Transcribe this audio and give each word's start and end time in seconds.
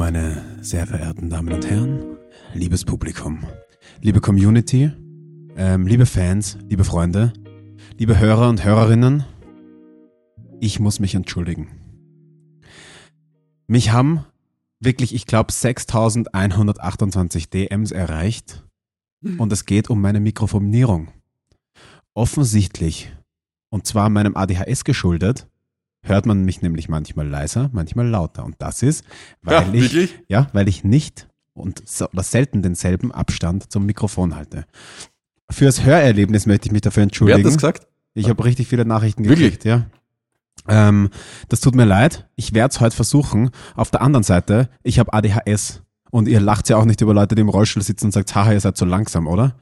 Meine 0.00 0.42
sehr 0.62 0.86
verehrten 0.86 1.28
Damen 1.28 1.52
und 1.52 1.68
Herren, 1.68 2.16
liebes 2.54 2.86
Publikum, 2.86 3.44
liebe 4.00 4.22
Community, 4.22 4.90
ähm, 5.56 5.86
liebe 5.86 6.06
Fans, 6.06 6.56
liebe 6.70 6.84
Freunde, 6.84 7.34
liebe 7.98 8.18
Hörer 8.18 8.48
und 8.48 8.64
Hörerinnen, 8.64 9.26
ich 10.58 10.80
muss 10.80 11.00
mich 11.00 11.14
entschuldigen. 11.14 11.68
Mich 13.66 13.92
haben 13.92 14.24
wirklich, 14.80 15.14
ich 15.14 15.26
glaube, 15.26 15.52
6128 15.52 17.50
DMs 17.50 17.92
erreicht 17.92 18.66
und 19.36 19.52
es 19.52 19.66
geht 19.66 19.90
um 19.90 20.00
meine 20.00 20.20
Mikrofonierung. 20.20 21.08
Offensichtlich, 22.14 23.14
und 23.68 23.86
zwar 23.86 24.08
meinem 24.08 24.34
ADHS 24.34 24.84
geschuldet, 24.84 25.49
hört 26.02 26.26
man 26.26 26.44
mich 26.44 26.62
nämlich 26.62 26.88
manchmal 26.88 27.28
leiser, 27.28 27.70
manchmal 27.72 28.08
lauter. 28.08 28.44
Und 28.44 28.56
das 28.58 28.82
ist, 28.82 29.04
weil 29.42 29.54
Ja, 29.54 29.68
ich, 29.72 29.82
wirklich? 29.92 30.18
ja, 30.28 30.48
weil 30.52 30.68
ich 30.68 30.84
nicht 30.84 31.28
und 31.52 31.82
so, 31.86 32.08
oder 32.10 32.22
selten 32.22 32.62
denselben 32.62 33.12
Abstand 33.12 33.70
zum 33.70 33.86
Mikrofon 33.86 34.34
halte. 34.36 34.64
Fürs 35.50 35.84
Hörerlebnis 35.84 36.46
möchte 36.46 36.66
ich 36.68 36.72
mich 36.72 36.82
dafür 36.82 37.00
Wer 37.00 37.04
entschuldigen. 37.04 37.38
hat 37.40 37.46
das 37.46 37.56
gesagt? 37.56 37.86
Ich 38.14 38.28
habe 38.28 38.44
richtig 38.44 38.68
viele 38.68 38.84
Nachrichten 38.84 39.24
Wirklich? 39.24 39.58
gekriegt, 39.58 39.64
ja. 39.64 39.86
Ähm, 40.68 41.10
das 41.48 41.60
tut 41.60 41.74
mir 41.74 41.84
leid. 41.84 42.28
Ich 42.36 42.54
werde 42.54 42.72
es 42.72 42.80
heute 42.80 42.94
versuchen. 42.94 43.50
Auf 43.74 43.90
der 43.90 44.02
anderen 44.02 44.22
Seite, 44.24 44.68
ich 44.82 44.98
habe 44.98 45.12
ADHS. 45.12 45.82
Und 46.10 46.26
ihr 46.28 46.40
lacht 46.40 46.68
ja 46.68 46.76
auch 46.76 46.84
nicht 46.84 47.00
über 47.00 47.14
Leute, 47.14 47.34
die 47.36 47.40
im 47.42 47.48
Rollstuhl 47.48 47.82
sitzen 47.82 48.06
und 48.06 48.12
sagt, 48.12 48.34
haha, 48.34 48.52
ihr 48.52 48.60
seid 48.60 48.76
so 48.76 48.84
langsam, 48.84 49.26
oder? 49.28 49.54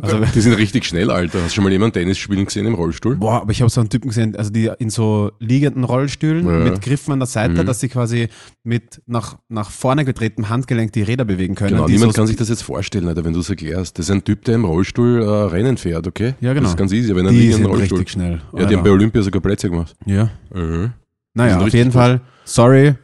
Also, 0.00 0.20
Die 0.34 0.40
sind 0.40 0.52
richtig 0.54 0.84
schnell, 0.84 1.10
Alter. 1.10 1.38
Hast 1.42 1.50
du 1.50 1.54
schon 1.56 1.64
mal 1.64 1.72
jemanden 1.72 1.94
Tennis 1.94 2.18
spielen 2.18 2.44
gesehen 2.44 2.64
im 2.66 2.74
Rollstuhl? 2.74 3.16
boah, 3.16 3.42
aber 3.42 3.50
ich 3.50 3.60
habe 3.60 3.70
so 3.70 3.80
einen 3.80 3.90
Typen 3.90 4.08
gesehen, 4.08 4.36
also 4.36 4.50
die 4.50 4.70
in 4.78 4.90
so 4.90 5.32
liegenden 5.40 5.84
Rollstühlen 5.84 6.46
Ja. 6.46 6.58
mit 6.70 6.80
Griffen 6.82 7.12
an 7.12 7.18
der 7.20 7.26
Seite, 7.26 7.62
Mhm. 7.62 7.66
dass 7.66 7.80
sie 7.80 7.88
quasi 7.88 8.28
mit 8.62 9.02
nach, 9.06 9.36
nach 9.48 9.70
vorne 9.70 10.04
gedrehtem 10.04 10.48
Handgelenk 10.48 10.92
die 10.92 11.02
Räder 11.02 11.24
bewegen 11.24 11.54
können. 11.56 11.70
Genau, 11.74 11.88
niemand 11.88 12.12
so, 12.12 12.16
kann 12.18 12.26
sich 12.28 12.36
das 12.36 12.48
jetzt 12.48 12.62
vorstellen, 12.62 13.08
Alter, 13.08 13.24
wenn 13.24 13.32
du 13.32 13.40
es 13.40 13.50
erklärst. 13.50 13.98
Das 13.98 14.06
ist 14.06 14.10
ein 14.12 14.22
Typ, 14.22 14.44
der 14.44 14.54
im 14.54 14.64
Rollstuhl 14.64 15.22
äh, 15.22 15.26
Rennen 15.26 15.76
fährt, 15.76 16.06
okay? 16.06 16.34
Ja, 16.40 16.52
genau. 16.52 16.62
Das 16.64 16.70
ist 16.72 16.76
ganz 16.76 16.92
easy, 16.92 17.16
wenn 17.16 17.26
er 17.26 17.32
die 17.32 17.38
liegt 17.40 17.56
einem 17.56 17.66
Rollstuhl. 17.66 17.98
richtig 17.98 18.12
schnell. 18.12 18.40
Ja, 18.56 18.66
die 18.66 18.76
haben 18.76 18.84
bei 18.84 18.90
Olympia 18.90 19.22
sogar 19.22 19.42
Plätze 19.42 19.68
gemacht. 19.70 19.94
ja. 20.06 20.30
Mhm. 20.54 20.92
Naja, 21.34 21.58
auf 21.60 21.68
jeden. 21.74 21.92
Fall, 21.92 22.20
sorry. 22.44 22.94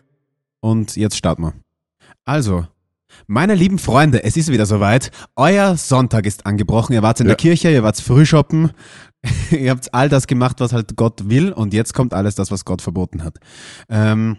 Und 0.61 0.97
jetzt 0.97 1.17
starten 1.17 1.43
wir. 1.43 1.53
Also, 2.25 2.67
meine 3.33 3.55
lieben 3.55 3.79
Freunde, 3.79 4.23
es 4.25 4.37
ist 4.37 4.51
wieder 4.53 4.67
soweit. 4.67 5.11
Euer 5.37 5.77
Sonntag 5.79 6.27
ist 6.27 6.45
angebrochen. 6.45 6.93
Ihr 6.93 7.03
wart 7.03 7.19
in 7.21 7.27
Ja. 7.27 7.31
der 7.31 7.37
Kirche, 7.37 7.71
ihr 7.71 7.83
wart 7.83 7.99
früh 7.99 8.27
shoppen. 8.27 8.73
ihr 9.51 9.71
habt 9.71 9.93
all 9.95 10.09
das 10.11 10.27
gemacht, 10.27 10.61
was 10.61 10.73
halt 10.75 10.97
Gott 10.97 11.31
will. 11.31 11.51
Und 11.53 11.73
jetzt 11.73 11.95
kommt 11.95 12.13
alles 12.13 12.35
das, 12.35 12.51
was 12.51 12.65
Gott 12.67 12.83
verboten 12.83 13.25
hat. 13.25 13.39
Ähm, 13.89 14.37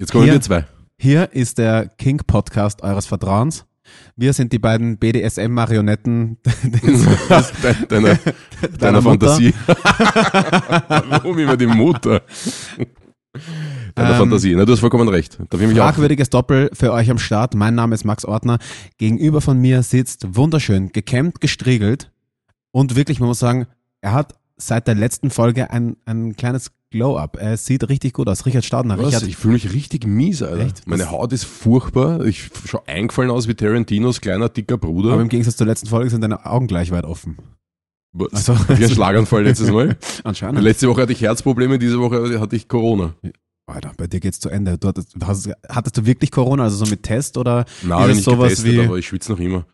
Jetzt 0.00 0.10
kommen 0.10 0.24
Hier- 0.24 0.32
wir 0.32 0.40
zwei. 0.40 0.66
hier 0.98 1.32
ist 1.32 1.58
der 1.58 1.86
King 1.86 2.18
Podcast 2.26 2.82
eures 2.82 3.06
Vertrauens. 3.06 3.64
Wir 4.16 4.32
sind 4.32 4.52
die 4.52 4.58
beiden 4.58 4.98
BDSM-Marionetten. 4.98 6.38
Deiner, 7.88 7.88
deiner, 7.88 8.18
deiner. 8.78 9.02
Fantasie. 9.02 9.54
Warum 10.88 11.38
immer 11.38 11.56
die 11.56 11.66
Mutter? 11.66 12.22
Deiner 13.94 14.10
Ähm, 14.10 14.16
Fantasie. 14.16 14.54
Na, 14.56 14.64
du 14.64 14.72
hast 14.72 14.80
vollkommen 14.80 15.08
recht. 15.08 15.38
Darf 15.50 15.60
ich 15.60 15.68
mich 15.68 15.80
auch? 15.80 15.84
Fragwürdiges 15.84 16.28
Doppel 16.30 16.70
für 16.72 16.92
euch 16.92 17.10
am 17.10 17.18
Start. 17.18 17.54
Mein 17.54 17.74
Name 17.74 17.94
ist 17.94 18.04
Max 18.04 18.24
Ortner. 18.24 18.58
Gegenüber 18.98 19.40
von 19.40 19.58
mir 19.60 19.82
sitzt 19.82 20.26
wunderschön, 20.36 20.90
gekämmt, 20.92 21.40
gestriegelt 21.40 22.10
und 22.72 22.96
wirklich, 22.96 23.20
man 23.20 23.28
muss 23.28 23.38
sagen, 23.38 23.66
er 24.00 24.12
hat 24.12 24.34
seit 24.56 24.86
der 24.88 24.94
letzten 24.96 25.30
Folge 25.30 25.70
ein, 25.70 25.96
ein 26.06 26.34
kleines 26.36 26.70
Glow-Up. 26.90 27.36
Er 27.40 27.56
sieht 27.56 27.88
richtig 27.88 28.12
gut 28.12 28.28
aus. 28.28 28.46
Richard 28.46 28.64
Staudner. 28.64 28.96
Was? 28.98 29.06
Richard, 29.06 29.22
Ich 29.24 29.36
fühle 29.36 29.54
mich 29.54 29.72
richtig 29.72 30.06
mies, 30.06 30.42
Alter. 30.42 30.64
Echt? 30.66 30.86
Meine 30.86 31.10
Haut 31.10 31.32
ist 31.32 31.44
furchtbar. 31.44 32.24
Ich 32.24 32.50
schaue 32.66 32.86
eingefallen 32.86 33.30
aus 33.30 33.48
wie 33.48 33.54
Tarantinos 33.54 34.20
kleiner, 34.20 34.48
dicker 34.48 34.78
Bruder. 34.78 35.12
aber 35.12 35.22
im 35.22 35.28
Gegensatz 35.28 35.56
zur 35.56 35.66
letzten 35.66 35.88
Folge 35.88 36.10
sind 36.10 36.20
deine 36.20 36.46
Augen 36.46 36.66
gleich 36.68 36.90
weit 36.92 37.04
offen. 37.04 37.36
Was? 38.12 38.48
Also- 38.48 38.68
wie 38.78 38.84
ein 38.84 38.90
Schlaganfall 38.90 39.42
letztes 39.42 39.70
Mal. 39.72 39.96
Anscheinend. 40.24 40.60
Letzte 40.62 40.88
Woche 40.88 41.02
hatte 41.02 41.12
ich 41.12 41.20
Herzprobleme, 41.20 41.80
diese 41.80 41.98
Woche 41.98 42.38
hatte 42.40 42.54
ich 42.54 42.68
Corona. 42.68 43.14
Alter, 43.66 43.92
bei 43.96 44.06
dir 44.06 44.20
geht's 44.20 44.40
zu 44.40 44.50
Ende. 44.50 44.76
Du 44.78 44.88
hattest, 44.88 45.14
du 45.14 45.26
hast, 45.26 45.48
hattest 45.68 45.96
du 45.96 46.04
wirklich 46.06 46.30
Corona, 46.30 46.64
also 46.64 46.84
so 46.84 46.90
mit 46.90 47.02
Test 47.02 47.38
oder 47.38 47.64
Na, 47.82 48.04
ist 48.04 48.12
es 48.12 48.18
ich 48.18 48.24
sowas 48.24 48.48
getestet, 48.50 48.72
wie, 48.72 48.80
aber 48.80 48.98
ich 48.98 49.06
schwitze 49.06 49.32
noch 49.32 49.40
immer. 49.40 49.64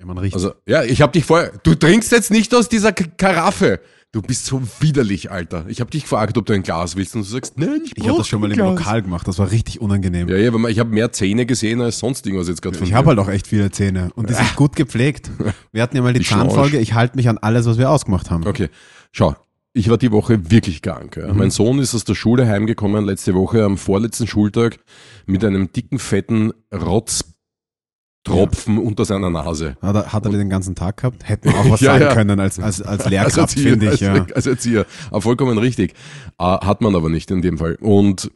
ja, 0.00 0.06
man 0.06 0.18
riecht. 0.18 0.34
Also, 0.34 0.52
ja, 0.66 0.82
ich 0.82 1.00
habe 1.00 1.12
dich 1.12 1.24
vorher. 1.24 1.52
Du 1.62 1.74
trinkst 1.74 2.10
jetzt 2.12 2.30
nicht 2.30 2.54
aus 2.54 2.68
dieser 2.68 2.92
Karaffe. 2.92 3.80
Du 4.12 4.20
bist 4.22 4.46
so 4.46 4.60
widerlich, 4.80 5.30
Alter. 5.30 5.66
Ich 5.68 5.80
habe 5.80 5.92
dich 5.92 6.02
gefragt, 6.02 6.36
ob 6.36 6.44
du 6.44 6.52
ein 6.52 6.64
Glas 6.64 6.96
willst 6.96 7.14
und 7.14 7.20
du 7.24 7.28
sagst, 7.28 7.56
nein, 7.60 7.82
ich 7.84 7.96
ich 7.96 8.08
habe 8.08 8.18
das 8.18 8.26
schon 8.26 8.40
mal 8.40 8.50
im 8.50 8.56
Glas. 8.56 8.70
Lokal 8.80 9.02
gemacht. 9.02 9.28
Das 9.28 9.38
war 9.38 9.52
richtig 9.52 9.80
unangenehm. 9.80 10.28
Ja, 10.28 10.36
ja, 10.36 10.52
aber 10.52 10.68
ich 10.68 10.80
habe 10.80 10.90
mehr 10.90 11.12
Zähne 11.12 11.46
gesehen 11.46 11.80
als 11.80 12.00
sonst 12.00 12.26
irgendwas 12.26 12.48
jetzt 12.48 12.60
gerade 12.60 12.76
von 12.76 12.84
Ich 12.84 12.92
habe 12.94 13.10
halt 13.10 13.20
auch 13.20 13.28
echt 13.28 13.46
viele 13.46 13.70
Zähne 13.70 14.10
und 14.16 14.28
die 14.28 14.34
sind 14.34 14.52
gut 14.56 14.74
gepflegt. 14.74 15.30
Wir 15.70 15.82
hatten 15.82 15.94
ja 15.94 16.02
mal 16.02 16.12
die, 16.12 16.18
Die 16.18 16.26
Zahnfolge. 16.26 16.70
Schlange. 16.70 16.82
Ich 16.82 16.94
halte 16.94 17.14
mich 17.16 17.28
an 17.28 17.38
alles, 17.38 17.66
was 17.66 17.78
wir 17.78 17.88
ausgemacht 17.88 18.30
haben. 18.32 18.44
Okay, 18.44 18.68
schau. 19.12 19.36
Ich 19.80 19.88
war 19.88 19.96
die 19.96 20.12
Woche 20.12 20.50
wirklich 20.50 20.82
krank. 20.82 21.16
Ja. 21.16 21.32
Mhm. 21.32 21.38
Mein 21.38 21.50
Sohn 21.50 21.78
ist 21.78 21.94
aus 21.94 22.04
der 22.04 22.14
Schule 22.14 22.46
heimgekommen 22.46 23.06
letzte 23.06 23.34
Woche 23.34 23.64
am 23.64 23.78
vorletzten 23.78 24.26
Schultag 24.26 24.78
mit 25.24 25.42
einem 25.42 25.72
dicken, 25.72 25.98
fetten 25.98 26.52
Rotztropfen 26.70 28.76
unter 28.78 29.06
seiner 29.06 29.30
Nase. 29.30 29.78
Hat 29.80 29.96
er, 29.96 30.12
hat 30.12 30.26
er 30.26 30.32
den 30.32 30.50
ganzen 30.50 30.74
Tag 30.74 30.98
gehabt? 30.98 31.26
Hätten 31.26 31.48
wir 31.50 31.58
auch 31.58 31.70
was 31.70 31.80
Ja, 31.80 31.92
sagen 31.92 32.04
ja. 32.04 32.14
können 32.14 32.38
als, 32.40 32.60
als, 32.60 32.82
als 32.82 33.08
Lehrkraft, 33.08 33.58
finde 33.58 33.86
ich. 33.86 33.92
als, 33.92 34.00
Ja. 34.00 34.26
als 34.34 34.46
Erzieher. 34.46 34.84
Aber 35.10 35.22
vollkommen 35.22 35.56
richtig. 35.56 35.94
Äh, 36.38 36.44
hat 36.44 36.82
man 36.82 36.94
aber 36.94 37.08
nicht 37.08 37.30
in 37.30 37.40
dem 37.40 37.56
Fall. 37.56 37.76
Und 37.80 38.30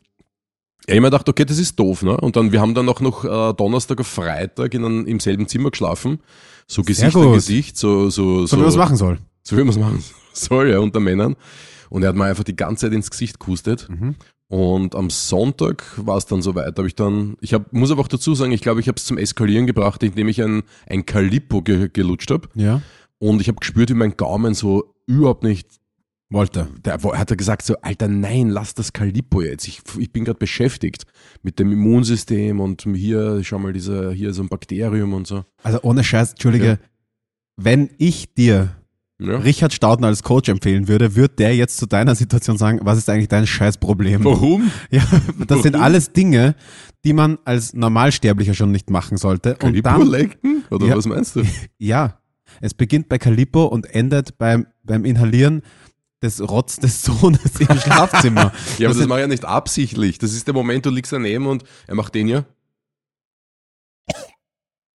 ja, 0.89 0.95
ich 0.95 1.01
mir 1.01 1.09
gedacht, 1.09 1.29
okay, 1.29 1.45
das 1.45 1.59
ist 1.59 1.79
doof, 1.79 2.03
ne? 2.03 2.17
Und 2.17 2.37
dann, 2.37 2.53
wir 2.53 2.61
haben 2.63 2.75
dann 2.75 2.89
auch 2.89 3.01
noch 3.01 3.25
äh, 3.25 3.53
Donnerstag 3.55 4.01
auf 4.01 4.07
Freitag 4.07 4.73
in 4.73 4.85
einem, 4.85 5.07
im 5.07 5.21
selben 5.21 5.47
Zimmer 5.47 5.71
geschlafen. 5.71 6.21
So 6.67 6.83
Gesicht 6.83 7.15
an. 7.17 7.33
Gesicht, 7.35 7.77
so, 7.77 8.09
so, 8.09 8.47
So, 8.47 8.57
wie 8.57 8.61
man 8.61 8.69
es 8.71 8.77
machen 8.77 8.97
soll. 8.97 9.19
so 9.43 9.57
wie 9.57 9.61
man 9.61 9.69
es 9.71 9.79
machen 9.79 10.01
soll, 10.01 10.15
ja, 10.51 10.79
unter 10.79 11.01
Männern. 11.01 11.37
Und 11.91 12.03
er 12.03 12.09
hat 12.11 12.17
mir 12.17 12.25
einfach 12.25 12.45
die 12.45 12.57
ganze 12.57 12.87
Zeit 12.87 12.93
ins 12.95 13.11
Gesicht 13.11 13.39
gehustet. 13.41 13.89
Mhm. 13.89 14.17
Und 14.49 14.95
am 14.95 15.11
Sonntag 15.11 15.85
war 15.97 16.17
es 16.17 16.27
dann 16.27 16.43
soweit. 16.43 16.77
Habe 16.77 16.87
ich 16.87 16.95
dann, 16.95 17.37
ich 17.41 17.55
hab, 17.55 17.73
muss 17.73 17.91
aber 17.91 18.03
auch 18.03 18.09
dazu 18.09 18.35
sagen, 18.35 18.53
ich 18.53 18.61
glaube, 18.63 18.81
ich 18.81 18.89
habe 18.89 18.97
es 18.97 19.05
zum 19.05 19.19
Eskalieren 19.19 19.67
gebracht, 19.67 20.03
indem 20.03 20.29
ich 20.29 20.43
ein, 20.43 20.63
ein 20.87 21.07
Calippo 21.07 21.63
ge, 21.63 21.89
gelutscht 21.93 22.31
habe. 22.31 22.49
Ja. 22.55 22.83
Und 23.19 23.41
ich 23.41 23.49
habe 23.49 23.59
gespürt, 23.59 23.91
wie 23.91 23.95
mein 23.95 24.17
Gaumen 24.17 24.55
so 24.55 24.95
überhaupt 25.07 25.43
nicht. 25.45 25.69
Wollte. 26.31 26.69
Der 26.85 26.95
hat 27.01 27.31
er 27.31 27.37
gesagt 27.37 27.63
so, 27.65 27.77
Alter, 27.83 28.09
nein, 28.09 28.49
lass 28.49 28.75
das 28.75 28.93
Calippo 28.93 29.43
jetzt. 29.43 29.69
Ich, 29.69 29.83
ich 29.99 30.11
bin 30.11 30.25
gerade 30.25 30.39
beschäftigt 30.39 31.05
mit 31.43 31.59
dem 31.59 31.71
Immunsystem 31.71 32.61
und 32.61 32.83
hier, 32.95 33.45
schau 33.45 33.59
mal, 33.59 33.73
dieser, 33.73 34.11
hier 34.11 34.33
so 34.33 34.43
ein 34.43 34.49
Bakterium 34.49 35.13
und 35.13 35.27
so. 35.27 35.45
Also 35.63 35.81
ohne 35.83 36.03
Scheiß, 36.03 36.31
Entschuldige, 36.33 36.67
Ja. 36.67 36.79
wenn 37.57 37.91
ich 37.99 38.35
dir 38.35 38.75
Ja. 39.21 39.37
Richard 39.39 39.73
Staudner 39.73 40.09
als 40.09 40.25
Coach 40.25 40.49
empfehlen 40.49 40.89
würde, 40.89 41.15
wird 41.15 41.39
der 41.39 41.55
jetzt 41.55 41.77
zu 41.77 41.87
deiner 41.87 42.15
Situation 42.17 42.59
sagen, 42.59 42.81
was 42.83 42.99
ist 42.99 43.09
eigentlich 43.09 43.29
dein 43.29 43.47
Scheißproblem? 43.47 44.25
Warum? 44.25 44.71
Ja, 44.91 45.05
das 45.47 45.63
sind 45.63 45.75
Warum? 45.75 45.85
alles 45.85 46.13
Dinge, 46.13 46.57
die 47.05 47.13
man 47.13 47.39
als 47.45 47.75
Normalsterblicher 47.75 48.55
schon 48.55 48.73
nicht 48.73 48.91
machen 48.91 49.17
sollte. 49.17 49.51
Und 49.53 49.59
Calippo 49.61 49.83
dann, 49.89 50.07
lecken? 50.09 50.65
Oder 50.71 50.87
Ja. 50.87 50.97
was 50.97 51.07
meinst 51.07 51.37
du? 51.37 51.43
ja, 51.79 52.19
es 52.61 52.75
beginnt 52.75 53.09
bei 53.09 53.19
Calippo 53.19 53.67
und 53.67 53.87
endet 53.87 54.37
beim, 54.37 54.67
beim 54.83 55.05
Inhalieren 55.05 55.63
des 56.21 56.41
Rotz 56.41 56.77
des 56.79 57.03
Sohnes 57.03 57.61
im 57.61 57.67
Schlafzimmer. 57.79 58.41
Ja, 58.41 58.49
aber 58.49 58.51
Das 58.51 58.79
das 58.89 58.97
sind- 58.97 59.09
mache 59.09 59.19
ich 59.21 59.25
ja 59.25 59.29
nicht 59.29 59.45
absichtlich. 59.45 60.19
Das 60.19 60.33
ist 60.33 60.49
der 60.49 60.55
Moment, 60.55 60.87
du 60.87 60.91
liegst 60.91 61.13
daneben 61.13 61.47
und 61.47 61.63
er 61.87 61.95
macht 61.95 62.15
den 62.17 62.27
ja. 62.27 62.45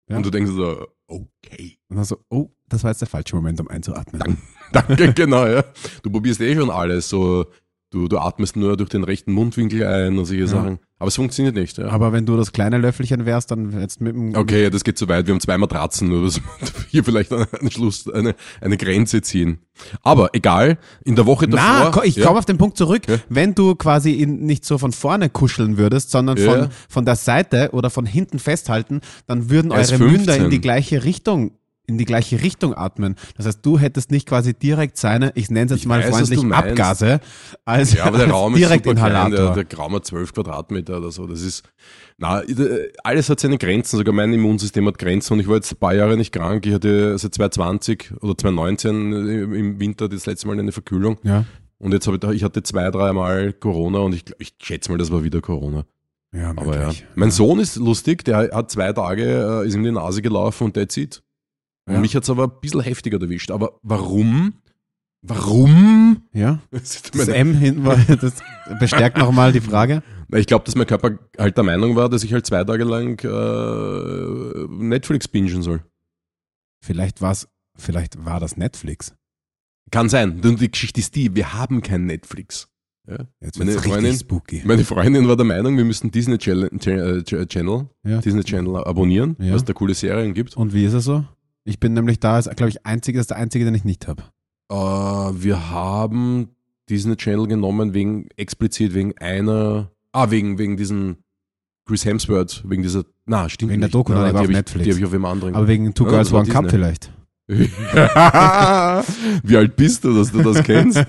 Ja. 0.08 0.18
Und 0.18 0.26
du 0.26 0.30
denkst 0.30 0.52
so, 0.52 0.88
okay. 1.08 1.78
Und 1.96 2.00
dann 2.00 2.06
so, 2.06 2.18
oh, 2.30 2.50
das 2.68 2.84
war 2.84 2.92
jetzt 2.92 3.00
der 3.00 3.08
falsche 3.08 3.36
Moment, 3.38 3.62
um 3.62 3.70
einzuatmen. 3.70 4.38
Danke. 4.74 5.14
Genau, 5.16 5.46
ja. 5.48 5.64
Du 6.04 6.10
probierst 6.10 6.42
eh 6.42 6.54
schon 6.56 6.70
alles. 6.70 7.08
So, 7.08 7.46
du, 7.92 8.10
du 8.10 8.18
atmest 8.18 8.58
nur 8.58 8.76
durch 8.76 8.90
den 8.90 9.04
rechten 9.06 9.32
Mundwinkel 9.32 9.86
ein 9.88 10.18
und 10.18 10.26
solche 10.26 10.42
Ja. 10.42 10.48
Sachen. 10.48 10.80
Aber 11.00 11.08
es 11.10 11.16
funktioniert 11.16 11.56
nicht, 11.56 11.78
ja. 11.78 11.88
Aber 11.90 12.12
wenn 12.14 12.26
du 12.26 12.36
das 12.36 12.52
kleine 12.52 12.78
Löffelchen 12.78 13.26
wärst, 13.26 13.52
dann 13.52 13.80
jetzt 13.80 14.02
mit 14.02 14.14
dem. 14.16 14.34
Okay, 14.36 14.64
ja, 14.64 14.70
das 14.70 14.84
geht 14.84 14.98
zu 14.98 15.08
weit. 15.08 15.26
Wir 15.28 15.34
haben 15.34 15.40
zwei 15.42 15.58
Matratzen, 15.58 16.08
nur 16.10 16.24
dass 16.26 16.38
wir 16.38 16.44
hier 16.90 17.04
vielleicht 17.04 17.32
einen 17.32 17.72
Schluss, 17.72 18.10
eine, 18.10 18.36
eine 18.62 18.76
Grenze 18.78 19.22
ziehen. 19.22 19.60
Aber 20.02 20.30
egal, 20.34 20.78
in 21.06 21.16
der 21.16 21.26
Woche 21.26 21.48
Na, 21.50 21.56
davor. 21.86 21.92
ko- 22.02 22.08
ich 22.08 22.20
komme 22.22 22.38
auf 22.40 22.46
den 22.46 22.58
Punkt 22.58 22.78
zurück. 22.78 23.04
Wenn 23.30 23.54
du 23.56 23.76
quasi 23.76 24.12
ihn 24.12 24.46
nicht 24.46 24.66
so 24.66 24.78
von 24.78 24.92
vorne 24.92 25.30
kuscheln 25.30 25.78
würdest, 25.78 26.12
sondern 26.12 26.38
von, 26.38 26.70
von 26.90 27.06
der 27.06 27.16
Seite 27.18 27.70
oder 27.72 27.90
von 27.90 28.06
hinten 28.06 28.40
festhalten, 28.40 29.02
dann 29.28 29.50
würden 29.50 29.72
eure 29.72 29.98
Münder 30.00 30.34
15. 30.34 30.44
in 30.46 30.50
die 30.50 30.62
gleiche 30.62 31.04
Richtung 31.04 31.52
in 31.88 31.98
die 31.98 32.06
gleiche 32.06 32.42
Richtung 32.42 32.74
atmen. 32.76 33.16
Das 33.38 33.46
heißt, 33.46 33.66
du 33.66 33.80
hättest 33.80 34.12
nicht 34.12 34.28
quasi 34.28 34.54
direkt 34.54 34.98
seine, 34.98 35.32
ich 35.36 35.50
nenne 35.50 35.66
es 35.66 35.72
jetzt 35.72 35.80
Ich 35.82 35.86
mal 35.88 36.04
weiß, 36.04 36.30
freundlich. 36.30 36.54
Abgase 36.54 37.20
als, 37.66 37.94
Ja, 37.94 38.06
aber 38.06 38.18
der 38.18 38.30
Raum 38.30 38.56
ist 38.56 38.70
super 38.70 38.96
klein, 38.96 39.32
der, 39.32 39.64
der 39.64 39.78
Raum 39.78 39.94
hat 39.96 40.06
12 40.06 40.34
Quadratmeter 40.34 40.98
oder 40.98 41.12
so. 41.12 41.28
Das 41.28 41.42
ist, 41.42 41.64
na, 42.18 42.42
alles 43.04 43.30
hat 43.30 43.40
seine 43.40 43.58
Grenzen, 43.58 43.98
sogar 43.98 44.14
mein 44.14 44.34
Immunsystem 44.34 44.88
hat 44.88 44.98
Grenzen 44.98 45.34
und 45.34 45.40
ich 45.40 45.48
war 45.48 45.56
jetzt 45.56 45.72
ein 45.72 45.78
paar 45.78 45.94
Jahre 45.94 46.18
nicht 46.18 46.32
krank. 46.32 46.66
Ich 46.66 46.74
hatte 46.74 47.18
seit 47.18 47.34
2020 47.34 48.14
oder 48.22 48.38
2019 48.38 49.12
im 49.54 49.80
Winter 49.80 50.10
das 50.10 50.26
letzte 50.26 50.48
Mal 50.48 50.60
eine 50.60 50.72
Verkühlung 50.72 51.18
ja, 51.24 51.46
und 51.78 51.94
jetzt 51.94 52.08
habe 52.08 52.18
ich, 52.18 52.38
ich 52.38 52.44
hatte 52.44 52.64
zwei, 52.64 52.90
dreimal 52.90 53.54
Corona 53.54 54.00
und 54.00 54.14
ich, 54.14 54.26
ich 54.40 54.56
schätze 54.62 54.92
mal, 54.92 54.98
das 54.98 55.12
war 55.12 55.24
wieder 55.24 55.42
Corona. 55.42 55.86
Ja, 56.34 56.50
Aber 56.56 56.78
ja. 56.78 56.92
Mein 57.16 57.32
Sohn 57.32 57.60
ist 57.60 57.76
lustig, 57.78 58.26
der 58.26 58.50
hat 58.52 58.72
zwei 58.72 58.92
Tage, 58.92 59.62
äh, 59.64 59.68
ist 59.68 59.76
ihm 59.76 59.84
die 59.84 59.92
Nase 59.92 60.22
gelaufen 60.22 60.66
und 60.66 60.74
that's 60.74 60.98
it. 60.98 61.22
Ja. 61.88 62.00
mich 62.00 62.16
hat's 62.16 62.30
aber 62.30 62.46
ein 62.46 62.60
bisschen 62.62 62.82
heftiger 62.82 63.22
erwischt. 63.22 63.52
Aber 63.52 63.80
warum? 63.84 64.54
Warum? 65.22 66.24
Ja, 66.34 66.60
Das 66.72 67.28
M 67.28 67.54
hinten 67.56 67.86
war, 67.86 67.98
das 67.98 68.36
bestärkt 68.80 69.18
nochmal 69.18 69.52
die 69.52 69.62
Frage. 69.62 70.04
Ich 70.34 70.48
glaube, 70.48 70.66
dass 70.66 70.76
mein 70.76 70.88
Körper 70.88 71.18
halt 71.38 71.58
der 71.58 71.64
Meinung 71.64 71.96
war, 71.96 72.10
dass 72.10 72.24
ich 72.24 72.34
halt 72.34 72.46
zwei 72.46 72.64
Tage 72.64 72.84
lang 72.84 73.20
äh, 73.24 74.68
Netflix 74.84 75.28
bingen 75.28 75.62
soll. 75.62 75.84
Vielleicht 76.84 77.22
war's, 77.22 77.48
vielleicht 77.78 78.24
war 78.26 78.40
das 78.40 78.58
Netflix. 78.58 79.14
Kann 79.92 80.10
sein. 80.10 80.42
Und 80.44 80.60
die 80.62 80.72
Geschichte 80.72 81.00
ist 81.00 81.16
die, 81.16 81.36
wir 81.36 81.54
haben 81.54 81.82
kein 81.82 82.06
Netflix. 82.06 82.68
Ja? 83.08 83.20
Jetzt 83.40 83.60
Meine 83.60 83.72
Freundin- 83.74 84.16
spooky. 84.18 84.64
Meine 84.66 84.84
Freundin 84.84 85.28
war 85.28 85.36
der 85.38 85.46
Meinung, 85.46 85.78
wir 85.78 85.86
müssten 85.86 86.10
Disney 86.10 86.38
Channel, 86.40 86.70
Channel, 86.80 87.90
Ja. 88.04 88.18
Disney 88.20 88.44
Channel 88.44 88.78
abonnieren, 88.78 89.36
Ja. 89.40 89.54
was 89.54 89.64
da 89.64 89.74
coole 89.74 89.94
Serien 89.94 90.34
gibt. 90.34 90.58
Und 90.58 90.74
wie 90.74 90.86
ist 90.86 90.94
es 90.94 91.04
so? 91.06 91.24
Ich 91.66 91.80
bin 91.80 91.94
nämlich 91.94 92.20
da, 92.20 92.40
glaube 92.42 92.70
ich, 92.70 92.86
einzige, 92.86 93.18
das 93.18 93.24
ist 93.24 93.32
der 93.32 93.38
einzige, 93.38 93.66
den 93.66 93.74
ich 93.74 93.84
nicht 93.84 94.08
habe. 94.08 94.22
Äh, 94.70 94.76
wir 94.76 95.72
haben 95.72 96.50
Disney 96.90 97.16
Channel 97.16 97.48
genommen 97.48 97.96
wegen 97.96 98.30
explizit 98.38 98.94
wegen 98.94 99.18
einer, 99.18 99.90
ah 100.12 100.30
wegen 100.30 100.60
wegen 100.60 100.78
diesen 100.78 101.18
Chris 101.88 102.06
Hemsworth 102.06 102.64
wegen 102.68 102.84
dieser, 102.84 103.04
na 103.26 103.50
stimmt 103.50 103.72
Wegen 103.72 103.82
der 103.82 103.88
nicht. 103.88 103.96
Doku, 103.96 104.14
Nein, 104.14 104.22
nein, 104.22 104.32
die 104.32 104.36
auf 104.38 104.44
habe 104.44 104.52
ich, 104.52 104.58
Netflix. 104.58 104.84
die 104.86 104.92
habe 104.92 105.00
ich 105.00 105.06
auf 105.06 105.14
einem 105.14 105.26
anderen. 105.26 105.56
Aber 105.56 105.68
wegen 105.68 105.92
Two 105.94 106.06
Girls 106.06 106.32
One 106.32 106.48
Cup 106.48 106.70
vielleicht. 106.70 107.12
Wie 107.48 107.70
alt 109.58 109.76
bist 109.76 110.04
du, 110.04 110.16
dass 110.16 110.32
du 110.32 110.42
das 110.42 110.64
kennst? 110.64 110.98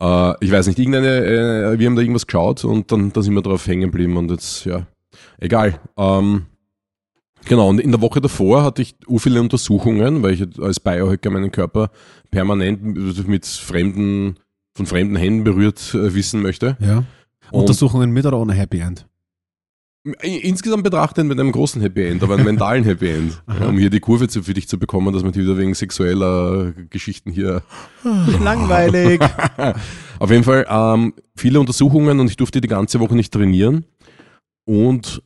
äh, 0.00 0.44
ich 0.44 0.52
weiß 0.52 0.66
nicht, 0.66 0.78
irgendeine, 0.78 1.24
äh, 1.24 1.78
wir 1.78 1.86
haben 1.86 1.96
da 1.96 2.02
irgendwas 2.02 2.26
geschaut 2.26 2.62
und 2.64 2.92
dann 2.92 3.10
da 3.12 3.22
sind 3.22 3.32
wir 3.34 3.40
drauf 3.40 3.66
hängen 3.66 3.90
geblieben 3.90 4.18
und 4.18 4.30
jetzt, 4.30 4.66
ja, 4.66 4.86
egal. 5.38 5.80
Ähm, 5.96 6.44
genau, 7.44 7.68
und 7.68 7.80
in 7.80 7.90
der 7.90 8.00
Woche 8.00 8.20
davor 8.20 8.62
hatte 8.62 8.82
ich 8.82 8.94
u 9.06 9.18
viele 9.18 9.40
Untersuchungen, 9.40 10.22
weil 10.22 10.34
ich 10.34 10.60
als 10.60 10.80
Biohacker 10.80 11.30
meinen 11.30 11.50
Körper 11.50 11.90
permanent 12.30 12.82
mit 13.28 13.46
fremden, 13.46 14.36
von 14.74 14.86
fremden 14.86 15.16
Händen 15.16 15.44
berührt 15.44 15.94
äh, 15.94 16.14
wissen 16.14 16.42
möchte. 16.42 16.76
Ja. 16.80 17.04
Und 17.50 17.60
Untersuchungen 17.60 18.10
mit 18.12 18.26
oder 18.26 18.38
ohne 18.38 18.54
Happy 18.54 18.80
End? 18.80 19.06
insgesamt 20.22 20.82
betrachtet 20.82 21.26
mit 21.26 21.38
einem 21.38 21.52
großen 21.52 21.82
Happy 21.82 22.06
End, 22.06 22.22
aber 22.22 22.34
einem 22.34 22.46
mentalen 22.46 22.84
Happy 22.84 23.10
End, 23.10 23.42
ja, 23.60 23.66
um 23.66 23.76
hier 23.76 23.90
die 23.90 24.00
Kurve 24.00 24.28
zu, 24.28 24.42
für 24.42 24.54
dich 24.54 24.66
zu 24.66 24.78
bekommen, 24.78 25.12
dass 25.12 25.22
man 25.22 25.32
die 25.32 25.40
wieder 25.40 25.58
wegen 25.58 25.74
sexueller 25.74 26.72
Geschichten 26.88 27.30
hier 27.30 27.62
Langweilig. 28.42 29.20
Auf 30.18 30.30
jeden 30.30 30.44
Fall 30.44 30.66
ähm, 30.68 31.14
viele 31.36 31.60
Untersuchungen 31.60 32.18
und 32.20 32.28
ich 32.28 32.36
durfte 32.36 32.60
die 32.60 32.68
ganze 32.68 33.00
Woche 33.00 33.14
nicht 33.14 33.32
trainieren. 33.32 33.84
Und 34.64 35.22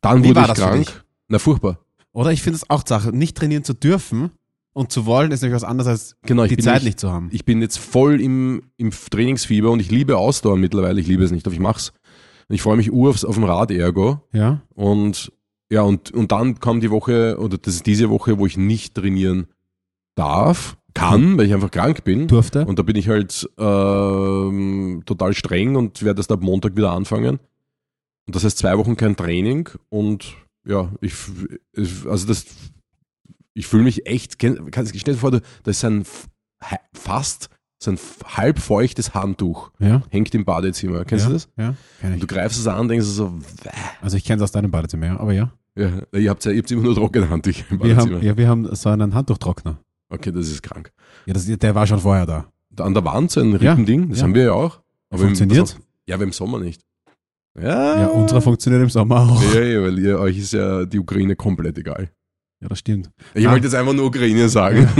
dann 0.00 0.24
Wie 0.24 0.28
wurde 0.28 0.36
war 0.36 0.42
ich 0.42 0.48
das 0.48 0.58
für 0.58 0.64
krank. 0.64 1.04
Na, 1.30 1.38
furchtbar. 1.38 1.78
Oder 2.12 2.32
ich 2.32 2.42
finde 2.42 2.56
es 2.56 2.68
auch 2.68 2.82
Sache, 2.84 3.16
nicht 3.16 3.36
trainieren 3.36 3.62
zu 3.62 3.72
dürfen 3.72 4.32
und 4.72 4.90
zu 4.90 5.06
wollen, 5.06 5.30
ist 5.30 5.42
nämlich 5.42 5.54
was 5.54 5.64
anderes 5.64 5.88
als 5.88 6.16
Genau, 6.22 6.44
die 6.44 6.56
Zeit 6.56 6.74
nicht, 6.76 6.84
nicht 6.84 7.00
zu 7.00 7.10
haben. 7.10 7.28
Ich 7.30 7.44
bin 7.44 7.62
jetzt 7.62 7.78
voll 7.78 8.20
im, 8.20 8.62
im 8.76 8.90
Trainingsfieber 8.90 9.70
und 9.70 9.80
ich 9.80 9.90
liebe 9.90 10.18
Ausdauer 10.18 10.56
mittlerweile. 10.56 11.00
Ich 11.00 11.06
liebe 11.06 11.22
es 11.22 11.30
nicht, 11.30 11.46
aber 11.46 11.54
ich 11.54 11.60
mach's. 11.60 11.92
Und 12.48 12.56
Ich 12.56 12.62
freue 12.62 12.76
mich 12.76 12.92
ur 12.92 13.10
aufs, 13.10 13.24
auf 13.24 13.36
dem 13.36 13.44
Rad 13.44 13.70
Ergo. 13.70 14.20
Ja? 14.32 14.60
Und 14.74 15.32
ja, 15.70 15.82
und, 15.82 16.10
und 16.10 16.32
dann 16.32 16.58
kam 16.58 16.80
die 16.80 16.90
Woche, 16.90 17.38
oder 17.38 17.56
das 17.56 17.76
ist 17.76 17.86
diese 17.86 18.10
Woche, 18.10 18.40
wo 18.40 18.46
ich 18.46 18.56
nicht 18.56 18.96
trainieren 18.96 19.46
darf, 20.16 20.76
kann, 20.94 21.38
weil 21.38 21.46
ich 21.46 21.54
einfach 21.54 21.70
krank 21.70 22.02
bin. 22.02 22.26
Durfte? 22.26 22.66
Und 22.66 22.80
da 22.80 22.82
bin 22.82 22.96
ich 22.96 23.08
halt 23.08 23.48
ähm, 23.56 25.02
total 25.06 25.32
streng 25.34 25.76
und 25.76 26.02
werde 26.02 26.18
erst 26.18 26.32
ab 26.32 26.42
Montag 26.42 26.76
wieder 26.76 26.90
anfangen. 26.90 27.38
Und 28.26 28.34
das 28.34 28.42
heißt 28.42 28.58
zwei 28.58 28.76
Wochen 28.78 28.96
kein 28.96 29.14
Training 29.14 29.68
und 29.88 30.34
ja, 30.66 30.92
ich, 31.00 31.14
also 32.06 32.26
das, 32.26 32.44
ich 33.54 33.66
fühle 33.66 33.82
mich 33.84 34.06
echt, 34.06 34.38
kannst 34.38 34.98
stell 34.98 35.14
dir 35.14 35.20
vor, 35.20 35.30
da 35.30 35.40
da 35.62 35.70
ist 35.70 35.84
ein 35.84 36.04
fast 36.92 37.48
so 37.82 37.90
ein 37.92 37.94
f- 37.94 38.18
halb 38.24 38.58
feuchtes 38.58 39.14
Handtuch, 39.14 39.70
Ja? 39.78 40.02
hängt 40.10 40.34
im 40.34 40.44
Badezimmer. 40.44 41.04
Kennst 41.06 41.24
ja? 41.24 41.28
du 41.30 41.34
das? 41.34 41.48
Ja, 41.56 41.74
kenn 42.00 42.10
Und 42.10 42.14
ich. 42.16 42.20
du 42.20 42.26
greifst 42.26 42.58
es 42.58 42.66
an, 42.66 42.88
denkst 42.88 43.06
du 43.06 43.10
so, 43.10 43.32
"Wäh." 43.62 43.70
Also 44.02 44.18
ich 44.18 44.24
kenne 44.24 44.36
es 44.36 44.42
aus 44.42 44.52
deinem 44.52 44.70
Badezimmer, 44.70 45.06
ja, 45.06 45.18
aber 45.18 45.32
ja. 45.32 45.50
ja, 45.76 45.90
ihr 46.12 46.28
habt 46.30 46.44
ja, 46.44 46.52
ihr 46.52 46.58
habt 46.58 46.70
immer 46.70 46.82
nur 46.82 46.94
trockene 46.94 47.30
Handtücher 47.30 47.64
im 47.70 47.82
Wir 47.82 47.94
Badezimmer. 47.94 48.16
haben, 48.18 48.26
ja, 48.26 48.36
wir 48.36 48.48
haben 48.48 48.74
so 48.76 48.90
einen 48.90 49.14
Handtuchtrockner. 49.14 49.78
Okay, 50.10 50.30
das 50.32 50.48
ist 50.50 50.62
krank. 50.62 50.92
Ja, 51.24 51.32
das, 51.32 51.46
der 51.46 51.74
war 51.74 51.86
schon 51.86 52.00
vorher 52.00 52.26
da. 52.26 52.52
Da 52.68 52.84
An 52.84 52.92
der 52.94 53.04
Wand 53.04 53.30
so 53.30 53.40
ein 53.40 53.54
Rippending, 53.54 54.10
das 54.10 54.22
haben 54.22 54.34
wir 54.34 54.42
ja 54.44 54.52
auch. 54.52 54.80
Aber 55.08 55.22
im- 55.22 55.28
Funktioniert? 55.28 55.78
Ja, 56.06 56.16
aber 56.16 56.24
im 56.24 56.32
Sommer 56.32 56.58
nicht. 56.60 56.82
Ja, 57.58 58.00
Ja, 58.02 58.06
unsere 58.08 58.40
funktioniert 58.40 58.82
im 58.82 58.90
Sommer 58.90 59.20
auch. 59.20 59.42
Ja, 59.54 59.60
ja, 59.62 59.82
weil 59.82 59.98
ihr, 59.98 60.18
euch 60.18 60.38
ist 60.38 60.52
ja 60.52 60.84
die 60.84 60.98
Ukraine 60.98 61.34
komplett 61.36 61.78
egal. 61.78 62.10
Ja, 62.62 62.68
das 62.68 62.78
stimmt. 62.78 63.10
Ich 63.34 63.46
Ah. 63.46 63.52
wollte 63.52 63.66
jetzt 63.66 63.74
einfach 63.74 63.92
nur 63.92 64.06
Ukraine 64.06 64.48
sagen. 64.48 64.88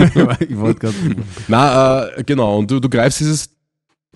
ich 0.49 0.57
wollte 0.59 0.81
gerade. 0.81 0.97
Na, 1.49 2.07
äh, 2.09 2.25
genau, 2.25 2.59
und 2.59 2.71
du, 2.71 2.81
du 2.81 2.89
greifst 2.89 3.21
dieses 3.21 3.47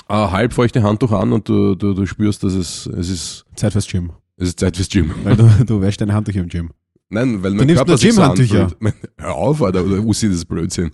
äh, 0.09 0.15
halbfeuchte 0.15 0.83
Handtuch 0.83 1.13
an 1.13 1.33
und 1.33 1.49
du, 1.49 1.75
du, 1.75 1.95
du 1.95 2.07
spürst, 2.07 2.43
dass 2.43 2.55
es, 2.55 2.87
es 2.87 3.09
ist, 3.11 3.45
Zeit 3.55 3.73
fürs 3.73 3.87
Gym. 3.87 4.13
es 4.37 4.49
ist 4.49 4.61
Zeit 4.61 4.77
fürs 4.77 4.89
Gym. 4.89 5.15
Weil 5.25 5.37
du, 5.37 5.49
du 5.67 5.81
wäschst 5.81 6.01
deine 6.01 6.15
Handtücher 6.15 6.41
im 6.41 6.49
Gym. 6.49 6.71
Nein, 7.11 7.43
weil 7.43 7.53
mein 7.53 7.67
nimmst 7.67 7.77
Körper 7.85 7.99
sich 7.99 8.13
so 8.15 8.23
anfühlt. 8.23 8.77
Hör 9.19 9.35
auf, 9.35 9.63
Alter, 9.63 9.85
oder 9.85 9.99
Ussi, 10.01 10.27
das 10.29 10.39
ist 10.39 10.47
Blödsinn. 10.47 10.91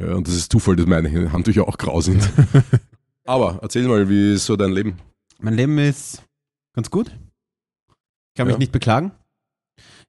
Ja, 0.00 0.14
und 0.14 0.26
das 0.28 0.34
ist 0.36 0.50
Zufall, 0.52 0.76
dass 0.76 0.86
meine 0.86 1.32
Handtücher 1.32 1.66
auch 1.66 1.76
grau 1.76 2.00
sind. 2.00 2.30
Aber 3.26 3.58
erzähl 3.62 3.86
mal, 3.88 4.08
wie 4.08 4.34
ist 4.34 4.46
so 4.46 4.56
dein 4.56 4.70
Leben? 4.72 4.94
Mein 5.40 5.54
Leben 5.54 5.76
ist 5.78 6.22
ganz 6.78 6.90
gut. 6.90 7.08
Ich 7.08 8.34
kann 8.36 8.46
mich 8.46 8.54
Ja. 8.54 8.58
nicht 8.58 8.70
beklagen. 8.72 9.10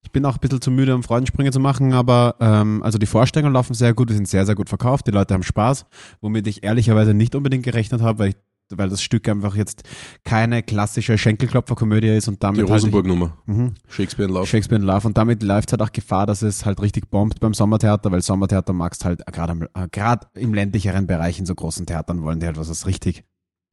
Ich 0.04 0.12
bin 0.12 0.24
auch 0.26 0.36
ein 0.36 0.40
bisschen 0.40 0.62
zu 0.62 0.70
müde, 0.72 0.94
um 0.96 1.02
Freudensprünge 1.04 1.52
zu 1.52 1.60
machen, 1.60 1.94
aber 1.94 2.36
ähm, 2.40 2.84
also 2.84 2.98
die 3.00 3.08
Vorstellungen 3.08 3.54
laufen 3.54 3.74
sehr 3.74 3.94
gut, 3.96 4.10
wir 4.10 4.16
sind 4.16 4.28
sehr, 4.28 4.46
sehr 4.46 4.54
gut 4.56 4.70
verkauft, 4.70 5.08
die 5.08 5.12
Leute 5.12 5.34
haben 5.34 5.44
Spaß, 5.44 5.86
womit 6.22 6.46
ich 6.48 6.64
ehrlicherweise 6.64 7.14
nicht 7.16 7.34
unbedingt 7.36 7.64
gerechnet 7.64 8.02
habe, 8.02 8.20
weil, 8.20 8.30
ich, 8.30 8.36
weil 8.72 8.88
das 8.90 9.02
Stück 9.02 9.28
einfach 9.28 9.56
jetzt 9.56 9.84
keine 10.24 10.62
klassische 10.64 11.18
Schenkelklopfer-Komödie 11.18 12.16
ist 12.16 12.28
und 12.28 12.36
Die 12.36 12.40
damit 12.40 12.60
halt 12.62 12.70
Rosenburg-Nummer. 12.70 13.36
Mhm. 13.48 13.74
Shakespeare 13.90 14.30
in 14.30 14.36
Love. 14.36 14.46
Shakespeare 14.48 14.80
in 14.82 14.88
Love 14.88 15.06
und 15.08 15.18
damit 15.18 15.42
läuft 15.44 15.72
halt 15.74 15.82
auch 15.82 15.92
Gefahr, 15.92 16.26
dass 16.28 16.44
es 16.44 16.66
halt 16.66 16.82
richtig 16.82 17.10
bombt 17.10 17.40
beim 17.42 17.54
Sommertheater, 17.54 18.12
weil 18.12 18.22
Sommertheater 18.22 18.74
magst 18.74 19.04
halt 19.06 19.26
gerade 19.26 19.70
äh, 19.74 19.88
gerade 19.92 20.28
im 20.36 20.54
ländlicheren 20.54 21.08
Bereich 21.08 21.40
in 21.40 21.46
so 21.48 21.56
großen 21.56 21.86
Theatern 21.88 22.22
wollen 22.22 22.40
die 22.40 22.46
halt 22.46 22.58
was, 22.58 22.70
was 22.70 22.86
richtig 22.86 23.26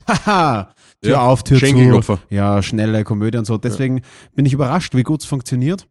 Haha, 0.08 0.68
Tür 1.02 1.12
Ja, 1.12 1.20
auf, 1.26 1.42
Tür 1.44 1.58
zu. 1.58 2.18
Ja, 2.30 2.62
schnelle 2.62 3.04
Komödie 3.04 3.38
und 3.38 3.44
so. 3.46 3.58
Deswegen 3.58 4.02
bin 4.34 4.46
ich 4.46 4.52
überrascht, 4.52 4.94
wie 4.94 5.02
gut 5.02 5.20
es 5.22 5.26
funktioniert. 5.26 5.86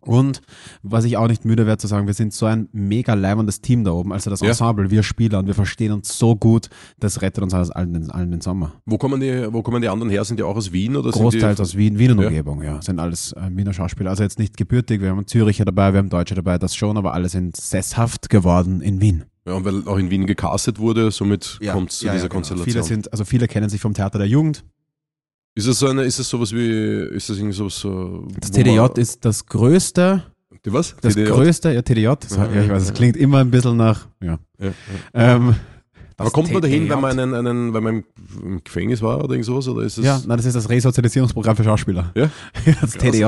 Und 0.00 0.42
was 0.82 1.06
ich 1.06 1.16
auch 1.16 1.28
nicht 1.28 1.46
müde 1.46 1.64
werde 1.66 1.78
zu 1.78 1.86
sagen, 1.86 2.06
wir 2.06 2.12
sind 2.12 2.34
so 2.34 2.44
ein 2.44 2.68
mega 2.72 3.14
leibendes 3.14 3.62
Team 3.62 3.84
da 3.84 3.92
oben, 3.92 4.12
also 4.12 4.28
das 4.28 4.40
Ja. 4.40 4.48
Ensemble, 4.48 4.90
wir 4.90 5.02
Spieler 5.02 5.38
und 5.38 5.46
wir 5.46 5.54
verstehen 5.54 5.92
uns 5.92 6.18
so 6.18 6.36
gut, 6.36 6.68
das 6.98 7.22
rettet 7.22 7.42
uns 7.42 7.54
alles 7.54 7.70
allen, 7.70 7.94
den- 7.94 8.10
allen 8.10 8.30
den 8.30 8.42
Sommer. 8.42 8.72
Wo 8.84 8.98
kommen, 8.98 9.18
die, 9.22 9.48
wo 9.50 9.62
kommen 9.62 9.80
die 9.80 9.88
anderen 9.88 10.10
her? 10.10 10.22
Sind 10.26 10.38
die 10.38 10.42
auch 10.42 10.56
aus 10.56 10.72
Wien? 10.72 10.94
Oder 10.96 11.10
Großteils 11.10 11.58
aus 11.58 11.74
Wien, 11.74 11.98
Wien 11.98 12.10
und 12.10 12.20
Ja. 12.20 12.26
Umgebung, 12.26 12.62
ja. 12.62 12.82
Sind 12.82 12.98
alles 13.00 13.32
äh, 13.32 13.48
Wiener 13.52 13.72
Schauspieler. 13.72 14.10
Also 14.10 14.24
jetzt 14.24 14.38
nicht 14.38 14.58
gebürtig, 14.58 15.00
wir 15.00 15.08
haben 15.08 15.26
Züricher 15.26 15.64
dabei, 15.64 15.94
wir 15.94 16.00
haben 16.00 16.10
Deutsche 16.10 16.34
dabei, 16.34 16.58
das 16.58 16.76
schon, 16.76 16.98
aber 16.98 17.14
alle 17.14 17.30
sind 17.30 17.56
sesshaft 17.56 18.28
geworden 18.28 18.82
in 18.82 19.00
Wien. 19.00 19.24
Ja, 19.46 19.64
weil 19.64 19.86
auch 19.86 19.98
in 19.98 20.10
Wien 20.10 20.26
gecastet 20.26 20.78
wurde, 20.78 21.10
somit 21.10 21.58
kommt 21.72 21.90
es 21.90 21.98
zu 21.98 22.04
dieser 22.06 22.22
genau. 22.22 22.34
Konstellation. 22.34 22.64
Viele 22.72 22.82
sind, 22.82 23.12
also 23.12 23.24
viele 23.24 23.46
kennen 23.46 23.68
sich 23.68 23.80
vom 23.80 23.92
Theater 23.94 24.18
der 24.18 24.28
Jugend. 24.28 24.64
Ist 25.56 25.66
es 25.66 25.78
so 25.78 25.86
eine, 25.88 26.02
ist 26.02 26.18
es 26.18 26.28
sowas 26.28 26.52
wie, 26.52 27.14
ist 27.14 27.30
das 27.30 27.36
irgendwie 27.36 27.54
sowas 27.54 27.78
so. 27.78 28.26
Das 28.40 28.50
TDJ 28.50 28.80
ist 28.96 29.24
das 29.24 29.46
größte, 29.46 30.24
Die 30.64 30.72
was? 30.72 30.96
das 31.00 31.14
TDJ? 31.14 31.30
größte, 31.30 31.72
ja, 31.72 31.82
TDJ, 31.82 32.08
das, 32.18 32.36
ja, 32.36 32.50
ich 32.62 32.68
weiß, 32.68 32.82
es 32.82 32.92
klingt 32.94 33.16
immer 33.16 33.38
ein 33.38 33.50
bisschen 33.50 33.76
nach, 33.76 34.08
ja. 34.20 34.38
Ja, 34.58 34.66
ja. 34.66 34.72
Ähm, 35.36 35.54
Aber 36.16 36.30
kommt 36.30 36.52
man 36.52 36.60
dahin, 36.62 36.88
wenn 36.88 37.00
man, 37.00 37.18
einen, 37.18 37.34
einen, 37.34 37.74
wenn 37.74 37.82
man 37.84 38.04
im- 38.42 38.64
Gefängnis 38.64 39.00
war 39.02 39.18
oder 39.22 39.32
irgend 39.34 39.46
sowas? 39.46 39.68
Oder 39.68 39.82
ist 39.82 39.98
es 39.98 40.04
Ja, 40.04 40.20
nein, 40.26 40.36
das 40.38 40.46
ist 40.46 40.54
das 40.54 40.68
Resozialisierungsprogramm 40.68 41.54
für 41.56 41.64
Schauspieler. 41.64 42.12
Ja? 42.16 42.30
das 42.80 42.92
TDJ. 42.92 43.26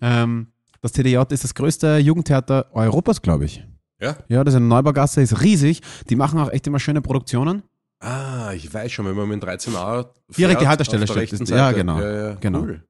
Ähm, 0.00 0.46
das 0.80 0.92
TDJ 0.92 1.18
ist 1.30 1.44
das 1.44 1.54
größte 1.54 1.98
Jugendtheater 1.98 2.66
Europas, 2.72 3.20
glaube 3.20 3.44
ich. 3.44 3.62
Ja? 4.02 4.16
Ja, 4.28 4.42
das 4.44 4.54
ist 4.54 4.58
in 4.58 4.68
der 4.68 4.76
Neubaugasse, 4.76 5.22
ist 5.22 5.40
riesig. 5.42 5.80
Die 6.10 6.16
machen 6.16 6.38
auch 6.40 6.50
echt 6.50 6.66
immer 6.66 6.80
schöne 6.80 7.00
Produktionen. 7.00 7.62
Ah, 8.00 8.52
ich 8.52 8.72
weiß 8.72 8.90
schon, 8.90 9.06
wenn 9.06 9.14
man 9.14 9.28
mit 9.28 9.42
13a 9.44 10.06
Direkt 10.36 10.60
die 10.60 10.64
fährt, 10.64 10.66
Haltestelle 10.66 11.06
steht. 11.06 11.16
rechten 11.32 11.44
Ja, 11.46 11.70
genau. 11.70 12.00
Ja, 12.00 12.28
ja, 12.30 12.34
Genau. 12.40 12.62
Cool. 12.62 12.82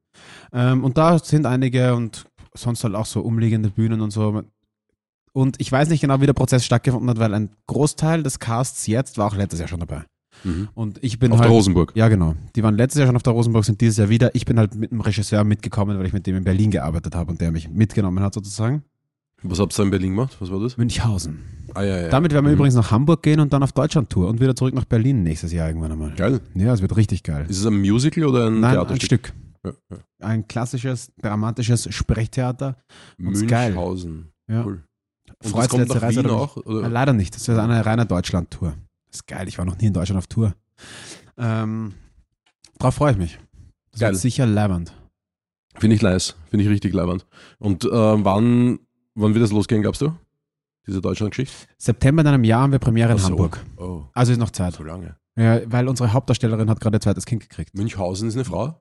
Ähm, 0.54 0.85
und 0.85 0.97
da 0.97 1.19
sind 1.19 1.45
einige 1.45 1.95
und 1.95 2.25
sonst 2.54 2.83
halt 2.85 2.95
auch 2.95 3.07
so 3.07 3.21
umliegende 3.21 3.69
Bühnen 3.69 4.00
und 4.00 4.11
so. 4.11 4.42
Und 5.35 5.61
ich 5.61 5.71
weiß 5.71 5.88
nicht 5.90 6.00
genau, 6.00 6.21
wie 6.23 6.26
der 6.26 6.33
Prozess 6.33 6.64
stattgefunden 6.64 7.11
hat, 7.11 7.19
weil 7.19 7.35
ein 7.35 7.50
Großteil 7.66 8.23
des 8.23 8.38
Casts 8.38 8.87
jetzt 8.87 9.19
war 9.19 9.26
auch 9.26 9.37
letztes 9.37 9.61
Jahr 9.61 9.69
schon 9.69 9.81
dabei. 9.81 10.04
Mhm. 10.45 10.69
Und 10.75 11.02
ich 11.04 11.19
bin 11.19 11.33
Auf 11.33 11.38
halt. 11.38 11.49
der 11.49 11.54
Rosenburg. 11.54 11.92
Ja, 11.95 12.09
genau. 12.09 12.35
Die 12.57 12.62
waren 12.62 12.76
letztes 12.76 12.99
Jahr 12.99 13.07
schon 13.07 13.16
auf 13.16 13.23
der 13.23 13.33
Rosenburg, 13.35 13.64
sind 13.64 13.81
dieses 13.81 13.99
Jahr 13.99 14.09
wieder. 14.09 14.35
Ich 14.35 14.47
bin 14.47 14.59
halt 14.59 14.75
mit 14.75 14.90
dem 14.90 15.00
Regisseur 15.00 15.45
mitgekommen, 15.45 15.99
weil 15.99 16.07
ich 16.07 16.12
mit 16.12 16.26
dem 16.26 16.37
in 16.37 16.45
Berlin 16.45 16.71
gearbeitet 16.71 17.14
habe 17.14 17.31
und 17.31 17.40
der 17.40 17.52
mich 17.52 17.69
mitgenommen 17.69 18.23
hat 18.23 18.35
sozusagen. 18.35 18.83
Was 19.44 19.58
habt 19.58 19.78
ihr 19.78 19.82
in 19.84 19.90
Berlin 19.90 20.11
gemacht? 20.14 20.37
Was 20.40 20.50
war 20.50 20.61
das? 20.61 20.76
Münchhausen. 20.76 21.38
Ah, 21.75 21.82
ja, 21.82 22.02
ja. 22.02 22.08
Damit 22.08 22.32
werden 22.32 22.44
wir 22.44 22.50
Mhm. 22.52 22.56
übrigens 22.58 22.75
nach 22.75 22.90
Hamburg 22.90 23.22
gehen 23.22 23.40
und 23.40 23.52
dann 23.52 23.62
auf 23.62 23.72
Deutschland-Tour 23.72 24.28
und 24.28 24.40
wieder 24.40 24.54
zurück 24.54 24.75
nach 24.75 24.84
Berlin 24.84 25.22
nächstes 25.22 25.52
Jahr 25.52 25.68
irgendwann 25.68 25.92
einmal. 25.92 26.12
Geil. 26.14 26.40
Ja, 26.54 26.72
es 26.75 26.82
wird 26.82 26.94
richtig 26.96 27.22
geil. 27.22 27.46
Ist 27.49 27.58
es 27.58 27.66
ein 27.66 27.80
Musical 27.80 28.25
oder 28.25 28.46
ein 28.49 28.61
Nein, 28.61 28.75
Theaterstück? 28.75 28.92
ein 28.92 29.00
Stück. 29.04 29.32
ja, 29.64 29.96
ja. 29.96 30.26
Ein 30.26 30.46
klassisches, 30.49 31.12
dramatisches 31.20 31.88
Sprechtheater. 31.94 32.76
Geil. 33.18 33.70
Münchhausen. 33.72 34.32
Ja. 34.49 34.64
Cool. 34.64 34.84
Und 35.42 35.49
Freut's 35.50 35.68
das 35.68 35.76
kommt 35.78 35.88
nach 35.88 36.02
Reise 36.02 36.22
Wien 36.25 36.30
auch? 36.30 36.56
Oder? 36.58 36.88
Leider 36.88 37.12
nicht. 37.14 37.34
Das 37.34 37.42
ist 37.49 37.49
eine 37.58 37.84
reine 37.84 38.06
Deutschland-Tour. 38.06 38.75
Das 39.08 39.16
ist 39.16 39.26
geil. 39.26 39.49
Ich 39.49 39.58
war 39.58 39.64
noch 39.64 39.78
nie 39.78 39.87
in 39.87 39.92
Deutschland 39.92 40.18
auf 40.18 40.26
Tour. 40.26 40.54
Ähm, 41.38 41.94
darauf 42.78 42.94
freue 42.94 43.12
ich 43.12 43.18
mich. 43.18 43.38
Das 43.92 44.00
Geil. 44.00 44.12
wird 44.12 44.20
sicher 44.20 44.46
leibend. 44.46 44.92
Finde 45.78 45.96
ich 45.96 46.02
nice. 46.02 46.37
Finde 46.50 46.64
ich 46.64 46.70
richtig 46.70 46.92
leibend. 46.92 47.26
Und 47.58 47.84
äh, 47.84 47.88
wann, 47.90 48.78
wann 49.14 49.35
wird 49.35 49.42
das 49.42 49.52
losgehen, 49.52 49.83
glaubst 49.83 50.00
du? 50.02 50.12
Diese 50.87 51.00
Deutschland-Geschichte? 51.00 51.54
September 51.78 52.23
in 52.23 52.28
einem 52.28 52.45
Jahr 52.45 52.62
haben 52.62 52.73
wir 52.73 52.78
Premiere 52.78 53.12
in 53.12 53.19
so. 53.19 53.28
Hamburg. 53.28 53.64
Oh, 53.76 54.02
Also 54.14 54.33
ist 54.33 54.38
noch 54.38 54.50
Zeit. 54.50 54.75
so 54.75 54.83
lange. 54.83 55.16
Ja, 55.37 55.61
weil 55.66 55.88
unsere 55.88 56.12
Hauptdarstellerin 56.12 56.69
hat 56.69 56.81
gerade 56.81 56.97
ihr 56.97 57.00
zweites 57.00 57.25
Kind 57.25 57.40
gekriegt. 57.49 57.75
Münchhausen 57.75 58.28
ist 58.28 58.35
eine 58.35 58.45
Frau? 58.45 58.81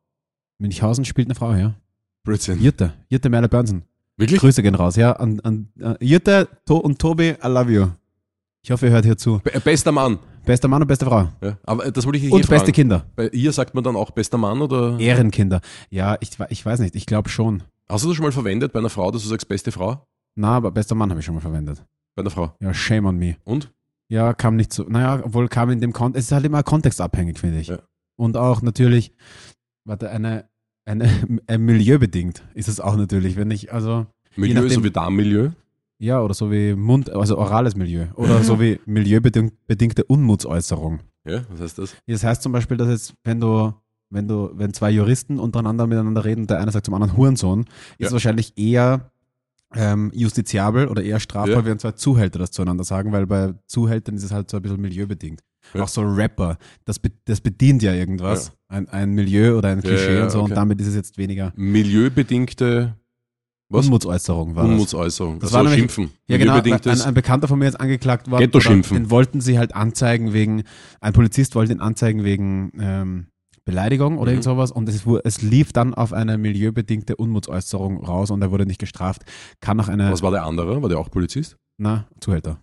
Münchhausen 0.58 1.06
spielt 1.06 1.28
eine 1.28 1.36
Frau, 1.36 1.54
ja. 1.54 1.76
Blödsinn. 2.24 2.62
Jutta. 2.62 2.94
Jutta 3.10 3.30
Merle 3.30 3.48
Börnsen. 3.50 3.84
Wirklich? 4.18 4.40
Grüße 4.42 4.62
gehen 4.62 4.76
raus, 4.76 4.96
ja. 4.96 5.14
An, 5.14 5.40
an, 5.42 5.70
äh, 5.80 5.96
Jutta 6.04 6.46
to 6.66 6.78
und 6.78 7.00
Tobi, 7.00 7.30
I 7.44 7.48
love 7.48 7.72
you. 7.72 7.88
Ich 8.64 8.70
hoffe, 8.70 8.88
ihr 8.88 8.92
hört 8.92 9.06
hier 9.06 9.18
zu. 9.18 9.40
Be 9.44 9.60
bester 9.64 9.92
Mann. 9.92 10.20
Bester 10.46 10.68
Mann 10.68 10.82
und 10.82 10.88
beste 10.88 11.06
Frau. 11.06 11.30
Ja, 11.42 11.58
aber 11.64 11.86
äh, 11.86 11.92
das 11.92 12.06
wollte 12.06 12.18
ich 12.18 12.24
hier 12.26 12.34
Und 12.34 12.46
fragen. 12.46 12.60
beste 12.60 12.72
Kinder. 12.72 13.06
Bei 13.16 13.28
ihr 13.30 13.52
sagt 13.54 13.74
man 13.74 13.84
dann 13.84 13.96
auch 13.96 14.12
bester 14.12 14.38
Mann 14.38 14.62
oder? 14.62 15.00
Ehrenkinder. 15.00 15.62
Ja, 15.90 16.18
ich, 16.20 16.32
ich 16.50 16.66
weiß 16.66 16.80
nicht. 16.82 16.96
Ich 16.96 17.06
glaube 17.06 17.30
schon. 17.30 17.64
Hast 17.90 18.04
du 18.04 18.10
das 18.10 18.18
schon 18.18 18.26
mal 18.26 18.32
verwendet 18.32 18.74
bei 18.74 18.80
einer 18.80 18.90
Frau, 18.90 19.10
dass 19.10 19.24
du 19.24 19.30
sagst 19.30 19.48
beste 19.48 19.72
Frau? 19.72 20.06
Na, 20.36 20.56
aber 20.56 20.72
bester 20.72 20.96
Mann 20.96 21.10
habe 21.10 21.20
ich 21.20 21.26
schon 21.26 21.36
mal 21.36 21.42
verwendet. 21.42 21.86
Bei 22.16 22.22
einer 22.22 22.30
Frau. 22.30 22.54
Ja, 22.60 22.74
shame 22.74 23.06
on 23.06 23.18
me. 23.18 23.36
Und? 23.44 23.72
Ja, 24.08 24.34
kam 24.34 24.56
nicht 24.56 24.74
so. 24.74 24.84
Naja, 24.84 25.22
obwohl 25.24 25.48
kam 25.48 25.70
in 25.70 25.80
dem 25.80 25.94
Kontext. 25.94 26.20
Es 26.20 26.26
ist 26.28 26.32
halt 26.34 26.46
immer 26.46 26.64
kontextabhängig, 26.64 27.40
finde 27.40 27.60
ich. 27.60 27.68
Ja. 27.68 27.80
Und 28.18 28.36
auch 28.38 28.62
natürlich, 28.62 29.14
warte, 29.86 30.10
eine, 30.10 30.46
eine, 30.86 31.10
äh, 31.48 31.58
milieubedingt 31.58 32.44
ist 32.54 32.68
es 32.68 32.80
auch 32.80 32.96
natürlich, 32.98 33.36
wenn 33.38 33.52
ich, 33.52 33.74
also, 33.74 34.06
Milieu 34.36 34.56
nachdem- 34.62 34.70
so 34.72 34.84
wie 34.84 34.92
Darmmilieu? 34.92 35.50
ja, 36.00 36.20
oder 36.22 36.34
so 36.34 36.52
wie 36.52 36.74
Mund, 36.76 37.10
also 37.12 37.38
orales 37.38 37.76
Milieu. 37.76 38.08
Oder 38.16 38.44
so 38.44 38.60
wie 38.60 38.80
milieubedingte 38.86 40.04
Unmutsäußerung. 40.06 41.00
Ja, 41.26 41.44
was 41.50 41.62
heißt 41.62 41.78
das? 41.78 41.96
Das 42.08 42.24
heißt 42.24 42.42
zum 42.42 42.52
Beispiel, 42.52 42.76
dass 42.78 42.90
jetzt, 42.90 43.14
wenn 43.24 43.40
du, 43.40 43.74
wenn 44.10 44.28
du, 44.28 44.50
wenn 44.56 44.74
zwei 44.74 44.90
Juristen 44.92 45.40
untereinander 45.40 45.86
miteinander 45.88 46.26
reden 46.26 46.42
und 46.42 46.50
der 46.50 46.60
eine 46.60 46.72
sagt 46.72 46.86
zum 46.86 46.96
anderen 46.96 47.16
Hurensohn, 47.16 47.62
ist 47.62 47.70
Ja. 48.00 48.08
es 48.08 48.14
wahrscheinlich 48.14 48.58
eher 48.58 49.12
ähm, 49.76 50.12
justiziabel 50.14 50.88
oder 50.88 51.04
eher 51.04 51.20
strafbar, 51.20 51.60
Ja. 51.60 51.66
wenn 51.66 51.80
zwei 51.80 51.92
Zuhälter 51.94 52.40
das 52.40 52.52
zueinander 52.52 52.84
sagen, 52.84 53.12
weil 53.12 53.26
bei 53.28 53.54
Zuhältern 53.68 54.16
ist 54.16 54.24
es 54.24 54.32
halt 54.32 54.50
so 54.50 54.58
ein 54.58 54.64
bisschen 54.64 54.82
milieubedingt. 54.82 55.42
Ja. 55.74 55.84
Auch 55.84 55.88
so 55.88 56.02
Rapper, 56.02 56.58
das, 56.86 56.98
be 57.00 57.12
das 57.26 57.40
bedient 57.40 57.84
ja 57.84 57.94
irgendwas, 57.94 58.52
ein, 58.68 58.90
ein 58.90 59.12
Milieu 59.14 59.58
oder 59.58 59.70
ein 59.70 59.78
Ja, 59.82 59.90
Klischee 59.90 60.16
ja, 60.16 60.24
und 60.24 60.32
so 60.32 60.40
okay. 60.40 60.50
und 60.52 60.56
damit 60.58 60.82
ist 60.82 60.88
es 60.88 60.96
jetzt 60.96 61.18
weniger 61.18 61.54
Milieubedingte 61.56 62.96
was? 63.74 63.86
Unmutsäußerung 63.86 64.54
war 64.56 64.64
das. 64.64 64.72
Unmutsäuserung. 64.72 65.40
Das 65.40 65.48
Das 65.50 65.54
war 65.54 65.60
also 65.62 65.70
nämlich- 65.74 65.94
Schimpfen. 65.94 66.14
Ja, 66.28 66.38
genau. 66.38 66.56
Ein, 66.56 67.02
ein 67.02 67.14
Bekannter 67.14 67.48
von 67.48 67.58
mir 67.58 67.70
ist 67.70 67.80
angeklagt 67.80 68.30
worden. 68.30 68.42
Ghetto-Schimpfen. 68.42 68.98
Den 68.98 69.10
wollten 69.12 69.40
sie 69.40 69.58
halt 69.58 69.74
anzeigen 69.76 70.34
wegen, 70.34 70.64
ein 71.00 71.14
Polizist 71.14 71.56
wollte 71.56 71.72
ihn 71.72 71.80
anzeigen 71.80 72.26
wegen 72.26 72.74
ähm, 72.78 73.28
Beleidigung 73.66 74.18
oder 74.18 74.32
Mhm. 74.32 74.36
irgend 74.38 74.44
sowas 74.44 74.72
und 74.72 74.90
es, 74.90 75.06
es 75.24 75.42
lief 75.42 75.72
dann 75.74 75.94
auf 75.94 76.14
eine 76.14 76.38
milieubedingte 76.38 77.16
Unmutsäußerung 77.16 78.04
raus 78.04 78.32
und 78.32 78.42
er 78.42 78.52
wurde 78.52 78.66
nicht 78.66 78.80
gestraft. 78.80 79.24
Kann 79.60 79.80
auch 79.80 79.88
eine, 79.88 80.12
was 80.12 80.22
war 80.24 80.32
der 80.32 80.44
andere? 80.46 80.82
War 80.82 80.90
der 80.90 81.00
auch 81.00 81.10
Polizist? 81.12 81.58
na, 81.78 82.08
Zuhälter. 82.20 82.60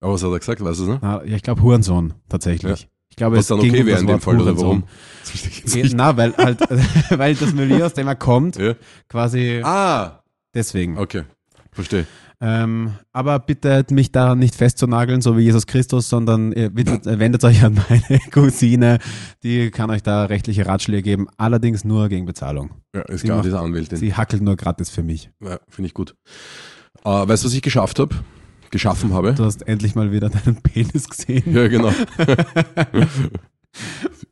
Aber 0.00 0.12
was 0.14 0.22
hat 0.22 0.30
er 0.30 0.38
gesagt? 0.38 0.62
Weißt 0.64 0.78
du 0.78 0.82
es 0.84 0.88
noch? 0.88 0.98
Na, 1.02 1.24
ja, 1.24 1.36
ich 1.36 1.42
glaube 1.42 1.62
Hurensohn, 1.62 2.14
tatsächlich. 2.28 2.88
Ich 3.10 3.16
glaube, 3.16 3.36
Was 3.36 3.44
es 3.44 3.48
dann 3.48 3.60
ging 3.60 3.70
okay 3.72 3.86
wäre 3.86 4.00
in 4.00 4.06
dem 4.06 4.20
Fall 4.20 4.40
oder 4.40 4.56
warum? 4.56 4.84
Na, 5.94 6.16
weil 6.16 6.36
halt, 6.36 6.60
weil 7.18 7.34
das 7.34 7.52
Milieu, 7.54 7.84
aus 7.84 7.94
dem 7.94 8.06
er 8.06 8.14
kommt, 8.16 8.56
Ja. 8.58 8.74
quasi 9.08 9.60
Ah, 9.64 10.22
deswegen. 10.54 10.98
okay. 10.98 11.22
Verstehe. 11.72 12.06
Ähm, 12.40 12.94
aber 13.12 13.40
bitte 13.40 13.84
mich 13.90 14.12
da 14.12 14.36
nicht 14.36 14.54
festzunageln, 14.54 15.20
so 15.20 15.36
wie 15.36 15.42
Jesus 15.42 15.66
Christus, 15.66 16.08
sondern 16.08 16.54
wendet, 16.54 17.06
äh, 17.06 17.18
wendet 17.18 17.42
euch 17.42 17.64
an 17.64 17.80
meine 17.88 18.20
Cousine, 18.30 18.98
die 19.42 19.70
kann 19.70 19.90
euch 19.90 20.04
da 20.04 20.24
rechtliche 20.26 20.64
Ratschläge 20.66 21.02
geben, 21.02 21.26
allerdings 21.36 21.84
nur 21.84 22.08
gegen 22.08 22.26
Bezahlung. 22.26 22.70
Ja, 22.94 23.02
ist 23.02 23.24
klar, 23.24 23.42
diese 23.42 23.58
Anwältin. 23.58 23.98
Sie 23.98 24.14
hackelt 24.14 24.42
nur 24.42 24.56
gratis 24.56 24.88
für 24.88 25.02
mich. 25.02 25.30
Ja, 25.42 25.58
Finde 25.68 25.88
ich 25.88 25.94
gut. 25.94 26.14
Äh, 27.04 27.10
weißt 27.10 27.42
du, 27.42 27.48
was 27.48 27.54
ich 27.54 27.62
geschafft 27.62 27.98
habe? 27.98 28.14
Geschaffen 28.70 29.12
habe? 29.14 29.34
Du 29.34 29.44
hast 29.44 29.66
endlich 29.66 29.94
mal 29.94 30.12
wieder 30.12 30.28
deinen 30.28 30.56
Penis 30.56 31.08
gesehen. 31.08 31.42
Ja, 31.52 31.66
genau. 31.68 31.92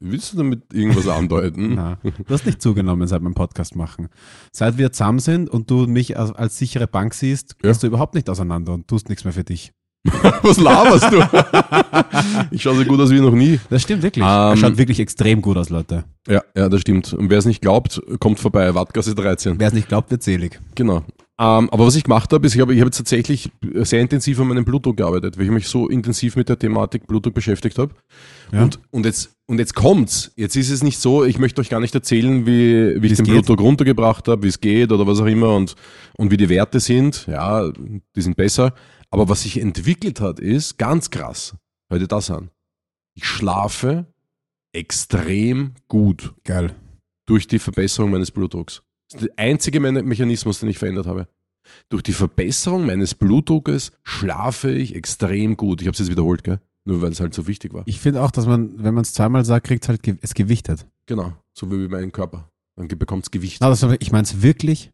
Willst 0.00 0.32
du 0.32 0.36
damit 0.38 0.72
irgendwas 0.72 1.08
andeuten? 1.08 1.74
Na, 1.76 1.98
du 2.02 2.12
hast 2.34 2.46
nicht 2.46 2.60
zugenommen 2.60 3.06
seit 3.08 3.22
wir 3.22 3.32
Podcast 3.32 3.76
machen. 3.76 4.08
Seit 4.52 4.78
wir 4.78 4.92
zusammen 4.92 5.18
sind 5.18 5.48
und 5.48 5.70
du 5.70 5.86
mich 5.86 6.18
als, 6.18 6.32
als 6.32 6.58
sichere 6.58 6.86
Bank 6.86 7.14
siehst, 7.14 7.56
Ja. 7.62 7.70
gehst 7.70 7.82
du 7.82 7.86
überhaupt 7.86 8.14
nicht 8.14 8.28
auseinander 8.28 8.72
und 8.74 8.88
tust 8.88 9.08
nichts 9.08 9.24
mehr 9.24 9.32
für 9.32 9.44
dich. 9.44 9.72
Was 10.42 10.58
laberst 10.60 11.10
du? 11.12 12.46
ich 12.52 12.62
schaue 12.62 12.76
so 12.76 12.84
gut 12.84 13.00
aus 13.00 13.10
wie 13.10 13.18
noch 13.20 13.32
nie. 13.34 13.58
Das 13.70 13.82
stimmt 13.82 14.02
wirklich. 14.02 14.24
Ähm, 14.24 14.30
er 14.30 14.56
schaut 14.56 14.78
wirklich 14.78 15.00
extrem 15.00 15.42
gut 15.42 15.56
aus, 15.56 15.68
Leute. 15.68 16.04
Ja, 16.28 16.42
ja, 16.56 16.68
das 16.68 16.80
stimmt. 16.82 17.12
Und 17.12 17.28
wer 17.30 17.38
es 17.38 17.44
nicht 17.44 17.60
glaubt, 17.60 18.00
kommt 18.20 18.38
vorbei. 18.38 18.72
Wattgasse 18.74 19.14
13. 19.16 19.58
Wer 19.58 19.68
es 19.68 19.74
nicht 19.74 19.88
glaubt, 19.88 20.10
wird 20.12 20.22
selig. 20.22 20.60
Genau. 20.76 21.02
Ähm, 21.38 21.68
aber 21.70 21.86
was 21.86 21.96
ich 21.96 22.04
gemacht 22.04 22.32
habe, 22.32 22.46
ist, 22.46 22.54
ich 22.54 22.60
habe, 22.62 22.72
ich 22.72 22.80
habe 22.80 22.88
jetzt 22.88 22.96
tatsächlich 22.96 23.50
sehr 23.74 24.00
intensiv 24.00 24.40
an 24.40 24.48
meinem 24.48 24.64
Blutdruck 24.64 24.96
gearbeitet, 24.96 25.36
weil 25.36 25.44
ich 25.44 25.50
mich 25.50 25.68
so 25.68 25.88
intensiv 25.88 26.34
mit 26.34 26.48
der 26.48 26.58
Thematik 26.58 27.06
Blutdruck 27.06 27.34
beschäftigt 27.34 27.78
habe. 27.78 27.94
Ja. 28.52 28.62
Und, 28.62 28.80
und, 28.90 29.04
jetzt, 29.04 29.36
und 29.46 29.58
jetzt 29.58 29.74
kommt's. 29.74 30.32
Jetzt 30.36 30.56
ist 30.56 30.70
es 30.70 30.82
nicht 30.82 30.98
so, 30.98 31.24
ich 31.24 31.38
möchte 31.38 31.60
euch 31.60 31.68
gar 31.68 31.80
nicht 31.80 31.94
erzählen, 31.94 32.46
wie, 32.46 33.02
wie 33.02 33.06
ich 33.06 33.10
Wie's 33.12 33.16
den 33.18 33.26
geht. 33.26 33.34
Blutdruck 33.34 33.60
runtergebracht 33.60 34.28
habe, 34.28 34.44
wie 34.44 34.48
es 34.48 34.60
geht 34.60 34.92
oder 34.92 35.06
was 35.06 35.20
auch 35.20 35.26
immer 35.26 35.54
und, 35.54 35.74
und 36.16 36.30
wie 36.30 36.38
die 36.38 36.48
Werte 36.48 36.80
sind. 36.80 37.26
Ja, 37.26 37.70
die 37.70 38.22
sind 38.22 38.36
besser. 38.36 38.72
Aber 39.10 39.28
was 39.28 39.42
sich 39.42 39.60
entwickelt 39.60 40.20
hat, 40.20 40.40
ist 40.40 40.78
ganz 40.78 41.10
krass. 41.10 41.54
Hört 41.90 42.00
ihr 42.00 42.08
das 42.08 42.30
an? 42.30 42.50
Ich 43.14 43.26
schlafe 43.26 44.06
extrem 44.72 45.74
gut 45.86 46.34
Geil. 46.44 46.74
durch 47.26 47.46
die 47.46 47.58
Verbesserung 47.58 48.10
meines 48.10 48.30
Blutdrucks. 48.30 48.82
Das 49.10 49.22
ist 49.22 49.28
der 49.28 49.38
einzige 49.38 49.80
Me- 49.80 50.02
Mechanismus, 50.02 50.60
den 50.60 50.68
ich 50.68 50.78
verändert 50.78 51.06
habe. 51.06 51.28
Durch 51.88 52.02
die 52.02 52.12
Verbesserung 52.12 52.86
meines 52.86 53.14
Blutdruckes 53.14 53.92
schlafe 54.04 54.70
ich 54.70 54.94
extrem 54.94 55.56
gut. 55.56 55.80
Ich 55.80 55.86
habe 55.88 55.94
es 55.94 55.98
jetzt 55.98 56.10
wiederholt, 56.10 56.44
gell? 56.44 56.60
Nur 56.84 57.02
weil 57.02 57.10
es 57.12 57.18
halt 57.20 57.34
so 57.34 57.46
wichtig 57.48 57.72
war. 57.74 57.82
Ich 57.86 57.98
finde 58.00 58.22
auch, 58.22 58.30
dass 58.30 58.46
man, 58.46 58.74
wenn 58.82 58.94
man 58.94 59.02
es 59.02 59.12
zweimal 59.12 59.44
sagt, 59.44 59.66
kriegt 59.66 59.88
halt 59.88 60.02
ge- 60.04 60.16
es 60.22 60.34
gewichtet. 60.34 60.86
Genau, 61.06 61.32
so 61.52 61.70
wie 61.72 61.88
mein 61.88 62.12
Körper. 62.12 62.48
Dann 62.76 62.86
bekommt 62.88 63.24
es 63.24 63.30
Gewicht. 63.32 63.60
Na, 63.60 63.68
das, 63.68 63.82
ich 63.98 64.12
meine 64.12 64.24
es 64.24 64.42
wirklich, 64.42 64.92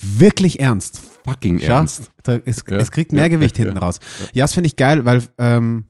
wirklich 0.00 0.58
ernst. 0.60 1.00
Fucking 1.24 1.60
Schau, 1.60 1.66
ernst. 1.74 2.10
Da, 2.22 2.36
es, 2.44 2.64
Ja. 2.68 2.78
es 2.78 2.90
kriegt 2.90 3.12
mehr 3.12 3.22
Ja. 3.22 3.28
Gewicht 3.28 3.58
Ja. 3.58 3.64
hinten 3.64 3.78
raus. 3.78 4.00
Ja, 4.32 4.44
das 4.44 4.54
finde 4.54 4.66
ich 4.68 4.76
geil, 4.76 5.04
weil, 5.04 5.22
ähm, 5.38 5.84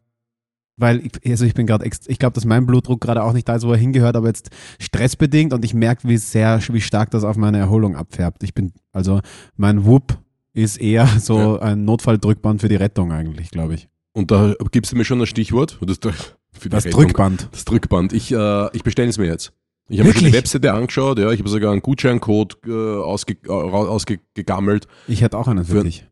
weil 0.81 1.07
ich, 1.07 1.31
also 1.31 1.45
ich 1.45 1.55
bin 1.55 1.67
gerade, 1.67 1.89
ich 2.07 2.19
glaube, 2.19 2.35
dass 2.35 2.45
mein 2.45 2.67
Blutdruck 2.67 3.01
gerade 3.01 3.23
auch 3.23 3.33
nicht 3.33 3.49
da 3.49 3.57
ist, 3.57 3.67
wo 3.67 3.73
er 3.73 3.79
hingehört, 3.79 4.17
aber 4.17 4.29
jetzt 4.29 4.51
stressbedingt 4.79 5.53
und 5.53 5.65
ich 5.65 5.75
merke, 5.75 6.09
wie 6.09 6.17
sehr, 6.17 6.61
wie 6.71 6.81
stark 6.81 7.11
das 7.11 7.25
auf 7.25 7.37
meine 7.37 7.59
Erholung 7.59 7.97
abfärbt. 7.97 8.43
Ich 8.43 8.55
bin, 8.55 8.73
also 8.93 9.21
mein 9.57 9.85
Whoop 9.85 10.19
ist 10.53 10.81
eher 10.81 11.07
so 11.21 11.61
ein 11.61 11.85
Notfalldrückband 11.85 12.61
für 12.61 12.69
die 12.69 12.77
Rettung 12.77 13.13
eigentlich, 13.13 13.51
glaube 13.51 13.75
ich. 13.75 13.89
Und 14.13 14.31
da 14.31 14.55
gibst 14.73 14.93
du 14.93 14.97
mir 14.97 15.05
schon 15.05 15.21
ein 15.21 15.27
Stichwort. 15.27 15.79
Das, 15.85 16.01
Das. 16.01 16.85
Drückband. 16.85 17.49
Das 17.53 17.65
Drückband. 17.65 18.13
Ich, 18.13 18.33
äh, 18.33 18.77
ich 18.77 18.83
bestelle 18.83 19.09
es 19.09 19.19
mir 19.19 19.27
jetzt. 19.27 19.53
Ich 19.89 19.99
habe 19.99 20.09
mir 20.09 20.15
schon 20.15 20.27
die? 20.27 20.33
Webseite 20.33 20.73
angeschaut, 20.73 21.19
ja, 21.19 21.31
ich 21.33 21.41
habe 21.41 21.49
sogar 21.49 21.73
einen 21.73 21.83
Gutscheincode 21.83 22.59
äh, 22.67 22.71
ausge, 22.71 23.37
äh, 23.45 23.51
ausgegammelt. 23.51 24.87
Ich 25.09 25.21
hätte 25.21 25.37
auch 25.37 25.49
einen 25.49 25.65
für, 25.65 25.83
dich. 25.83 26.07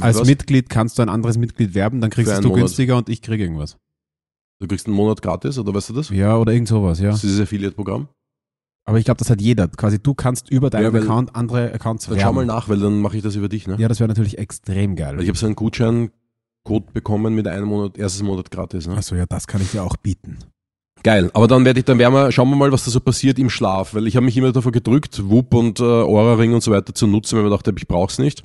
Als 0.00 0.18
was? 0.18 0.26
Mitglied 0.26 0.70
kannst 0.70 0.98
du 0.98 1.02
ein 1.02 1.08
anderes 1.08 1.36
Mitglied 1.36 1.74
werben, 1.74 2.00
dann 2.00 2.10
kriegst 2.10 2.42
du 2.42 2.52
günstiger 2.52 2.96
und 2.96 3.08
ich 3.08 3.22
kriege 3.22 3.44
irgendwas. 3.44 3.76
Du 4.62 4.68
kriegst 4.68 4.86
einen 4.86 4.94
Monat 4.94 5.20
gratis, 5.20 5.58
oder 5.58 5.74
weißt 5.74 5.88
du 5.88 5.94
das? 5.94 6.08
Ja, 6.10 6.36
oder 6.36 6.52
irgend 6.52 6.68
sowas, 6.68 7.00
ja. 7.00 7.06
Das 7.06 7.16
ist 7.16 7.24
dieses 7.24 7.40
Affiliate-Programm. 7.40 8.06
Aber 8.84 8.96
ich 8.96 9.04
glaube, 9.04 9.18
das 9.18 9.28
hat 9.28 9.40
jeder. 9.40 9.66
Quasi 9.66 10.00
du 10.00 10.14
kannst 10.14 10.50
über 10.50 10.70
deinen 10.70 10.94
Ja, 10.94 11.00
Account 11.00 11.34
andere 11.34 11.72
Accounts 11.72 12.06
Dann 12.06 12.20
schau 12.20 12.32
mal 12.32 12.46
nach, 12.46 12.68
weil 12.68 12.78
dann 12.78 13.00
mache 13.00 13.16
ich 13.16 13.24
das 13.24 13.34
über 13.34 13.48
dich. 13.48 13.66
Ne? 13.66 13.74
Ja, 13.80 13.88
das 13.88 13.98
wäre 13.98 14.06
natürlich 14.06 14.38
extrem 14.38 14.94
geil. 14.94 15.16
Weil 15.16 15.24
ich 15.24 15.28
habe 15.28 15.36
so 15.36 15.46
einen 15.46 15.56
Gutscheincode 15.56 16.92
bekommen 16.92 17.34
mit 17.34 17.48
einem 17.48 17.66
Monat, 17.66 17.98
erstes 17.98 18.22
Monat 18.22 18.52
gratis. 18.52 18.86
Ne? 18.86 18.96
Achso, 18.96 19.16
ja, 19.16 19.26
das 19.26 19.48
kann 19.48 19.60
ich 19.60 19.72
dir 19.72 19.82
auch 19.82 19.96
bieten. 19.96 20.38
Geil, 21.02 21.30
aber 21.34 21.48
dann 21.48 21.64
werde 21.64 21.80
ich, 21.80 21.84
dann 21.84 21.98
werden 21.98 22.14
wir, 22.14 22.30
schauen 22.30 22.48
wir 22.50 22.56
mal, 22.56 22.70
was 22.70 22.84
da 22.84 22.90
so 22.90 23.00
passiert 23.00 23.38
im 23.38 23.50
Schlaf, 23.50 23.94
weil 23.94 24.06
ich 24.06 24.14
habe 24.16 24.24
mich 24.24 24.36
immer 24.36 24.52
davor 24.52 24.70
gedrückt, 24.72 25.20
Whoop 25.28 25.52
und 25.54 25.80
äh, 25.80 25.82
Aura-Ring 25.82 26.54
und 26.54 26.62
so 26.62 26.70
weiter 26.70 26.94
zu 26.94 27.06
nutzen, 27.06 27.36
weil 27.36 27.44
ich 27.44 27.50
mir 27.50 27.56
dachte, 27.56 27.72
ich 27.76 27.88
brauch's 27.88 28.18
nicht. 28.18 28.44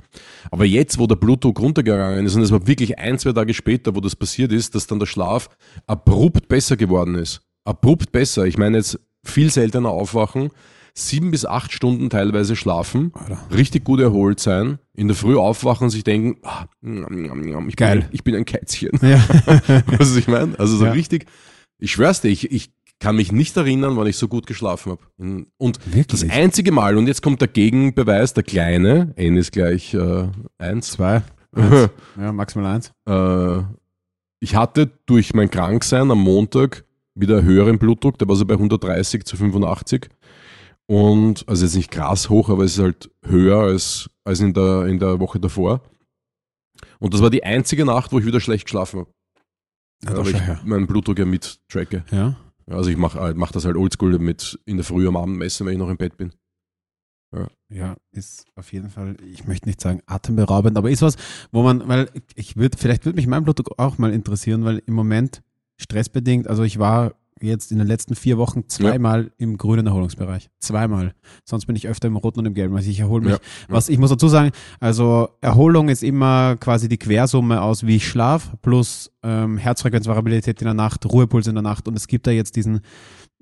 Aber 0.50 0.64
jetzt, 0.64 0.98
wo 0.98 1.06
der 1.06 1.16
Blutdruck 1.16 1.60
runtergegangen 1.60 2.26
ist, 2.26 2.34
und 2.34 2.42
es 2.42 2.50
war 2.50 2.66
wirklich 2.66 2.98
ein, 2.98 3.18
zwei 3.18 3.32
Tage 3.32 3.54
später, 3.54 3.94
wo 3.94 4.00
das 4.00 4.16
passiert 4.16 4.50
ist, 4.52 4.74
dass 4.74 4.86
dann 4.86 4.98
der 4.98 5.06
Schlaf 5.06 5.48
abrupt 5.86 6.48
besser 6.48 6.76
geworden 6.76 7.14
ist. 7.14 7.42
Abrupt 7.64 8.10
besser. 8.12 8.46
Ich 8.46 8.58
meine 8.58 8.78
jetzt 8.78 8.98
viel 9.24 9.50
seltener 9.50 9.90
aufwachen, 9.90 10.48
sieben 10.94 11.30
bis 11.30 11.46
acht 11.46 11.72
Stunden 11.72 12.10
teilweise 12.10 12.56
schlafen, 12.56 13.12
Alter. 13.14 13.38
richtig 13.54 13.84
gut 13.84 14.00
erholt 14.00 14.40
sein, 14.40 14.78
in 14.96 15.06
der 15.06 15.16
Früh 15.16 15.36
aufwachen 15.36 15.84
und 15.84 15.90
sich 15.90 16.02
denken, 16.02 16.40
ah, 16.42 16.64
ich, 17.68 17.76
Geil. 17.76 17.98
Bin, 18.00 18.08
ich 18.10 18.24
bin 18.24 18.34
ein 18.34 18.44
Kätzchen. 18.44 18.90
Ja. 19.02 19.18
Weißt 19.46 19.68
du, 19.68 19.98
was 19.98 20.16
ich 20.16 20.26
meine? 20.26 20.58
Also 20.58 20.76
so 20.76 20.86
Ja. 20.86 20.92
richtig, 20.92 21.26
ich 21.78 21.92
schwör's 21.92 22.20
dir, 22.20 22.28
ich, 22.28 22.50
ich 22.50 22.70
kann 23.00 23.16
mich 23.16 23.30
nicht 23.32 23.56
erinnern, 23.56 23.96
wann 23.96 24.06
ich 24.06 24.16
so 24.16 24.28
gut 24.28 24.46
geschlafen 24.46 24.92
habe. 24.92 25.46
Und 25.56 25.86
Wirklich? 25.86 26.06
das 26.08 26.28
einzige 26.28 26.72
Mal, 26.72 26.96
und 26.96 27.06
jetzt 27.06 27.22
kommt 27.22 27.40
der 27.40 27.48
Gegenbeweis, 27.48 28.34
der 28.34 28.42
kleine, 28.42 29.12
n 29.16 29.36
ist 29.36 29.52
gleich 29.52 29.94
äh, 29.94 30.28
1, 30.58 30.90
Zwei. 30.92 31.22
Eins. 31.52 31.90
ja, 32.18 32.32
maximal 32.32 32.74
eins. 32.74 32.92
äh, 33.08 33.62
ich 34.40 34.54
hatte 34.54 34.90
durch 35.06 35.34
mein 35.34 35.50
Kranksein 35.50 36.10
am 36.10 36.20
Montag 36.20 36.84
wieder 37.14 37.42
höheren 37.42 37.78
Blutdruck, 37.78 38.18
der 38.18 38.28
war 38.28 38.36
so 38.36 38.44
bei 38.44 38.54
130 38.54 39.24
zu 39.24 39.36
85. 39.36 40.08
Und, 40.86 41.46
also 41.48 41.64
jetzt 41.64 41.74
nicht 41.74 41.90
krass 41.90 42.30
hoch, 42.30 42.48
aber 42.48 42.64
es 42.64 42.74
ist 42.76 42.82
halt 42.82 43.10
höher 43.24 43.58
als, 43.58 44.08
als 44.24 44.40
in, 44.40 44.54
der, 44.54 44.86
in 44.86 44.98
der 44.98 45.18
Woche 45.20 45.38
davor. 45.40 45.82
Und 46.98 47.14
das 47.14 47.20
war 47.20 47.30
die 47.30 47.44
einzige 47.44 47.84
Nacht, 47.84 48.12
wo 48.12 48.18
ich 48.18 48.26
wieder 48.26 48.40
schlecht 48.40 48.64
geschlafen 48.64 49.00
habe. 49.00 49.10
Ja, 50.04 50.10
aber 50.12 50.30
ich 50.30 50.36
ja. 50.36 50.60
meinen 50.64 50.86
Blutdruck 50.86 51.18
ja 51.18 51.24
mit 51.24 51.60
tracke. 51.68 52.04
Ja. 52.10 52.36
Also 52.66 52.90
ich 52.90 52.96
mache 52.96 53.34
mach 53.34 53.52
das 53.52 53.64
halt 53.64 53.76
oldschool 53.76 54.18
mit 54.18 54.58
in 54.66 54.76
der 54.76 54.84
Früh 54.84 55.08
am 55.08 55.16
Abend 55.16 55.38
messen, 55.38 55.66
wenn 55.66 55.72
ich 55.72 55.78
noch 55.78 55.88
im 55.88 55.96
Bett 55.96 56.16
bin. 56.16 56.32
Ja, 57.70 57.96
ist 58.12 58.46
auf 58.54 58.72
jeden 58.72 58.88
Fall, 58.88 59.16
ich 59.22 59.46
möchte 59.46 59.68
nicht 59.68 59.80
sagen 59.80 60.00
atemberaubend, 60.06 60.78
aber 60.78 60.90
ist 60.90 61.02
was, 61.02 61.16
wo 61.52 61.62
man, 61.62 61.86
weil 61.86 62.08
ich 62.34 62.56
würde, 62.56 62.78
vielleicht 62.78 63.04
würde 63.04 63.16
mich 63.16 63.26
mein 63.26 63.44
Blutdruck 63.44 63.78
auch 63.78 63.98
mal 63.98 64.12
interessieren, 64.12 64.64
weil 64.64 64.82
im 64.86 64.94
Moment 64.94 65.42
stressbedingt, 65.76 66.48
also 66.48 66.62
ich 66.62 66.78
war 66.78 67.12
jetzt 67.40 67.72
in 67.72 67.78
den 67.78 67.86
letzten 67.86 68.14
vier 68.14 68.38
Wochen 68.38 68.68
zweimal 68.68 69.30
im 69.38 69.56
grünen 69.56 69.86
Erholungsbereich. 69.86 70.48
Zweimal. 70.60 71.14
Sonst 71.44 71.66
bin 71.66 71.76
ich 71.76 71.88
öfter 71.88 72.08
im 72.08 72.16
roten 72.16 72.40
und 72.40 72.46
im 72.46 72.54
gelben. 72.54 72.76
Also 72.76 72.90
ich 72.90 73.00
erhole 73.00 73.22
mich. 73.24 73.32
Ja, 73.32 73.38
Was 73.68 73.88
ich 73.88 73.98
muss 73.98 74.10
dazu 74.10 74.28
sagen, 74.28 74.50
also 74.80 75.28
Erholung 75.40 75.88
ist 75.88 76.02
immer 76.02 76.56
quasi 76.56 76.88
die 76.88 76.98
Quersumme 76.98 77.62
aus, 77.62 77.86
wie 77.86 77.96
ich 77.96 78.06
schlaf, 78.08 78.52
plus 78.62 79.10
ähm, 79.22 79.58
Herzfrequenzvariabilität 79.58 80.60
in 80.60 80.66
der 80.66 80.74
Nacht, 80.74 81.04
Ruhepuls 81.06 81.46
in 81.46 81.54
der 81.54 81.62
Nacht. 81.62 81.88
Und 81.88 81.96
es 81.96 82.06
gibt 82.06 82.26
da 82.26 82.30
jetzt 82.30 82.56
diesen 82.56 82.80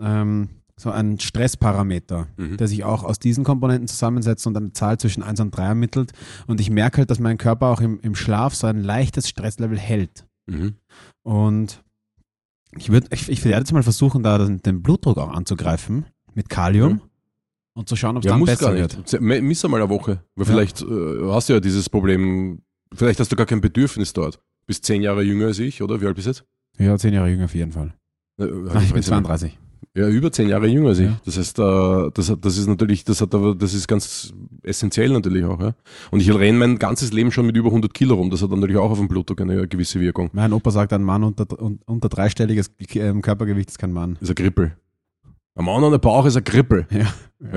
ähm, 0.00 0.48
so 0.78 0.90
einen 0.90 1.18
Stressparameter, 1.18 2.26
Mhm. 2.36 2.58
der 2.58 2.68
sich 2.68 2.84
auch 2.84 3.02
aus 3.02 3.18
diesen 3.18 3.44
Komponenten 3.44 3.88
zusammensetzt 3.88 4.46
und 4.46 4.56
eine 4.56 4.72
Zahl 4.72 4.98
zwischen 4.98 5.22
1 5.22 5.40
und 5.40 5.56
3 5.56 5.64
ermittelt. 5.64 6.12
Und 6.46 6.60
ich 6.60 6.68
merke 6.68 6.98
halt, 6.98 7.10
dass 7.10 7.18
mein 7.18 7.38
Körper 7.38 7.68
auch 7.68 7.80
im, 7.80 7.98
im 8.00 8.14
Schlaf 8.14 8.54
so 8.54 8.66
ein 8.66 8.82
leichtes 8.82 9.28
Stresslevel 9.28 9.78
hält. 9.78 10.26
Mhm. 10.46 10.74
Und 11.22 11.82
ich 12.76 12.90
würde, 12.90 13.08
ich, 13.10 13.28
ich 13.28 13.44
werde 13.44 13.58
jetzt 13.58 13.72
mal 13.72 13.82
versuchen, 13.82 14.22
da 14.22 14.38
den, 14.38 14.82
Blutdruck 14.82 15.18
auch 15.18 15.30
anzugreifen 15.30 16.06
mit 16.34 16.48
Kalium 16.48 16.92
Mhm. 16.94 17.00
und 17.74 17.88
zu 17.88 17.96
schauen, 17.96 18.16
ob 18.16 18.22
es 18.24 18.26
Ja, 18.26 18.32
dann 18.36 18.44
besser 18.44 18.66
gar 18.66 18.74
wird. 18.74 19.20
Miss 19.20 19.64
einmal 19.64 19.80
eine 19.80 19.90
Woche. 19.90 20.22
Weil 20.34 20.46
Ja. 20.46 20.52
vielleicht 20.52 20.82
äh, 20.82 21.30
hast 21.30 21.48
du 21.48 21.54
ja 21.54 21.60
dieses 21.60 21.88
Problem, 21.90 22.62
vielleicht 22.94 23.20
hast 23.20 23.30
du 23.32 23.36
gar 23.36 23.46
kein 23.46 23.60
Bedürfnis 23.60 24.12
dort. 24.12 24.38
Bist 24.66 24.84
zehn 24.84 25.02
Jahre 25.02 25.22
jünger 25.22 25.46
als 25.46 25.58
ich, 25.58 25.82
oder? 25.82 26.00
Wie 26.00 26.06
alt 26.06 26.16
bist 26.16 26.26
du 26.26 26.30
jetzt? 26.30 26.44
Ja, 26.78 26.96
zehn 26.98 27.14
Jahre 27.14 27.28
jünger 27.30 27.44
auf 27.46 27.54
jeden 27.54 27.72
Fall. 27.72 27.94
Äh, 28.38 28.44
Ach, 28.44 28.46
ich 28.46 28.52
bin 28.52 28.72
weiß 28.74 28.92
nicht. 28.94 29.04
32. 29.06 29.58
Ja, 29.94 30.08
über 30.08 30.30
zehn 30.30 30.48
Jahre 30.48 30.66
jünger 30.66 30.90
als 30.90 30.98
ich. 30.98 31.06
Ja. 31.06 31.18
Das 31.24 31.38
heißt, 31.38 31.58
äh, 31.58 32.10
das, 32.12 32.32
das 32.40 32.58
ist 32.58 32.66
natürlich, 32.66 33.04
das 33.04 33.20
hat 33.22 33.34
aber, 33.34 33.54
das 33.54 33.72
ist 33.72 33.88
ganz 33.88 34.32
essentiell 34.62 35.10
natürlich 35.10 35.44
auch. 35.44 35.58
Ja? 35.60 35.74
Und 36.10 36.20
ich 36.20 36.32
renne 36.34 36.58
mein 36.58 36.78
ganzes 36.78 37.12
Leben 37.12 37.30
schon 37.32 37.46
mit 37.46 37.56
über 37.56 37.68
100 37.68 37.94
Kilo 37.94 38.14
rum. 38.16 38.28
Das 38.30 38.42
hat 38.42 38.50
natürlich 38.50 38.76
auch 38.76 38.90
auf 38.90 38.98
den 38.98 39.08
Blutdruck 39.08 39.40
eine 39.40 39.66
gewisse 39.66 39.98
Wirkung. 40.00 40.28
Mein 40.34 40.52
Opa 40.52 40.70
sagt, 40.70 40.92
ein 40.92 41.02
Mann 41.02 41.24
unter, 41.24 41.46
un- 41.62 41.80
unter 41.86 42.08
dreistelliges 42.10 42.70
ähm, 42.94 43.22
Körpergewicht 43.22 43.70
ist 43.70 43.78
kein 43.78 43.92
Mann. 43.92 44.18
ist 44.20 44.28
ein 44.28 44.34
Krippel. 44.34 44.76
Ein 45.54 45.64
Mann 45.64 45.82
ohne 45.82 45.98
Bauch 45.98 46.26
ist 46.26 46.36
ein 46.36 46.44
Krippel. 46.44 46.86
Ja. 46.90 47.06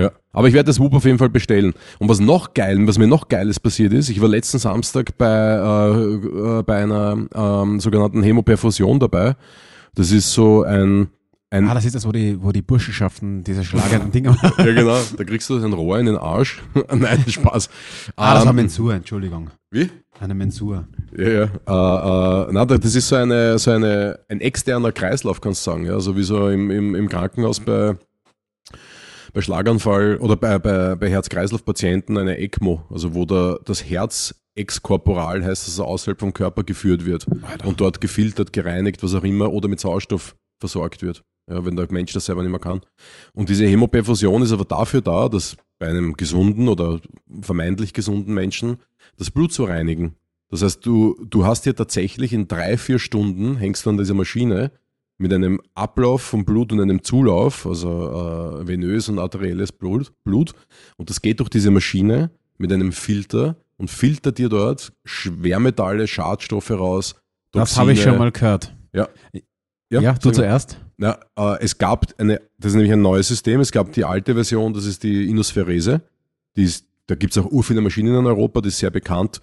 Ja. 0.01 0.11
Aber 0.31 0.47
ich 0.47 0.53
werde 0.53 0.67
das 0.67 0.79
Whoop 0.79 0.93
auf 0.93 1.03
jeden 1.05 1.17
Fall 1.17 1.29
bestellen. 1.29 1.73
Und 1.99 2.07
was 2.09 2.19
noch 2.21 2.53
geil, 2.53 2.77
was 2.87 2.97
mir 2.97 3.07
noch 3.07 3.27
Geiles 3.27 3.59
passiert 3.59 3.91
ist, 3.93 4.09
ich 4.09 4.21
war 4.21 4.29
letzten 4.29 4.59
Samstag 4.59 5.17
bei, 5.17 5.27
äh, 5.27 6.59
äh, 6.59 6.63
bei 6.63 6.83
einer 6.83 7.27
ähm, 7.33 7.79
sogenannten 7.81 8.23
Hämoperfusion 8.23 8.99
dabei. 8.99 9.35
Das 9.95 10.11
ist 10.11 10.31
so 10.31 10.63
ein, 10.63 11.07
ein 11.51 11.67
Ah, 11.67 11.73
das 11.73 11.85
ist 11.85 11.95
das, 11.95 12.05
wo 12.05 12.11
die, 12.11 12.41
wo 12.41 12.51
die 12.51 12.61
Burschenschaften 12.61 13.43
diese 13.43 13.63
schlagenden 13.63 14.11
Dinge 14.11 14.29
machen. 14.31 14.53
ja 14.65 14.73
genau, 14.73 14.99
da 15.17 15.23
kriegst 15.23 15.49
du 15.49 15.57
ein 15.57 15.73
Rohr 15.73 15.97
in 15.99 16.05
den 16.05 16.17
Arsch. 16.17 16.61
Nein, 16.93 17.23
Spaß. 17.27 17.69
Ah, 18.15 18.35
das 18.35 18.43
war 18.45 18.51
Ähm, 18.51 18.55
Mensur, 18.57 18.93
Entschuldigung. 18.93 19.49
Wie? 19.71 19.89
Eine 20.19 20.35
Mensur. 20.35 20.87
Ja, 21.17 21.27
ja. 21.27 21.43
Äh, 21.43 22.49
äh, 22.49 22.51
na, 22.51 22.65
das 22.65 22.93
ist 22.93 23.07
so 23.07 23.15
eine, 23.15 23.57
so 23.57 23.71
eine, 23.71 24.19
ein 24.27 24.41
externer 24.41 24.91
Kreislauf, 24.91 25.41
kannst 25.41 25.65
du 25.65 25.71
sagen. 25.71 25.85
Ja? 25.85 25.99
So 25.99 26.15
wie 26.15 26.23
so 26.23 26.49
im, 26.49 26.69
im, 26.69 26.93
im 26.93 27.09
Krankenhaus 27.09 27.59
bei, 27.59 27.95
bei 29.33 29.41
Schlaganfall 29.41 30.17
oder 30.17 30.35
bei, 30.35 30.59
bei, 30.59 30.95
bei 30.95 31.09
Herz-Kreislauf-Patienten 31.09 32.17
eine 32.17 32.37
ECMO, 32.37 32.83
also 32.91 33.15
wo 33.15 33.25
der, 33.25 33.59
das 33.65 33.83
Herz 33.89 34.35
exkorporal 34.55 35.43
heißt, 35.43 35.65
dass 35.65 35.73
es 35.73 35.79
außerhalb 35.79 36.19
vom 36.19 36.33
Körper 36.33 36.63
geführt 36.63 37.05
wird 37.05 37.25
Alter. 37.43 37.67
und 37.67 37.79
dort 37.79 38.01
gefiltert, 38.01 38.53
gereinigt, 38.53 39.01
was 39.01 39.15
auch 39.15 39.23
immer, 39.23 39.51
oder 39.53 39.67
mit 39.67 39.79
Sauerstoff 39.79 40.35
versorgt 40.59 41.01
wird, 41.01 41.23
ja, 41.49 41.65
wenn 41.65 41.75
der 41.75 41.87
Mensch 41.91 42.13
das 42.13 42.25
selber 42.25 42.43
nicht 42.43 42.51
mehr 42.51 42.59
kann. 42.59 42.81
Und 43.33 43.49
diese 43.49 43.65
Hämoperfusion 43.65 44.41
ist 44.41 44.51
aber 44.51 44.65
dafür 44.65 45.01
da, 45.01 45.29
dass 45.29 45.57
bei 45.79 45.87
einem 45.87 46.13
gesunden 46.15 46.67
oder 46.67 46.99
vermeintlich 47.41 47.93
gesunden 47.93 48.33
Menschen 48.33 48.77
das 49.17 49.31
Blut 49.31 49.51
zu 49.51 49.63
reinigen. 49.63 50.15
Das 50.49 50.61
heißt, 50.61 50.85
du, 50.85 51.15
du 51.29 51.45
hast 51.45 51.63
hier 51.63 51.75
tatsächlich 51.75 52.33
in 52.33 52.47
drei, 52.47 52.77
vier 52.77 52.99
Stunden 52.99 53.55
hängst 53.57 53.85
du 53.85 53.91
an 53.91 53.97
dieser 53.97 54.13
Maschine 54.13 54.71
mit 55.17 55.33
einem 55.33 55.61
Ablauf 55.75 56.21
von 56.21 56.45
Blut 56.45 56.71
und 56.71 56.79
einem 56.79 57.03
Zulauf, 57.03 57.65
also 57.65 58.61
äh, 58.61 58.67
venös 58.67 59.09
und 59.09 59.19
arterielles 59.19 59.71
Blut, 59.71 60.11
Blut. 60.23 60.53
Und 60.97 61.09
das 61.09 61.21
geht 61.21 61.39
durch 61.39 61.49
diese 61.49 61.71
Maschine 61.71 62.31
mit 62.57 62.71
einem 62.71 62.91
Filter 62.91 63.57
und 63.77 63.89
filtert 63.89 64.37
dir 64.37 64.49
dort 64.49 64.93
Schwermetalle, 65.05 66.07
Schadstoffe 66.07 66.71
raus. 66.71 67.15
Das 67.51 67.77
habe 67.77 67.91
ich 67.91 67.99
Toxine. 67.99 68.13
schon 68.13 68.19
mal 68.19 68.31
gehört. 68.31 68.75
Ja. 68.93 69.07
Ja, 69.91 69.99
du 69.99 70.03
sag 70.03 70.25
mal. 70.25 70.33
zuerst. 70.33 70.77
Na, 71.01 71.17
äh, 71.37 71.57
es 71.61 71.77
gab 71.77 72.07
eine, 72.19 72.41
das 72.57 72.71
ist 72.71 72.75
nämlich 72.75 72.91
ein 72.91 73.01
neues 73.01 73.29
System, 73.29 73.61
es 73.61 73.71
gab 73.71 73.93
die 73.93 74.03
alte 74.03 74.33
Version, 74.33 74.73
das 74.73 74.85
ist 74.85 75.03
die 75.03 75.29
Inosphärese. 75.29 76.01
Die 76.57 76.63
ist, 76.63 76.85
da 77.07 77.15
gibt 77.15 77.31
es 77.31 77.37
auch 77.41 77.49
ur 77.49 77.63
viele 77.63 77.79
Maschinen 77.79 78.13
in 78.13 78.25
Europa, 78.25 78.59
die 78.59 78.67
ist 78.67 78.79
sehr 78.79 78.91
bekannt, 78.91 79.39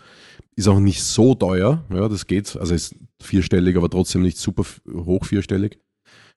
ist 0.55 0.69
auch 0.69 0.79
nicht 0.79 1.03
so 1.03 1.35
teuer, 1.35 1.83
ja, 1.89 2.09
das 2.09 2.27
geht, 2.27 2.55
also 2.57 2.75
ist 2.75 2.95
vierstellig, 3.23 3.75
aber 3.75 3.89
trotzdem 3.89 4.21
nicht 4.21 4.37
super 4.37 4.65
hoch 4.87 5.25
vierstellig. 5.25 5.79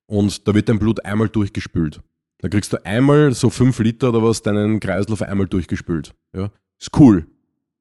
Und 0.06 0.48
da 0.48 0.56
wird 0.56 0.70
dein 0.70 0.80
Blut 0.80 1.04
einmal 1.04 1.28
durchgespült. 1.28 2.00
Da 2.38 2.48
kriegst 2.48 2.72
du 2.72 2.86
einmal 2.86 3.34
so 3.34 3.50
fünf 3.50 3.78
Liter 3.80 4.10
oder 4.10 4.24
was 4.24 4.42
deinen 4.42 4.80
Kreislauf 4.80 5.22
einmal 5.22 5.48
durchgespült. 5.48 6.16
Ja, 6.34 6.50
ist 6.80 6.98
cool. 6.98 7.28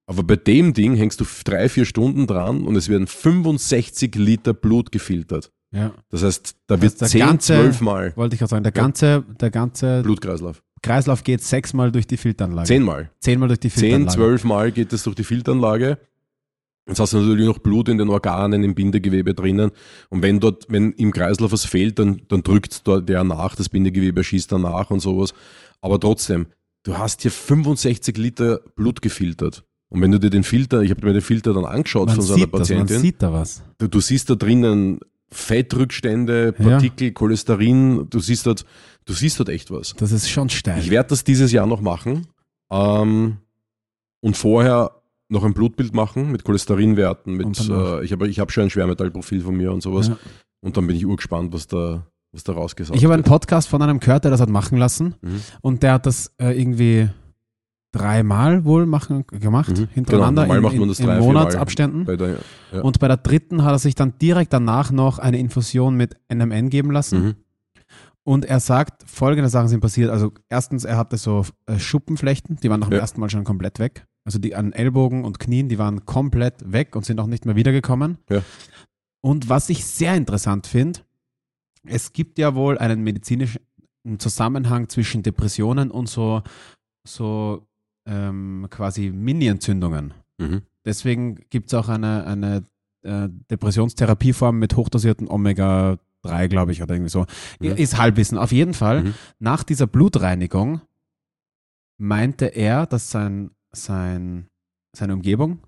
Aber 0.07 0.25
bei 0.25 0.35
dem 0.35 0.75
Ding 0.75 0.97
hängst 0.97 1.21
du 1.21 1.25
drei, 1.45 1.69
vier 1.69 1.85
Stunden 1.85 2.27
dran 2.27 2.65
und 2.65 2.75
es 2.75 2.89
werden 2.89 3.07
65 3.07 4.17
Liter 4.17 4.55
Blut 4.55 4.91
gefiltert. 4.91 5.53
Ja. 5.71 5.93
Das 6.11 6.23
heißt, 6.23 6.57
da 6.67 6.77
Das 6.77 6.83
wird 6.83 7.01
der 7.01 7.09
10, 7.09 7.21
ganze- 7.21 7.55
12 7.55 7.81
Mal 7.83 8.13
Wollte 8.17 8.35
ich 8.35 8.39
gerade 8.39 8.51
sagen, 8.51 8.63
der 8.63 8.73
ganze, 8.73 9.25
der 9.41 9.51
ganze 9.51 10.03
Blutkreislauf. 10.03 10.63
Kreislauf 10.83 11.25
geht 11.25 11.43
sechsmal 11.43 11.91
durch 11.93 12.07
die 12.07 12.17
Filteranlage. 12.17 12.69
Zehnmal. 12.69 13.11
Zehnmal 13.21 13.49
durch 13.49 13.61
die 13.61 13.69
10, 13.69 13.81
Filteranlage. 13.81 14.15
12 14.17 14.45
Mal 14.45 14.73
geht 14.73 14.93
es 14.93 15.03
durch 15.03 15.17
die 15.17 15.25
Filteranlage. 15.25 15.99
Jetzt 16.89 17.01
hast 17.01 17.13
du 17.13 17.19
natürlich 17.19 17.47
noch 17.47 17.59
Blut 17.59 17.89
in 17.91 17.99
den 17.99 18.09
Organen, 18.09 18.63
im 18.65 18.75
Bindegewebe 18.75 19.35
drinnen. 19.35 19.73
Und 20.09 20.23
wenn 20.23 20.41
dort, 20.41 20.65
wenn 20.71 20.93
im 20.93 21.13
Kreislauf 21.13 21.53
was 21.53 21.67
fehlt, 21.67 21.99
dann, 21.99 22.23
dann 22.29 22.43
drückt 22.43 22.87
der 22.87 23.25
nach, 23.25 23.55
das 23.57 23.69
Bindegewebe 23.69 24.25
schießt 24.25 24.51
dann 24.53 24.63
nach 24.63 24.91
und 24.91 25.01
sowas. 25.01 25.35
Aber 25.83 26.01
trotzdem, 26.01 26.47
du 26.85 26.97
hast 26.97 27.21
hier 27.23 27.31
65 27.31 28.17
Liter 28.17 28.61
Blut 28.75 29.03
gefiltert. 29.03 29.65
Und 29.91 30.01
wenn 30.01 30.13
du 30.13 30.19
dir 30.19 30.31
den 30.31 30.45
Filter, 30.45 30.81
ich 30.81 30.91
habe 30.91 31.05
mir 31.07 31.13
den 31.13 31.21
Filter 31.23 31.53
dann 31.53 31.67
angeschaut 31.67 32.07
Man 32.07 32.17
von 32.17 32.25
so 32.25 32.35
einer 32.35 32.45
sieht 32.45 32.55
das, 32.55 32.69
man 32.71 32.79
Patientin, 32.79 33.01
sieht 33.01 33.23
da 33.23 33.33
was. 33.35 33.63
du, 33.79 33.89
du 33.89 34.01
siehst 34.01 34.31
da 34.31 34.35
drinnen 34.35 35.01
Fettrückstände, 35.31 36.55
Ja. 36.59 36.65
Partikel, 36.71 37.13
Cholesterin, 37.13 38.07
du 38.11 38.21
siehst 38.21 38.47
dort, 38.47 38.65
du 39.05 39.13
siehst 39.13 39.39
dort 39.39 39.49
echt 39.49 39.71
was. 39.71 39.95
Das 39.97 40.13
ist 40.13 40.29
schon 40.31 40.49
steil. 40.51 40.81
Ich 40.81 40.91
werde 40.91 41.11
das 41.11 41.25
dieses 41.25 41.53
Jahr 41.53 41.67
noch 41.67 41.81
machen 41.81 42.27
ähm, 42.71 43.39
und 44.21 44.37
vorher 44.37 44.93
noch 45.29 45.45
ein 45.45 45.53
Blutbild 45.55 45.95
machen 45.95 46.33
mit 46.33 46.45
Cholesterinwerten. 46.45 47.35
Mit, 47.35 47.59
äh, 47.69 48.03
ich 48.05 48.13
habe 48.13 48.29
ich 48.29 48.39
hab 48.41 48.51
schon 48.51 48.65
ein 48.65 48.71
Schwermetallprofil 48.71 49.43
von 49.43 49.57
mir 49.57 49.73
und 49.73 49.83
sowas. 49.83 50.09
Ja. 50.09 50.17
Und 50.61 50.77
dann 50.77 50.87
bin 50.87 50.97
ich 50.97 51.05
urgespannt, 51.07 51.53
was 51.53 51.67
da, 51.67 52.07
was 52.33 52.45
da 52.45 52.53
rausgesagt 52.55 52.97
Ich 52.99 53.05
habe 53.05 53.15
einen. 53.15 53.23
Podcast 53.25 53.69
von 53.69 53.83
einem 53.83 54.01
gehört, 54.01 54.25
der 54.25 54.31
das 54.31 54.41
hat 54.41 54.49
machen 54.49 54.79
lassen 54.79 55.15
Mhm. 55.21 55.41
und 55.61 55.83
der 55.83 55.93
hat 55.95 56.07
das 56.07 56.33
äh, 56.41 56.59
irgendwie 56.59 57.09
dreimal 57.93 58.65
wohl 58.65 58.87
machen, 58.87 59.25
gemacht, 59.29 59.71
Mhm. 59.79 59.89
hintereinander 59.93 60.43
Genau, 60.43 60.55
in, 60.57 60.63
macht 60.63 60.77
man 60.77 60.89
in, 60.91 60.95
in 60.95 61.07
drei. 61.07 61.19
Monatsabständen. 61.21 62.05
Bei 62.05 62.17
der, 62.17 62.39
ja. 62.73 62.81
Und 62.83 62.99
bei 63.01 63.09
der 63.09 63.17
dritten 63.17 63.65
hat 63.65 63.73
er 63.73 63.79
sich 63.79 63.95
dann 63.95 64.19
direkt 64.21 64.53
danach 64.53 64.91
noch 64.91 65.19
eine 65.19 65.39
Infusion 65.39 65.97
mit 65.97 66.17
NMN 66.33 66.69
geben 66.71 66.91
lassen. 66.91 67.23
mhm. 67.25 67.35
Und 68.25 68.45
er 68.45 68.61
sagt, 68.61 69.05
folgende 69.09 69.49
Sachen 69.49 69.69
sind 69.69 69.81
passiert. 69.81 70.11
Also 70.11 70.33
erstens, 70.51 70.85
er 70.85 70.99
hatte 70.99 71.17
so 71.17 71.47
äh, 71.65 71.79
Schuppenflechten, 71.79 72.57
die 72.57 72.69
waren 72.69 72.81
nach 72.81 72.89
dem 72.89 72.97
Ja. 72.97 73.01
ersten 73.01 73.21
Mal 73.21 73.31
schon 73.31 73.45
komplett 73.45 73.79
weg. 73.79 74.07
Also 74.27 74.39
die 74.39 74.55
an 74.55 74.75
Ellbogen 74.75 75.25
und 75.25 75.39
Knien, 75.39 75.71
die 75.71 75.79
waren 75.79 76.05
komplett 76.05 76.71
weg 76.71 76.95
und 76.95 77.07
sind 77.07 77.21
auch 77.21 77.27
nicht 77.27 77.47
mehr 77.47 77.57
wiedergekommen. 77.57 78.19
Ja. 78.29 78.43
Und 79.23 79.49
was 79.49 79.71
ich 79.71 79.87
sehr 79.87 80.15
interessant 80.15 80.67
finde, 80.67 81.01
es 81.87 82.13
gibt 82.13 82.39
ja 82.39 82.55
wohl 82.55 82.77
einen 82.77 83.03
medizinischen 83.03 83.61
Zusammenhang 84.19 84.91
zwischen 84.91 85.23
Depressionen 85.23 85.91
und 85.91 86.11
so, 86.11 86.43
so 87.07 87.67
ähm, 88.09 88.67
quasi 88.71 89.11
Mini-Entzündungen. 89.11 90.15
Mhm. 90.39 90.63
Deswegen 90.85 91.37
gibt 91.51 91.69
es 91.69 91.75
auch 91.75 91.89
eine, 91.89 92.27
eine 92.27 92.65
äh, 93.03 93.29
Depressionstherapieform 93.51 94.59
mit 94.59 94.75
hochdosierten 94.75 95.29
drei, 96.23 96.49
glaube 96.49 96.73
ich, 96.73 96.83
oder 96.83 96.95
irgendwie 96.95 97.11
so. 97.11 97.27
Mhm. 97.61 97.77
Ist 97.77 97.99
Halbwissen. 97.99 98.39
Auf 98.39 98.51
jeden 98.51 98.75
Fall, 98.75 99.05
Mhm. 99.05 99.15
nach 99.39 99.63
dieser 99.63 99.87
Blutreinigung 99.87 100.81
meinte 101.99 102.47
er, 102.47 102.87
dass 102.87 103.11
sein, 103.11 103.51
sein, 103.73 104.49
seine 104.97 105.15
Umgebung 105.15 105.61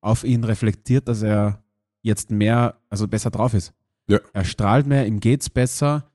auf 0.00 0.24
ihn 0.24 0.44
reflektiert, 0.44 1.08
dass 1.08 1.22
er 1.22 1.62
jetzt 2.02 2.30
mehr, 2.30 2.76
also 2.88 3.08
besser 3.08 3.30
drauf 3.30 3.54
ist. 3.54 3.74
Ja. 4.08 4.20
Er 4.32 4.44
strahlt 4.44 4.86
mehr, 4.86 5.06
ihm 5.06 5.20
geht's 5.20 5.50
besser 5.50 6.10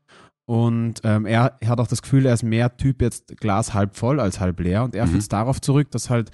und 0.46 1.02
ähm, 1.04 1.26
er 1.26 1.58
hat 1.66 1.80
auch 1.80 1.88
das 1.88 2.02
Gefühl, 2.02 2.26
er 2.26 2.34
ist 2.34 2.44
mehr 2.44 2.76
Typ 2.78 3.02
jetzt 3.02 3.38
Glas 3.38 3.74
halb 3.74 3.96
voll 3.96 4.20
als 4.20 4.40
halb 4.40 4.60
leer 4.60 4.84
und 4.84 4.96
er 4.96 5.06
Mhm. 5.06 5.10
führt 5.12 5.22
es 5.22 5.30
darauf 5.30 5.62
zurück, 5.62 5.90
dass 5.92 6.10
halt 6.10 6.32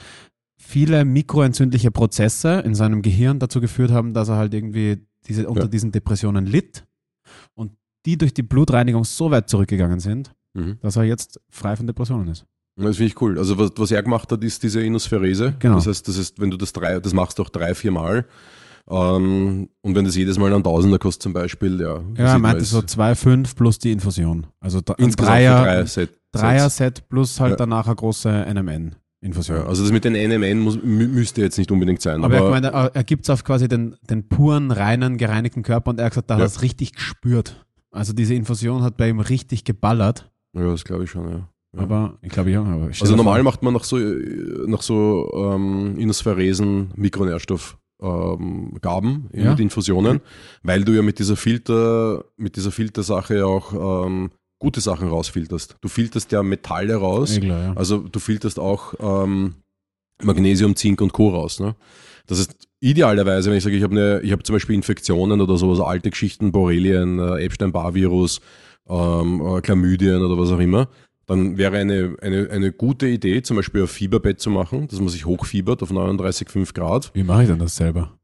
viele 0.62 1.06
mikroentzündliche 1.06 1.92
Prozesse 1.92 2.60
in 2.66 2.76
seinem 2.76 3.02
Gehirn 3.02 3.40
dazu 3.40 3.62
geführt 3.62 3.92
haben, 3.92 4.14
dass 4.14 4.30
er 4.30 4.36
halt 4.38 4.54
irgendwie 4.54 5.06
diese, 5.28 5.48
unter 5.48 5.64
Ja. 5.64 5.68
diesen 5.68 5.92
Depressionen 5.92 6.46
litt 6.46 6.86
und 7.56 7.72
die 8.06 8.18
durch 8.18 8.34
die 8.34 8.44
Blutreinigung 8.44 9.04
so 9.06 9.32
weit 9.32 9.50
zurückgegangen 9.50 10.00
sind, 10.00 10.34
Mhm. 10.56 10.80
dass 10.82 10.96
er 10.96 11.04
jetzt 11.04 11.40
frei 11.50 11.76
von 11.76 11.86
Depressionen 11.88 12.28
ist. 12.30 12.46
Das 12.76 12.96
finde 12.98 13.08
ich 13.12 13.22
cool. 13.22 13.38
Also 13.38 13.58
was, 13.58 13.72
was 13.76 13.92
er 13.92 14.02
gemacht 14.02 14.32
hat, 14.32 14.42
ist 14.44 14.64
diese 14.64 14.82
Inospherese. 14.82 15.54
Genau. 15.60 15.76
Das 15.76 15.86
heißt, 15.88 16.08
das 16.08 16.18
ist, 16.18 16.40
wenn 16.40 16.50
du 16.50 16.56
das 16.58 16.72
drei, 16.74 17.00
das 17.00 17.14
machst 17.14 17.38
du 17.38 17.44
auch 17.44 17.50
drei, 17.50 17.76
vier 17.76 17.92
Mal. 17.92 18.26
Ähm, 18.90 19.70
und 19.82 19.96
wenn 19.96 20.06
das 20.06 20.16
jedes 20.16 20.38
Mal 20.40 20.54
ein 20.54 20.64
Tausender 20.64 20.98
kostet 21.00 21.24
zum 21.24 21.34
Beispiel, 21.34 21.80
ja. 21.80 22.02
Ja, 22.18 22.34
er 22.34 22.40
meinte 22.40 22.64
so 22.66 22.80
2,5 22.80 23.56
plus 23.56 23.80
die 23.80 23.92
Infusion. 23.92 24.48
Also 24.60 24.82
ein 24.98 25.12
Dreier, 25.12 25.64
drei 25.64 25.86
Set. 25.86 26.10
Dreier-Set 26.32 27.10
plus 27.10 27.40
halt 27.40 27.52
Ja. 27.52 27.56
danach 27.56 27.88
eine 27.88 27.96
große 27.96 28.30
NMN-Infusion. 28.30 29.58
Ja, 29.58 29.66
also 29.66 29.82
das 29.84 29.92
mit 29.92 30.06
den 30.06 30.14
NMN 30.14 30.60
muss, 30.60 30.78
mü- 30.78 31.08
müsste 31.08 31.42
jetzt 31.42 31.58
nicht 31.58 31.72
unbedingt 31.72 32.02
sein. 32.02 32.24
aber, 32.24 32.38
Aber, 32.38 32.46
er, 32.46 32.52
meinte, 32.52 32.92
er 32.94 33.04
gibt 33.04 33.24
es 33.26 33.30
auf 33.32 33.44
quasi 33.44 33.68
den, 33.68 33.96
den 34.10 34.28
puren, 34.30 34.70
reinen, 34.72 35.18
gereinigten 35.18 35.64
Körper 35.64 35.90
und 35.90 36.00
er 36.00 36.06
hat 36.06 36.12
gesagt, 36.12 36.30
da 36.30 36.36
hat 36.36 36.40
Ja. 36.40 36.46
er 36.46 36.50
es 36.50 36.62
richtig 36.62 36.94
gespürt. 36.94 37.66
Also 37.92 38.14
diese 38.14 38.36
Infusion 38.36 38.84
hat 38.84 38.98
bei 38.98 39.10
ihm 39.10 39.20
richtig 39.20 39.64
geballert. 39.64 40.30
ja, 40.54 40.64
das 40.64 40.84
glaube 40.84 41.06
ich 41.06 41.10
schon, 41.10 41.28
ja. 41.32 41.50
Ja. 41.76 41.82
Aber 41.82 42.18
ich 42.24 42.30
glaube, 42.30 42.50
ja. 42.52 42.64
Also 43.02 43.16
normal 43.16 43.42
macht 43.44 43.62
man 43.64 43.74
nach 43.74 43.84
so, 43.84 43.98
äh, 44.00 44.66
nach 44.68 44.82
so 44.84 45.32
ähm, 45.36 45.98
Inospheresen 45.98 46.92
Mikronährstoff 46.96 47.79
ähm, 48.02 48.78
Gaben 48.82 49.30
Ja. 49.34 49.52
mit 49.52 49.60
Infusionen, 49.60 50.22
weil 50.64 50.84
du 50.84 50.94
ja 50.94 51.02
mit 51.02 51.20
dieser 51.20 51.36
Filter, 51.36 52.26
mit 52.38 52.56
dieser 52.56 52.72
Filtersache 52.72 53.46
auch 53.46 54.06
ähm, 54.06 54.32
gute 54.60 54.82
Sachen 54.82 55.08
rausfilterst. 55.08 55.78
Du 55.82 55.88
filterst 55.88 56.32
ja 56.32 56.44
Metalle 56.44 56.96
raus, 56.96 57.40
klar, 57.40 57.64
ja. 57.64 57.74
also 57.74 58.00
du 58.00 58.20
filterst 58.20 58.60
auch 58.60 58.94
ähm, 59.00 59.56
Magnesium, 60.22 60.76
Zink 60.76 61.02
und 61.02 61.14
Co. 61.14 61.30
raus. 61.30 61.60
Ne? 61.60 61.76
Das 62.28 62.40
ist 62.40 62.68
idealerweise, 62.82 63.50
wenn 63.50 63.58
ich 63.58 63.64
sage, 63.64 63.76
ich 63.78 63.84
habe 63.84 63.96
eine, 63.96 64.22
ich 64.22 64.32
habe 64.32 64.44
zum 64.44 64.56
Beispiel 64.56 64.76
Infektionen 64.76 65.40
oder 65.42 65.58
sowas, 65.58 65.80
alte 65.80 66.10
Geschichten, 66.10 66.52
Borrelien, 66.52 67.20
äh, 67.20 67.44
Epstein-Barr-Virus, 67.46 68.42
ähm, 68.90 69.42
äh, 69.42 69.62
Chlamydien 69.62 70.22
oder 70.22 70.38
was 70.38 70.52
auch 70.52 70.60
immer, 70.60 70.90
dann 71.30 71.58
wäre 71.58 71.78
eine, 71.78 72.16
eine, 72.22 72.50
eine 72.50 72.72
gute 72.72 73.08
Idee, 73.08 73.42
zum 73.42 73.56
Beispiel 73.58 73.82
ein 73.84 73.88
Fieberbett 73.88 74.40
zu 74.40 74.50
machen, 74.50 74.88
dass 74.88 75.00
man 75.00 75.10
sich 75.10 75.26
hochfiebert 75.26 75.82
auf 75.84 75.92
39,5 75.92 76.74
Grad. 76.74 77.12
Wie 77.14 77.24
mache 77.24 77.44
ich 77.44 77.50
denn 77.50 77.60
das 77.60 77.76
selber? 77.76 78.18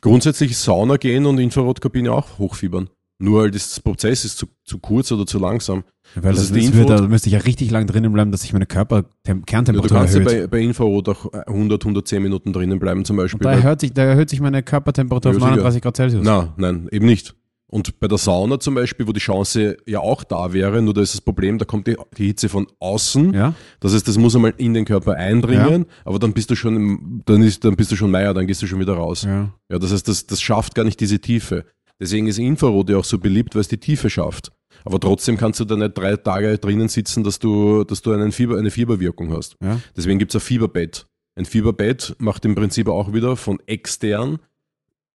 Grundsätzlich 0.00 0.56
Sauna 0.56 0.96
gehen 0.96 1.26
und 1.26 1.38
Infrarotkabine 1.38 2.12
auch 2.12 2.38
hochfiebern. 2.38 2.88
Nur 3.18 3.42
halt 3.42 3.54
das 3.54 3.78
Prozess 3.80 4.24
ist 4.24 4.38
zu, 4.38 4.46
zu 4.64 4.78
kurz 4.78 5.12
oder 5.12 5.24
zu 5.24 5.38
langsam. 5.38 5.84
Weil 6.16 6.32
Das 6.32 6.36
das, 6.36 6.44
ist 6.46 6.54
die 6.56 6.74
wird, 6.76 6.90
Info- 6.90 7.02
da 7.02 7.06
müsste 7.08 7.28
ich 7.28 7.34
ja 7.34 7.38
richtig 7.40 7.70
lang 7.70 7.86
drinnen 7.86 8.12
bleiben, 8.12 8.32
dass 8.32 8.42
sich 8.42 8.52
meine 8.52 8.66
Ja, 8.66 9.82
du 9.82 9.88
kannst 9.94 10.14
ja 10.14 10.20
erhöht. 10.20 10.50
bei, 10.50 10.58
bei 10.58 10.64
Infrarot 10.64 11.08
auch 11.08 11.32
100, 11.32 11.82
110 11.84 12.22
Minuten 12.22 12.52
drinnen 12.52 12.78
bleiben 12.80 13.04
zum 13.04 13.16
Beispiel. 13.16 13.38
und 13.38 13.44
da 13.44 13.52
erhöht, 13.52 13.80
sich, 13.80 13.92
da 13.92 14.02
erhöht 14.02 14.30
sich 14.30 14.40
meine 14.40 14.62
Körpertemperatur 14.62 15.30
Ja, 15.32 15.36
auf 15.36 15.42
sicher. 15.42 15.50
39 15.56 15.82
Grad 15.82 15.96
Celsius. 15.96 16.24
Nein, 16.24 16.48
nein, 16.56 16.88
eben 16.90 17.06
nicht. 17.06 17.34
Und 17.74 17.98
bei 17.98 18.06
der 18.06 18.18
Sauna 18.18 18.60
zum 18.60 18.76
Beispiel, 18.76 19.08
wo 19.08 19.12
die 19.12 19.18
Chance 19.20 19.76
ja 19.84 19.98
auch 19.98 20.22
da 20.22 20.52
wäre, 20.52 20.80
nur 20.80 20.94
da 20.94 21.00
ist 21.00 21.12
das 21.14 21.20
Problem, 21.20 21.58
da 21.58 21.64
kommt 21.64 21.88
die, 21.88 21.96
die 22.16 22.26
Hitze 22.28 22.48
von 22.48 22.68
außen. 22.78 23.34
Ja? 23.34 23.54
Das 23.80 23.92
heißt, 23.94 24.06
das 24.06 24.16
muss 24.16 24.36
einmal 24.36 24.54
in 24.58 24.74
den 24.74 24.84
Körper 24.84 25.14
eindringen, 25.16 25.86
aber 26.04 26.20
dann 26.20 26.32
bist 26.32 26.50
du 26.50 26.54
schon, 26.54 26.76
im- 26.76 27.22
dann 27.26 27.42
ist, 27.42 27.64
dann 27.64 27.74
bist 27.74 27.90
du 27.90 27.96
schon 27.96 28.12
Meier, 28.12 28.32
dann 28.32 28.46
gehst 28.46 28.62
du 28.62 28.68
schon 28.68 28.78
wieder 28.78 28.92
raus. 28.94 29.24
Ja, 29.24 29.50
Ja. 29.68 29.78
das 29.80 29.90
heißt, 29.92 30.06
das, 30.06 30.24
das 30.26 30.40
schafft 30.40 30.76
gar 30.76 30.84
nicht 30.84 31.00
diese 31.00 31.18
Tiefe. 31.18 31.64
Deswegen 32.00 32.28
ist 32.28 32.38
Infrarot 32.38 32.90
ja 32.90 32.96
auch 32.98 33.04
so 33.04 33.18
beliebt, 33.18 33.54
weil 33.56 33.62
es 33.62 33.68
die 33.68 33.78
Tiefe 33.78 34.08
schafft. 34.08 34.52
Aber 34.84 35.00
trotzdem 35.00 35.36
kannst 35.36 35.58
du 35.58 35.64
da 35.64 35.74
nicht 35.76 35.98
drei 35.98 36.16
Tage 36.16 36.58
drinnen 36.58 36.88
sitzen, 36.88 37.24
dass 37.24 37.38
du, 37.40 37.82
dass 37.82 38.02
du 38.02 38.12
einen 38.12 38.30
Fieber, 38.30 38.56
eine 38.56 38.70
Fieberwirkung 38.70 39.32
hast. 39.36 39.56
Ja. 39.62 39.80
Deswegen 39.96 40.18
gibt's 40.20 40.34
ein 40.36 40.40
Fieberbett. 40.40 41.06
Ein 41.36 41.44
Fieberbett 41.44 42.14
macht 42.20 42.44
im 42.44 42.54
Prinzip 42.54 42.86
auch 42.88 43.12
wieder 43.12 43.36
von 43.36 43.58
extern, 43.66 44.38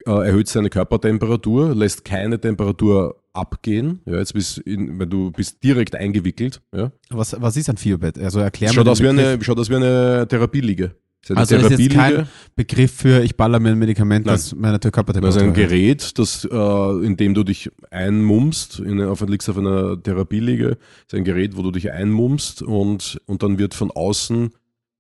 erhöht 0.06 0.48
seine 0.48 0.70
Körpertemperatur, 0.70 1.76
lässt 1.76 2.06
keine 2.06 2.40
Temperatur 2.40 3.16
abgehen. 3.34 4.02
Ja, 4.06 4.18
jetzt 4.18 4.34
bist 4.34 4.58
in, 4.60 5.00
weil 5.00 5.08
du 5.08 5.32
bist 5.32 5.64
direkt 5.64 5.96
eingewickelt. 5.96 6.62
Ja. 6.76 6.92
Was, 7.10 7.36
was 7.40 7.58
ist 7.58 7.70
ein 7.70 7.78
Fieberbett? 7.78 8.18
Also 8.20 8.40
erklär 8.40 8.74
Schaut, 8.74 8.86
mir 8.86 8.92
aus 8.92 9.02
wie 9.02 9.10
eine, 9.10 9.42
schaut 9.44 9.60
aus 9.60 9.70
wie 9.70 9.76
eine 9.76 10.26
Therapieliege. 10.28 10.96
ist 11.22 11.32
eine 11.32 11.40
Also 11.40 11.56
ist 11.56 11.62
jetzt 11.64 11.78
Therapieliege. 11.78 11.96
kein 12.24 12.28
Begriff 12.56 12.92
für, 12.94 13.22
ich 13.24 13.36
baller 13.38 13.60
mir 13.60 13.70
ein 13.70 13.78
Medikament, 13.80 14.26
Nein. 14.26 14.36
das 14.36 14.56
meine 14.56 14.80
Das 14.80 14.92
Körpertemperatur 14.92 15.42
ist 15.42 15.48
ein. 15.48 15.54
Gerät, 15.54 16.18
das, 16.18 16.46
äh, 16.50 17.06
in 17.06 17.18
dem 17.18 17.34
du 17.34 17.44
dich 17.44 17.70
einmummst, 17.92 18.80
in, 18.80 19.02
auf, 19.02 19.22
liegst 19.22 19.50
auf 19.50 19.58
einer 19.58 20.02
Therapieliege, 20.02 20.78
ist 21.08 21.14
ein 21.14 21.24
Gerät, 21.24 21.56
wo 21.56 21.62
du 21.62 21.72
dich 21.72 21.92
einmummst 21.92 22.62
und, 22.62 23.22
und 23.26 23.44
dann 23.44 23.60
wird 23.60 23.74
von 23.74 23.92
außen 23.92 24.50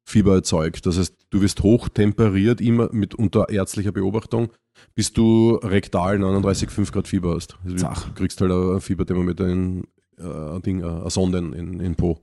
Fieber 0.05 0.33
erzeugt. 0.35 0.85
Das 0.85 0.97
heißt, 0.97 1.15
du 1.29 1.41
wirst 1.41 1.62
hochtemperiert, 1.62 2.62
immer 2.62 2.89
mit 2.91 3.13
unter 3.15 3.49
ärztlicher 3.49 3.91
Beobachtung, 3.91 4.49
bis 4.96 5.13
du 5.13 5.56
rektal 5.56 6.18
39,5 6.18 6.92
Grad 6.92 7.08
Fieber 7.08 7.36
hast. 7.36 7.58
Also 7.63 7.76
du 7.78 8.13
kriegst 8.15 8.42
halt 8.42 8.52
ein 8.52 8.82
Fieberthermometer 8.82 9.48
in 9.48 9.86
äh, 10.20 10.56
ein 10.56 10.62
Ding, 10.62 10.82
äh, 10.82 10.86
eine 10.86 11.10
Sonde 11.10 11.38
in, 11.38 11.80
in, 11.80 11.96
Po. 11.96 12.20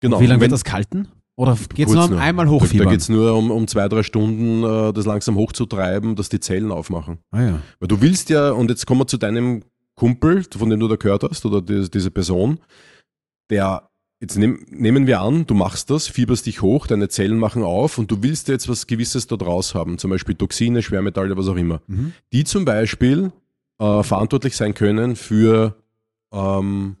Genau. 0.00 0.20
Wie 0.20 0.26
lange 0.26 0.40
wird 0.40 0.52
das 0.52 0.64
kalten? 0.64 1.08
Oder 1.36 1.56
geht 1.74 1.88
es 1.88 1.94
nur 1.94 2.04
um 2.04 2.10
nur. 2.10 2.20
einmal 2.20 2.46
Da, 2.46 2.50
da 2.52 2.56
hochfiebern? 2.56 2.88
geht 2.88 3.00
es 3.00 3.08
nur 3.08 3.34
um, 3.34 3.50
um 3.50 3.66
zwei, 3.66 3.88
drei 3.88 4.02
Stunden, 4.02 4.62
äh, 4.62 4.92
das 4.92 5.06
langsam 5.06 5.36
hochzutreiben, 5.36 6.14
dass 6.14 6.28
die 6.28 6.40
Zellen 6.40 6.70
aufmachen. 6.70 7.18
ah, 7.30 7.42
ja. 7.42 7.62
Weil 7.80 7.88
du 7.88 8.00
willst 8.00 8.28
ja, 8.30 8.50
und 8.50 8.70
jetzt 8.70 8.86
kommen 8.86 9.00
wir 9.00 9.06
zu 9.06 9.16
deinem 9.16 9.64
Kumpel, 9.94 10.44
von 10.44 10.68
dem 10.70 10.80
du 10.80 10.88
da 10.88 10.96
gehört 10.96 11.24
hast, 11.24 11.44
oder 11.46 11.62
die, 11.62 11.90
diese 11.90 12.10
Person, 12.10 12.58
der, 13.50 13.88
jetzt 14.22 14.38
nehm, 14.38 14.64
nehmen 14.70 15.06
wir 15.06 15.20
an, 15.20 15.46
du 15.46 15.54
machst 15.54 15.90
das, 15.90 16.06
fieberst 16.06 16.46
dich 16.46 16.62
hoch, 16.62 16.86
deine 16.86 17.08
Zellen 17.08 17.38
machen 17.38 17.62
auf 17.64 17.98
und 17.98 18.10
du 18.10 18.22
willst 18.22 18.48
jetzt 18.48 18.68
was 18.68 18.86
Gewisses 18.86 19.26
da 19.26 19.36
draus 19.36 19.74
haben, 19.74 19.98
zum 19.98 20.10
Beispiel 20.10 20.36
Toxine, 20.36 20.80
Schwermetalle, 20.80 21.36
was 21.36 21.48
auch 21.48 21.56
immer, 21.56 21.82
Mhm. 21.88 22.12
die 22.32 22.44
zum 22.44 22.64
Beispiel 22.64 23.32
äh, 23.80 24.02
verantwortlich 24.04 24.56
sein 24.56 24.74
können 24.74 25.16
für 25.16 25.74
ähm, 26.32 26.96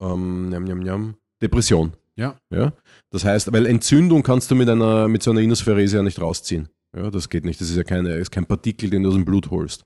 ähm, 0.00 0.50
njam, 0.50 0.64
njam, 0.64 0.80
njam, 0.80 1.14
Depression. 1.42 1.94
Ja. 2.14 2.36
Ja? 2.50 2.72
Das 3.10 3.24
heißt, 3.24 3.52
weil 3.52 3.66
Entzündung 3.66 4.22
kannst 4.22 4.50
du 4.50 4.54
mit 4.54 4.68
einer, 4.68 5.08
mit 5.08 5.22
so 5.22 5.30
einer 5.30 5.40
Inospherese 5.40 5.96
ja 5.96 6.02
nicht 6.02 6.20
rausziehen. 6.20 6.68
Ja, 6.94 7.10
das 7.10 7.28
geht 7.28 7.44
nicht. 7.44 7.60
Das 7.60 7.68
ist 7.70 7.76
ja 7.76 7.84
keine, 7.84 8.14
ist 8.16 8.30
kein 8.30 8.46
Partikel, 8.46 8.88
den 8.90 9.02
du 9.02 9.08
aus 9.10 9.14
dem 9.14 9.24
Blut 9.24 9.50
holst. 9.50 9.84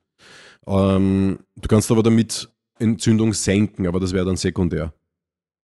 Ähm, 0.66 1.38
du 1.57 1.68
kannst 1.68 1.90
aber 1.90 2.03
damit 2.03 2.48
Entzündung 2.79 3.33
senken, 3.33 3.87
aber 3.87 3.98
das 4.00 4.12
wäre 4.12 4.26
dann 4.26 4.37
sekundär. 4.37 4.92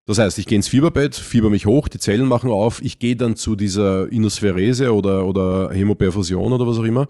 Das 0.07 0.19
heißt, 0.19 0.39
ich 0.39 0.47
gehe 0.47 0.57
ins 0.57 0.69
Fieberbett, 0.69 1.17
fieber 1.17 1.51
mich 1.51 1.67
hoch, 1.67 1.89
die 1.89 1.99
Zellen 1.99 2.27
machen 2.29 2.51
auf, 2.51 2.81
ich 2.83 2.99
gehe 3.01 3.17
dann 3.17 3.35
zu 3.37 3.57
dieser 3.57 4.11
Inospherese 4.13 4.95
oder, 4.95 5.27
oder 5.27 5.71
Hämoperfusion 5.73 6.53
oder 6.53 6.67
was 6.67 6.79
auch 6.79 6.85
immer 6.85 7.09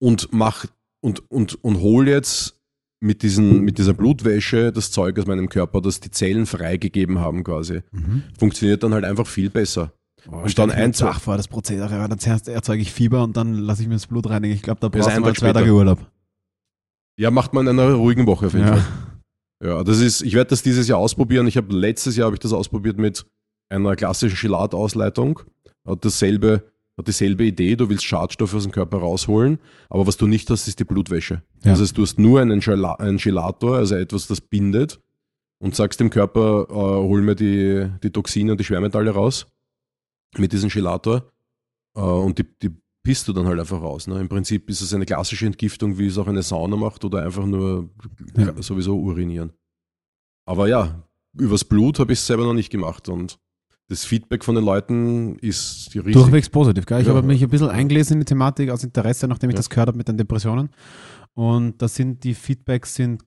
und 0.00 0.28
mach 0.32 0.64
und, 1.02 1.30
und, 1.30 1.62
und 1.62 1.80
hol 1.80 2.08
jetzt 2.08 2.58
mit, 3.00 3.22
diesen, 3.22 3.60
mit 3.62 3.76
dieser 3.78 3.92
Blutwäsche 3.92 4.72
das 4.72 4.90
Zeug 4.92 5.18
aus 5.18 5.26
meinem 5.26 5.48
Körper, 5.48 5.80
das 5.82 6.00
die 6.00 6.10
Zellen 6.10 6.46
freigegeben 6.46 7.18
haben 7.18 7.44
quasi. 7.44 7.82
Mhm. 7.90 8.22
Funktioniert 8.38 8.82
dann 8.82 8.94
halt 8.94 9.04
einfach 9.04 9.26
viel 9.26 9.50
besser. 9.50 9.92
Boah, 10.24 10.44
Und 10.44 10.56
dann 10.58 10.70
ein- 10.70 10.92
Ach, 11.02 11.20
vor 11.20 11.36
das 11.36 11.48
Prozedere. 11.48 11.94
Ja, 11.96 12.06
Dann 12.08 12.18
zuerst 12.20 12.46
erzeuge 12.48 12.80
ich 12.80 12.92
Fieber 12.92 13.24
und 13.24 13.36
dann 13.36 13.54
lasse 13.54 13.82
ich 13.82 13.88
mir 13.88 13.94
das 13.94 14.06
Blut 14.06 14.30
reinigen. 14.30 14.54
Ich 14.54 14.62
glaube, 14.62 14.78
da 14.80 14.88
brauchst 14.88 15.08
du 15.16 15.20
mal 15.20 15.26
Tag 15.32 15.38
zwei. 15.38 15.52
Tage 15.52 15.72
Urlaub. 15.72 15.98
Ja, 17.18 17.30
macht 17.32 17.52
man 17.52 17.66
in 17.66 17.78
einer 17.78 17.92
ruhigen 17.94 18.24
Woche 18.26 18.46
auf 18.46 18.54
jeden 18.54 18.66
Ja. 18.68 18.76
Fall. 18.76 18.84
Ja, 19.62 19.84
das 19.84 20.00
ist, 20.00 20.22
ich 20.22 20.34
werde 20.34 20.50
das 20.50 20.62
dieses 20.62 20.88
Jahr 20.88 20.98
ausprobieren. 20.98 21.46
Ich 21.46 21.56
habe 21.56 21.74
letztes 21.74 22.16
Jahr 22.16 22.26
habe 22.26 22.36
ich 22.36 22.40
das 22.40 22.52
ausprobiert 22.52 22.98
mit 22.98 23.24
einer 23.68 23.94
klassischen 23.94 24.36
Chelat-Ausleitung. 24.36 25.40
Hat 25.86 26.04
dasselbe, 26.04 26.64
hat 26.98 27.06
dieselbe 27.06 27.44
Idee. 27.44 27.76
Du 27.76 27.88
willst 27.88 28.04
Schadstoffe 28.04 28.54
aus 28.54 28.64
dem 28.64 28.72
Körper 28.72 28.98
rausholen, 28.98 29.58
aber 29.88 30.06
was 30.06 30.16
du 30.16 30.26
nicht 30.26 30.50
hast, 30.50 30.66
ist 30.66 30.80
die 30.80 30.84
Blutwäsche. 30.84 31.42
Ja. 31.64 31.70
Das 31.70 31.80
heißt, 31.80 31.96
du 31.96 32.02
hast 32.02 32.18
nur 32.18 32.40
einen, 32.40 32.60
Gela 32.60 32.94
einen 32.94 33.18
Gelator, 33.18 33.76
also 33.76 33.94
etwas, 33.94 34.26
das 34.26 34.40
bindet 34.40 35.00
und 35.60 35.76
sagst 35.76 36.00
dem 36.00 36.10
Körper, 36.10 36.66
äh, 36.68 36.74
hol 36.74 37.22
mir 37.22 37.36
die, 37.36 37.88
die 38.02 38.10
Toxine 38.10 38.52
und 38.52 38.58
die 38.58 38.64
Schwermetalle 38.64 39.12
raus 39.12 39.46
mit 40.36 40.52
diesem 40.52 40.70
Gelator 40.70 41.30
äh, 41.94 42.00
und 42.00 42.38
die, 42.38 42.46
die 42.60 42.81
pisst 43.04 43.26
du 43.28 43.32
dann 43.32 43.46
halt 43.46 43.58
einfach 43.58 43.80
raus. 43.82 44.06
Ne? 44.06 44.20
Im 44.20 44.28
Prinzip 44.28 44.68
ist 44.70 44.80
es 44.80 44.94
eine 44.94 45.04
klassische 45.06 45.46
Entgiftung, 45.46 45.98
wie 45.98 46.06
es 46.06 46.18
auch 46.18 46.28
eine 46.28 46.42
Sauna 46.42 46.76
macht 46.76 47.04
oder 47.04 47.24
einfach 47.24 47.44
nur 47.46 47.90
Ja. 48.36 48.60
sowieso 48.62 48.96
urinieren. 48.98 49.52
Aber 50.46 50.68
ja, 50.68 51.02
übers 51.36 51.64
Blut 51.64 51.98
habe 51.98 52.12
ich 52.12 52.18
es 52.20 52.26
selber 52.26 52.44
noch 52.44 52.54
nicht 52.54 52.70
gemacht 52.70 53.08
und 53.08 53.38
das 53.88 54.04
Feedback 54.04 54.44
von 54.44 54.54
den 54.54 54.64
Leuten 54.64 55.36
ist 55.40 55.90
riesig. 55.94 56.12
Durchwegs 56.14 56.48
positiv, 56.48 56.86
gell? 56.86 57.00
Ich 57.00 57.08
Ja. 57.08 57.14
habe 57.14 57.26
mich 57.26 57.42
ein 57.42 57.50
bisschen 57.50 57.68
eingelesen 57.68 58.14
in 58.14 58.20
die 58.20 58.24
Thematik 58.24 58.70
aus 58.70 58.84
Interesse, 58.84 59.26
nachdem 59.28 59.50
ich 59.50 59.54
Ja. 59.54 59.58
das 59.58 59.68
gehört 59.68 59.88
habe 59.88 59.98
mit 59.98 60.08
den 60.08 60.16
Depressionen. 60.16 60.70
Und 61.34 61.80
das 61.82 61.94
sind, 61.94 62.24
die 62.24 62.34
Feedbacks 62.34 62.94
sind 62.94 63.22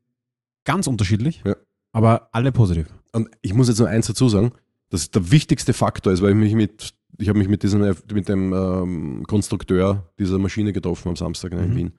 ganz 0.65 0.88
unterschiedlich, 0.88 1.43
Ja. 1.45 1.55
aber 1.91 2.29
alle 2.31 2.51
positiv. 2.51 2.88
Und 3.11 3.29
ich 3.41 3.53
muss 3.53 3.67
jetzt 3.67 3.79
noch 3.79 3.88
eins 3.88 4.07
dazu 4.07 4.27
sagen, 4.29 4.53
dass 4.89 5.11
der 5.11 5.29
wichtigste 5.31 5.73
Faktor 5.73 6.13
ist, 6.13 6.21
weil 6.21 6.29
ich 6.31 6.35
mich 6.35 6.55
mit, 6.55 6.94
ich 7.17 7.30
habe 7.30 7.39
mich 7.39 7.47
mit 7.47 7.63
diesem, 7.63 7.82
mit 8.13 8.30
dem 8.30 8.54
ähm, 8.54 9.23
Konstrukteur 9.28 10.12
dieser 10.19 10.39
Maschine 10.39 10.73
getroffen 10.73 11.10
am 11.10 11.15
Samstag 11.15 11.51
in 11.54 11.71
Mhm. 11.71 11.75
Wien. 11.75 11.93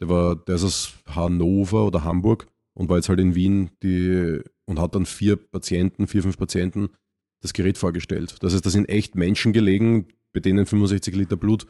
Der 0.00 0.08
war, 0.08 0.36
der 0.36 0.56
ist 0.56 0.64
aus 0.64 0.94
Hannover 1.06 1.86
oder 1.86 2.04
Hamburg 2.04 2.46
und 2.74 2.88
war 2.88 2.96
jetzt 2.96 3.08
halt 3.08 3.20
in 3.20 3.34
Wien 3.34 3.70
die, 3.82 4.40
und 4.66 4.80
hat 4.80 4.94
dann 4.94 5.06
vier 5.06 5.36
Patienten, 5.36 6.06
vier, 6.06 6.22
fünf 6.22 6.36
Patienten 6.36 6.88
das 7.42 7.52
Gerät 7.52 7.78
vorgestellt. 7.78 8.36
Das 8.40 8.54
heißt, 8.54 8.64
da 8.64 8.70
sind 8.70 8.88
echt 8.88 9.14
Menschen 9.14 9.52
gelegen, 9.52 10.08
bei 10.32 10.40
denen 10.40 10.66
65 10.66 11.14
Liter 11.14 11.36
Blut 11.36 11.66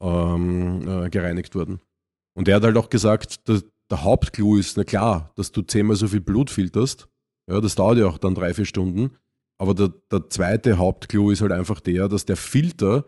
ähm, 0.00 0.86
äh, 0.88 1.10
gereinigt 1.10 1.54
wurden. 1.54 1.80
Und 2.34 2.48
er 2.48 2.56
hat 2.56 2.64
halt 2.64 2.76
auch 2.76 2.90
gesagt, 2.90 3.48
der, 3.48 3.62
der 3.90 4.04
Hauptclou 4.04 4.56
ist, 4.56 4.76
na 4.76 4.84
klar, 4.84 5.32
dass 5.36 5.52
du 5.52 5.62
zehnmal 5.62 5.96
so 5.96 6.08
viel 6.08 6.20
Blut 6.20 6.50
filterst, 6.50 7.08
ja, 7.48 7.60
das 7.60 7.74
dauert 7.76 7.98
ja 7.98 8.06
auch 8.06 8.18
dann 8.18 8.34
drei, 8.34 8.54
vier 8.54 8.64
Stunden. 8.64 9.10
Aber 9.58 9.74
der, 9.74 9.92
der 10.10 10.28
zweite 10.28 10.78
Hauptclou 10.78 11.30
ist 11.30 11.40
halt 11.40 11.52
einfach 11.52 11.80
der, 11.80 12.08
dass 12.08 12.24
der 12.26 12.36
Filter 12.36 13.04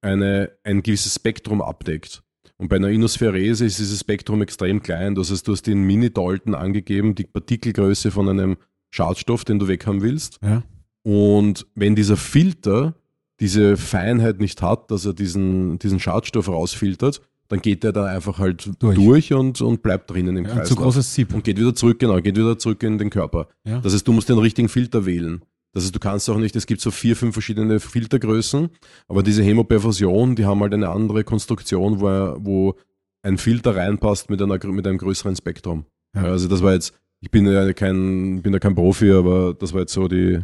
eine, 0.00 0.50
ein 0.64 0.82
gewisses 0.82 1.14
Spektrum 1.16 1.60
abdeckt. 1.60 2.22
Und 2.56 2.68
bei 2.68 2.76
einer 2.76 2.88
Inospherese 2.88 3.64
ist 3.64 3.78
dieses 3.78 4.00
Spektrum 4.00 4.42
extrem 4.42 4.82
klein. 4.82 5.14
Das 5.14 5.30
heißt, 5.30 5.46
du 5.46 5.52
hast 5.52 5.62
den 5.66 5.82
Mini-Dalton 5.82 6.54
angegeben, 6.54 7.14
die 7.14 7.24
Partikelgröße 7.24 8.10
von 8.10 8.28
einem 8.28 8.56
Schadstoff, 8.90 9.44
den 9.44 9.58
du 9.58 9.68
weghaben 9.68 10.02
willst. 10.02 10.38
Ja. 10.42 10.62
Und 11.02 11.66
wenn 11.74 11.94
dieser 11.94 12.16
Filter 12.16 12.94
diese 13.40 13.76
Feinheit 13.76 14.40
nicht 14.40 14.62
hat, 14.62 14.90
dass 14.90 15.04
er 15.04 15.14
diesen, 15.14 15.78
diesen 15.78 16.00
Schadstoff 16.00 16.48
rausfiltert, 16.48 17.20
dann 17.46 17.60
geht 17.62 17.84
er 17.84 17.92
da 17.92 18.04
einfach 18.06 18.38
halt 18.38 18.68
Durch. 18.80 18.96
durch, 18.96 19.32
und, 19.32 19.60
und 19.60 19.82
bleibt 19.82 20.10
drinnen 20.10 20.36
im 20.36 20.44
Ja, 20.44 20.50
Kreislauf. 20.50 20.68
zu 20.68 20.76
großes 20.76 21.14
Sieb. 21.14 21.32
Und 21.34 21.44
geht 21.44 21.58
wieder 21.58 21.74
zurück, 21.74 21.98
genau, 21.98 22.16
geht 22.20 22.36
wieder 22.36 22.58
zurück 22.58 22.82
in 22.82 22.98
den 22.98 23.10
Körper. 23.10 23.48
Ja. 23.64 23.80
Das 23.80 23.94
heißt, 23.94 24.06
du 24.06 24.12
musst 24.12 24.28
den 24.28 24.38
richtigen 24.38 24.68
Filter 24.68 25.06
wählen. 25.06 25.42
Das 25.72 25.84
heißt, 25.84 25.94
du 25.94 25.98
kannst 25.98 26.28
auch 26.30 26.38
nicht, 26.38 26.56
es 26.56 26.66
gibt 26.66 26.80
so 26.80 26.90
vier, 26.90 27.14
fünf 27.14 27.34
verschiedene 27.34 27.78
Filtergrößen, 27.78 28.70
aber 29.06 29.22
diese 29.22 29.42
Hämoperfusion, 29.42 30.34
die 30.34 30.46
haben 30.46 30.60
halt 30.60 30.72
eine 30.74 30.88
andere 30.88 31.24
Konstruktion, 31.24 32.00
wo, 32.00 32.36
wo 32.38 32.74
ein 33.22 33.38
Filter 33.38 33.76
reinpasst 33.76 34.30
mit, 34.30 34.40
einer, 34.40 34.58
mit 34.66 34.86
einem 34.86 34.98
größeren 34.98 35.36
Spektrum. 35.36 35.84
Ja. 36.16 36.24
Also 36.24 36.48
das 36.48 36.62
war 36.62 36.72
jetzt, 36.72 36.94
ich 37.20 37.30
bin 37.30 37.46
ja 37.46 37.72
kein, 37.72 38.42
bin 38.42 38.52
ja 38.52 38.58
kein 38.58 38.74
Profi, 38.74 39.10
aber 39.12 39.54
das 39.54 39.72
war 39.72 39.80
jetzt 39.80 39.92
so 39.92 40.08
die, 40.08 40.40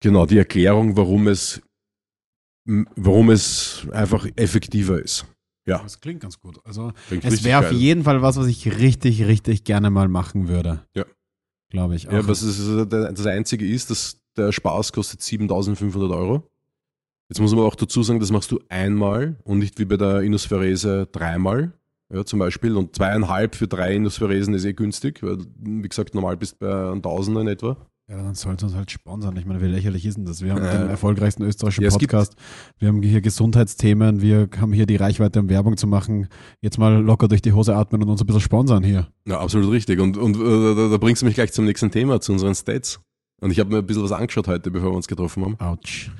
genau, 0.00 0.26
die 0.26 0.38
Erklärung, 0.38 0.96
warum 0.96 1.28
es, 1.28 1.62
warum 2.64 3.30
es 3.30 3.86
einfach 3.92 4.26
effektiver 4.36 5.00
ist. 5.00 5.24
Ja, 5.68 5.78
Das 5.78 6.00
klingt 6.00 6.20
ganz 6.20 6.38
gut. 6.38 6.60
Also 6.64 6.92
klingt 7.08 7.24
es 7.24 7.42
wäre 7.42 7.58
auf 7.58 7.72
jeden 7.72 8.04
Fall 8.04 8.22
was, 8.22 8.36
was 8.36 8.46
ich 8.46 8.78
richtig, 8.78 9.26
richtig 9.26 9.64
gerne 9.64 9.90
mal 9.90 10.08
machen 10.08 10.48
würde. 10.48 10.84
Ja. 10.94 11.04
Glaube 11.70 11.96
ich. 11.96 12.04
Ja, 12.04 12.20
Auch- 12.20 12.28
was 12.28 12.42
ist, 12.42 12.90
das 12.90 13.26
Einzige 13.26 13.66
ist, 13.66 13.90
dass 13.90 14.20
der 14.36 14.52
Spaß 14.52 14.92
kostet 14.92 15.22
7500 15.22 16.10
Euro. 16.12 16.48
Jetzt 17.28 17.40
muss 17.40 17.54
man 17.54 17.64
auch 17.64 17.74
dazu 17.74 18.02
sagen, 18.02 18.20
das 18.20 18.30
machst 18.30 18.50
du 18.52 18.60
einmal 18.68 19.36
und 19.44 19.58
nicht 19.58 19.78
wie 19.80 19.84
bei 19.84 19.96
der 19.96 20.20
Inospherese 20.20 21.08
dreimal. 21.10 21.72
Ja, 22.12 22.24
zum 22.24 22.38
Beispiel. 22.38 22.76
Und 22.76 22.94
zweieinhalb 22.94 23.56
für 23.56 23.66
drei 23.66 23.96
Inospheresen 23.96 24.54
ist 24.54 24.64
eh 24.64 24.74
günstig, 24.74 25.22
weil, 25.24 25.38
wie 25.58 25.88
gesagt, 25.88 26.14
normal 26.14 26.36
bist 26.36 26.52
du 26.60 26.66
bei 26.66 26.90
einem 26.92 27.02
Tausender 27.02 27.40
in 27.40 27.48
etwa. 27.48 27.76
Ja, 28.08 28.22
dann 28.22 28.34
sollten 28.36 28.66
uns 28.66 28.74
halt 28.76 28.88
sponsern. 28.92 29.36
Ich 29.36 29.46
meine, 29.46 29.60
wie 29.60 29.66
lächerlich 29.66 30.06
ist 30.06 30.16
denn 30.16 30.24
das? 30.26 30.40
Wir 30.40 30.52
haben 30.54 30.62
Äh, 30.64 30.78
den 30.78 30.88
erfolgreichsten 30.88 31.42
österreichischen 31.42 31.82
ja, 31.82 31.88
es 31.88 31.98
Podcast. 31.98 32.36
Wir 32.78 32.86
haben 32.86 33.02
hier 33.02 33.20
Gesundheitsthemen. 33.20 34.20
Wir 34.22 34.48
haben 34.60 34.72
hier 34.72 34.86
die 34.86 34.94
Reichweite, 34.94 35.40
um 35.40 35.48
Werbung 35.48 35.76
zu 35.76 35.88
machen. 35.88 36.28
Jetzt 36.60 36.78
mal 36.78 37.02
locker 37.02 37.26
durch 37.26 37.42
die 37.42 37.52
Hose 37.52 37.74
atmen 37.74 38.00
und 38.04 38.08
uns 38.08 38.20
ein 38.20 38.26
bisschen 38.26 38.42
sponsern 38.42 38.84
hier. 38.84 39.08
Ja, 39.26 39.40
absolut 39.40 39.72
richtig. 39.72 39.98
Und, 39.98 40.16
und 40.18 40.36
äh, 40.36 40.74
da, 40.76 40.88
da 40.88 40.96
bringst 40.98 41.22
du 41.22 41.26
mich 41.26 41.34
gleich 41.34 41.52
zum 41.52 41.64
nächsten 41.64 41.90
Thema, 41.90 42.20
zu 42.20 42.30
unseren 42.32 42.54
Stats. 42.54 43.00
Und 43.40 43.50
ich 43.50 43.58
habe 43.58 43.70
mir 43.70 43.78
ein 43.78 43.86
bisschen 43.86 44.04
was 44.04 44.12
angeschaut 44.12 44.46
heute, 44.46 44.70
bevor 44.70 44.92
wir 44.92 44.96
uns 44.96 45.08
getroffen 45.08 45.44
haben. 45.44 45.56
Autsch. 45.58 46.10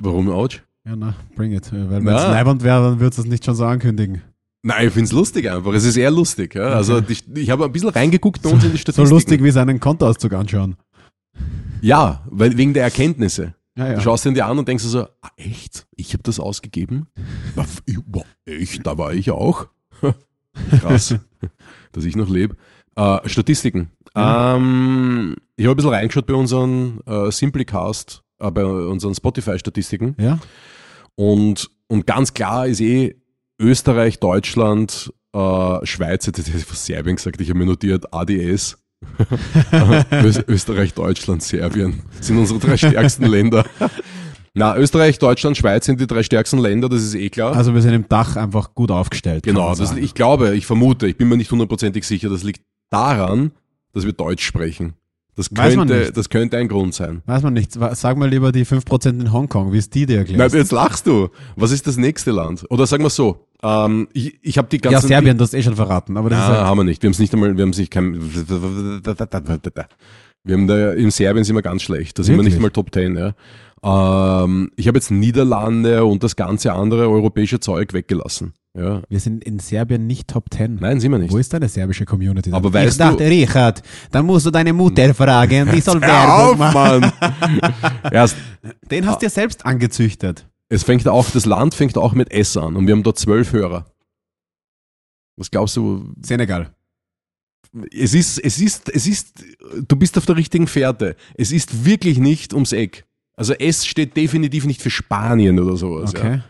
Warum 0.00 0.30
Ouch? 0.30 0.60
Ja, 0.86 0.94
na, 0.94 1.16
bring 1.34 1.50
it. 1.52 1.72
Weil 1.72 1.90
wenn 2.04 2.06
es 2.14 2.22
leibend 2.22 2.62
wäre, 2.62 2.90
dann 2.90 3.00
würdest 3.00 3.18
du 3.18 3.22
es 3.22 3.28
nicht 3.28 3.44
schon 3.44 3.56
so 3.56 3.64
ankündigen. 3.64 4.22
Nein, 4.62 4.88
ich 4.88 4.92
find's 4.94 5.12
lustig 5.12 5.50
einfach. 5.50 5.72
Es 5.74 5.84
ist 5.84 5.96
eher 5.96 6.10
lustig. 6.10 6.54
Ja? 6.54 6.68
Also 6.70 6.96
Okay. 6.96 7.06
ich, 7.12 7.24
ich 7.36 7.50
habe 7.50 7.64
ein 7.64 7.72
bisschen 7.72 7.88
reingeguckt 7.90 8.42
bei 8.42 8.50
uns 8.50 8.64
in 8.64 8.70
die 8.70 8.76
So 8.76 8.80
Statistiken. 8.80 9.10
lustig 9.10 9.42
wie 9.42 9.50
seinen 9.50 9.78
Kontoauszug 9.80 10.32
anschauen. 10.32 10.76
Ja, 11.80 12.22
weil 12.30 12.56
wegen 12.56 12.74
der 12.74 12.84
Erkenntnisse. 12.84 13.54
Ja, 13.76 13.88
ja. 13.88 13.94
Du 13.94 14.00
schaust 14.00 14.24
ihn 14.24 14.34
dir 14.34 14.46
an 14.46 14.58
und 14.58 14.66
denkst 14.66 14.84
dir 14.84 14.88
so, 14.88 15.02
ah, 15.02 15.30
echt? 15.36 15.86
Ich 15.94 16.12
habe 16.14 16.22
das 16.22 16.40
ausgegeben? 16.40 17.08
Na, 17.54 17.66
echt? 18.46 18.86
Da 18.86 18.96
war 18.96 19.12
ich 19.12 19.30
auch. 19.30 19.66
Krass, 20.80 21.14
dass 21.92 22.04
ich 22.04 22.16
noch 22.16 22.28
lebe. 22.28 22.56
Äh, 22.96 23.28
Statistiken. 23.28 23.90
Ähm, 24.14 25.36
ich 25.56 25.66
habe 25.66 25.74
ein 25.74 25.76
bisschen 25.76 25.90
reingeschaut 25.90 26.26
bei 26.26 26.34
unseren 26.34 27.00
äh, 27.06 27.30
Simplicast, 27.30 28.22
äh, 28.38 28.50
bei 28.50 28.64
unseren 28.64 29.14
Spotify-Statistiken. 29.14 30.16
ja? 30.18 30.38
Und, 31.14 31.70
und 31.88 32.06
ganz 32.06 32.32
klar 32.32 32.66
ist 32.66 32.80
eh 32.80 33.16
Österreich, 33.58 34.18
Deutschland, 34.18 35.12
äh, 35.34 35.86
Schweiz, 35.86 36.26
jetzt 36.26 36.38
hätte 36.38 36.50
ich 36.56 36.64
Serbien 36.66 37.16
gesagt, 37.16 37.40
ich 37.40 37.50
habe 37.50 37.58
mir 37.58 37.66
notiert 37.66 38.12
ADS. 38.12 38.78
Österreich, 40.48 40.94
Deutschland, 40.94 41.42
Serbien 41.42 42.02
sind 42.20 42.38
unsere 42.38 42.58
drei 42.58 42.76
stärksten 42.76 43.26
Länder. 43.26 43.64
Na, 44.54 44.76
Österreich, 44.76 45.18
Deutschland, 45.18 45.56
Schweiz 45.56 45.84
sind 45.84 46.00
die 46.00 46.06
drei 46.06 46.22
stärksten 46.22 46.58
Länder, 46.58 46.88
das 46.88 47.02
ist 47.02 47.14
eh 47.14 47.28
klar. 47.28 47.54
Also 47.54 47.74
wir 47.74 47.82
sind 47.82 47.92
im 47.92 48.08
Dach 48.08 48.36
einfach 48.36 48.74
gut 48.74 48.90
aufgestellt. 48.90 49.42
genau, 49.42 49.74
das, 49.74 49.94
ich 49.96 50.14
glaube, 50.14 50.54
ich 50.56 50.66
vermute, 50.66 51.06
ich 51.06 51.16
bin 51.18 51.28
mir 51.28 51.36
nicht 51.36 51.50
hundertprozentig 51.50 52.04
sicher, 52.04 52.30
das 52.30 52.42
liegt 52.42 52.62
daran, 52.90 53.52
dass 53.92 54.04
wir 54.04 54.12
Deutsch 54.12 54.44
sprechen. 54.44 54.94
Das 55.34 55.50
Weiß 55.54 55.76
man 55.76 55.86
könnte, 55.86 56.02
nicht. 56.04 56.16
das 56.16 56.30
könnte 56.30 56.56
ein 56.56 56.66
Grund 56.66 56.94
sein. 56.94 57.20
Weiß 57.26 57.42
man 57.42 57.52
nicht. 57.52 57.72
Sag 57.72 58.16
mal 58.16 58.26
lieber 58.30 58.52
die 58.52 58.64
5% 58.64 59.20
in 59.20 59.32
Hongkong, 59.34 59.70
wie 59.70 59.76
es 59.76 59.90
die 59.90 60.06
dir 60.06 60.18
erklärt. 60.18 60.54
jetzt 60.54 60.72
lachst 60.72 61.06
du. 61.06 61.28
Was 61.56 61.72
ist 61.72 61.86
das 61.86 61.98
nächste 61.98 62.30
Land? 62.30 62.64
Oder 62.70 62.86
sagen 62.86 63.02
wir 63.02 63.10
so, 63.10 63.45
ähm, 63.62 64.08
ich, 64.12 64.38
ich 64.42 64.58
habe 64.58 64.68
die 64.68 64.80
Ja, 64.84 64.90
ganzen... 64.92 65.08
Serbien, 65.08 65.36
du 65.38 65.42
hast 65.44 65.54
eh 65.54 65.62
schon 65.62 65.76
verraten. 65.76 66.16
Aber 66.16 66.30
das 66.30 66.38
Ah, 66.40 66.42
ist 66.42 66.48
halt, 66.58 66.60
haben 66.66 66.78
wir 66.78 66.84
nicht. 66.84 67.02
Wir 67.02 67.08
haben 67.08 67.12
es 67.12 67.18
nicht 67.18 67.32
einmal, 67.32 67.56
wir 67.56 67.62
haben 67.62 67.70
es 67.70 67.78
nicht 67.78 67.90
kein, 67.90 68.14
wir 70.44 70.54
haben 70.54 70.66
da, 70.66 70.92
in 70.92 71.10
Serbien 71.10 71.44
sind 71.44 71.56
wir 71.56 71.62
ganz 71.62 71.82
schlecht. 71.82 72.18
Da 72.18 72.22
sind 72.22 72.34
wir 72.34 72.38
Wirklich? 72.38 72.54
nicht 72.54 72.62
mal 72.62 72.70
Top 72.70 72.92
10, 72.92 73.16
ja. 73.16 73.34
Ähm, 73.84 74.70
ich 74.76 74.88
habe 74.88 74.98
jetzt 74.98 75.10
Niederlande 75.10 76.04
und 76.04 76.22
das 76.22 76.36
ganze 76.36 76.72
andere 76.72 77.08
europäische 77.08 77.60
Zeug 77.60 77.92
weggelassen. 77.92 78.52
Ja. 78.78 79.00
wir 79.08 79.20
sind 79.20 79.42
in 79.42 79.58
Serbien 79.58 80.06
nicht 80.06 80.28
Top 80.28 80.52
10. 80.52 80.76
Nein, 80.80 81.00
sind 81.00 81.10
wir 81.10 81.18
nicht. 81.18 81.32
Wo 81.32 81.38
ist 81.38 81.50
deine 81.52 81.66
serbische 81.66 82.04
Community? 82.04 82.52
Aber 82.52 82.68
ich 82.68 82.74
weißt 82.74 83.00
dachte, 83.00 83.24
du- 83.24 83.30
Richard, 83.30 83.82
dann 84.10 84.26
musst 84.26 84.44
du 84.44 84.50
deine 84.50 84.74
Mutter 84.74 85.14
fragen, 85.14 85.70
die 85.74 85.80
soll 85.80 85.98
Werbung 86.02 86.34
auf, 86.34 86.58
machen. 86.58 87.00
Mann! 87.00 87.12
Erst, 88.12 88.36
Den 88.90 89.06
hast 89.06 89.22
du 89.22 89.26
ja 89.26 89.30
selbst 89.30 89.64
angezüchtet. 89.64 90.46
Es 90.68 90.82
fängt 90.82 91.06
auch, 91.08 91.30
das 91.30 91.46
Land 91.46 91.74
fängt 91.74 91.96
auch 91.96 92.12
mit 92.12 92.30
S 92.32 92.56
an 92.56 92.76
und 92.76 92.86
wir 92.86 92.94
haben 92.94 93.02
dort 93.02 93.18
zwölf 93.18 93.52
Hörer. 93.52 93.86
Was 95.36 95.50
glaubst 95.50 95.76
du, 95.76 96.12
Senegal. 96.22 96.74
es 97.92 98.14
ist, 98.14 98.38
es 98.38 98.58
ist, 98.58 98.88
es 98.88 99.06
ist, 99.06 99.44
du 99.86 99.96
bist 99.96 100.16
auf 100.16 100.26
der 100.26 100.36
richtigen 100.36 100.66
Fährte. 100.66 101.14
Es 101.34 101.52
ist 101.52 101.84
wirklich 101.84 102.18
nicht 102.18 102.54
ums 102.54 102.72
Eck. 102.72 103.04
Also 103.36 103.52
S 103.52 103.86
steht 103.86 104.16
definitiv 104.16 104.64
nicht 104.64 104.80
für 104.80 104.90
Spanien 104.90 105.60
oder 105.60 105.76
sowas. 105.76 106.12
Ja. 106.14 106.20
Okay. 106.20 106.40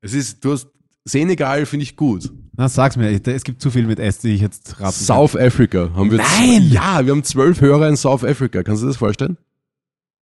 Es 0.00 0.14
ist, 0.14 0.44
du 0.44 0.52
hast, 0.52 0.68
Senegal 1.04 1.66
finde 1.66 1.82
ich 1.82 1.96
gut. 1.96 2.30
Na, 2.56 2.68
sag's 2.68 2.96
mir. 2.96 3.10
Es 3.10 3.44
gibt 3.44 3.60
zu 3.60 3.70
viel 3.70 3.86
mit 3.86 3.98
S, 3.98 4.18
die 4.18 4.34
ich 4.34 4.40
jetzt 4.40 4.80
raten 4.80 4.92
South 4.92 5.36
Africa 5.36 5.90
haben 5.94 6.10
wir. 6.10 6.18
Nein! 6.18 6.70
Ja, 6.70 7.04
wir 7.04 7.12
haben 7.12 7.24
zwölf 7.24 7.60
Hörer 7.60 7.88
in 7.88 7.96
South 7.96 8.24
Africa. 8.24 8.62
Kannst 8.62 8.82
du 8.82 8.86
dir 8.86 8.90
das 8.90 8.96
vorstellen? 8.96 9.36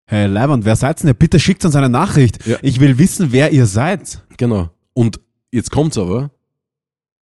Hey, 0.07 0.27
Leiband, 0.27 0.65
wer 0.65 0.77
seid 0.77 1.01
denn 1.03 1.09
ihr? 1.09 1.15
Bitte 1.15 1.39
schickt 1.41 1.65
uns 1.65 1.75
eine 1.77 1.89
Nachricht. 1.89 2.45
Ja. 2.47 2.59
Ich 2.63 2.81
will 2.81 2.99
wissen, 2.99 3.33
wer 3.33 3.53
ihr 3.53 3.67
seid. 3.67 4.23
Genau. 4.37 4.71
Und 4.95 5.21
jetzt 5.53 5.71
kommt's 5.71 5.97
aber. 5.97 6.31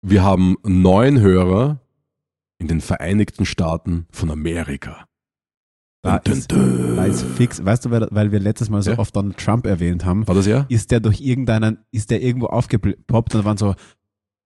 Wir 0.03 0.23
haben 0.23 0.57
neun 0.65 1.21
Hörer 1.21 1.81
in 2.59 2.69
den 2.69 2.81
Vereinigten 2.81 3.45
Staaten 3.47 4.07
von 4.11 4.31
Amerika. 4.31 5.07
Da 6.03 6.19
Dun, 6.19 6.35
ist, 6.35 6.53
dun, 6.53 6.97
da 6.97 7.05
ist 7.07 7.23
fix. 7.23 7.65
Weißt 7.65 7.85
du, 7.87 7.91
wer- 7.91 8.09
weil 8.11 8.31
wir 8.31 8.39
letztes 8.41 8.69
Mal 8.69 8.83
so 8.83 8.91
Ja. 8.91 8.99
oft 8.99 9.15
Donald 9.17 9.39
Trump 9.39 9.67
erwähnt 9.67 10.05
haben, 10.05 10.27
War 10.29 10.35
das 10.35 10.47
ja? 10.47 10.67
ist 10.69 10.91
der 10.91 11.01
durch 11.01 11.21
irgendeinen, 11.23 11.79
ist 11.93 12.11
der 12.11 12.21
irgendwo 12.23 12.47
aufgepoppt 12.47 13.35
und 13.35 13.45
waren 13.47 13.57
so, 13.57 13.75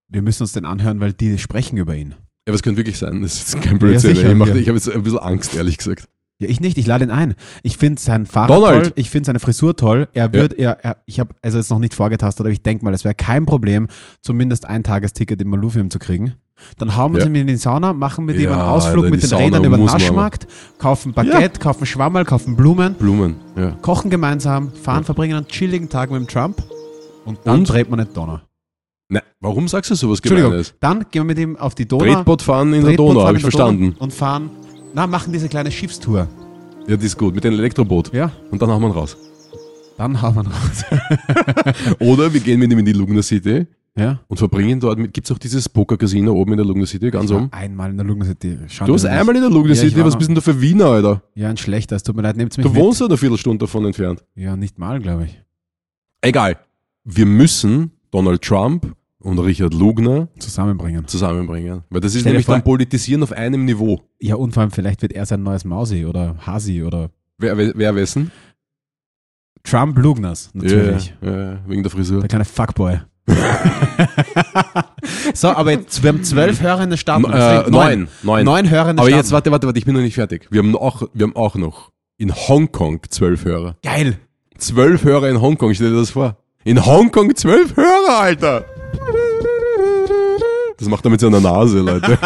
wir 0.09 0.22
müssen 0.22 0.44
uns 0.44 0.52
den 0.52 0.64
anhören, 0.64 1.00
weil 1.00 1.12
die 1.12 1.37
sprechen 1.38 1.76
über 1.76 1.96
ihn. 1.96 2.11
Ja, 2.11 2.16
aber 2.48 2.54
es 2.54 2.62
könnte 2.62 2.76
wirklich 2.78 2.98
sein. 2.98 3.22
Das 3.22 3.42
ist 3.54 3.61
kein 3.61 3.78
Blödsinn. 3.78 4.14
sicher, 4.14 4.31
ich 4.33 4.38
ja. 4.38 4.54
ich 4.54 4.68
habe 4.68 4.78
jetzt 4.78 4.88
ein 4.90 5.02
bisschen 5.02 5.18
Angst, 5.18 5.54
ehrlich 5.57 5.78
gesagt. 5.78 6.09
Ja, 6.40 6.48
ich 6.48 6.61
nicht, 6.61 6.79
ich 6.79 6.87
lade 6.87 7.05
ihn 7.05 7.11
ein. 7.11 7.35
Ich 7.64 7.77
finde 7.79 8.01
sein 8.01 8.24
Fahrrad 8.24 8.51
Donald. 8.51 8.83
toll, 8.85 8.92
ich 8.94 9.11
finde 9.11 9.27
seine 9.27 9.40
Frisur 9.40 9.74
toll. 9.74 10.09
Er 10.12 10.33
wird, 10.33 10.53
er, 10.55 10.79
er, 10.85 10.98
ich 11.05 11.18
habe 11.18 11.35
also 11.42 11.59
jetzt 11.59 11.68
noch 11.70 11.81
nicht 11.81 11.94
vorgetastet, 11.94 12.40
aber 12.46 12.51
ich 12.53 12.62
denke 12.62 12.85
mal, 12.85 12.94
es 12.94 13.03
wäre 13.05 13.14
kein 13.16 13.44
Problem, 13.44 13.88
zumindest 14.22 14.64
ein 14.64 14.85
Tagesticket 14.85 15.42
im 15.42 15.48
Malufilm 15.51 15.90
zu 15.90 15.98
kriegen. 15.98 16.35
Dann 16.77 16.96
hauen 16.96 17.12
wir 17.14 17.22
Ja. 17.22 17.29
mit 17.29 17.40
in 17.40 17.46
die 17.48 17.57
Sauna, 17.57 17.92
machen 17.92 18.24
mit 18.24 18.37
ihm 18.37 18.51
einen 18.51 18.59
Ja, 18.59 18.70
Ausflug 18.70 19.11
mit 19.11 19.22
den 19.22 19.29
Sauna 19.29 19.44
Rädern 19.46 19.64
über 19.64 19.77
den 19.79 19.87
Naschmarkt, 19.87 20.46
kaufen 20.79 21.12
Baguette, 21.12 21.59
kaufen 21.59 21.87
Schwammerl, 21.87 22.24
kaufen 22.24 22.55
Blumen, 22.57 22.94
Blumen, 22.94 23.37
ja. 23.57 23.72
kochen 23.83 24.09
gemeinsam, 24.11 24.72
fahren, 24.72 24.98
Ja. 25.01 25.05
verbringen 25.05 25.37
einen 25.38 25.48
chilligen 25.48 25.88
Tag 25.88 26.11
mit 26.11 26.20
dem 26.20 26.29
Trump 26.29 26.62
und 27.24 27.38
dann 27.44 27.61
Und? 27.61 27.68
dreht 27.68 27.90
man 27.90 27.98
nicht 28.01 28.16
Donner. 28.16 28.42
Nein, 29.09 29.22
warum 29.40 29.66
sagst 29.68 29.90
du 29.90 29.94
sowas 29.96 30.18
Entschuldigung, 30.18 30.51
Gemeines? 30.51 30.74
dann 30.81 30.98
gehen 31.11 31.22
wir 31.22 31.24
mit 31.24 31.38
ihm 31.38 31.57
auf 31.57 31.74
die 31.74 31.87
Donau. 31.87 32.05
Tretboot 32.05 32.42
fahren 32.42 32.68
in 32.74 32.81
der 32.83 32.90
Tretboot 32.90 33.09
Donau, 33.09 33.20
fahren 33.20 33.27
habe 33.29 33.37
ich 33.38 33.42
der 33.42 33.51
Donau 33.53 33.66
verstanden. 33.66 33.96
Und 33.98 34.12
fahren, 34.12 34.51
na, 34.94 35.07
machen 35.07 35.33
diese 35.33 35.48
kleine 35.48 35.70
Schiffstour. 35.70 36.29
Ja, 36.87 36.96
das 36.96 37.05
ist 37.05 37.18
gut, 37.18 37.35
mit 37.35 37.44
dem 37.44 37.55
Elektroboot. 37.55 38.12
Ja, 38.14 38.33
Und 38.51 38.61
dann 38.62 38.70
hauen 38.70 38.81
wir 38.83 38.88
ihn 38.88 38.92
raus. 38.92 39.16
dann 39.96 40.20
hauen 40.22 40.35
wir 40.37 40.42
ihn 40.42 40.46
raus. 40.48 40.85
Oder 41.98 42.33
wir 42.33 42.40
gehen 42.40 42.59
mit 42.61 42.72
ihm 42.72 42.79
in 42.79 42.85
die 42.87 42.92
Lugner 42.92 43.22
City 43.22 43.66
ja. 43.96 44.20
und 44.29 44.37
verbringen 44.38 44.81
dort, 44.81 44.98
mit, 44.98 45.12
gibt's 45.12 45.31
auch 45.31 45.38
dieses 45.38 45.68
Poker-Casino 45.68 46.33
oben 46.33 46.53
in 46.53 46.57
der 46.59 46.66
Lugner 46.66 46.87
City, 46.87 47.11
ganz 47.11 47.31
Ich 47.31 47.37
oben? 47.37 47.48
Einmal 47.53 47.90
in 47.90 47.96
der 47.98 48.07
Lugner 48.07 48.24
City. 48.24 48.57
Du 48.87 48.92
warst 48.92 49.05
einmal 49.07 49.35
in 49.37 49.42
der 49.42 49.51
Lugner 49.51 49.74
Ja, 49.74 49.81
City, 49.83 50.03
was 50.05 50.16
bist 50.16 50.29
denn 50.29 50.35
du 50.35 50.40
für 50.40 50.61
Wiener, 50.61 50.87
Alter? 50.87 51.22
Ja, 51.35 51.48
ein 51.51 51.57
schlechter. 51.57 51.96
Es 51.96 52.03
tut 52.03 52.16
mir 52.16 52.22
leid, 52.22 52.37
nehmt 52.37 52.57
mich 52.57 52.64
Du 52.64 52.72
mit. 52.72 52.81
wohnst 52.81 53.01
ja 53.01 53.07
eine 53.07 53.16
Viertelstunde 53.18 53.59
davon 53.59 53.85
entfernt. 53.85 54.24
Ja, 54.35 54.57
nicht 54.57 54.79
mal, 54.79 55.01
glaube 55.01 55.24
ich. 55.27 55.42
Egal. 56.22 56.57
Wir 57.05 57.27
müssen 57.27 57.90
Donald 58.11 58.42
Trump 58.42 58.94
und 59.20 59.38
Richard 59.40 59.74
Lugner 59.74 60.28
Zusammenbringen. 60.38 61.07
zusammenbringen. 61.09 61.83
Weil 61.90 62.00
das 62.00 62.14
ist 62.14 62.24
nämlich 62.24 62.46
vor- 62.46 62.54
dann 62.54 62.64
Politisieren 62.64 63.22
auf 63.22 63.33
einem 63.33 63.64
Niveau. 63.64 64.00
Ja, 64.20 64.37
und 64.37 64.52
vor 64.54 64.62
allem, 64.62 64.70
vielleicht 64.70 65.02
wird 65.02 65.12
er 65.12 65.26
sein 65.26 65.42
neues 65.42 65.64
Mausi 65.64 66.04
oder 66.07 66.37
Hasi 66.46 66.83
oder 66.83 67.11
Wer, 67.38 67.57
wer, 67.57 67.72
wer 67.76 67.94
wessen? 67.94 68.31
Trump 69.62 69.98
Lugners, 69.98 70.50
natürlich. 70.54 71.14
Ja, 71.20 71.38
ja, 71.52 71.59
wegen 71.66 71.83
der 71.83 71.90
Frisur. 71.90 72.20
Der 72.20 72.28
kleine 72.28 72.44
Fuckboy. 72.44 73.00
so, 75.35 75.48
aber 75.48 75.72
jetzt, 75.72 76.02
wir 76.02 76.09
haben 76.09 76.24
zwölf 76.24 76.61
Hörer 76.61 76.83
in 76.85 76.90
der 76.90 76.96
Stadt. 76.96 77.22
Äh, 77.24 77.70
neun. 77.70 78.09
Neun. 78.22 78.44
Neun 78.44 78.70
Hörer 78.70 78.90
in 78.90 78.96
der 78.96 79.02
Aber 79.02 79.11
Stadt. 79.11 79.18
jetzt, 79.20 79.33
warte, 79.33 79.50
warte, 79.50 79.66
warte, 79.66 79.78
ich 79.78 79.85
bin 79.85 79.94
noch 79.94 80.00
nicht 80.00 80.14
fertig. 80.14 80.46
Wir 80.50 80.61
haben 80.62 80.74
auch, 80.76 81.02
wir 81.12 81.24
haben 81.26 81.37
auch 81.37 81.54
noch 81.57 81.92
in 82.16 82.35
Hongkong 82.35 83.00
zwölf 83.11 83.44
Hörer. 83.44 83.76
Geil. 83.83 84.18
Zwölf 84.57 85.04
Hörer 85.04 85.28
in 85.28 85.40
Hongkong, 85.40 85.74
stell 85.74 85.90
dir 85.90 85.96
das 85.96 86.11
vor. 86.11 86.37
In 86.64 86.85
Hongkong 86.85 87.35
zwölf 87.37 87.76
Hörer, 87.76 88.18
Alter! 88.20 88.64
Das 90.79 90.88
macht 90.88 91.05
er 91.05 91.11
mit 91.11 91.20
seiner 91.20 91.40
Nase, 91.40 91.81
Leute. 91.81 92.16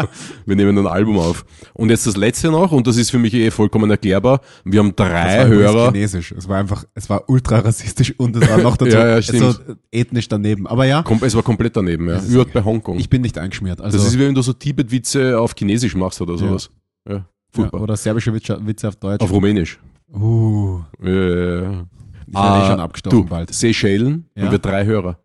Wir 0.46 0.56
nehmen 0.56 0.78
ein 0.78 0.86
Album 0.86 1.18
auf. 1.18 1.44
Und 1.74 1.90
jetzt 1.90 2.06
das 2.06 2.16
letzte 2.16 2.50
noch, 2.50 2.72
und 2.72 2.86
das 2.86 2.96
ist 2.96 3.10
für 3.10 3.18
mich 3.18 3.34
eh 3.34 3.50
vollkommen 3.50 3.90
erklärbar. 3.90 4.40
Wir 4.64 4.80
haben 4.80 4.96
Das 4.96 5.06
drei 5.08 5.38
war 5.40 5.46
übrigens 5.46 5.72
Hörer. 5.72 5.92
Chinesisch. 5.92 6.32
Es 6.32 6.48
war 6.48 6.56
einfach, 6.58 6.84
es 6.94 7.10
war 7.10 7.28
ultra 7.28 7.58
rassistisch 7.58 8.14
und 8.18 8.34
es 8.36 8.48
war 8.48 8.58
noch 8.58 8.78
dazu 8.78 8.92
Ja, 8.96 9.08
ja, 9.08 9.20
stimmt. 9.22 9.40
so 9.42 9.74
ethnisch 9.92 10.26
daneben. 10.28 10.66
Aber 10.66 10.86
ja, 10.86 11.02
Kom 11.02 11.18
es 11.22 11.34
war 11.36 11.42
komplett 11.42 11.76
daneben, 11.76 12.08
ja. 12.08 12.20
Über 12.22 12.46
bei 12.46 12.64
Hongkong. 12.64 12.98
ich 12.98 13.10
bin 13.10 13.20
nicht 13.20 13.36
eingeschmiert. 13.36 13.80
Also, 13.82 13.98
das 13.98 14.06
ist 14.06 14.18
wie 14.18 14.22
wenn 14.26 14.34
du 14.34 14.40
so 14.40 14.54
Tibet-Witze 14.54 15.38
auf 15.38 15.54
Chinesisch 15.56 15.94
machst 15.94 16.20
oder 16.22 16.38
sowas. 16.38 16.70
Ja. 17.06 17.14
ja, 17.16 17.24
Furchtbar. 17.52 17.82
oder 17.82 17.96
serbische 17.96 18.32
Witze, 18.32 18.88
auf 18.88 18.96
Deutsch. 18.96 19.20
Auf 19.22 19.30
Rumänisch. 19.30 19.78
uh, 20.14 20.80
Ja, 21.02 21.10
ja, 21.10 21.62
ja. 21.62 21.62
sind 21.70 21.76
eh 22.28 22.32
schon 22.32 22.34
Ah, 22.34 22.84
abgestorben 22.84 23.22
du, 23.22 23.28
bald. 23.28 23.52
Seychellen 23.52 24.24
Ja. 24.34 24.44
haben 24.44 24.50
wir 24.52 24.58
drei 24.58 24.86
Hörer. 24.86 25.18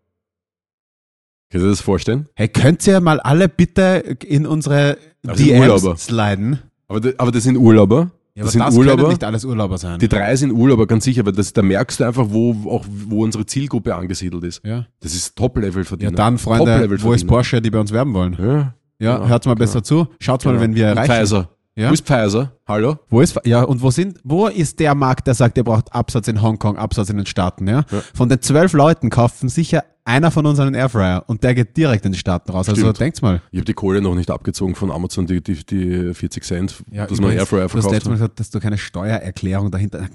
Kannst 1.54 1.62
du 1.62 1.68
dir 1.68 1.70
das 1.70 1.80
vorstellen? 1.82 2.26
Hey, 2.34 2.48
könnt 2.48 2.84
ihr 2.84 3.00
mal 3.00 3.20
alle 3.20 3.48
bitte 3.48 4.16
in 4.26 4.44
unsere 4.44 4.98
Das 5.22 5.36
DMs 5.38 5.82
sliden? 6.04 6.58
Aber, 6.88 7.00
das- 7.00 7.16
aber 7.16 7.30
das 7.30 7.44
sind 7.44 7.56
Urlauber. 7.56 8.10
Ja, 8.34 8.42
das 8.42 8.50
sind 8.54 8.60
das 8.62 8.74
Urlauber. 8.76 9.02
können 9.02 9.10
nicht 9.10 9.22
alles 9.22 9.44
Urlauber 9.44 9.78
sein. 9.78 10.00
Die 10.00 10.08
drei 10.08 10.34
sind 10.34 10.50
Urlauber, 10.50 10.88
ganz 10.88 11.04
sicher, 11.04 11.24
weil 11.24 11.32
das, 11.32 11.52
da 11.52 11.62
merkst 11.62 12.00
du 12.00 12.04
einfach, 12.04 12.26
wo 12.28 12.50
auch 12.68 12.84
wo 13.06 13.22
unsere 13.22 13.46
Zielgruppe 13.46 13.94
angesiedelt 13.94 14.42
ist. 14.42 14.62
ja. 14.66 14.84
Das 14.98 15.14
ist 15.14 15.36
Top-Level-Verdiener. 15.36 16.10
ja, 16.10 16.16
dann, 16.16 16.38
Freunde, 16.38 17.00
wo 17.02 17.12
ist. 17.12 17.24
Porsche, 17.28 17.62
die 17.62 17.70
bei 17.70 17.78
uns 17.78 17.92
werben 17.92 18.12
wollen? 18.14 18.36
Ja, 18.36 18.74
Ja, 18.98 19.20
Ja, 19.20 19.28
hört 19.28 19.46
mal 19.46 19.54
genau. 19.54 19.64
besser 19.64 19.84
zu. 19.84 20.08
Schaut 20.18 20.44
mal, 20.44 20.50
genau. 20.50 20.62
wenn 20.64 20.74
wir 20.74 20.90
Und 20.90 20.96
erreichen. 20.96 21.12
Pfizer. 21.26 21.48
Ja? 21.76 21.90
Wo 21.90 21.94
ist 21.94 22.04
Pfizer? 22.04 22.52
Hallo? 22.66 22.96
Wo 23.08 23.20
ist, 23.20 23.38
ja, 23.44 23.62
und 23.62 23.80
wo 23.80 23.92
sind, 23.92 24.18
wo 24.24 24.48
ist 24.48 24.80
der 24.80 24.96
Markt, 24.96 25.28
der 25.28 25.34
sagt, 25.34 25.56
ihr 25.56 25.62
braucht 25.64 25.92
Absatz 25.92 26.26
in 26.26 26.42
Hongkong, 26.42 26.76
Absatz 26.76 27.10
in 27.10 27.16
den 27.18 27.26
Staaten, 27.26 27.68
ja? 27.68 27.84
Ja. 27.90 28.02
Von 28.14 28.28
den 28.28 28.40
zwölf 28.42 28.72
Leuten 28.72 29.10
kaufen 29.10 29.48
sicher 29.48 29.84
einer 30.04 30.30
von 30.30 30.44
uns 30.44 30.58
einen 30.60 30.74
Airfryer 30.74 31.24
und 31.26 31.42
der 31.42 31.54
geht 31.54 31.76
direkt 31.76 32.04
in 32.04 32.12
die 32.12 32.18
Staaten 32.18 32.52
raus. 32.52 32.68
Also 32.68 32.80
Stimmt. 32.80 33.00
denkt's 33.00 33.22
mal. 33.22 33.40
Ich 33.50 33.58
habe 33.58 33.64
die 33.64 33.72
Kohle 33.72 34.02
noch 34.02 34.14
nicht 34.14 34.30
abgezogen 34.30 34.74
von 34.74 34.90
Amazon, 34.90 35.26
die, 35.26 35.42
die, 35.42 35.64
die 35.64 36.12
40 36.14 36.44
Cent, 36.44 36.84
Ja, 36.90 37.06
dass 37.06 37.20
man 37.20 37.32
Airfryer 37.32 37.60
Du 37.60 37.64
hast 37.64 37.72
verkauft 37.72 37.92
letztes 37.92 38.08
Mal 38.08 38.14
gesagt, 38.14 38.40
dass 38.40 38.50
du 38.50 38.60
keine 38.60 38.76
Steuererklärung 38.76 39.70
dahinter, 39.70 40.06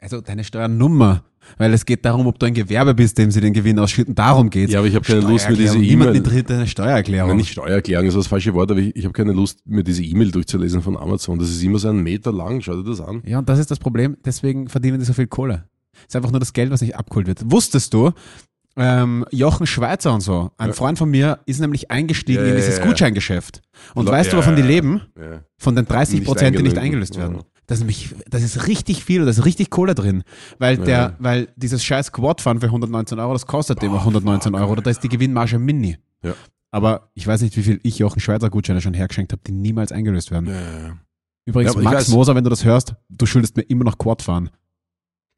also 0.00 0.20
deine 0.20 0.42
Steuernummer. 0.42 1.22
Weil 1.58 1.72
es 1.74 1.86
geht 1.86 2.04
darum, 2.04 2.26
ob 2.26 2.40
du 2.40 2.46
ein 2.46 2.54
Gewerbe 2.54 2.92
bist, 2.92 3.18
dem 3.18 3.30
sie 3.30 3.40
den 3.40 3.52
Gewinn 3.52 3.78
ausschütten. 3.78 4.16
Darum 4.16 4.50
geht's. 4.50 4.72
Ja, 4.72 4.80
aber 4.80 4.88
ich 4.88 4.96
habe 4.96 5.04
keine 5.04 5.20
Lust, 5.20 5.48
mir 5.48 5.54
diese 5.54 5.74
Steuererklärung. 5.74 5.80
Niemand 5.80 6.08
E-Mail... 6.08 6.16
interessiert 6.16 6.50
deine 6.50 6.66
Steuererklärung. 6.66 7.28
Nein, 7.28 7.36
nicht 7.36 7.52
Steuererklärung, 7.52 8.06
das 8.06 8.14
ist 8.16 8.18
das 8.18 8.26
falsche 8.26 8.52
Wort, 8.54 8.72
aber 8.72 8.80
ich, 8.80 8.96
ich 8.96 9.04
habe 9.04 9.12
keine 9.12 9.32
Lust, 9.32 9.60
mir 9.64 9.84
diese 9.84 10.02
E-Mail 10.02 10.32
durchzulesen 10.32 10.82
von 10.82 10.96
Amazon. 10.96 11.38
Das 11.38 11.48
ist 11.48 11.62
immer 11.62 11.78
so 11.78 11.88
einen 11.88 12.02
Meter 12.02 12.32
lang, 12.32 12.62
schau 12.62 12.74
dir 12.74 12.82
das 12.82 13.00
an. 13.00 13.22
Ja, 13.24 13.38
und 13.38 13.48
das 13.48 13.60
ist 13.60 13.70
das 13.70 13.78
Problem, 13.78 14.16
deswegen 14.24 14.68
verdienen 14.68 14.98
die 14.98 15.04
so 15.04 15.12
viel 15.12 15.28
Kohle. 15.28 15.68
Es 15.92 16.08
ist 16.08 16.16
einfach 16.16 16.32
nur 16.32 16.40
das 16.40 16.52
Geld, 16.52 16.70
was 16.72 16.80
nicht 16.80 16.96
abgeholt 16.96 17.28
wird. 17.28 17.50
Wusstest 17.50 17.94
du, 17.94 18.10
ähm, 18.76 19.24
Jochen 19.30 19.66
Schweizer 19.66 20.12
und 20.14 20.20
so, 20.20 20.50
ein 20.58 20.68
Ja. 20.68 20.72
Freund 20.74 20.98
von 20.98 21.10
mir, 21.10 21.40
ist 21.46 21.60
nämlich 21.60 21.90
eingestiegen 21.90 22.42
Ja, 22.44 22.50
in 22.50 22.56
dieses 22.56 22.78
ja. 22.78 22.84
Gutscheingeschäft. 22.84 23.62
Und 23.94 24.06
weißt 24.08 24.32
du, 24.32 24.36
wovon 24.36 24.56
die 24.56 24.62
leben? 24.62 25.02
Von 25.58 25.74
den 25.74 25.86
30 25.86 26.20
Nicht 26.20 26.26
Prozent, 26.28 26.58
die 26.58 26.62
nicht 26.62 26.78
eingelöst, 26.78 27.16
werden. 27.16 27.40
Das 27.68 27.78
ist, 27.78 27.80
nämlich, 27.82 28.14
das 28.30 28.42
ist 28.44 28.68
richtig 28.68 29.02
viel, 29.04 29.24
da 29.24 29.30
ist 29.30 29.44
richtig 29.44 29.70
Kohle 29.70 29.94
drin. 29.96 30.22
Weil, 30.58 30.76
der, 30.76 31.16
weil 31.18 31.48
dieses 31.56 31.82
scheiß 31.82 32.12
Quad-Fund 32.12 32.60
für 32.60 32.66
119 32.66 33.18
Euro, 33.18 33.32
das 33.32 33.46
kostet 33.46 33.82
dem 33.82 33.92
auch 33.92 34.00
119 34.00 34.54
Euro. 34.54 34.70
Oder 34.72 34.82
da 34.82 34.90
ist 34.90 35.02
die 35.02 35.08
Gewinnmarge 35.08 35.58
mini. 35.58 35.96
Aber 36.70 37.10
ich 37.14 37.26
weiß 37.26 37.40
nicht, 37.42 37.56
wie 37.56 37.62
viel 37.62 37.80
ich 37.82 37.98
Jochen 37.98 38.20
Schweizer 38.20 38.50
Gutscheine 38.50 38.80
schon 38.80 38.92
hergeschenkt 38.94 39.32
habe, 39.32 39.42
die 39.46 39.52
niemals 39.52 39.90
eingelöst 39.92 40.30
werden. 40.30 41.00
Übrigens, 41.44 41.76
Max 41.76 42.08
weiß- 42.08 42.10
Moser, 42.12 42.34
wenn 42.34 42.44
du 42.44 42.50
das 42.50 42.64
hörst, 42.64 42.94
du 43.08 43.24
schuldest 43.26 43.56
mir 43.56 43.62
immer 43.62 43.84
noch 43.84 43.98
Quad 43.98 44.20
fahren. 44.22 44.50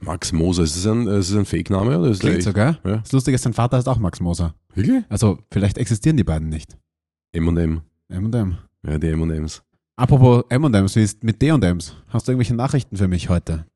Max 0.01 0.33
Moser, 0.33 0.63
ist 0.63 0.77
das 0.77 0.87
ein, 0.87 1.07
ist 1.07 1.31
das 1.31 1.37
ein 1.37 1.45
Fake-Name 1.45 1.99
oder 1.99 2.11
ist 2.11 2.21
Klingt 2.21 2.39
das 2.39 2.45
so, 2.45 2.53
gell? 2.53 2.79
Ja. 2.85 2.97
Das 2.99 3.13
Lustige 3.13 3.35
ist, 3.35 3.43
sein 3.43 3.53
Vater 3.53 3.77
heißt 3.77 3.89
auch 3.89 3.99
Max 3.99 4.21
Moser. 4.21 4.55
Wirklich? 4.75 5.05
Also, 5.09 5.39
vielleicht 5.51 5.77
existieren 5.79 6.17
die 6.17 6.25
beiden 6.25 6.49
nicht. 6.49 6.77
M&M. 7.33 7.83
M&M. 8.09 8.59
Ja, 8.87 8.99
die 8.99 9.09
M&M's. 9.09 9.63
Apropos 9.97 10.45
M&M's, 10.49 10.95
wie 10.95 11.03
ist 11.03 11.25
mit 11.25 11.43
D&M's? 11.43 11.97
Hast 12.09 12.29
du 12.29 12.33
irgendwelche 12.33 12.55
Nachrichten 12.55 12.97
für 12.97 13.09
mich 13.09 13.29
heute? 13.29 13.67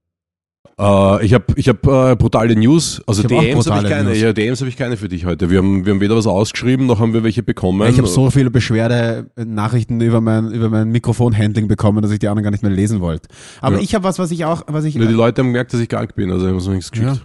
Äh, 0.78 1.24
ich 1.26 1.34
habe 1.34 1.44
ich 1.56 1.68
hab, 1.68 1.86
äh, 1.86 2.16
brutale 2.16 2.56
News. 2.56 3.02
Also 3.06 3.22
Ich 3.22 3.24
hab 3.32 3.40
DMs 3.42 3.44
habe 3.44 3.50
ich 3.50 3.64
brutale 3.66 3.88
keine. 3.88 4.08
News. 4.10 4.20
Ja, 4.20 4.32
DMs 4.32 4.60
habe 4.60 4.68
ich 4.70 4.76
keine 4.76 4.96
für 4.96 5.08
dich 5.08 5.24
heute. 5.26 5.50
Wir 5.50 5.58
haben, 5.58 5.84
wir 5.84 5.92
haben 5.92 6.00
weder 6.00 6.16
was 6.16 6.26
ausgeschrieben, 6.26 6.86
noch 6.86 6.98
haben 7.00 7.12
wir 7.12 7.22
welche 7.24 7.42
bekommen. 7.42 7.88
ich 7.90 7.98
habe 7.98 8.08
so 8.08 8.30
viele 8.30 8.50
Beschwerde-Nachrichten 8.50 10.00
über 10.00 10.20
mein, 10.20 10.50
über 10.52 10.68
mein 10.70 10.90
Mikrofonhandling 10.90 11.68
bekommen, 11.68 12.02
dass 12.02 12.10
ich 12.10 12.18
die 12.18 12.28
anderen 12.28 12.44
gar 12.44 12.50
nicht 12.50 12.62
mehr 12.62 12.72
lesen 12.72 13.00
wollte. 13.00 13.28
Aber 13.60 13.76
Ja. 13.76 13.82
ich 13.82 13.94
habe 13.94 14.04
was, 14.04 14.18
was 14.18 14.30
ich 14.30 14.44
auch, 14.44 14.62
was 14.66 14.84
ich, 14.84 14.94
Nur 14.94 15.06
die 15.08 15.12
Leute 15.14 15.42
haben 15.42 15.48
gemerkt, 15.48 15.72
dass 15.72 15.80
ich 15.80 15.88
krank 15.88 16.14
bin, 16.14 16.30
also 16.30 16.46
ich 16.46 16.52
habe 16.54 16.62
noch 16.64 16.72
nichts 16.72 16.90
geschickt. 16.90 17.20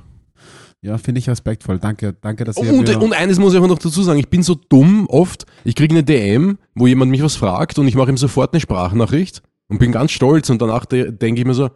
Ja. 0.84 0.92
ja, 0.92 0.98
finde 0.98 1.20
ich 1.20 1.30
respektvoll. 1.30 1.80
Danke, 1.80 2.16
danke, 2.20 2.44
dass 2.44 2.58
Oh, 2.58 2.64
ihr 2.64 2.74
und, 2.74 2.90
und 2.98 3.14
eines 3.14 3.40
muss 3.40 3.54
ich 3.54 3.60
auch 3.60 3.68
noch 3.68 3.80
dazu 3.80 4.02
sagen, 4.02 4.20
ich 4.20 4.30
bin 4.30 4.44
so 4.44 4.56
dumm 4.56 5.08
oft, 5.08 5.46
ich 5.64 5.76
kriege 5.76 5.94
eine 5.94 6.04
DM, 6.04 6.58
wo 6.76 6.88
jemand 6.88 7.12
mich 7.12 7.24
was 7.24 7.36
fragt 7.36 7.80
und 7.80 7.88
ich 7.88 7.96
mache 7.96 8.10
ihm 8.10 8.18
sofort 8.18 8.54
eine 8.54 8.60
Sprachnachricht 8.60 9.42
und 9.70 9.80
bin 9.80 9.92
ganz 9.92 10.12
stolz 10.12 10.50
und 10.50 10.62
danach 10.62 10.86
de 10.86 11.12
denke 11.12 11.42
ich 11.42 11.48
mir 11.48 11.54
so, 11.54 11.70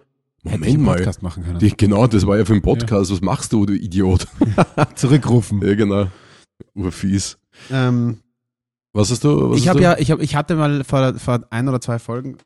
Hätte 0.43 0.55
ich 0.55 0.59
Moment 0.59 0.73
einen 0.75 0.83
mal, 0.83 0.95
Podcast 0.97 1.21
machen 1.21 1.43
können. 1.43 1.59
die, 1.59 1.75
genau, 1.77 2.07
das 2.07 2.25
war 2.25 2.37
ja 2.37 2.45
für 2.45 2.53
einen 2.53 2.61
Podcast, 2.63 3.11
was 3.11 3.21
machst 3.21 3.53
du, 3.53 3.65
du 3.65 3.73
Idiot? 3.73 4.27
Zurückrufen. 4.95 5.61
ja, 5.65 5.75
genau. 5.75 6.07
Urfies. 6.73 7.37
Ähm, 7.69 8.17
Was 8.93 9.11
hast 9.11 9.23
du? 9.23 9.51
Was 9.51 9.57
ich 9.59 9.67
habe 9.67 9.79
du? 9.79 9.83
ja, 9.83 9.97
ich, 9.99 10.09
hab, 10.11 10.19
ich 10.21 10.35
hatte 10.35 10.55
mal 10.55 10.83
vor, 10.83 11.13
vor 11.15 11.41
ein 11.49 11.67
oder 11.67 11.79
zwei 11.81 11.99
Folgen 11.99 12.37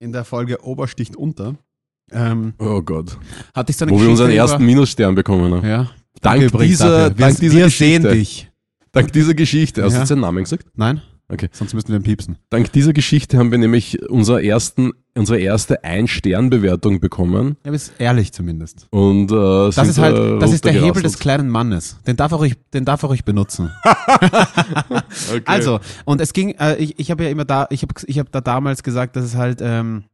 in 0.00 0.12
der 0.12 0.24
Folge 0.24 0.64
Obersticht 0.64 1.16
unter, 1.16 1.54
ähm, 2.10 2.54
Oh 2.58 2.82
Gott. 2.82 3.18
hatte 3.54 3.70
ich 3.70 3.76
so 3.76 3.84
eine 3.84 3.92
Wo 3.92 4.00
wir 4.00 4.08
unseren 4.10 4.26
Geschichte 4.28 4.40
ersten 4.52 4.64
Minusstern 4.66 5.14
bekommen 5.14 5.44
haben. 5.52 5.58
über, 5.60 5.68
ja, 5.68 5.90
Dank 6.20 6.42
übrigens 6.42 6.78
dieser-. 6.78 7.10
Wir, 7.10 7.10
dank 7.10 7.38
dieser 7.40 7.54
wir 7.56 7.70
sehen 7.70 8.02
Geschichte. 8.02 8.18
dich. 8.18 8.50
Dank 8.92 9.12
dieser 9.12 9.34
Geschichte, 9.34 9.82
hast 9.82 9.92
du 9.92 9.94
Ja. 9.96 10.00
jetzt 10.02 10.10
den 10.10 10.20
Namen 10.20 10.44
gesagt? 10.44 10.66
Nein? 10.74 11.00
Okay. 11.34 11.48
Sonst 11.52 11.74
müssten 11.74 11.92
wir 11.92 11.98
ihn 11.98 12.04
piepsen. 12.04 12.38
Dank 12.50 12.70
dieser 12.72 12.92
Geschichte 12.92 13.38
haben 13.38 13.50
wir 13.50 13.58
nämlich 13.58 14.08
unser 14.08 14.42
ersten, 14.42 14.92
unsere 15.16 15.40
erste 15.40 15.82
Ein-Stern-Bewertung 15.82 17.00
bekommen. 17.00 17.56
Ja, 17.64 17.70
aber 17.70 17.76
ist 17.76 17.92
ehrlich 17.98 18.32
zumindest. 18.32 18.86
Und, 18.90 19.32
äh, 19.32 19.70
Das 19.74 19.88
ist 19.88 19.98
halt, 19.98 20.40
das 20.40 20.52
ist 20.52 20.64
der 20.64 20.72
Hebel 20.72 21.02
des 21.02 21.18
kleinen 21.18 21.50
Mannes. 21.50 21.98
Den 22.06 22.16
darf 22.16 22.30
er 22.32 22.38
ruhig, 22.38 22.54
den 22.72 22.84
darf 22.84 23.02
er 23.02 23.08
ruhig 23.08 23.24
benutzen. 23.24 23.70
Okay. 25.30 25.42
Also, 25.46 25.80
und 26.04 26.20
es 26.20 26.32
ging, 26.32 26.50
äh, 26.58 26.76
ich, 26.76 26.98
ich 26.98 27.10
habe 27.10 27.24
ja 27.24 27.30
immer 27.30 27.44
da, 27.44 27.66
ich 27.70 27.82
habe 27.82 27.94
ich 28.06 28.18
hab 28.18 28.30
da 28.30 28.40
damals 28.40 28.82
gesagt, 28.82 29.16
dass 29.16 29.24
es 29.24 29.36
halt, 29.36 29.60
ähm, 29.62 30.04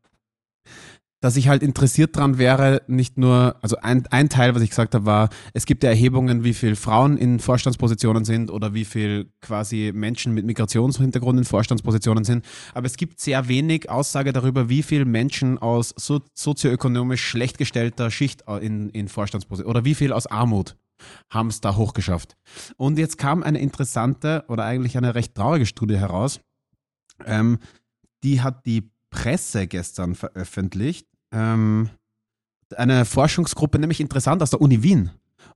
dass 1.21 1.37
ich 1.37 1.49
halt 1.49 1.63
interessiert 1.63 2.17
dran 2.17 2.39
wäre, 2.39 2.83
nicht 2.87 3.19
nur, 3.19 3.57
also 3.61 3.77
ein, 3.77 4.07
ein 4.09 4.29
Teil, 4.29 4.55
was 4.55 4.63
ich 4.63 4.71
gesagt 4.71 4.95
habe, 4.95 5.05
war, 5.05 5.29
es 5.53 5.67
gibt 5.67 5.83
ja 5.83 5.91
Erhebungen, 5.91 6.45
wie 6.45 6.55
viel 6.55 6.77
Frauen 6.77 7.19
in 7.19 7.41
Vorstandspositionen 7.41 8.25
sind 8.25 8.51
oder 8.51 8.73
wie 8.73 8.87
viel 8.87 9.31
quasi 9.43 9.93
Menschen 9.95 10.33
mit 10.33 10.47
Migrationshintergrund 10.47 11.39
in 11.39 11.45
Vorstandspositionen 11.45 12.25
sind. 12.25 12.45
Aber 12.73 12.87
es 12.87 12.97
gibt 12.97 13.21
sehr 13.21 13.49
wenig 13.49 13.91
Aussage 13.91 14.33
darüber, 14.33 14.69
wie 14.71 14.83
viel 14.83 15.05
Menschen 15.05 15.59
aus 15.59 15.95
so, 15.97 16.21
sozioökonomisch 16.35 17.23
schlecht 17.23 17.59
gestellter 17.59 18.11
Schicht 18.11 18.45
in, 18.61 18.89
in 18.91 19.09
Vorstandspositionen 19.09 19.71
oder 19.71 19.85
wie 19.85 19.95
viel 19.95 20.13
aus 20.13 20.27
Armut 20.27 20.77
haben 21.31 21.49
es 21.49 21.61
da 21.61 21.77
hochgeschafft. 21.77 22.37
Und 22.77 22.99
jetzt 22.99 23.19
kam 23.19 23.43
eine 23.43 23.59
interessante 23.59 24.45
oder 24.49 24.65
eigentlich 24.65 24.97
eine 24.97 25.15
recht 25.15 25.35
traurige 25.35 25.67
Studie 25.67 25.97
heraus. 25.99 26.41
Ähm, 27.27 27.59
die 28.23 28.43
hat 28.43 28.67
die 28.67 28.91
Presse 29.11 29.67
gestern 29.67 30.15
veröffentlicht. 30.15 31.07
Ähm, 31.33 31.91
eine 32.77 33.05
Forschungsgruppe, 33.05 33.79
nämlich 33.79 34.01
interessant 34.01 34.43
aus 34.43 34.51
der 34.51 34.61
Uni 34.61 34.83
Wien, 34.83 35.11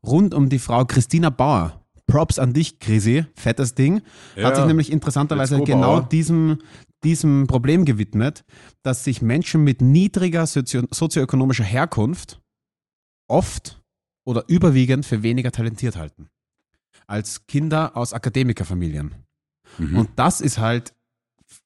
rund 0.05 0.35
um 0.35 0.49
die 0.49 0.59
Frau 0.59 0.85
Christina 0.85 1.31
Bauer. 1.31 1.81
Props 2.07 2.39
an 2.39 2.53
dich, 2.53 2.81
Krisi, 2.81 3.25
fettes 3.35 3.75
Ding, 3.75 4.03
Ja, 4.37 4.49
hat 4.49 4.57
sich 4.57 4.67
nämlich 4.67 4.93
interessanterweise 4.93 5.63
genau 5.63 6.01
diesem, 6.01 6.59
diesem 7.03 7.47
Problem 7.47 7.87
gewidmet, 7.87 8.45
dass 8.83 9.05
sich 9.05 9.23
Menschen 9.23 9.65
mit 9.65 9.81
niedriger 9.81 10.47
sozio 10.47 10.83
sozioökonomischer 10.91 11.65
Herkunft 11.65 12.43
oft 13.27 13.81
oder 14.27 14.45
überwiegend 14.49 15.07
für 15.07 15.23
weniger 15.23 15.51
talentiert 15.51 15.97
halten 15.97 16.29
als 17.07 17.47
Kinder 17.47 17.97
aus 17.97 18.13
Akademikerfamilien. 18.13 19.15
Mhm. 19.79 19.99
Und 19.99 20.11
das 20.17 20.41
ist 20.41 20.59
halt 20.59 20.95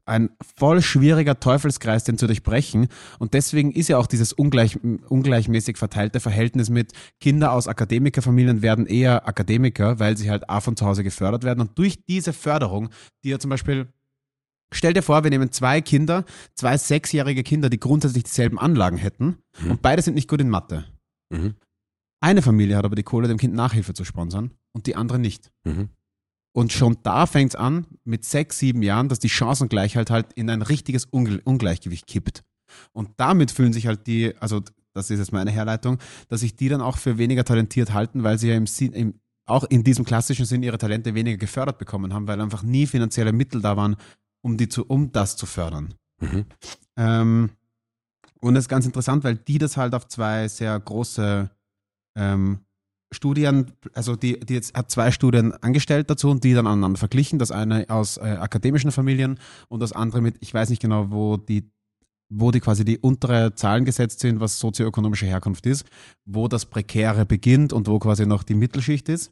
ein 0.09 0.31
voll 0.57 0.83
schwieriger 0.83 1.39
Teufelskreis, 1.39 2.05
den 2.05 2.19
zu 2.19 2.27
durchbrechen. 2.27 2.89
Und 3.19 3.35
deswegen 3.35 3.71
ist 3.73 3.89
ja 3.89 3.99
auch 3.99 4.07
dieses 4.07 4.33
ungleich, 4.33 4.79
ungleichmäßig 5.09 5.77
verteilte 5.77 6.21
Verhältnis 6.21 6.71
mit 6.71 6.93
Kinder 7.21 7.53
aus 7.53 7.69
Akademikerfamilien 7.69 8.63
werden 8.63 8.87
eher 8.87 9.29
Akademiker, 9.29 9.99
weil 9.99 10.17
sie 10.17 10.31
halt 10.31 10.49
A 10.51 10.61
von 10.61 10.77
zu 10.77 10.87
Hause 10.87 11.05
gefördert 11.05 11.45
werden. 11.45 11.61
Und 11.61 11.79
durch 11.79 12.05
diese 12.07 12.33
Förderung, 12.33 12.89
die 13.25 13.29
ja 13.31 13.39
zum 13.39 13.51
Beispiel, 13.51 13.89
stell 14.73 14.93
dir 14.95 15.03
vor, 15.03 15.23
wir 15.25 15.31
nehmen 15.31 15.53
zwei 15.53 15.81
Kinder, 15.81 16.25
zwei 16.55 16.77
sechsjährige 16.77 17.43
Kinder, 17.43 17.71
die 17.71 17.81
grundsätzlich 17.81 18.25
dieselben 18.25 18.59
Anlagen 18.59 18.97
hätten 18.97 19.37
Mhm. 19.61 19.71
und 19.73 19.83
beide 19.83 20.03
sind 20.03 20.15
nicht 20.15 20.29
gut 20.29 20.41
in 20.41 20.49
Mathe. 20.49 20.85
Mhm. 21.31 21.55
Eine 22.21 22.43
Familie 22.43 22.77
hat 22.77 22.85
aber 22.85 22.97
die 22.97 23.03
Kohle, 23.05 23.29
dem 23.29 23.39
Kind 23.39 23.55
Nachhilfe 23.55 23.95
zu 23.95 24.05
sponsern 24.05 24.51
und 24.73 24.87
die 24.87 24.97
andere 24.97 25.19
nicht. 25.19 25.53
Mhm. 25.65 25.89
Und 26.53 26.73
schon 26.73 26.97
da 27.03 27.27
fängt 27.27 27.55
es 27.55 27.57
an, 27.57 27.87
mit 28.05 28.25
sechs, 28.25 28.59
sieben 28.59 28.83
Jahren, 28.83 29.09
dass 29.09 29.19
die 29.19 29.29
Chancengleichheit 29.29 30.11
halt 30.11 30.33
in 30.33 30.51
ein 30.51 30.63
richtiges 30.63 31.05
Ungleichgewicht 31.05 32.07
kippt. 32.07 32.43
Und 32.93 33.11
damit 33.17 33.51
fühlen 33.51 33.73
sich 33.73 33.87
halt 33.87 34.07
die, 34.07 34.35
also 34.41 34.63
das 34.95 35.11
ist 35.11 35.19
jetzt 35.19 35.33
meine 35.33 35.51
Herleitung, 35.51 35.99
dass 36.29 36.41
sich 36.41 36.57
die 36.57 36.69
dann 36.69 36.81
auch 36.81 36.97
für 36.97 37.19
weniger 37.19 37.45
talentiert 37.45 37.93
halten, 37.93 38.25
weil 38.25 38.39
sie 38.39 38.49
ja 38.49 38.57
im 38.57 38.67
im, 38.93 39.15
auch 39.47 39.65
in 39.65 39.85
diesem 39.85 40.05
klassischen 40.05 40.45
Sinn 40.45 40.63
ihre 40.63 40.79
Talente 40.79 41.15
weniger 41.15 41.39
gefördert 41.39 41.79
bekommen 41.79 42.13
haben, 42.13 42.29
weil 42.29 42.41
einfach 42.41 42.63
nie 42.63 42.87
finanzielle 42.87 43.33
Mittel 43.33 43.63
da 43.63 43.77
waren, 43.77 43.97
um, 44.43 44.57
die 44.57 44.69
zu, 44.69 44.85
um 44.85 45.11
das 45.13 45.37
zu 45.37 45.47
fördern. 45.47 45.95
Mhm. 46.21 46.45
Ähm, 46.97 47.51
und 48.41 48.55
das 48.55 48.65
ist 48.65 48.69
ganz 48.69 48.87
interessant, 48.87 49.25
weil 49.25 49.37
die 49.37 49.59
das 49.59 49.77
halt 49.77 49.95
auf 49.95 50.07
zwei 50.09 50.49
sehr 50.49 50.79
große 50.79 51.51
ähm, 52.17 52.61
Studien, 53.11 53.73
also 53.95 54.17
die, 54.17 54.39
die 54.41 54.55
jetzt 54.55 54.77
hat 54.77 54.91
zwei 54.91 55.11
Studien 55.11 55.53
angestellt 55.63 56.11
dazu 56.11 56.31
und 56.31 56.45
die 56.45 56.53
dann 56.55 56.67
aneinander 56.67 56.99
verglichen. 56.99 57.39
Das 57.39 57.51
eine 57.51 57.87
aus 57.89 58.19
äh, 58.19 58.21
akademischen 58.21 58.93
Familien 58.93 59.39
und 59.69 59.81
das 59.81 59.93
andere 59.93 60.21
mit, 60.21 60.37
ich 60.41 60.53
weiß 60.53 60.69
nicht 60.71 60.83
genau, 60.83 61.11
wo 61.11 61.37
die, 61.39 61.71
wo 62.31 62.51
die 62.51 62.61
quasi 62.61 62.85
die 62.85 62.99
untere 62.99 63.55
Zahlen 63.55 63.87
gesetzt 63.87 64.21
sind, 64.21 64.41
was 64.41 64.59
sozioökonomische 64.59 65.25
Herkunft 65.27 65.65
ist, 65.65 65.87
wo 66.27 66.49
das 66.49 66.67
Prekäre 66.67 67.25
beginnt 67.25 67.73
und 67.73 67.89
wo 67.89 67.99
quasi 67.99 68.27
noch 68.27 68.43
die 68.43 68.55
Mittelschicht 68.55 69.09
ist. 69.09 69.31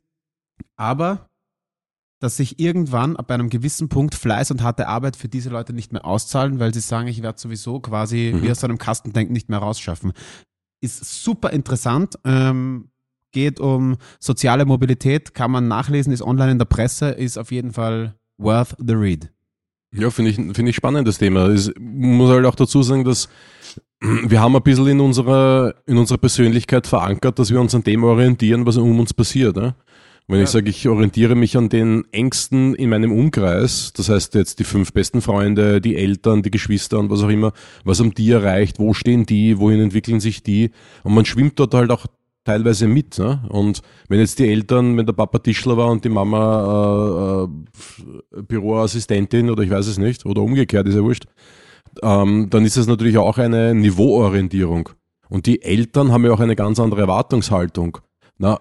Aber 0.76 1.28
dass 2.22 2.38
sich 2.38 2.58
irgendwann 2.58 3.14
ab 3.16 3.30
einem 3.30 3.50
gewissen 3.50 3.90
Punkt 3.90 4.14
Fleiß 4.14 4.50
und 4.50 4.62
harte 4.62 4.88
Arbeit 4.88 5.16
für 5.16 5.28
diese 5.28 5.50
Leute 5.50 5.74
nicht 5.74 5.92
mehr 5.92 6.06
auszahlen, 6.06 6.58
weil 6.58 6.72
sie 6.72 6.80
sagen, 6.80 7.08
ich 7.08 7.22
werde 7.22 7.38
sowieso 7.38 7.78
quasi 7.80 8.32
Mhm. 8.34 8.42
wie 8.42 8.50
aus 8.50 8.64
einem 8.64 8.78
Kastendenken 8.78 9.34
nicht 9.34 9.50
mehr 9.50 9.58
rausschaffen. 9.58 10.14
Ist 10.82 11.22
super 11.22 11.50
interessant. 11.50 12.18
Ähm, 12.24 12.88
geht 13.36 13.60
um 13.60 13.96
soziale 14.18 14.64
Mobilität, 14.64 15.34
kann 15.34 15.50
man 15.50 15.68
nachlesen, 15.68 16.10
ist 16.12 16.22
online 16.22 16.52
in 16.52 16.58
der 16.58 16.64
Presse, 16.64 17.10
ist 17.10 17.36
auf 17.38 17.52
jeden 17.52 17.72
Fall 17.72 18.14
worth 18.38 18.74
the 18.78 18.94
read. 18.94 19.30
Ja, 19.94 20.08
finde 20.10 20.30
ich, 20.30 20.36
finde 20.36 20.70
ich 20.70 20.76
spannend, 20.76 21.06
das 21.06 21.18
Thema. 21.18 21.50
Ich 21.52 21.70
muss 21.78 22.30
halt 22.30 22.46
auch 22.46 22.54
dazu 22.54 22.82
sagen, 22.82 23.04
dass 23.04 23.28
wir 24.00 24.40
haben 24.40 24.56
ein 24.56 24.62
bisschen 24.62 24.86
in 24.88 25.00
unserer, 25.00 25.74
in 25.86 25.98
unserer 25.98 26.18
Persönlichkeit 26.18 26.86
verankert, 26.86 27.38
dass 27.38 27.50
wir 27.50 27.60
uns 27.60 27.74
an 27.74 27.82
dem 27.84 28.04
orientieren, 28.04 28.64
was 28.66 28.76
um 28.78 28.98
uns 29.00 29.12
passiert. 29.14 29.56
Ne? 29.56 29.74
Wenn 30.28 30.38
ich 30.40 30.48
Ja. 30.48 30.52
sage, 30.54 30.70
ich 30.70 30.88
orientiere 30.88 31.34
mich 31.34 31.56
an 31.56 31.68
den 31.68 32.04
Ängsten 32.12 32.74
in 32.74 32.88
meinem 32.90 33.12
Umkreis, 33.12 33.92
das 33.94 34.08
heißt 34.08 34.34
jetzt 34.34 34.58
die 34.58 34.64
fünf 34.64 34.92
besten 34.92 35.20
Freunde, 35.22 35.80
die 35.80 35.96
Eltern, 35.96 36.42
die 36.42 36.50
Geschwister 36.50 36.98
und 36.98 37.10
was 37.10 37.22
auch 37.22 37.28
immer, 37.28 37.52
was 37.84 38.00
haben 38.00 38.12
die 38.12 38.30
erreicht, 38.30 38.78
wo 38.78 38.92
stehen 38.92 39.24
die, 39.24 39.58
wohin 39.58 39.80
entwickeln 39.80 40.20
sich 40.20 40.42
die 40.42 40.72
und 41.04 41.14
man 41.14 41.24
schwimmt 41.24 41.58
dort 41.60 41.74
halt 41.74 41.90
auch 41.90 42.06
teilweise 42.46 42.86
mit. 42.86 43.18
Ne? 43.18 43.44
Und 43.48 43.82
wenn 44.08 44.20
jetzt 44.20 44.38
die 44.38 44.48
Eltern, 44.48 44.96
wenn 44.96 45.04
der 45.04 45.12
Papa 45.12 45.38
Tischler 45.38 45.76
war 45.76 45.90
und 45.90 46.04
die 46.04 46.08
Mama 46.08 47.44
äh, 47.44 48.38
äh, 48.38 48.42
Büroassistentin 48.42 49.50
oder 49.50 49.62
ich 49.62 49.70
weiß 49.70 49.86
es 49.88 49.98
nicht, 49.98 50.24
oder 50.24 50.42
umgekehrt, 50.42 50.88
ist 50.88 50.94
ja 50.94 51.02
wurscht, 51.02 51.26
ähm, 52.02 52.48
dann 52.48 52.64
ist 52.64 52.76
es 52.76 52.86
natürlich 52.86 53.18
auch 53.18 53.38
eine 53.38 53.74
Niveauorientierung. 53.74 54.88
Und 55.28 55.46
die 55.46 55.60
Eltern 55.62 56.12
haben 56.12 56.24
ja 56.24 56.32
auch 56.32 56.40
eine 56.40 56.56
ganz 56.56 56.78
andere 56.78 57.02
Erwartungshaltung. 57.02 57.98
Na, 58.38 58.60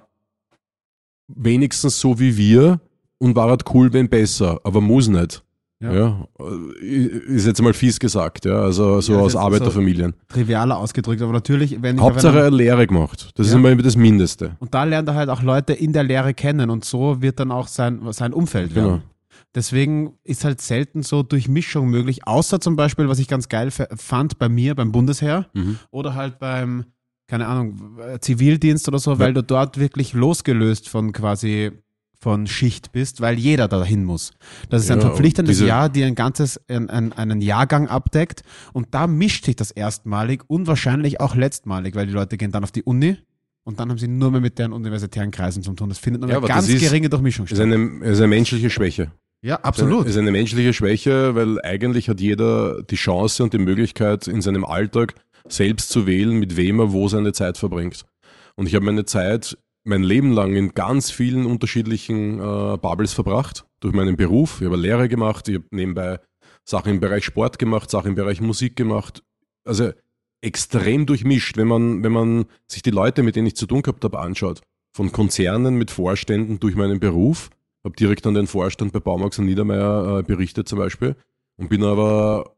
wenigstens 1.28 2.00
so 2.00 2.20
wie 2.20 2.38
wir 2.38 2.82
und 3.20 3.36
war 3.36 3.50
halt 3.50 3.66
cool, 3.74 3.94
wenn 3.94 4.10
besser, 4.10 4.60
aber 4.64 4.82
muss 4.82 5.08
nicht. 5.08 5.44
Ja. 5.82 5.94
Ja. 5.94 6.28
äh, 6.40 6.86
ist 6.86 7.46
jetzt 7.46 7.62
mal 7.62 7.74
fies 7.74 8.00
gesagt, 8.00 8.46
ja, 8.46 8.60
also 8.62 9.02
so 9.02 9.14
Ja, 9.14 9.20
aus 9.20 9.34
ist 9.34 9.36
Arbeiterfamilien. 9.36 10.14
Trivialer 10.30 10.78
ausgedrückt, 10.78 11.22
aber 11.22 11.34
natürlich, 11.34 11.82
wenn 11.82 11.98
ich 11.98 12.02
Hauptsache 12.02 12.40
eine 12.46 12.56
Lehre 12.56 12.88
gemacht. 12.88 13.32
Das 13.36 13.48
ist 13.48 13.54
Ja. 13.54 13.60
immer 13.60 13.76
das 13.76 13.96
Mindeste. 13.98 14.56
Und 14.60 14.74
da 14.74 14.86
lernt 14.86 15.10
er 15.10 15.16
halt 15.16 15.30
auch 15.30 15.42
Leute 15.42 15.74
in 15.74 15.92
der 15.92 16.04
Lehre 16.04 16.34
kennen 16.34 16.70
und 16.70 16.86
so 16.86 17.22
wird 17.22 17.40
dann 17.40 17.52
auch 17.52 17.68
sein, 17.68 18.00
sein 18.12 18.32
Umfeld 18.34 18.74
werden. 18.74 18.86
Genau. 18.90 19.02
Deswegen 19.54 20.14
ist 20.24 20.44
halt 20.46 20.62
selten 20.62 21.04
so 21.04 21.24
Durchmischung 21.24 21.90
möglich, 21.90 22.26
außer 22.28 22.60
zum 22.62 22.76
Beispiel, 22.76 23.08
was 23.10 23.20
ich 23.20 23.28
ganz 23.28 23.50
geil 23.50 23.70
fand 23.72 24.38
bei 24.40 24.50
mir 24.50 24.76
beim 24.76 24.92
Bundesheer 24.92 25.48
Mhm. 25.54 25.78
oder 25.92 26.14
halt 26.16 26.40
beim, 26.40 26.86
keine 27.28 27.48
Ahnung, 27.48 27.98
Zivildienst 28.22 28.88
oder 28.88 29.00
so, 29.00 29.18
weil 29.20 29.34
du 29.34 29.44
dort 29.44 29.78
wirklich 29.78 30.14
losgelöst 30.14 30.88
von 30.90 31.12
quasi 31.12 31.72
von 32.20 32.48
Schicht 32.48 32.92
bist, 32.92 33.22
weil 33.22 33.38
jeder 33.38 33.68
dahin 33.68 34.04
muss. 34.04 34.32
Das 34.70 34.84
ist 34.84 34.92
ein 34.92 35.00
Ja, 35.00 35.08
verpflichtendes 35.08 35.58
diese- 35.58 35.68
Jahr, 35.68 35.90
die 35.90 36.04
ein 36.04 36.16
ganzes, 36.16 36.60
ein, 36.68 36.90
ein, 36.90 37.14
einen 37.14 37.42
Jahrgang 37.42 37.88
abdeckt 37.88 38.42
und 38.74 38.88
da 38.94 39.08
mischt 39.08 39.46
sich 39.46 39.56
das 39.56 39.72
erstmalig 39.72 40.44
und 40.48 40.68
wahrscheinlich 40.68 41.20
auch 41.20 41.36
letztmalig, 41.36 41.96
weil 41.96 42.08
die 42.08 42.14
Leute 42.14 42.38
gehen 42.38 42.52
dann 42.52 42.64
auf 42.64 42.72
die 42.72 42.84
Uni 42.84 43.18
und 43.64 43.80
dann 43.80 43.90
haben 43.90 43.98
sie 43.98 44.08
nur 44.08 44.32
mehr 44.32 44.42
mit 44.42 44.60
deren 44.60 44.74
universitären 44.74 45.32
Kreisen 45.32 45.64
zu 45.64 45.74
tun. 45.74 45.90
Das 45.90 45.98
findet 45.98 46.22
nur 46.22 46.30
Ja, 46.32 46.38
eine 46.38 46.48
ganz 46.48 46.68
ist- 46.70 46.80
geringe 46.82 47.10
Durchmischung 47.10 47.46
Ist 47.48 47.60
eine, 47.60 47.76
ist 48.04 48.20
eine 48.20 48.28
menschliche 48.28 48.70
Schwäche. 48.70 49.12
Ja, 49.42 49.58
absolut. 49.58 50.08
Ist 50.08 50.18
eine 50.18 50.32
menschliche 50.32 50.74
Schwäche, 50.74 51.36
weil 51.36 51.62
eigentlich 51.62 52.10
hat 52.10 52.20
jeder 52.20 52.82
die 52.84 52.96
Chance 52.96 53.44
und 53.44 53.54
die 53.54 53.60
Möglichkeit, 53.60 54.28
in 54.28 54.42
seinem 54.42 54.66
Alltag 54.66 55.14
selbst 55.48 55.90
zu 55.90 56.08
wählen, 56.08 56.38
mit 56.40 56.58
wem 56.58 56.80
er 56.80 56.92
wo 56.92 57.08
seine 57.08 57.32
Zeit 57.32 57.58
verbringt. 57.60 58.06
Und 58.56 58.68
ich 58.68 58.74
habe 58.74 58.86
meine 58.86 59.06
Zeit 59.06 59.56
mein 59.86 60.04
Leben 60.04 60.32
lang 60.32 60.56
in 60.56 60.74
ganz 60.74 61.12
vielen 61.12 61.46
unterschiedlichen 61.46 62.40
äh, 62.40 62.78
Bubbles 62.78 63.14
verbracht, 63.14 63.66
durch 63.80 63.94
meinen 63.94 64.18
Beruf. 64.18 64.60
Ich 64.60 64.66
habe 64.66 64.78
Lehre 64.78 65.08
gemacht, 65.08 65.48
ich 65.48 65.56
habe 65.56 65.66
nebenbei 65.72 66.20
Sachen 66.64 66.94
im 66.94 67.00
Bereich 67.00 67.24
Sport 67.24 67.60
gemacht, 67.60 67.90
Sachen 67.90 68.10
im 68.10 68.16
Bereich 68.16 68.42
Musik 68.42 68.76
gemacht. 68.76 69.24
Also 69.64 69.92
extrem 70.42 71.06
durchmischt, 71.06 71.58
wenn 71.58 71.68
man, 71.68 72.04
wenn 72.04 72.12
man 72.12 72.46
sich 72.68 72.82
die 72.82 72.92
Leute, 72.92 73.24
mit 73.24 73.36
denen 73.36 73.48
ich 73.48 73.56
zu 73.56 73.68
tun 73.68 73.84
gehabt 73.84 74.04
habe, 74.04 74.20
anschaut. 74.20 74.62
Von 74.92 75.12
Konzernen 75.12 75.76
mit 75.76 75.92
Vorständen 75.92 76.60
durch 76.60 76.76
meinen 76.76 77.00
Beruf 77.00 77.50
habe 77.86 77.96
direkt 77.96 78.26
an 78.26 78.34
den 78.34 78.48
Vorstand 78.48 78.92
bei 78.92 79.00
Baumax 79.00 79.38
und 79.40 79.46
Niedermeyer 79.46 80.20
äh, 80.20 80.24
berichtet 80.24 80.68
zum 80.68 80.80
Beispiel 80.80 81.16
und 81.58 81.70
bin 81.70 81.84
aber 81.84 82.56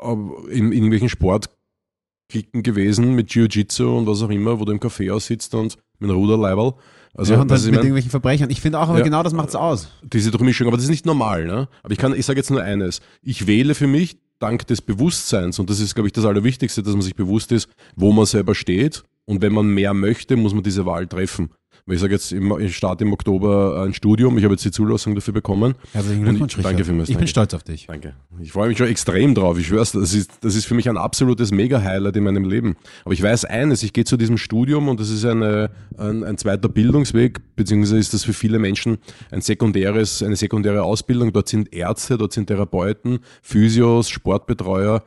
äh, 0.00 0.12
in, 0.12 0.66
in 0.66 0.72
irgendwelchen 0.72 1.08
Sportklicken 1.08 2.62
gewesen 2.62 3.14
mit 3.14 3.30
Jiu-Jitsu 3.34 3.98
und 3.98 4.06
was 4.06 4.22
auch 4.22 4.30
immer, 4.30 4.60
wo 4.60 4.64
du 4.64 4.72
im 4.72 4.78
Café 4.78 5.12
aussitzt 5.12 5.54
und 5.54 5.76
mit 6.02 6.10
einem 6.10 6.18
Ruderleiberl. 6.18 6.74
Also 7.14 7.34
ja, 7.34 7.40
und 7.42 7.50
das 7.50 7.60
ist 7.60 7.66
mit 7.66 7.74
mein, 7.74 7.80
irgendwelchen 7.84 8.10
Verbrechern. 8.10 8.48
Ich 8.50 8.60
finde 8.60 8.78
auch, 8.78 8.88
aber 8.88 8.98
Ja. 8.98 9.04
genau 9.04 9.22
das 9.22 9.32
macht's 9.34 9.54
aus. 9.54 9.88
diese 10.02 10.30
Durchmischung, 10.30 10.66
aber 10.66 10.76
das 10.76 10.84
ist 10.84 10.90
nicht 10.90 11.04
normal. 11.06 11.44
Ne? 11.44 11.68
Aber 11.82 11.92
ich 11.92 11.98
kann, 11.98 12.14
ich 12.14 12.24
sage 12.24 12.38
jetzt 12.38 12.50
nur 12.50 12.62
eines. 12.62 13.00
Ich 13.22 13.46
wähle 13.46 13.74
für 13.74 13.86
mich 13.86 14.16
dank 14.38 14.66
des 14.66 14.80
Bewusstseins 14.80 15.58
und 15.58 15.68
das 15.70 15.78
ist, 15.78 15.94
glaube 15.94 16.08
ich, 16.08 16.12
das 16.12 16.24
Allerwichtigste, 16.24 16.82
dass 16.82 16.92
man 16.94 17.02
sich 17.02 17.14
bewusst 17.14 17.52
ist, 17.52 17.68
wo 17.96 18.12
man 18.12 18.24
selber 18.26 18.54
steht 18.54 19.04
und 19.26 19.42
wenn 19.42 19.52
man 19.52 19.66
mehr 19.66 19.94
möchte, 19.94 20.36
muss 20.36 20.54
man 20.54 20.62
diese 20.62 20.86
Wahl 20.86 21.06
treffen. 21.06 21.50
Weil 21.84 21.96
ich 21.96 22.00
sage 22.00 22.12
jetzt, 22.12 22.30
im- 22.30 22.56
ich 22.60 22.76
starte 22.76 23.02
im 23.02 23.12
Oktober 23.12 23.82
ein 23.84 23.92
Studium, 23.92 24.38
ich 24.38 24.44
habe 24.44 24.54
jetzt 24.54 24.64
die 24.64 24.70
Zulassung 24.70 25.16
dafür 25.16 25.34
bekommen. 25.34 25.74
Herzlichen 25.92 26.22
Glückwunsch, 26.22 26.52
ich- 26.52 26.58
Richard. 26.58 26.72
danke 26.74 26.84
vielmals, 26.84 27.08
Ich 27.08 27.18
bin 27.18 27.26
stolz 27.26 27.54
auf 27.54 27.64
dich. 27.64 27.86
Danke. 27.88 28.14
Ich 28.40 28.52
freue 28.52 28.68
mich 28.68 28.78
schon 28.78 28.86
extrem 28.86 29.34
drauf. 29.34 29.58
Ich 29.58 29.66
schwör's, 29.66 29.90
das 29.90 30.14
ist, 30.14 30.30
das 30.42 30.54
ist 30.54 30.64
für 30.66 30.74
mich 30.74 30.88
ein 30.88 30.96
absolutes 30.96 31.50
Mega-Highlight 31.50 32.16
in 32.16 32.22
meinem 32.24 32.44
Leben. 32.44 32.76
Aber 33.04 33.14
ich 33.14 33.22
weiß 33.22 33.46
eines, 33.46 33.82
ich 33.82 33.92
gehe 33.92 34.04
zu 34.04 34.16
diesem 34.16 34.38
Studium 34.38 34.88
und 34.88 35.00
das 35.00 35.10
ist 35.10 35.24
eine, 35.24 35.70
ein, 35.98 36.22
ein 36.22 36.38
zweiter 36.38 36.68
Bildungsweg, 36.68 37.40
beziehungsweise 37.56 37.98
ist 37.98 38.14
das 38.14 38.22
für 38.22 38.32
viele 38.32 38.60
Menschen 38.60 38.98
ein 39.32 39.40
sekundäres, 39.40 40.22
eine 40.22 40.36
sekundäre 40.36 40.84
Ausbildung. 40.84 41.32
Dort 41.32 41.48
sind 41.48 41.74
Ärzte, 41.74 42.16
dort 42.16 42.32
sind 42.32 42.46
Therapeuten, 42.46 43.18
Physios, 43.42 44.08
Sportbetreuer, 44.08 45.02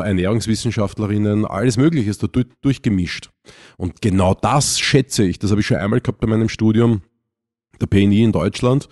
Ernährungswissenschaftlerinnen, 0.00 1.44
alles 1.44 1.76
Mögliche 1.76 2.10
ist 2.10 2.22
da 2.22 2.26
du, 2.26 2.44
durchgemischt. 2.60 3.30
Und 3.76 4.00
genau 4.00 4.34
das 4.34 4.78
schätze 4.78 5.24
ich. 5.24 5.38
Das 5.38 5.50
habe 5.50 5.60
ich 5.60 5.66
schon 5.66 5.76
einmal 5.76 6.00
gehabt 6.00 6.20
bei 6.20 6.26
meinem 6.26 6.48
Studium 6.48 7.02
der 7.80 7.86
PNI 7.86 8.24
in 8.24 8.32
Deutschland 8.32 8.88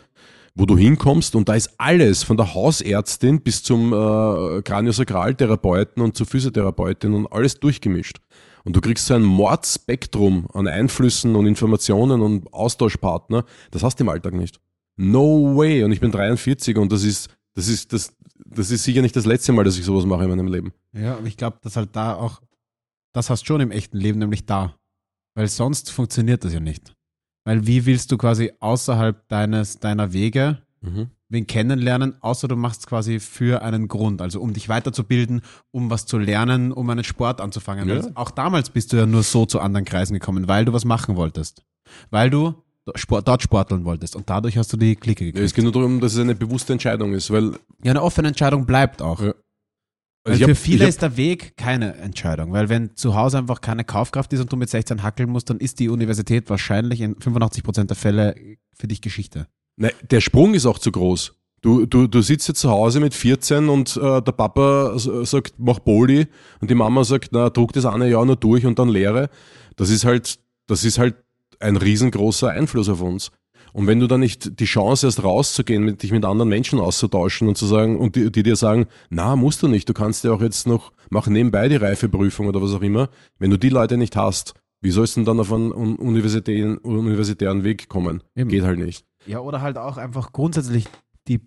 wo 0.54 0.66
du 0.66 0.76
hinkommst 0.76 1.36
und 1.36 1.48
da 1.48 1.54
ist 1.54 1.70
alles, 1.78 2.22
von 2.22 2.36
der 2.36 2.54
Hausärztin 2.54 3.40
bis 3.40 3.62
zum 3.62 3.92
äh, 3.92 4.62
Kraniosakraltherapeuten 4.62 6.02
und 6.02 6.16
zur 6.16 6.26
Physiotherapeutin 6.26 7.14
und 7.14 7.32
alles 7.32 7.60
durchgemischt. 7.60 8.18
Und 8.64 8.76
du 8.76 8.80
kriegst 8.80 9.06
so 9.06 9.14
ein 9.14 9.22
Mordspektrum 9.22 10.46
an 10.52 10.68
Einflüssen 10.68 11.34
und 11.34 11.46
Informationen 11.46 12.20
und 12.20 12.52
Austauschpartner, 12.52 13.44
das 13.70 13.82
hast 13.82 14.00
du 14.00 14.04
im 14.04 14.10
Alltag 14.10 14.34
nicht. 14.34 14.60
No 14.96 15.56
way. 15.56 15.82
Und 15.82 15.92
ich 15.92 16.00
bin 16.00 16.10
43 16.10 16.76
und 16.76 16.92
das 16.92 17.04
ist, 17.04 17.30
das 17.54 17.68
ist, 17.68 17.92
das, 17.92 18.14
das 18.46 18.70
ist 18.70 18.84
sicher 18.84 19.02
nicht 19.02 19.16
das 19.16 19.26
letzte 19.26 19.52
Mal, 19.52 19.64
dass 19.64 19.78
ich 19.78 19.84
sowas 19.84 20.04
mache 20.06 20.24
in 20.24 20.30
meinem 20.30 20.46
Leben. 20.48 20.72
Ja, 20.92 21.16
aber 21.16 21.26
ich 21.26 21.36
glaube, 21.36 21.58
dass 21.62 21.76
halt 21.76 21.94
da 21.94 22.14
auch, 22.14 22.40
das 23.12 23.30
hast 23.30 23.42
du 23.42 23.46
schon 23.46 23.60
im 23.60 23.70
echten 23.70 23.96
Leben, 23.96 24.18
nämlich 24.18 24.46
da. 24.46 24.74
Weil 25.34 25.48
sonst 25.48 25.90
funktioniert 25.90 26.44
das 26.44 26.52
ja 26.52 26.60
nicht. 26.60 26.94
Weil 27.44 27.66
wie 27.66 27.86
willst 27.86 28.12
du 28.12 28.18
quasi 28.18 28.52
außerhalb 28.60 29.28
deines, 29.28 29.78
deiner 29.78 30.12
Wege 30.12 30.62
Mhm. 30.82 31.10
wen 31.28 31.46
kennenlernen, 31.46 32.14
außer 32.22 32.48
du 32.48 32.56
machst 32.56 32.86
quasi 32.86 33.20
für 33.20 33.60
einen 33.60 33.86
Grund, 33.86 34.22
also 34.22 34.40
um 34.40 34.54
dich 34.54 34.70
weiterzubilden, 34.70 35.42
um 35.70 35.90
was 35.90 36.06
zu 36.06 36.16
lernen, 36.16 36.72
um 36.72 36.88
einen 36.88 37.04
Sport 37.04 37.42
anzufangen. 37.42 37.86
Ja. 37.86 38.00
Auch 38.14 38.30
damals 38.30 38.70
bist 38.70 38.92
du 38.92 38.96
ja 38.96 39.04
nur 39.04 39.22
so 39.22 39.44
zu 39.44 39.60
anderen 39.60 39.84
Kreisen 39.84 40.14
gekommen, 40.14 40.48
weil 40.48 40.64
du 40.64 40.72
was 40.72 40.86
machen 40.86 41.16
wolltest. 41.16 41.62
Weil 42.08 42.30
du 42.30 42.54
Sport, 42.94 43.26
dort 43.28 43.42
sporteln 43.42 43.84
wolltest 43.84 44.16
und 44.16 44.28
dadurch 44.28 44.56
hast 44.58 44.72
du 44.72 44.76
die 44.76 44.96
Clique 44.96 45.24
Ja, 45.24 45.28
es 45.30 45.34
gekriegt. 45.34 45.54
geht 45.56 45.64
nur 45.64 45.72
darum, 45.72 46.00
dass 46.00 46.14
es 46.14 46.18
eine 46.20 46.34
bewusste 46.34 46.72
Entscheidung 46.72 47.12
ist, 47.14 47.30
weil 47.30 47.52
Ja, 47.82 47.90
eine 47.92 48.02
offene 48.02 48.28
Entscheidung 48.28 48.66
bleibt 48.66 49.02
auch. 49.02 49.20
Ja. 49.22 49.34
Ich 50.28 50.42
hab- 50.42 50.50
für 50.50 50.54
viele 50.54 50.86
ist 50.86 51.00
der 51.00 51.16
Weg 51.16 51.56
keine 51.56 51.94
Entscheidung, 51.96 52.52
weil 52.52 52.68
wenn 52.68 52.94
zu 52.94 53.14
Hause 53.14 53.38
einfach 53.38 53.60
keine 53.62 53.84
Kaufkraft 53.84 54.32
ist 54.34 54.40
und 54.40 54.52
du 54.52 54.56
mit 54.56 54.68
16 54.68 55.02
hackeln 55.02 55.30
musst, 55.30 55.48
dann 55.48 55.58
ist 55.58 55.78
die 55.80 55.88
Universität 55.88 56.50
wahrscheinlich 56.50 57.00
in 57.00 57.16
85% 57.16 57.84
der 57.88 57.96
Fälle 57.96 58.34
für 58.74 58.86
dich 58.86 59.00
Geschichte. 59.00 59.46
Ne, 59.76 59.90
der 60.10 60.20
Sprung 60.20 60.52
ist 60.52 60.66
auch 60.66 60.78
zu 60.78 60.92
groß. 60.92 61.34
Du, 61.62 61.86
du, 61.86 62.06
du 62.06 62.20
sitzt 62.22 62.48
jetzt 62.48 62.60
zu 62.60 62.70
Hause 62.70 63.00
mit 63.00 63.14
14 63.14 63.68
und 63.70 63.96
äh, 63.96 64.20
der 64.22 64.32
Papa 64.32 64.98
sagt, 64.98 65.54
mach 65.58 65.82
Poli 65.82 66.26
und 66.60 66.70
die 66.70 66.74
Mama 66.74 67.02
sagt, 67.04 67.30
na, 67.32 67.48
druck 67.50 67.72
das 67.72 67.86
eine 67.86 68.08
Jahr 68.08 68.24
nur 68.26 68.36
durch 68.36 68.64
und 68.66 68.78
dann 68.78 68.88
Lehre. 68.90 69.30
Das 69.76 69.88
ist 69.90 70.04
halt, 70.04 70.38
das 70.66 70.84
ist 70.84 70.98
halt 70.98 71.16
ein 71.60 71.76
riesengroßer 71.76 72.50
Einfluss 72.50 72.88
auf 72.88 73.00
uns. 73.00 73.30
Und 73.72 73.86
wenn 73.86 74.00
du 74.00 74.08
dann 74.08 74.20
nicht 74.20 74.58
die 74.58 74.64
Chance 74.64 75.06
hast, 75.06 75.22
rauszugehen, 75.22 75.84
mit, 75.84 76.02
dich 76.02 76.10
mit 76.10 76.24
anderen 76.24 76.48
Menschen 76.48 76.80
auszutauschen 76.80 77.46
und 77.46 77.56
zu 77.56 77.66
sagen, 77.66 77.98
und 77.98 78.16
die, 78.16 78.32
die 78.32 78.42
dir 78.42 78.56
sagen, 78.56 78.86
na, 79.10 79.36
musst 79.36 79.62
du 79.62 79.68
nicht, 79.68 79.88
du 79.88 79.92
kannst 79.92 80.24
ja 80.24 80.32
auch 80.32 80.40
jetzt 80.40 80.66
noch, 80.66 80.92
mach 81.08 81.28
nebenbei 81.28 81.68
die 81.68 81.76
Reifeprüfung 81.76 82.48
oder 82.48 82.60
was 82.60 82.74
auch 82.74 82.82
immer. 82.82 83.10
Wenn 83.38 83.50
du 83.50 83.58
die 83.58 83.68
Leute 83.68 83.96
nicht 83.96 84.16
hast, 84.16 84.54
wie 84.80 84.90
sollst 84.90 85.14
du 85.14 85.20
denn 85.20 85.26
dann 85.26 85.40
auf 85.40 85.52
einen 85.52 85.72
un- 85.72 85.96
universitären, 85.96 86.78
universitären 86.78 87.62
Weg 87.62 87.88
kommen? 87.88 88.22
Eben. 88.34 88.50
Geht 88.50 88.64
halt 88.64 88.78
nicht. 88.78 89.04
Ja, 89.26 89.38
oder 89.38 89.60
halt 89.60 89.78
auch 89.78 89.98
einfach 89.98 90.32
grundsätzlich 90.32 90.86
die, 91.28 91.40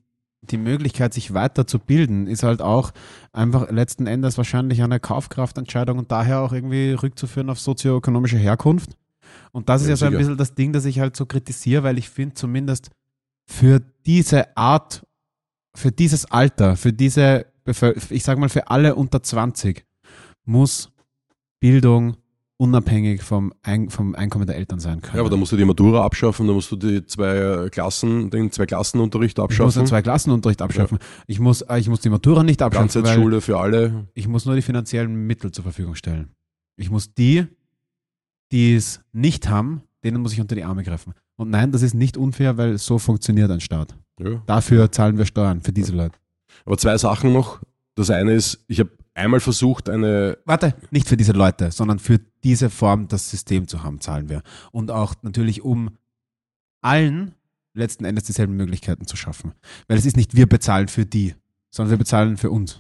die 0.44 0.58
Möglichkeit, 0.58 1.14
sich 1.14 1.34
weiterzubilden, 1.34 2.28
ist 2.28 2.44
halt 2.44 2.62
auch 2.62 2.92
einfach 3.34 3.70
letzten 3.70 4.08
Endes 4.08 4.38
wahrscheinlich 4.38 4.82
eine 4.82 5.00
Kaufkraftentscheidung 5.00 5.98
und 5.98 6.12
daher 6.12 6.40
auch 6.42 6.54
irgendwie 6.54 6.92
rückzuführen 6.94 7.50
auf 7.50 7.60
sozioökonomische 7.60 8.38
Herkunft. 8.38 8.92
Und 9.56 9.70
das 9.70 9.82
ist 9.84 9.88
Ja, 9.88 9.94
ja 9.94 9.98
so 9.98 10.06
ein 10.08 10.18
bisschen 10.18 10.38
das 10.38 10.56
Ding, 10.56 10.74
das 10.74 10.86
ich 10.86 11.00
halt 11.00 11.16
so 11.16 11.26
kritisiere, 11.26 11.84
weil 11.84 11.98
ich 11.98 12.10
finde 12.10 12.34
zumindest 12.36 12.90
für 13.50 13.80
diese 14.06 14.58
Art, 14.58 15.06
für 15.76 15.92
dieses 15.92 16.26
Alter, 16.26 16.76
für 16.76 16.92
diese, 16.92 17.46
ich 18.10 18.24
sag 18.24 18.38
mal 18.40 18.50
für 18.50 18.68
alle 18.70 18.96
unter 18.96 19.22
20, 19.22 19.86
muss 20.46 20.90
Bildung 21.60 22.18
unabhängig 22.58 23.24
vom, 23.24 23.54
Ein 23.62 23.90
vom 23.90 24.16
Einkommen 24.16 24.46
der 24.46 24.56
Eltern 24.56 24.80
sein 24.80 25.02
können. 25.02 25.16
Ja, 25.16 25.22
aber 25.22 25.30
da 25.30 25.36
musst 25.36 25.52
du 25.52 25.58
die 25.58 25.66
Matura 25.66 26.04
abschaffen, 26.06 26.48
da 26.48 26.54
musst 26.54 26.72
du 26.72 26.76
die 26.76 27.06
zwei 27.06 27.68
Klassen, 27.70 28.30
den 28.30 28.52
zwei 28.52 28.66
Klassenunterricht 28.66 29.38
Ich 29.38 29.42
muss 29.42 29.44
abschaffen. 29.46 29.82
den 29.82 29.88
Zweiklassenunterricht 29.88 30.62
abschaffen. 30.62 30.98
Ich, 31.28 31.40
muss, 31.40 31.62
äh, 31.62 31.80
ich 31.80 31.90
muss 31.90 32.00
die 32.02 32.10
Matura 32.10 32.44
nicht 32.44 32.62
abschaffen, 32.62 32.94
weil 32.96 33.02
Ganzheitsschule 33.04 33.42
für 33.42 33.60
alle. 33.60 34.08
ich 34.14 34.28
muss 34.28 34.46
nur 34.46 34.56
die 34.56 34.62
finanziellen 34.62 35.14
Mittel 35.28 35.52
zur 35.52 35.64
Verfügung 35.64 35.96
stellen. 35.96 36.30
Ich 36.78 36.90
muss 36.90 37.14
die, 37.14 37.46
die 38.54 38.76
es 38.76 39.02
nicht 39.12 39.50
haben, 39.50 39.82
denen 40.06 40.22
muss 40.22 40.32
ich 40.32 40.40
unter 40.40 40.56
die 40.56 40.64
Arme 40.64 40.84
greifen. 40.84 41.14
Und 41.36 41.50
nein, 41.50 41.72
das 41.74 41.82
ist 41.82 41.94
nicht 41.96 42.16
unfair, 42.16 42.56
weil 42.58 42.78
so 42.78 42.98
funktioniert 43.00 43.52
ein 43.52 43.60
Staat. 43.60 43.98
Ja. 44.20 44.42
Dafür 44.46 44.92
zahlen 44.92 45.18
wir 45.18 45.26
Steuern, 45.26 45.62
für 45.62 45.74
diese 45.74 45.92
Leute. 45.92 46.16
Aber 46.66 46.78
zwei 46.78 46.98
Sachen 46.98 47.34
noch. 47.34 47.60
Das 47.96 48.10
eine 48.10 48.34
ist, 48.34 48.64
ich 48.68 48.80
habe 48.80 48.92
einmal 49.14 49.40
versucht, 49.40 49.90
eine, 49.90 50.38
Warte, 50.46 50.76
nicht 50.92 51.08
für 51.08 51.18
diese 51.18 51.32
Leute, 51.34 51.72
sondern 51.72 52.00
für 52.00 52.20
diese 52.44 52.70
Form 52.70 53.08
das 53.08 53.30
System 53.30 53.68
zu 53.68 53.84
haben, 53.84 54.00
zahlen 54.02 54.30
wir. 54.30 54.42
Und 54.72 54.90
auch 54.92 55.16
natürlich, 55.24 55.64
um 55.64 55.90
allen 56.82 57.34
letzten 57.74 58.06
Endes 58.06 58.26
dieselben 58.26 58.56
Möglichkeiten 58.56 59.06
zu 59.08 59.16
schaffen. 59.16 59.54
Weil 59.88 59.98
es 59.98 60.06
ist 60.06 60.16
nicht 60.18 60.36
wir 60.36 60.48
bezahlen 60.48 60.88
für 60.88 61.06
die, 61.06 61.36
sondern 61.72 61.92
wir 61.92 61.98
bezahlen 61.98 62.38
für 62.38 62.52
uns. 62.52 62.80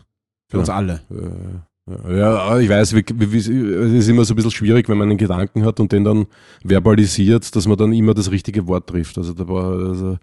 Für 0.50 0.58
Ja. 0.58 0.60
uns 0.60 0.70
alle. 0.70 1.02
äh, 1.10 1.60
ja, 1.86 2.60
ich 2.60 2.70
weiß, 2.70 2.94
es 2.94 3.48
ist 3.48 4.08
immer 4.08 4.24
so 4.24 4.34
ein 4.34 4.36
bisschen 4.38 4.52
schwierig, 4.52 4.88
wenn 4.88 4.98
man 4.98 5.10
einen 5.10 5.18
Gedanken 5.18 5.66
hat 5.66 5.80
und 5.82 5.92
den 5.92 6.06
dann 6.06 6.28
verbalisiert, 6.64 7.54
dass 7.56 7.68
man 7.68 7.78
dann 7.78 7.92
immer 7.92 8.14
das 8.14 8.32
richtige 8.32 8.68
Wort 8.68 8.88
trifft. 8.88 9.18
Also 9.18 9.34
da 9.34 9.48
war, 9.48 9.90
also, 9.90 10.18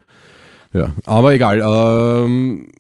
ja, 0.73 0.95
aber 1.05 1.35
egal. 1.35 1.61
Ähm, 1.63 2.71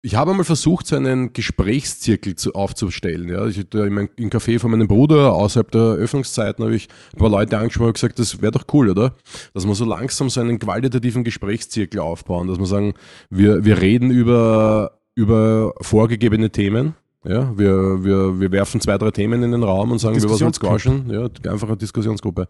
ich 0.00 0.14
habe 0.14 0.30
einmal 0.30 0.44
versucht, 0.44 0.86
so 0.86 0.94
einen 0.94 1.32
Gesprächszirkel 1.32 2.36
zu, 2.36 2.54
aufzustellen. 2.54 3.28
Ja. 3.28 3.46
Ich, 3.46 3.58
in 3.74 3.92
mein, 3.92 4.08
im 4.14 4.30
Café 4.30 4.60
von 4.60 4.70
meinem 4.70 4.86
Bruder, 4.86 5.32
außerhalb 5.32 5.70
der 5.72 5.80
Öffnungszeiten, 5.80 6.64
habe 6.64 6.76
ich 6.76 6.88
ein 7.12 7.18
paar 7.18 7.30
Leute 7.30 7.58
angesprochen 7.58 7.88
und 7.88 7.94
gesagt, 7.94 8.20
das 8.20 8.40
wäre 8.40 8.52
doch 8.52 8.64
cool, 8.72 8.90
oder? 8.90 9.16
Dass 9.54 9.66
wir 9.66 9.74
so 9.74 9.84
langsam 9.84 10.30
so 10.30 10.40
einen 10.40 10.60
qualitativen 10.60 11.24
Gesprächszirkel 11.24 12.00
aufbauen, 12.00 12.46
dass 12.46 12.60
wir 12.60 12.66
sagen, 12.66 12.94
wir, 13.28 13.64
wir 13.64 13.80
reden 13.80 14.12
über, 14.12 15.00
über 15.16 15.74
vorgegebene 15.80 16.50
Themen. 16.50 16.94
Ja, 17.24 17.56
wir, 17.58 18.04
wir, 18.04 18.40
wir 18.40 18.52
werfen 18.52 18.80
zwei, 18.80 18.96
drei 18.96 19.10
Themen 19.10 19.42
in 19.42 19.50
den 19.50 19.62
Raum 19.62 19.90
und 19.90 19.98
sagen, 19.98 20.20
wir 20.20 20.30
was 20.30 20.40
uns 20.40 20.60
quatschen. 20.60 21.10
Ja, 21.10 21.28
einfach 21.50 21.68
eine 21.68 21.76
Diskussionsgruppe. 21.76 22.48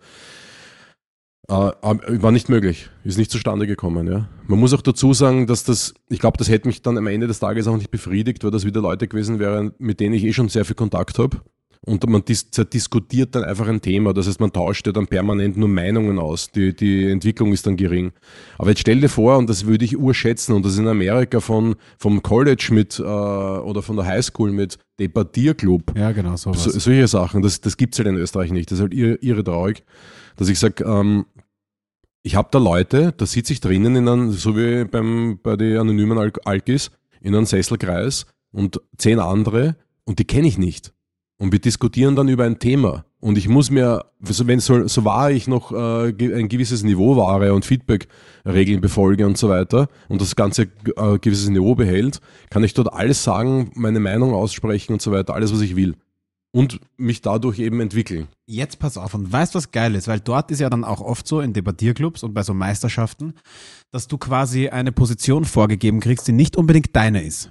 Äh, 1.49 1.55
war 1.55 2.31
nicht 2.31 2.51
möglich, 2.51 2.91
ist 3.05 3.17
nicht 3.17 3.31
zustande 3.31 3.67
gekommen. 3.67 4.07
Ja. 4.07 4.29
Man 4.47 4.59
muss 4.59 4.75
auch 4.75 4.83
dazu 4.83 5.15
sagen, 5.15 5.47
dass 5.47 5.65
das, 5.65 5.95
ich 6.11 6.19
glaube, 6.19 6.37
das 6.37 6.51
hätte 6.51 6.69
mich 6.69 6.83
dann 6.83 6.99
am 6.99 7.07
Ende 7.07 7.27
des 7.27 7.39
Tages 7.39 7.67
auch 7.67 7.77
nicht 7.77 7.91
befriedigt, 7.91 8.45
weil 8.45 8.51
das 8.51 8.67
wieder 8.67 8.83
Leute 8.83 9.09
gewesen 9.09 9.39
wären, 9.39 9.73
mit 9.79 9.99
denen 10.01 10.15
ich 10.15 10.25
eh 10.25 10.35
schon 10.35 10.51
sehr 10.51 10.67
viel 10.67 10.77
Kontakt 10.77 11.19
habe. 11.19 11.39
Und 11.87 12.09
man 12.09 12.25
dis 12.25 12.51
diskutiert 12.51 13.35
dann 13.35 13.45
einfach 13.45 13.69
ein 13.69 13.81
Thema. 13.81 14.13
Das 14.13 14.27
heißt, 14.27 14.41
man 14.41 14.53
tauscht 14.53 14.87
ja 14.87 14.93
dann 14.93 15.07
permanent 15.07 15.57
nur 15.57 15.69
Meinungen 15.69 16.19
aus. 16.19 16.51
Die, 16.51 16.75
die 16.75 17.11
Entwicklung 17.11 17.53
ist 17.53 17.67
dann 17.67 17.77
gering. 17.77 18.13
Aber 18.59 18.71
jetzt 18.71 18.81
stell 18.81 19.01
dir 19.01 19.09
vor, 19.09 19.39
und 19.39 19.49
das 19.49 19.67
würde 19.67 19.85
ich 19.85 19.97
urschätzen, 19.97 20.55
und 20.55 20.67
das 20.67 20.77
in 20.77 20.89
Amerika 20.89 21.41
von, 21.41 21.77
vom 21.99 22.23
College 22.23 22.69
mit 22.73 22.99
äh, 22.99 23.03
oder 23.03 23.83
von 23.83 23.97
der 23.97 24.07
Highschool 24.07 24.51
mit 24.51 24.79
Debattierclub. 24.99 25.97
Ja, 25.97 26.13
genau, 26.13 26.37
sowas. 26.37 26.65
So, 26.65 26.79
solche 26.79 27.07
Sachen, 27.07 27.43
das, 27.43 27.61
das 27.61 27.77
gibt's 27.77 27.99
halt 27.99 28.09
in 28.09 28.17
Österreich 28.17 28.51
nicht. 28.51 28.71
Das 28.71 28.79
ist 28.79 28.83
halt 28.83 28.95
irre, 28.95 29.15
irre 29.17 29.45
traurig, 29.45 29.85
dass 30.37 30.49
ich 30.49 30.59
sage, 30.59 30.85
ähm, 30.85 31.27
ich 32.23 32.35
habe 32.35 32.49
da 32.51 32.59
Leute, 32.59 33.15
da 33.17 33.25
sitze 33.25 33.53
ich 33.53 33.61
drinnen 33.61 33.97
in 33.97 34.09
einem, 34.09 34.33
so 34.33 34.57
wie 34.57 34.85
beim, 34.85 35.39
bei 35.43 35.57
den 35.57 35.79
anonymen 35.79 36.19
Al 36.19 36.33
Alkis, 36.45 36.91
in 37.21 37.35
einem 37.35 37.47
Sesselkreis 37.47 38.27
und 38.53 38.81
zehn 38.97 39.19
andere 39.21 39.77
und 40.05 40.19
die 40.19 40.25
kenne 40.25 40.49
ich 40.49 40.59
nicht. 40.59 40.93
Und 41.39 41.53
wir 41.53 41.61
diskutieren 41.61 42.17
dann 42.17 42.29
über 42.29 42.45
ein 42.45 42.59
Thema. 42.59 43.05
Und 43.21 43.39
ich 43.39 43.49
muss 43.49 43.71
mir, 43.71 44.05
wenn 44.19 44.61
so, 44.61 44.87
so 44.87 45.05
wahr 45.05 45.31
ich 45.31 45.47
noch 45.49 45.73
äh, 45.73 46.09
ein 46.09 46.49
gewisses 46.49 46.83
Niveau 46.83 47.17
wahre 47.17 47.53
und 47.55 47.65
Feedback-Regeln 47.65 48.81
befolge 48.81 49.27
und 49.27 49.39
so 49.39 49.49
weiter 49.49 49.89
und 50.09 50.21
das 50.21 50.37
Ganze 50.37 50.63
äh, 50.97 51.19
gewisses 51.21 51.49
Niveau 51.49 51.75
behält, 51.75 52.21
kann 52.51 52.63
ich 52.63 52.75
dort 52.75 52.93
alles 52.93 53.23
sagen, 53.25 53.71
meine 53.75 54.01
Meinung 54.01 54.35
aussprechen 54.35 54.93
und 54.93 55.03
so 55.03 55.11
weiter, 55.13 55.35
alles, 55.35 55.53
was 55.53 55.61
ich 55.61 55.75
will. 55.75 55.95
Und 56.51 56.81
mich 56.97 57.21
dadurch 57.21 57.59
eben 57.59 57.81
entwickeln. 57.81 58.29
Jetzt 58.47 58.79
pass 58.79 58.97
auf 58.97 59.15
und 59.15 59.31
weißt, 59.31 59.55
was 59.55 59.71
geil 59.71 59.95
ist, 59.95 60.09
weil 60.09 60.21
dort 60.21 60.51
ist 60.51 60.61
ja 60.61 60.71
dann 60.71 60.83
auch 60.83 61.01
oft 61.01 61.27
so 61.29 61.41
in 61.41 61.53
Debattierclubs 61.53 62.23
und 62.23 62.35
bei 62.35 62.43
so 62.43 62.55
Meisterschaften, 62.55 63.35
dass 63.91 64.09
du 64.09 64.17
quasi 64.17 64.69
eine 64.69 64.91
Position 64.91 65.45
vorgegeben 65.45 66.01
kriegst, 66.01 66.27
die 66.27 66.33
nicht 66.33 66.57
unbedingt 66.57 66.97
deine 66.97 67.23
ist. 67.23 67.51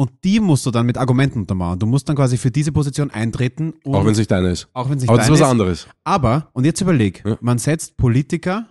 Und 0.00 0.12
die 0.24 0.40
musst 0.40 0.64
du 0.64 0.70
dann 0.70 0.86
mit 0.86 0.96
Argumenten 0.96 1.40
untermauern. 1.40 1.78
Du 1.78 1.84
musst 1.84 2.08
dann 2.08 2.16
quasi 2.16 2.38
für 2.38 2.50
diese 2.50 2.72
Position 2.72 3.10
eintreten. 3.10 3.74
Und 3.84 3.94
Auch 3.94 4.04
wenn 4.04 4.12
es 4.12 4.18
nicht 4.18 4.30
deine 4.30 4.48
ist. 4.50 4.66
auch 4.72 4.88
wenn 4.88 4.96
es 4.96 5.02
nicht 5.02 5.10
Aber 5.10 5.18
das 5.18 5.28
ist 5.28 5.32
deine 5.32 5.40
was 5.40 5.46
ist. 5.46 5.50
anderes. 5.50 5.88
Aber, 6.04 6.48
und 6.54 6.64
jetzt 6.64 6.80
überleg, 6.80 7.22
Ja. 7.26 7.36
man 7.42 7.58
setzt 7.58 7.98
Politiker 7.98 8.66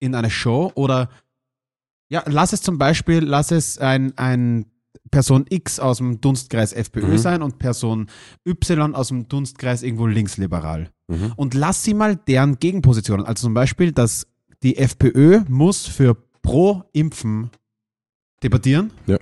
in 0.00 0.14
eine 0.14 0.28
Show 0.28 0.70
oder, 0.74 1.08
ja, 2.10 2.22
lass 2.26 2.52
es 2.52 2.60
zum 2.60 2.76
Beispiel, 2.76 3.20
lass 3.20 3.52
es 3.52 3.78
ein, 3.78 4.12
ein 4.18 4.66
Person 5.10 5.46
X 5.48 5.80
aus 5.80 5.96
dem 5.96 6.20
Dunstkreis 6.20 6.72
FPÖ 6.74 7.06
Mhm. 7.12 7.18
sein 7.18 7.42
und 7.42 7.58
Person 7.58 8.08
Y 8.46 8.94
aus 8.94 9.08
dem 9.08 9.28
Dunstkreis 9.28 9.82
irgendwo 9.82 10.06
linksliberal. 10.06 10.90
Mhm. 11.08 11.32
Und 11.36 11.54
lass 11.54 11.84
sie 11.84 11.94
mal 11.94 12.16
deren 12.16 12.58
Gegenpositionen. 12.58 13.24
Also 13.24 13.46
zum 13.46 13.54
Beispiel, 13.54 13.92
dass 13.92 14.26
die 14.62 14.76
FPÖ 14.76 15.40
muss 15.48 15.86
für 15.86 16.14
Pro-Impfen 16.42 17.50
debattieren 18.42 18.90
Ja. 19.06 19.16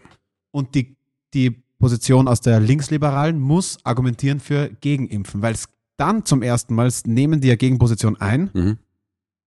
und 0.51 0.75
die, 0.75 0.97
die 1.35 1.63
Position 1.79 2.29
aus 2.29 2.41
der 2.41 2.61
Linksliberalen 2.61 3.39
muss 3.39 3.79
argumentieren 3.85 4.41
für 4.41 4.71
Gegenimpfen, 4.81 5.43
weil 5.43 5.55
es 5.55 5.69
dann 5.97 6.25
zum 6.25 6.43
ersten 6.43 6.75
Mal 6.75 6.91
nehmen 7.07 7.41
die 7.41 7.49
ja 7.49 7.57
Gegenposition 7.57 8.17
ein. 8.21 8.51
Mhm. 8.53 8.79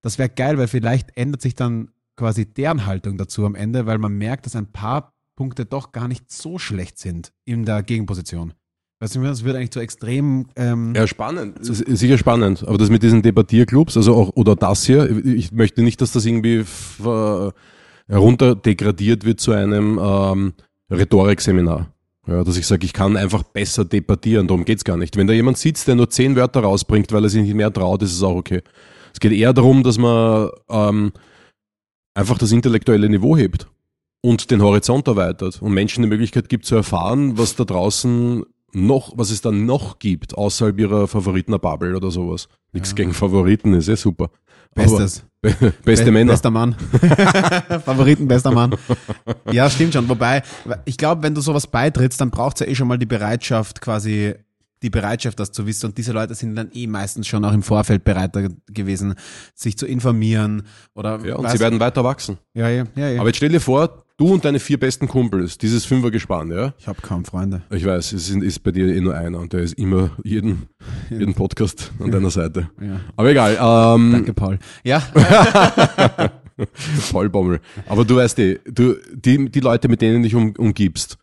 Das 0.02 0.18
wäre 0.18 0.28
geil, 0.28 0.58
weil 0.58 0.68
vielleicht 0.68 1.16
ändert 1.16 1.42
sich 1.42 1.54
dann 1.54 1.90
quasi 2.16 2.46
deren 2.46 2.86
Haltung 2.86 3.16
dazu 3.16 3.46
am 3.46 3.54
Ende, 3.54 3.86
weil 3.86 3.98
man 3.98 4.12
merkt, 4.12 4.46
dass 4.46 4.56
ein 4.56 4.66
paar 4.66 5.12
Punkte 5.36 5.64
doch 5.64 5.92
gar 5.92 6.08
nicht 6.08 6.30
so 6.30 6.58
schlecht 6.58 6.98
sind 6.98 7.32
in 7.44 7.64
der 7.64 7.82
Gegenposition. 7.82 8.52
Weißt 9.00 9.16
du, 9.16 9.22
das 9.22 9.42
wird 9.42 9.56
eigentlich 9.56 9.72
zu 9.72 9.80
extrem. 9.80 10.46
Ähm, 10.54 10.94
Ja, 10.94 11.08
spannend. 11.08 11.58
Sicher 11.60 12.18
spannend. 12.18 12.62
Aber 12.66 12.78
das 12.78 12.88
mit 12.88 13.02
diesen 13.02 13.22
Debattierclubs, 13.22 13.96
also 13.96 14.14
auch, 14.14 14.30
oder 14.36 14.54
das 14.54 14.84
hier, 14.84 15.10
ich 15.26 15.50
möchte 15.50 15.82
nicht, 15.82 16.00
dass 16.00 16.12
das 16.12 16.24
irgendwie 16.24 16.62
ver, 16.62 17.52
herunter 18.06 18.54
degradiert 18.54 19.24
wird 19.24 19.40
zu 19.40 19.50
einem 19.52 19.98
ähm, 20.00 20.52
Rhetorikseminar. 20.92 21.92
Ja, 22.26 22.44
dass 22.44 22.56
ich 22.56 22.66
sage, 22.66 22.86
ich 22.86 22.92
kann 22.92 23.16
einfach 23.16 23.42
besser 23.42 23.84
debattieren, 23.84 24.46
darum 24.46 24.64
geht's 24.64 24.84
gar 24.84 24.96
nicht. 24.96 25.16
Wenn 25.16 25.26
da 25.26 25.32
jemand 25.32 25.58
sitzt, 25.58 25.88
der 25.88 25.96
nur 25.96 26.08
zehn 26.08 26.36
Wörter 26.36 26.60
rausbringt, 26.60 27.10
weil 27.12 27.24
er 27.24 27.30
sich 27.30 27.42
nicht 27.42 27.54
mehr 27.54 27.72
traut, 27.72 28.02
ist 28.02 28.12
es 28.12 28.22
auch 28.22 28.36
okay. 28.36 28.62
Es 29.12 29.18
geht 29.18 29.32
eher 29.32 29.52
darum, 29.52 29.82
dass 29.82 29.98
man 29.98 30.48
ähm, 30.70 31.12
einfach 32.14 32.38
das 32.38 32.52
intellektuelle 32.52 33.08
Niveau 33.08 33.36
hebt 33.36 33.66
und 34.20 34.50
den 34.52 34.62
Horizont 34.62 35.08
erweitert 35.08 35.60
und 35.60 35.72
Menschen 35.74 36.02
die 36.02 36.08
Möglichkeit 36.08 36.48
gibt 36.48 36.64
zu 36.64 36.76
erfahren, 36.76 37.36
was 37.38 37.56
da 37.56 37.64
draußen 37.64 38.44
noch, 38.72 39.12
was 39.16 39.30
es 39.30 39.40
da 39.40 39.50
noch 39.50 39.98
gibt, 39.98 40.38
außerhalb 40.38 40.78
ihrer 40.78 41.08
Favoriten-Bubble 41.08 41.96
oder 41.96 42.10
sowas. 42.10 42.48
Nichts 42.72 42.90
Ja. 42.90 42.94
gegen 42.96 43.12
Favoriten, 43.12 43.74
ist 43.74 43.88
eh 43.88 43.96
super. 43.96 44.30
Bestes. 44.74 45.24
Beste 45.84 46.04
Be- 46.06 46.12
Männer. 46.12 46.32
Bester 46.32 46.50
Mann. 46.50 46.74
Favoriten, 47.84 48.28
bester 48.28 48.52
Mann. 48.52 48.76
Ja, 49.50 49.68
stimmt 49.68 49.92
schon. 49.92 50.08
Wobei, 50.08 50.42
ich 50.84 50.96
glaube, 50.96 51.22
wenn 51.24 51.34
du 51.34 51.40
sowas 51.40 51.66
beitrittst, 51.66 52.20
dann 52.20 52.30
braucht 52.30 52.56
es 52.56 52.60
ja 52.60 52.66
eh 52.70 52.74
schon 52.74 52.88
mal 52.88 52.98
die 52.98 53.06
Bereitschaft, 53.06 53.80
quasi 53.80 54.34
die 54.82 54.90
Bereitschaft, 54.90 55.38
das 55.40 55.52
zu 55.52 55.66
wissen. 55.66 55.86
Und 55.86 55.98
diese 55.98 56.12
Leute 56.12 56.34
sind 56.34 56.56
dann 56.56 56.70
eh 56.72 56.86
meistens 56.86 57.26
schon 57.26 57.44
auch 57.44 57.52
im 57.52 57.62
Vorfeld 57.62 58.04
bereiter 58.04 58.48
gewesen, 58.68 59.14
sich 59.54 59.76
zu 59.76 59.86
informieren 59.86 60.62
oder 60.94 61.20
Ja, 61.24 61.36
und 61.36 61.48
sie 61.50 61.60
werden 61.60 61.80
weiter 61.80 62.04
wachsen. 62.04 62.38
Ja, 62.54 62.68
ja, 62.68 62.84
ja. 62.96 63.08
ja. 63.08 63.20
Aber 63.20 63.28
jetzt 63.28 63.36
stell 63.36 63.50
dir 63.50 63.60
vor, 63.60 64.04
du 64.16 64.32
und 64.32 64.44
deine 64.44 64.60
vier 64.60 64.78
besten 64.78 65.08
Kumpels, 65.08 65.58
dieses 65.58 65.84
Fünfergespann, 65.84 66.50
ja? 66.50 66.74
ich 66.78 66.86
habe 66.86 67.00
kaum 67.02 67.24
Freunde. 67.24 67.62
Ich 67.70 67.84
weiß, 67.84 68.12
es 68.12 68.30
ist, 68.30 68.42
ist 68.42 68.62
bei 68.62 68.70
dir 68.70 68.94
eh 68.94 69.00
nur 69.00 69.14
einer 69.14 69.38
und 69.38 69.52
der 69.52 69.60
ist 69.60 69.74
immer 69.74 70.10
jeden, 70.22 70.68
jeden 71.10 71.34
Podcast 71.34 71.92
an 71.98 72.10
deiner 72.10 72.30
Seite. 72.30 72.70
Ja. 72.80 73.00
Aber 73.16 73.30
egal, 73.30 73.58
ähm, 73.60 74.12
Danke, 74.12 74.34
Paul. 74.34 74.58
Ja, 74.84 75.02
Paul 77.10 77.28
Bommel. 77.30 77.60
Aber 77.88 78.04
du 78.04 78.16
weißt 78.16 78.38
eh, 78.38 78.60
du, 78.64 78.96
die, 79.12 79.50
die 79.50 79.60
Leute, 79.60 79.88
mit 79.88 80.00
denen 80.02 80.22
du 80.22 80.28
dich 80.28 80.34
um, 80.34 80.54
umgibst, 80.56 81.18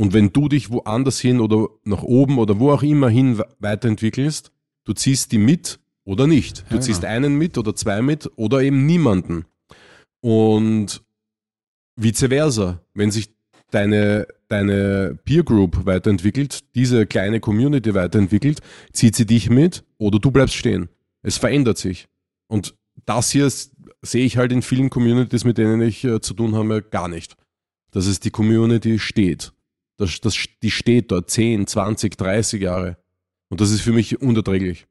und 0.00 0.14
wenn 0.14 0.32
du 0.32 0.48
dich 0.48 0.70
woanders 0.70 1.20
hin 1.20 1.40
oder 1.40 1.68
nach 1.84 2.02
oben 2.02 2.38
oder 2.38 2.58
wo 2.58 2.70
auch 2.72 2.82
immer 2.82 3.10
hin 3.10 3.36
we- 3.36 3.46
weiterentwickelst, 3.58 4.50
du 4.84 4.94
ziehst 4.94 5.30
die 5.30 5.38
mit 5.38 5.78
oder 6.04 6.26
nicht. 6.26 6.64
Du 6.70 6.76
Ja, 6.76 6.80
ziehst 6.80 7.02
genau. 7.02 7.12
einen 7.12 7.34
mit 7.36 7.58
oder 7.58 7.74
zwei 7.76 8.00
mit 8.00 8.30
oder 8.36 8.62
eben 8.62 8.86
niemanden. 8.86 9.44
Und 10.22 11.02
vice 11.96 12.26
versa, 12.28 12.80
wenn 12.94 13.10
sich 13.10 13.28
deine, 13.70 14.26
deine 14.48 15.18
Peer 15.24 15.42
Group 15.44 15.84
weiterentwickelt, 15.84 16.60
diese 16.74 17.06
kleine 17.06 17.40
Community 17.40 17.94
weiterentwickelt, 17.94 18.60
zieht 18.92 19.14
sie 19.16 19.26
dich 19.26 19.50
mit 19.50 19.84
oder 19.98 20.18
du 20.18 20.30
bleibst 20.30 20.54
stehen. 20.56 20.88
Es 21.22 21.36
verändert 21.36 21.76
sich. 21.76 22.08
Und 22.48 22.74
das 23.04 23.30
hier 23.30 23.46
ist, 23.46 23.72
sehe 24.00 24.24
ich 24.24 24.38
halt 24.38 24.50
in 24.50 24.62
vielen 24.62 24.88
Communities, 24.88 25.44
mit 25.44 25.58
denen 25.58 25.82
ich 25.82 26.02
äh, 26.04 26.20
zu 26.22 26.32
tun 26.32 26.54
habe, 26.54 26.80
gar 26.82 27.08
nicht. 27.08 27.36
Dass 27.90 28.06
es 28.06 28.18
die 28.18 28.30
Community 28.30 28.98
steht. 28.98 29.52
Das, 30.00 30.20
das, 30.20 30.36
die 30.62 30.70
steht 30.70 31.10
dort 31.12 31.30
10, 31.30 31.66
20, 31.66 32.16
30 32.16 32.62
Jahre. 32.62 32.96
Und 33.48 33.60
das 33.60 33.70
ist 33.70 33.82
für 33.82 33.92
mich 33.92 34.20
unerträglich. 34.20 34.86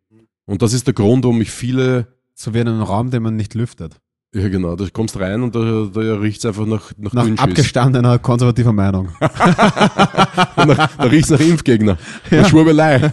Und 0.46 0.62
das 0.62 0.74
ist 0.74 0.86
der 0.88 0.94
Grund, 0.94 1.24
warum 1.24 1.42
ich 1.42 1.52
viele 1.52 2.08
so 2.36 2.54
wie 2.54 2.60
in 2.60 2.68
einem 2.68 2.82
Raum, 2.84 3.10
den 3.12 3.24
man 3.24 3.36
nicht 3.36 3.54
lüftet. 3.54 3.96
ja, 4.34 4.48
genau. 4.50 4.76
Da 4.76 4.86
kommst 4.94 5.20
rein 5.20 5.42
und 5.44 5.56
da, 5.56 5.90
da 5.94 6.00
riecht 6.20 6.40
es 6.40 6.46
einfach 6.46 6.66
nach, 6.66 6.92
nach, 6.98 7.14
Nach 7.14 7.28
abgestandener 7.38 8.20
konservativer 8.20 8.72
Meinung. 8.74 9.10
nach, 9.20 10.96
da 10.98 11.04
riecht 11.04 11.26
es 11.26 11.30
nach 11.32 11.40
Impfgegner. 11.40 11.98
Nach 12.32 12.48
Schwurbelei. 12.50 13.12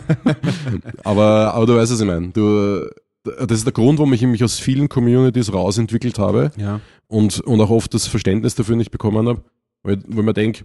aber, 1.04 1.54
aber 1.54 1.66
du 1.66 1.76
weißt, 1.76 1.92
was 1.92 2.00
ich 2.00 2.06
meine. 2.06 2.28
Du, 2.28 2.86
das 3.24 3.58
ist 3.58 3.64
der 3.64 3.72
Grund, 3.72 3.98
warum 3.98 4.12
ich 4.12 4.22
mich 4.22 4.44
aus 4.44 4.58
vielen 4.58 4.88
Communities 4.88 5.52
rausentwickelt 5.52 6.18
habe 6.18 6.50
Ja. 6.56 6.80
und, 7.08 7.40
und 7.40 7.60
auch 7.60 7.70
oft 7.70 7.92
das 7.94 8.06
Verständnis 8.06 8.54
dafür 8.54 8.76
nicht 8.76 8.90
bekommen 8.90 9.26
habe, 9.28 9.42
weil, 9.82 9.98
weil 10.06 10.24
man 10.24 10.34
denkt, 10.34 10.64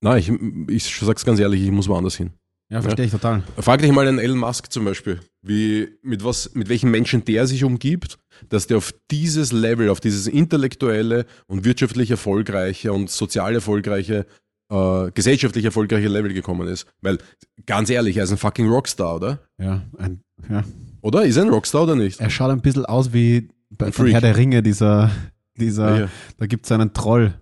na, 0.00 0.16
ich, 0.16 0.30
ich 0.68 0.84
sag's 0.84 1.24
ganz 1.24 1.40
ehrlich, 1.40 1.62
ich 1.62 1.70
muss 1.70 1.88
woanders 1.88 2.16
hin. 2.16 2.30
Ja, 2.70 2.82
verstehe 2.82 3.06
ich 3.06 3.12
total. 3.12 3.42
Frag 3.56 3.80
dich 3.80 3.90
mal 3.92 4.06
einen 4.06 4.18
Elon 4.18 4.38
Musk 4.38 4.70
zum 4.70 4.84
Beispiel, 4.84 5.20
wie, 5.40 5.88
mit, 6.02 6.22
was, 6.22 6.54
mit 6.54 6.68
welchen 6.68 6.90
Menschen 6.90 7.24
der 7.24 7.46
sich 7.46 7.64
umgibt, 7.64 8.18
dass 8.50 8.66
der 8.66 8.76
auf 8.76 8.94
dieses 9.10 9.52
Level, 9.52 9.88
auf 9.88 10.00
dieses 10.00 10.26
intellektuelle 10.26 11.24
und 11.46 11.64
wirtschaftlich 11.64 12.10
erfolgreiche 12.10 12.92
und 12.92 13.08
sozial 13.08 13.54
erfolgreiche, 13.54 14.26
äh, 14.70 15.10
gesellschaftlich 15.12 15.64
erfolgreiche 15.64 16.08
Level 16.08 16.34
gekommen 16.34 16.68
ist. 16.68 16.86
Weil, 17.00 17.18
ganz 17.64 17.88
ehrlich, 17.88 18.18
er 18.18 18.24
ist 18.24 18.32
ein 18.32 18.38
fucking 18.38 18.68
Rockstar, 18.68 19.16
oder? 19.16 19.38
Ja, 19.58 19.82
ein, 19.96 20.20
ja. 20.50 20.62
Oder? 21.00 21.24
Ist 21.24 21.36
er 21.36 21.44
ein 21.44 21.50
Rockstar 21.50 21.84
oder 21.84 21.96
nicht? 21.96 22.20
Er 22.20 22.28
schaut 22.28 22.50
ein 22.50 22.60
bisschen 22.60 22.84
aus 22.84 23.14
wie 23.14 23.48
bei. 23.70 23.90
Herr 23.90 24.20
der 24.20 24.36
Ringe, 24.36 24.62
dieser, 24.62 25.10
dieser, 25.56 26.00
ja. 26.00 26.08
da 26.36 26.46
gibt 26.46 26.66
es 26.66 26.72
einen 26.72 26.92
Troll, 26.92 27.32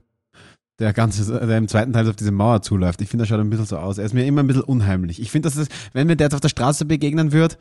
der 0.78 0.92
ganze, 0.92 1.40
der 1.46 1.56
im 1.58 1.68
zweiten 1.68 1.92
Teil 1.92 2.08
auf 2.08 2.16
diese 2.16 2.32
Mauer 2.32 2.60
zuläuft. 2.62 3.00
Ich 3.00 3.08
finde, 3.08 3.24
er 3.24 3.26
schaut 3.26 3.40
ein 3.40 3.48
bisschen 3.50 3.64
so 3.66 3.78
aus. 3.78 3.98
Er 3.98 4.04
ist 4.04 4.12
mir 4.14 4.26
immer 4.26 4.42
ein 4.42 4.46
bisschen 4.46 4.62
unheimlich. 4.62 5.20
Ich 5.20 5.30
finde, 5.30 5.48
dass 5.48 5.56
es, 5.56 5.68
wenn 5.94 6.06
mir 6.06 6.16
der 6.16 6.26
jetzt 6.26 6.34
auf 6.34 6.40
der 6.40 6.50
Straße 6.50 6.84
begegnen 6.84 7.32
würde, 7.32 7.56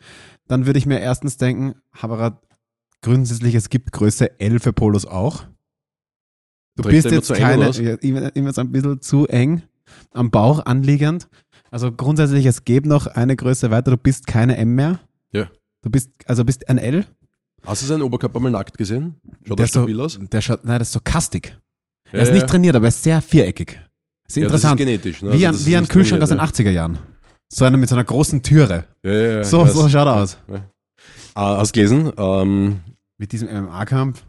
dann 0.48 0.66
würde 0.66 0.80
ich 0.80 0.86
mir 0.86 1.00
erstens 1.00 1.38
denken, 1.38 1.76
Haberer, 1.94 2.42
grundsätzlich, 3.02 3.56
es 3.56 3.70
gibt 3.70 3.92
Größe 3.94 4.40
L 4.40 4.60
für 4.60 4.74
Polos 4.74 5.06
auch. 5.06 5.44
Du 6.76 6.84
Trägt 6.84 7.04
bist 7.04 7.12
jetzt 7.12 7.34
keine, 7.34 7.70
immer, 8.02 8.36
immer 8.36 8.52
so 8.52 8.62
ein 8.62 8.72
bisschen 8.72 9.02
zu 9.02 9.28
eng 9.28 9.62
am 10.12 10.30
Bauch 10.30 10.66
anliegend. 10.66 11.30
Also 11.72 11.92
grundsätzlich, 11.92 12.46
es 12.46 12.66
gibt 12.66 12.86
noch 12.86 13.08
eine 13.08 13.36
Größe 13.38 13.72
weiter, 13.72 13.92
du 13.92 13.98
bist 13.98 14.28
keine 14.28 14.58
M 14.58 14.76
mehr. 14.76 15.00
Ja. 15.32 15.48
Du 15.84 15.90
bist, 15.90 16.10
also 16.26 16.44
bist 16.44 16.68
ein 16.68 16.78
L. 16.78 17.06
Hast 17.66 17.82
du 17.82 17.86
seinen 17.86 18.02
Oberkörper 18.02 18.40
mal 18.42 18.52
nackt 18.52 18.78
gesehen? 18.78 19.16
Schaut 19.48 19.58
Der 19.60 19.64
er 19.64 19.66
ist 19.66 19.74
so- 19.74 19.80
stabil 19.82 20.02
aus? 20.02 20.20
Der 20.22 20.42
schaut, 20.42 20.66
nein, 20.66 20.80
das 20.80 20.90
ist 20.90 20.94
so 20.94 21.00
kastig. 21.04 21.58
Er 22.12 22.22
ist 22.24 22.34
nicht 22.34 22.48
trainiert, 22.48 22.76
aber 22.76 22.86
er 22.86 22.90
ist 22.90 23.04
sehr 23.04 23.22
viereckig. 23.22 23.80
Ist 24.28 24.38
interessant. 24.38 24.80
Das 24.80 24.86
ist 24.86 24.86
genetisch. 24.86 25.22
Ne? 25.22 25.34
wie 25.34 25.46
Also 25.48 25.60
ist 25.60 25.66
wie 25.66 25.78
nicht 25.78 25.88
Kühlschrank 25.88 26.22
aus 26.24 26.30
den 26.30 26.40
trainiert, 26.40 26.54
80er 26.54 26.72
Jahren. 26.72 27.00
So 27.52 27.66
einer 27.66 27.78
mit 27.78 27.90
so 27.90 27.96
einer 27.96 28.04
großen 28.04 28.42
Türe. 28.42 28.86
Ja, 29.04 29.12
ja, 29.12 29.32
ja, 29.38 29.44
So, 29.44 29.66
so 29.66 29.88
schaut 29.90 30.08
er 30.08 30.16
aus. 30.16 30.38
Ah, 31.36 31.58
hast 31.58 31.76
du 31.76 31.80
gelesen? 31.80 32.12
Ähm, 32.18 32.80
Mit 33.18 33.32
diesem 33.32 33.50
MMA-Kampf. 33.50 34.24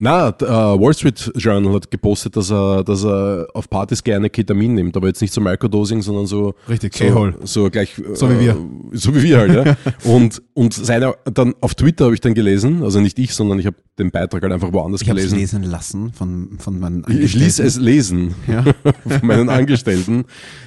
Na, 0.00 0.28
äh, 0.30 0.42
Wall 0.44 0.92
Street 0.92 1.30
Journal 1.36 1.72
hat 1.74 1.88
gepostet, 1.90 2.36
dass 2.36 2.50
er, 2.50 2.82
dass 2.82 3.04
er 3.04 3.46
auf 3.54 3.70
Partys 3.70 4.02
gerne 4.02 4.28
Ketamin 4.28 4.74
nimmt, 4.74 4.96
aber 4.96 5.06
jetzt 5.06 5.22
nicht 5.22 5.32
so 5.32 5.40
Microdosing, 5.40 6.02
sondern 6.02 6.26
so 6.26 6.54
Richtig, 6.68 6.94
so, 6.96 7.32
so 7.44 7.70
gleich 7.70 7.94
So 8.14 8.28
wie 8.28 8.40
wir. 8.40 8.50
äh, 8.50 8.56
so 8.96 9.14
wie 9.14 9.22
wir 9.22 9.38
halt, 9.38 9.54
ja. 9.54 9.76
und 10.04 10.42
und 10.52 10.74
seine 10.74 11.14
dann 11.32 11.54
auf 11.60 11.74
Twitter 11.76 12.06
habe 12.06 12.14
ich 12.14 12.20
dann 12.20 12.34
gelesen, 12.34 12.82
also 12.82 13.00
nicht 13.00 13.18
ich, 13.20 13.32
sondern 13.34 13.60
ich 13.60 13.66
habe 13.66 13.76
den 13.98 14.10
Beitrag 14.10 14.42
halt 14.42 14.52
einfach 14.52 14.72
woanders 14.72 15.00
Ich 15.02 15.08
gelesen. 15.08 15.38
lesen 15.38 15.62
lassen 15.62 16.12
von, 16.12 16.58
von 16.58 16.80
meinen 16.80 17.04
Ich, 17.08 17.20
ich 17.20 17.34
ließ 17.34 17.60
Angestellten. 17.60 17.66
es 17.68 17.76
lesen 17.78 18.34
Ja. 18.48 18.64
von 19.18 19.26
meinen 19.28 19.48
Angestellten, 19.48 20.24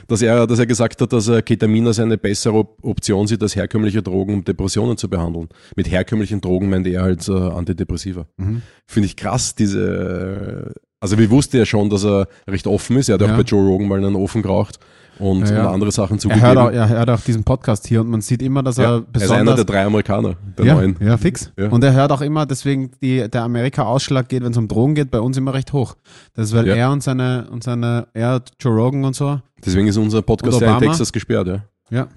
dass 0.07 0.21
er, 0.21 0.47
dass 0.47 0.57
er 0.57 0.65
gesagt 0.65 1.01
hat, 1.01 1.11
dass 1.11 1.27
er 1.27 1.41
Ketamin 1.41 1.85
als 1.85 1.99
eine 1.99 2.17
bessere 2.17 2.55
Op 2.59 2.77
Option 2.81 3.27
sieht 3.27 3.43
als 3.43 3.57
herkömmliche 3.57 4.01
Drogen, 4.01 4.33
um 4.35 4.43
Depressionen 4.45 4.95
zu 4.95 5.09
behandeln. 5.09 5.49
Mit 5.75 5.91
herkömmlichen 5.91 6.39
Drogen 6.39 6.69
meint 6.69 6.87
er 6.87 7.01
halt 7.03 7.27
äh, 7.27 7.33
Antidepressiva. 7.33 8.25
Mhm. 8.37 8.61
Finde 8.87 9.07
ich 9.07 9.15
krass, 9.15 9.53
diese, 9.55 10.73
also 10.99 11.17
wir 11.17 11.29
wussten 11.29 11.57
ja 11.57 11.65
schon, 11.65 11.89
dass 11.89 12.05
er 12.05 12.27
recht 12.47 12.67
offen 12.67 12.97
ist. 12.97 13.09
Er 13.09 13.15
hat 13.15 13.21
Ja. 13.21 13.31
auch 13.33 13.37
bei 13.37 13.43
Joe 13.43 13.65
Rogan 13.67 13.87
mal 13.87 13.97
einen 13.97 14.15
Ofen 14.15 14.41
geraucht 14.41 14.79
und, 15.19 15.41
Ja, 15.49 15.55
ja. 15.55 15.67
und 15.67 15.73
andere 15.73 15.91
Sachen 15.91 16.15
Er 16.15 16.19
zugegeben. 16.19 16.45
hört, 16.47 16.57
auch, 16.57 16.71
er 16.71 16.87
hört 16.89 17.09
auch 17.09 17.19
diesen 17.19 17.43
Podcast 17.43 17.85
hier 17.87 18.01
und 18.01 18.09
man 18.09 18.21
sieht 18.21 18.41
immer, 18.41 18.63
dass 18.63 18.77
er 18.77 18.85
er 18.85 18.89
ist 18.97 18.99
einer 18.99 19.11
besonders... 19.11 19.55
der 19.57 19.65
drei 19.65 19.85
Amerikaner, 19.85 20.35
der 20.57 20.65
ja, 20.65 20.75
neuen. 20.75 20.95
ja, 21.01 21.17
fix. 21.17 21.51
Und 21.69 21.83
er 21.83 21.93
hört 21.93 22.11
auch 22.11 22.21
immer, 22.21 22.45
deswegen 22.45 22.91
die, 23.01 23.29
der 23.29 23.43
Amerika-Ausschlag 23.43 24.29
geht, 24.29 24.43
wenn 24.43 24.51
es 24.51 24.57
um 24.57 24.67
Drogen 24.67 24.95
geht, 24.95 25.11
bei 25.11 25.19
uns 25.19 25.35
immer 25.37 25.53
recht 25.53 25.73
hoch. 25.73 25.95
Das 26.33 26.47
ist, 26.47 26.55
weil 26.55 26.67
er 26.67 26.91
und 26.91 27.03
seine, 27.03 27.47
und 27.51 27.63
seine, 27.63 28.07
er, 28.13 28.41
Joe 28.59 28.73
Rogan 28.73 29.03
und 29.03 29.15
so. 29.15 29.41
Deswegen 29.65 29.87
ist 29.87 29.97
unser 29.97 30.21
Podcast 30.21 30.61
ja 30.61 30.77
in? 30.77 30.83
Texas 30.83 31.11
gesperrt, 31.11 31.47
ja. 31.47 31.63
Ja. 31.89 32.07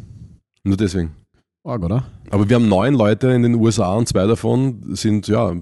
Nur 0.63 0.77
deswegen. 0.77 1.13
Arg, 1.65 1.83
oder? 1.83 2.05
Aber 2.31 2.49
wir 2.49 2.57
haben 2.57 2.69
neun 2.69 2.95
Leute 2.95 3.29
in 3.29 3.43
den 3.43 3.55
USA 3.55 3.95
und 3.95 4.09
zwei 4.09 4.27
davon 4.27 4.95
sind 4.95 5.27
ja 5.29 5.53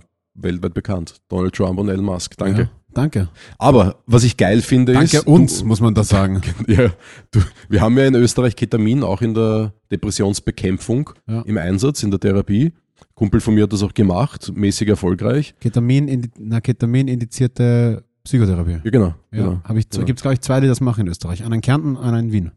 weltweit 0.41 0.74
bekannt. 0.74 1.16
Donald 1.28 1.55
Trump 1.55 1.78
und 1.78 1.89
Elon 1.89 2.05
Musk. 2.05 2.36
Danke. 2.36 2.62
Ja, 2.62 2.68
danke. 2.95 3.28
Aber 3.59 3.97
was 4.07 4.24
ich 4.24 4.36
geil 4.36 4.61
finde 4.62 4.93
Danke 4.95 5.18
ist. 5.18 5.26
uns, 5.26 5.61
Du, 5.61 5.66
muss 5.66 5.80
man 5.80 5.95
das 5.95 6.09
sagen. 6.09 6.41
ja, 6.66 6.91
du, 7.30 7.41
wir 7.68 7.80
haben 7.80 7.97
ja 7.99 8.07
in 8.07 8.14
Österreich 8.14 8.57
Ketamin 8.57 9.03
auch 9.03 9.22
in 9.22 9.34
der 9.34 9.72
Depressionsbekämpfung 9.91 11.11
Ja. 11.28 11.43
im 11.43 11.59
Einsatz, 11.59 12.03
in 12.03 12.11
der 12.11 12.20
Therapie. 12.20 12.72
Kumpel 13.14 13.41
von 13.41 13.55
mir 13.55 13.64
hat 13.64 13.72
das 13.72 13.82
auch 13.82 13.95
gemacht, 13.95 14.53
mäßig 14.55 14.89
erfolgreich. 14.89 15.55
Ketamin, 15.61 16.09
indi- 16.09 16.30
na, 16.39 16.61
Ketamin 16.61 17.09
indizierte 17.09 18.05
Psychotherapie. 18.24 18.80
Ja, 18.84 18.91
genau. 18.91 19.07
Ja, 19.07 19.14
genau. 19.45 19.61
habe 19.64 19.78
ich, 19.78 19.89
genau. 19.89 20.05
gibt 20.05 20.18
es 20.18 20.22
glaube 20.22 20.34
ich 20.34 20.41
zwei, 20.41 20.61
die 20.61 20.66
das 20.68 20.80
machen 20.80 21.03
in 21.03 21.09
Österreich. 21.09 21.43
Einen 21.45 21.55
in 21.55 21.61
Kärnten, 21.61 21.97
einen 21.97 22.26
in 22.26 22.32
Wien. 22.32 22.51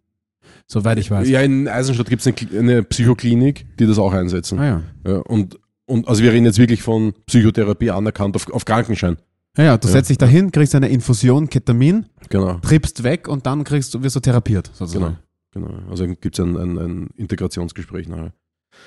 Soweit 0.67 0.97
ich 0.99 1.09
weiß. 1.11 1.27
Ja, 1.29 1.41
in 1.41 1.67
Eisenstadt 1.67 2.09
gibt 2.09 2.25
es 2.25 2.27
eine, 2.27 2.59
eine 2.59 2.83
Psychoklinik, 2.83 3.65
die 3.77 3.85
das 3.87 3.97
auch 3.99 4.13
einsetzen. 4.13 4.59
Ah, 4.59 4.65
ja. 4.65 4.81
Ja, 5.07 5.17
und, 5.19 5.57
und 5.91 6.07
also 6.07 6.23
wir 6.23 6.31
reden 6.31 6.45
jetzt 6.45 6.57
wirklich 6.57 6.81
von 6.81 7.13
Psychotherapie 7.27 7.91
anerkannt 7.91 8.35
auf, 8.35 8.49
auf 8.51 8.65
Krankenschein. 8.65 9.17
Ja, 9.57 9.63
ja, 9.65 9.77
du 9.77 9.87
Ja. 9.87 9.91
setzt 9.93 10.09
dich 10.09 10.17
dahin, 10.17 10.51
kriegst 10.51 10.73
eine 10.75 10.87
Infusion 10.89 11.49
Ketamin, 11.49 12.05
Genau. 12.29 12.55
trippst 12.59 13.03
weg 13.03 13.27
und 13.27 13.45
dann 13.45 13.63
kriegst 13.63 13.93
du, 13.93 14.01
wirst 14.01 14.15
du 14.15 14.19
therapiert, 14.21 14.67
Genau. 14.67 14.77
sozusagen. 14.77 15.17
genau. 15.53 15.73
Also 15.89 16.07
gibt 16.07 16.39
es 16.39 16.43
ein, 16.45 16.55
ein, 16.57 16.77
ein 16.77 17.09
Integrationsgespräch 17.17 18.07
nachher. 18.07 18.33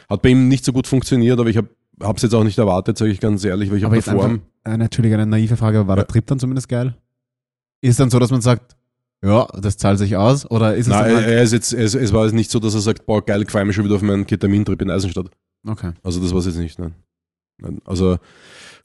Hat 0.09 0.23
bei 0.23 0.31
ihm 0.31 0.49
nicht 0.49 0.65
so 0.65 0.73
gut 0.73 0.87
funktioniert, 0.87 1.39
aber 1.39 1.51
ich 1.51 1.59
habe 1.59 1.69
es 2.17 2.23
jetzt 2.23 2.35
auch 2.35 2.45
nicht 2.45 2.57
erwartet, 2.59 2.97
sage 2.99 3.11
ich 3.11 3.21
ganz 3.21 3.45
ehrlich, 3.45 3.71
weil 3.71 3.77
ich 3.79 3.85
Aber 3.85 3.97
habe 3.97 4.05
davor. 4.05 4.25
einfach, 4.25 4.43
äh, 4.65 4.77
natürlich 4.79 5.13
eine 5.13 5.27
naive 5.27 5.57
Frage, 5.57 5.87
war 5.87 5.97
Ja. 5.97 6.03
der 6.03 6.07
Trip 6.09 6.27
dann 6.27 6.39
zumindest 6.39 6.69
geil? 6.69 6.95
Ist 7.83 7.91
es 7.93 7.97
dann 7.99 8.09
so, 8.11 8.19
dass 8.19 8.31
man 8.31 8.41
sagt, 8.41 8.75
ja, 9.23 9.47
das 9.61 9.77
zahlt 9.77 9.99
sich 9.99 10.17
aus? 10.17 10.51
Oder 10.51 10.75
ist 10.75 10.87
es 10.87 10.93
Nein, 10.93 11.11
er, 11.11 11.17
halt, 11.17 11.27
er 11.27 11.43
ist 11.43 11.53
jetzt, 11.53 11.73
es, 11.75 11.95
es 11.95 12.13
war 12.15 12.25
jetzt 12.25 12.35
nicht 12.35 12.51
so, 12.51 12.59
dass 12.59 12.75
er 12.75 12.81
sagt, 12.81 13.05
boah, 13.07 13.23
geil, 13.25 13.43
ich 13.43 13.51
freue 13.51 13.65
mich 13.67 13.77
schon 13.77 13.85
wieder 13.85 13.95
auf 13.97 14.03
meinen 14.03 14.27
Ketamintrip 14.27 14.81
in 14.81 14.91
Eisenstadt. 14.91 15.27
Okay. 15.67 15.93
Also 16.03 16.21
das 16.21 16.33
war 16.33 16.41
es 16.41 16.47
jetzt 16.47 16.59
nicht, 16.59 16.79
nein. 16.79 16.95
nein. 17.59 17.81
Also 17.85 18.19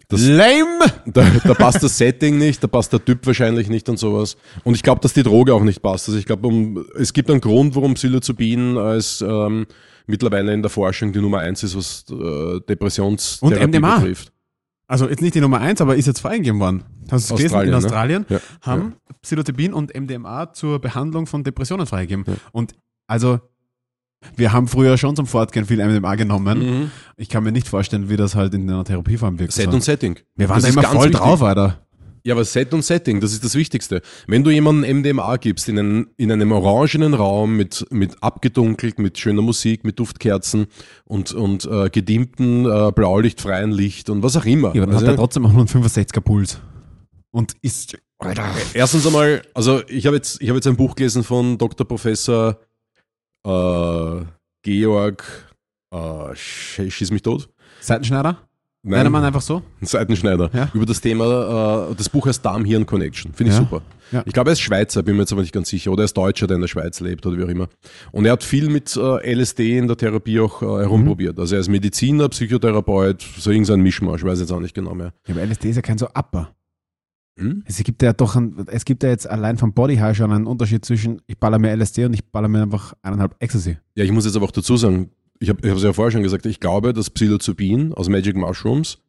das, 0.08 0.22
Lame! 0.26 0.80
da, 1.06 1.30
da 1.44 1.54
passt 1.54 1.84
das 1.84 1.98
Setting 1.98 2.38
nicht, 2.38 2.64
da 2.64 2.68
passt 2.68 2.92
der 2.94 3.04
Typ 3.04 3.26
wahrscheinlich 3.28 3.70
nicht 3.70 3.90
und 3.90 3.98
sowas. 3.98 4.38
Und 4.64 4.74
ich 4.76 4.82
glaube, 4.82 5.02
dass 5.02 5.14
die 5.14 5.24
Droge 5.24 5.54
auch 5.54 5.64
nicht 5.64 5.82
passt. 5.82 6.08
Also 6.08 6.18
ich 6.18 6.26
glaube, 6.26 6.48
um, 6.48 6.84
es 6.98 7.14
gibt 7.14 7.30
einen 7.30 7.42
Grund, 7.42 7.76
warum 7.76 7.94
Psilocybin 7.94 8.78
als 8.78 9.22
ähm, 9.22 9.68
mittlerweile 10.08 10.54
in 10.54 10.62
der 10.64 10.72
Forschung 10.72 11.14
die 11.14 11.20
Nummer 11.22 11.40
eins 11.40 11.62
ist, 11.64 11.76
was 11.78 12.06
äh, 12.10 12.60
Depressionstherapie 12.68 13.56
Und 13.64 13.70
MDMA. 13.70 14.00
betrifft. 14.00 14.32
Also 14.88 15.08
jetzt 15.08 15.22
nicht 15.22 15.36
die 15.36 15.42
Nummer 15.42 15.60
eins, 15.62 15.82
aber 15.82 15.96
ist 15.96 16.08
jetzt 16.08 16.20
freigegeben 16.22 16.60
worden. 16.60 16.84
Hast 17.12 17.30
du 17.30 17.36
es 17.36 17.40
gelesen? 17.42 17.56
Australien, 17.56 17.68
In 17.68 17.72
ne? 17.72 17.86
Australien 17.86 18.26
Ja. 18.30 18.40
haben 18.62 18.96
Psilocybin 19.22 19.74
und 19.74 19.94
MDMA 19.96 20.54
zur 20.54 20.80
Behandlung 20.80 21.28
von 21.28 21.44
Depressionen 21.44 21.86
freigegeben. 21.86 22.26
Und 22.52 22.74
also, 23.06 23.40
wir 24.36 24.52
haben 24.54 24.68
früher 24.68 24.98
schon 24.98 25.16
zum 25.16 25.26
Fortgehen 25.28 25.66
viel 25.66 25.78
MDMA 25.86 26.16
genommen. 26.16 26.60
Mhm. 26.60 26.92
Ich 27.18 27.30
kann 27.30 27.44
mir 27.44 27.52
nicht 27.52 27.68
vorstellen, 27.68 28.10
wie 28.10 28.18
das 28.18 28.36
halt 28.36 28.54
in 28.54 28.70
einer 28.70 28.84
Therapieform 28.84 29.40
wirkt. 29.40 29.54
Set 29.54 29.74
und 29.74 29.84
Setting. 29.84 30.20
wir 30.36 30.50
waren 30.50 30.62
Das 30.62 30.64
da 30.64 30.70
immer 30.82 30.84
voll 30.90 31.06
wichtig. 31.08 31.20
drauf, 31.20 31.42
Alter. 31.44 31.80
Ja, 32.26 32.34
aber 32.36 32.44
Set 32.44 32.74
und 32.74 32.84
Setting, 32.84 33.22
das 33.22 33.32
ist 33.32 33.46
das 33.46 33.56
Wichtigste. 33.56 34.02
Wenn 34.28 34.44
du 34.44 34.50
jemandem 34.52 35.00
MDMA 35.00 35.38
gibst, 35.38 35.70
in, 35.70 35.80
einen, 35.80 36.08
in 36.18 36.30
einem 36.32 36.52
orangenen 36.52 37.14
Raum 37.14 37.56
mit, 37.56 37.86
mit 37.92 38.22
abgedunkelt, 38.22 39.00
mit 39.00 39.18
schöner 39.18 39.42
Musik, 39.42 39.86
mit 39.86 39.98
Duftkerzen 40.00 40.68
und, 41.06 41.32
und 41.32 41.64
äh, 41.66 41.90
gedimmten, 41.90 42.66
äh, 42.66 42.92
blaulichtfreien 42.94 43.72
Licht 43.72 44.10
und 44.10 44.22
was 44.22 44.36
auch 44.36 44.46
immer. 44.46 44.76
Ja, 44.76 44.84
aber 44.84 44.88
dann 44.92 44.96
Also, 44.96 45.08
hat 45.08 45.14
er 45.14 45.18
trotzdem 45.18 45.46
auch 45.46 45.54
nur 45.54 45.62
einen 45.62 45.70
65er 45.70 46.20
Puls. 46.20 46.60
Und 47.32 47.54
ist. 47.62 47.98
Alter. 48.22 48.44
erstens 48.74 49.08
einmal, 49.08 49.42
also 49.54 49.82
ich 49.88 50.06
habe 50.06 50.18
jetzt, 50.18 50.42
ich 50.42 50.50
habe 50.50 50.58
jetzt 50.58 50.68
ein 50.68 50.76
Buch 50.76 50.96
gelesen 50.96 51.24
von 51.24 51.58
Dr. 51.58 51.88
Professor 51.88 52.60
äh, 53.46 54.26
Georg 54.64 55.24
äh, 55.94 55.96
Sch- 55.98 56.90
Schieß 56.92 57.12
mich 57.12 57.22
tot. 57.22 57.50
Seitenschneider? 57.82 58.38
Nennt 58.82 59.12
man 59.12 59.24
einfach 59.26 59.42
so? 59.42 59.62
Seitenschneider. 59.82 60.50
Ja. 60.54 60.70
Über 60.74 60.86
das 60.86 61.02
Thema, 61.02 61.90
äh, 61.92 61.96
das 61.96 62.08
Buch 62.08 62.26
heißt 62.28 62.46
Darm-Hirn-Connection. 62.46 63.34
Finde 63.34 63.52
ich 63.52 63.58
Ja. 63.58 63.64
super. 63.66 63.82
Ja. 64.12 64.24
Ich 64.26 64.32
glaube, 64.34 64.50
er 64.50 64.54
ist 64.54 64.62
Schweizer, 64.62 65.04
bin 65.04 65.16
mir 65.18 65.24
jetzt 65.24 65.34
aber 65.34 65.42
nicht 65.42 65.54
ganz 65.54 65.68
sicher. 65.70 65.92
Oder 65.92 66.04
er 66.04 66.06
ist 66.06 66.16
Deutscher, 66.16 66.48
der 66.48 66.56
in 66.56 66.62
der 66.62 66.68
Schweiz 66.70 67.00
lebt 67.02 67.26
oder 67.26 67.38
wie 67.38 67.44
auch 67.44 67.50
immer. 67.50 67.68
Und 68.14 68.26
er 68.26 68.32
hat 68.32 68.44
viel 68.44 68.70
mit 68.70 68.96
äh, 68.96 69.34
LSD 69.36 69.78
in 69.78 69.88
der 69.88 69.98
Therapie 69.98 70.40
auch 70.40 70.62
äh, 70.62 70.66
herumprobiert. 70.66 71.38
Also 71.38 71.56
er 71.56 71.62
ist 71.62 71.68
Mediziner, 71.68 72.30
Psychotherapeut, 72.30 73.22
so 73.38 73.52
irgendein 73.52 73.82
Mischmasch, 73.82 74.24
weiß 74.24 74.40
jetzt 74.40 74.52
auch 74.52 74.62
nicht 74.62 74.74
genau 74.74 74.96
mehr. 74.96 75.14
Ja, 75.28 75.36
aber 75.36 75.44
LSD 75.46 75.70
ist 75.72 75.76
ja 75.76 75.82
kein 75.82 75.98
so 75.98 76.08
Upper. 76.08 76.50
Hm? 77.40 77.64
Es 77.66 77.82
gibt 77.84 78.02
ja 78.02 78.14
doch 78.14 78.36
ein, 78.36 78.66
es 78.68 78.86
gibt 78.86 79.04
ja 79.04 79.10
jetzt 79.10 79.30
allein 79.30 79.58
vom 79.58 79.74
Body 79.74 79.98
High 79.98 80.16
schon 80.16 80.32
einen 80.32 80.46
Unterschied 80.46 80.84
zwischen 80.84 81.22
ich 81.28 81.38
baller 81.38 81.60
mir 81.60 81.76
LSD 81.76 82.06
und 82.06 82.14
ich 82.14 82.26
baller 82.26 82.48
mir 82.48 82.62
einfach 82.62 82.94
eineinhalb 83.02 83.36
Ecstasy. 83.40 83.78
Ja, 83.96 84.04
ich 84.04 84.12
muss 84.12 84.26
jetzt 84.26 84.36
aber 84.36 84.46
auch 84.46 84.52
dazu 84.52 84.78
sagen, 84.78 85.10
ich 85.40 85.50
habe 85.50 85.68
es 85.68 85.84
ja 85.84 85.94
vorher 85.94 86.12
schon 86.12 86.24
gesagt, 86.24 86.46
ich 86.46 86.60
glaube, 86.60 86.94
dass 86.94 87.10
Psilocybin 87.10 87.94
aus 87.94 88.10
Magic 88.10 88.36
Mushrooms 88.36 89.00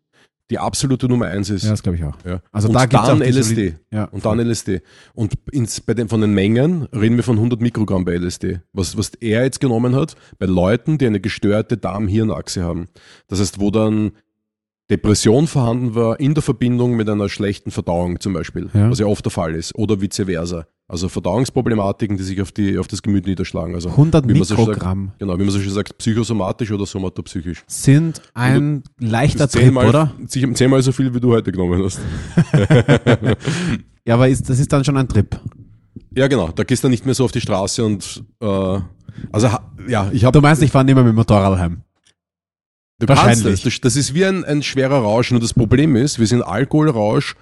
die 0.50 0.58
absolute 0.58 1.08
Nummer 1.08 1.26
eins 1.26 1.48
ist. 1.48 1.64
Ja, 1.64 1.70
das 1.70 1.82
glaube 1.82 1.96
ich 1.96 2.04
auch. 2.04 2.16
Ja. 2.24 2.40
Also 2.50 2.68
und 2.68 2.74
da 2.74 2.86
gibt's 2.86 3.06
dann 3.06 3.22
LSD. 3.22 3.76
Ja. 3.92 4.04
Und 4.04 4.24
dann 4.24 4.40
LSD. 4.40 4.82
Und 5.14 5.34
ins, 5.52 5.80
bei 5.80 5.94
den, 5.94 6.08
von 6.08 6.20
den 6.20 6.34
Mengen 6.34 6.84
reden 6.92 7.16
wir 7.16 7.22
von 7.22 7.36
100 7.36 7.60
Mikrogramm 7.60 8.04
bei 8.04 8.16
LSD. 8.16 8.60
Was, 8.72 8.96
was 8.96 9.10
er 9.14 9.44
jetzt 9.44 9.60
genommen 9.60 9.94
hat, 9.94 10.16
bei 10.38 10.46
Leuten, 10.46 10.98
die 10.98 11.06
eine 11.06 11.20
gestörte 11.20 11.76
Darm-Hirn-Achse 11.76 12.64
haben. 12.64 12.88
Das 13.28 13.40
heißt, 13.40 13.60
wo 13.60 13.70
dann 13.70 14.12
Depression 14.90 15.46
vorhanden 15.46 15.94
war 15.94 16.18
in 16.20 16.34
der 16.34 16.42
Verbindung 16.42 16.96
mit 16.96 17.08
einer 17.08 17.28
schlechten 17.28 17.70
Verdauung 17.70 18.18
zum 18.20 18.32
Beispiel, 18.32 18.68
Ja. 18.74 18.90
was 18.90 18.98
ja 18.98 19.06
oft 19.06 19.24
der 19.24 19.30
Fall 19.30 19.54
ist, 19.54 19.74
oder 19.76 20.00
vice 20.00 20.24
versa. 20.26 20.66
Also 20.88 21.08
Verdauungsproblematiken, 21.08 22.16
die 22.16 22.24
sich 22.24 22.42
auf, 22.42 22.50
die, 22.50 22.76
auf 22.76 22.88
das 22.88 23.00
Gemüt 23.00 23.24
niederschlagen. 23.24 23.76
Also 23.76 23.90
100 23.90 24.26
wie 24.28 24.32
man 24.34 24.42
so 24.42 24.56
sagt, 24.56 24.66
Mikrogramm 24.68 25.12
Genau, 25.20 25.34
wie 25.38 25.42
man 25.44 25.50
so 25.50 25.60
schön 25.60 25.70
sagt, 25.72 25.96
psychosomatisch 25.98 26.72
oder 26.72 26.84
somatopsychisch. 26.84 27.62
sind 27.68 28.20
ein 28.34 28.82
leichter 28.98 29.38
Das 29.38 29.46
ist 29.46 29.52
Trip, 29.54 29.62
zehnmal, 29.66 29.88
oder? 29.88 30.12
zeh- 30.26 30.52
Zehnmal 30.54 30.82
so 30.82 30.90
viel, 30.90 31.14
wie 31.14 31.20
du 31.20 31.30
heute 31.30 31.52
genommen 31.52 31.82
hast. 31.84 32.00
Ja, 34.06 34.14
aber 34.14 34.28
ist, 34.28 34.48
das 34.48 34.58
ist 34.58 34.72
dann 34.72 34.82
schon 34.84 34.96
ein 34.96 35.06
Trip. 35.08 35.38
Ja, 36.16 36.26
genau. 36.26 36.48
Da 36.48 36.64
gehst 36.64 36.82
du 36.82 36.88
nicht 36.88 37.04
mehr 37.04 37.14
so 37.14 37.24
auf 37.24 37.32
die 37.32 37.40
Straße 37.40 37.84
und 37.84 38.24
äh, 38.40 38.78
also 39.30 39.48
ja, 39.86 40.10
ich 40.12 40.24
habe 40.24 40.36
Du 40.36 40.42
meinst, 40.42 40.62
ich 40.62 40.70
fahre 40.70 40.84
nicht 40.84 40.94
mehr 40.94 41.04
mit 41.04 41.12
dem 41.12 41.16
Motorrad 41.16 41.58
heim. 41.58 41.82
Du 43.06 43.14
kannst 43.14 43.44
das. 43.44 43.80
das 43.80 43.96
ist 43.96 44.14
wie 44.14 44.24
ein, 44.24 44.44
ein 44.44 44.62
schwerer 44.62 44.98
Rausch. 44.98 45.30
Nur 45.30 45.40
das 45.40 45.54
Problem 45.54 45.96
ist, 45.96 46.18
wir 46.18 46.26
sind 46.26 46.42
Alkoholrausch 46.42 47.34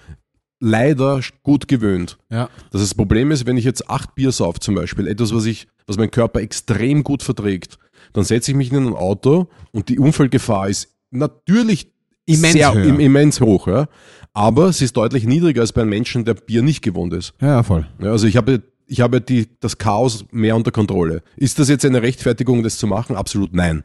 leider 0.59 1.21
gut 1.43 1.67
gewöhnt. 1.67 2.17
Ja. 2.29 2.49
Das, 2.71 2.81
heißt, 2.81 2.91
das 2.91 2.95
Problem 2.95 3.31
ist, 3.31 3.45
wenn 3.45 3.57
ich 3.57 3.65
jetzt 3.65 3.89
acht 3.89 4.15
Bier 4.15 4.31
sauf 4.31 4.59
zum 4.59 4.75
Beispiel, 4.75 5.07
etwas, 5.07 5.33
was 5.33 5.45
ich, 5.45 5.67
was 5.87 5.97
mein 5.97 6.11
Körper 6.11 6.41
extrem 6.41 7.03
gut 7.03 7.23
verträgt, 7.23 7.77
dann 8.13 8.23
setze 8.23 8.51
ich 8.51 8.57
mich 8.57 8.71
in 8.71 8.87
ein 8.87 8.93
Auto 8.93 9.47
und 9.71 9.89
die 9.89 9.99
Unfallgefahr 9.99 10.69
ist 10.69 10.89
natürlich 11.11 11.91
Immens 12.25 12.53
sehr, 12.53 12.73
höher. 12.73 12.85
im, 12.85 12.99
immens 12.99 13.41
hoch, 13.41 13.67
ja. 13.67 13.87
Aber 14.33 14.71
sie 14.71 14.85
ist 14.85 14.95
deutlich 14.95 15.25
niedriger 15.25 15.61
als 15.61 15.73
bei 15.73 15.81
einem 15.81 15.89
Menschen, 15.89 16.25
der 16.25 16.35
Bier 16.35 16.61
nicht 16.61 16.81
gewohnt 16.81 17.13
ist. 17.13 17.33
Ja, 17.41 17.47
ja, 17.47 17.63
voll. 17.63 17.87
Ja, 17.99 18.11
also 18.11 18.27
ich 18.27 18.37
habe, 18.37 18.61
ich 18.85 19.01
habe 19.01 19.21
die, 19.21 19.47
das 19.59 19.77
Chaos 19.77 20.25
mehr 20.31 20.55
unter 20.55 20.71
Kontrolle. 20.71 21.23
Ist 21.35 21.57
das 21.57 21.69
jetzt 21.69 21.85
eine 21.85 22.01
Rechtfertigung, 22.01 22.61
das 22.61 22.77
zu 22.77 22.85
machen? 22.85 23.15
Absolut 23.15 23.53
nein. 23.53 23.83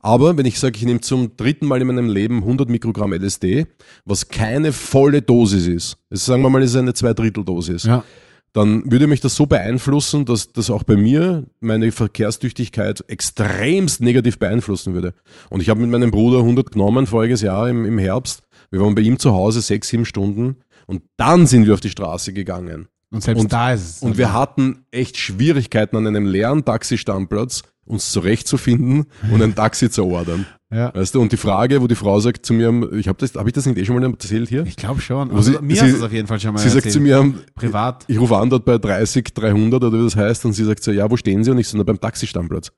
Aber 0.00 0.36
wenn 0.36 0.46
ich 0.46 0.58
sage, 0.58 0.76
ich 0.76 0.84
nehme 0.84 1.00
zum 1.00 1.36
dritten 1.36 1.66
Mal 1.66 1.80
in 1.80 1.86
meinem 1.86 2.08
Leben 2.08 2.38
100 2.38 2.68
Mikrogramm 2.68 3.12
LSD, 3.12 3.66
was 4.04 4.28
keine 4.28 4.72
volle 4.72 5.22
Dosis 5.22 5.66
ist, 5.66 5.96
also 6.10 6.32
sagen 6.32 6.42
wir 6.42 6.50
mal, 6.50 6.62
es 6.62 6.70
ist 6.70 6.76
eine 6.76 6.94
Zweidritteldosis, 6.94 7.84
Ja. 7.84 8.04
dann 8.52 8.90
würde 8.90 9.06
mich 9.06 9.20
das 9.20 9.34
so 9.34 9.46
beeinflussen, 9.46 10.24
dass 10.24 10.52
das 10.52 10.70
auch 10.70 10.82
bei 10.82 10.96
mir 10.96 11.44
meine 11.60 11.90
Verkehrstüchtigkeit 11.92 13.02
extremst 13.08 14.00
negativ 14.00 14.38
beeinflussen 14.38 14.94
würde. 14.94 15.14
Und 15.50 15.60
ich 15.62 15.68
habe 15.68 15.80
mit 15.80 15.90
meinem 15.90 16.10
Bruder 16.10 16.38
100 16.38 16.70
genommen 16.72 17.06
voriges 17.06 17.40
Jahr 17.42 17.68
im, 17.68 17.84
im 17.84 17.98
Herbst. 17.98 18.42
Wir 18.70 18.80
waren 18.80 18.94
bei 18.94 19.02
ihm 19.02 19.18
zu 19.18 19.32
Hause 19.32 19.60
sechs, 19.60 19.88
sieben 19.88 20.04
Stunden 20.04 20.56
und 20.86 21.02
dann 21.16 21.46
sind 21.46 21.66
wir 21.66 21.74
auf 21.74 21.80
die 21.80 21.90
Straße 21.90 22.32
gegangen. 22.32 22.88
Und 23.12 23.22
selbst 23.22 23.40
Und- 23.42 23.52
da 23.52 23.72
ist 23.72 23.96
es. 23.96 24.02
Und 24.02 24.16
wir 24.18 24.32
hatten 24.32 24.84
echt 24.90 25.16
Schwierigkeiten 25.18 25.96
an 25.96 26.06
einem 26.06 26.26
leeren 26.26 26.64
Taxistandplatz 26.64 27.62
uns 27.84 28.10
zurechtzufinden 28.12 29.06
und 29.30 29.42
ein 29.42 29.54
Taxi 29.54 29.90
zu 29.90 30.06
ordern. 30.06 30.46
ja. 30.72 30.94
Weißt 30.94 31.14
du, 31.14 31.20
und 31.20 31.32
die 31.32 31.36
Frage, 31.36 31.82
wo 31.82 31.86
die 31.88 31.94
Frau 31.96 32.18
sagt 32.20 32.46
zu 32.46 32.54
mir, 32.54 32.90
ich 32.94 33.08
habe 33.08 33.18
das, 33.18 33.34
habe 33.34 33.48
ich 33.48 33.52
das 33.52 33.66
nicht 33.66 33.76
eh 33.76 33.84
schon 33.84 33.96
mal 34.00 34.08
erzählt 34.08 34.48
hier? 34.48 34.64
Ich 34.64 34.76
glaube 34.76 35.00
schon. 35.02 35.30
Also, 35.32 35.52
sie- 35.52 35.58
mir 35.60 35.76
sie- 35.76 35.90
du 35.90 35.96
es 35.96 36.02
auf 36.02 36.12
jeden 36.12 36.26
Fall 36.28 36.40
schon 36.40 36.54
mal 36.54 36.60
Sie 36.60 36.68
sagt 36.70 36.86
erzählt. 36.86 36.94
zu 36.94 37.00
mir, 37.00 37.34
Privat. 37.54 38.04
ich 38.08 38.18
rufe 38.18 38.36
an 38.36 38.48
dort 38.48 38.64
bei 38.64 38.78
30, 38.78 39.34
300 39.34 39.82
oder 39.84 39.98
wie 39.98 40.04
das 40.04 40.16
heißt 40.16 40.44
und 40.46 40.52
sie 40.54 40.64
sagt 40.64 40.82
so, 40.82 40.92
ja, 40.92 41.10
wo 41.10 41.16
stehen 41.16 41.42
Sie? 41.44 41.50
Und 41.50 41.58
ich 41.58 41.68
so, 41.68 41.76
na, 41.76 41.82
beim 41.82 42.00
Taxistandplatz. 42.00 42.70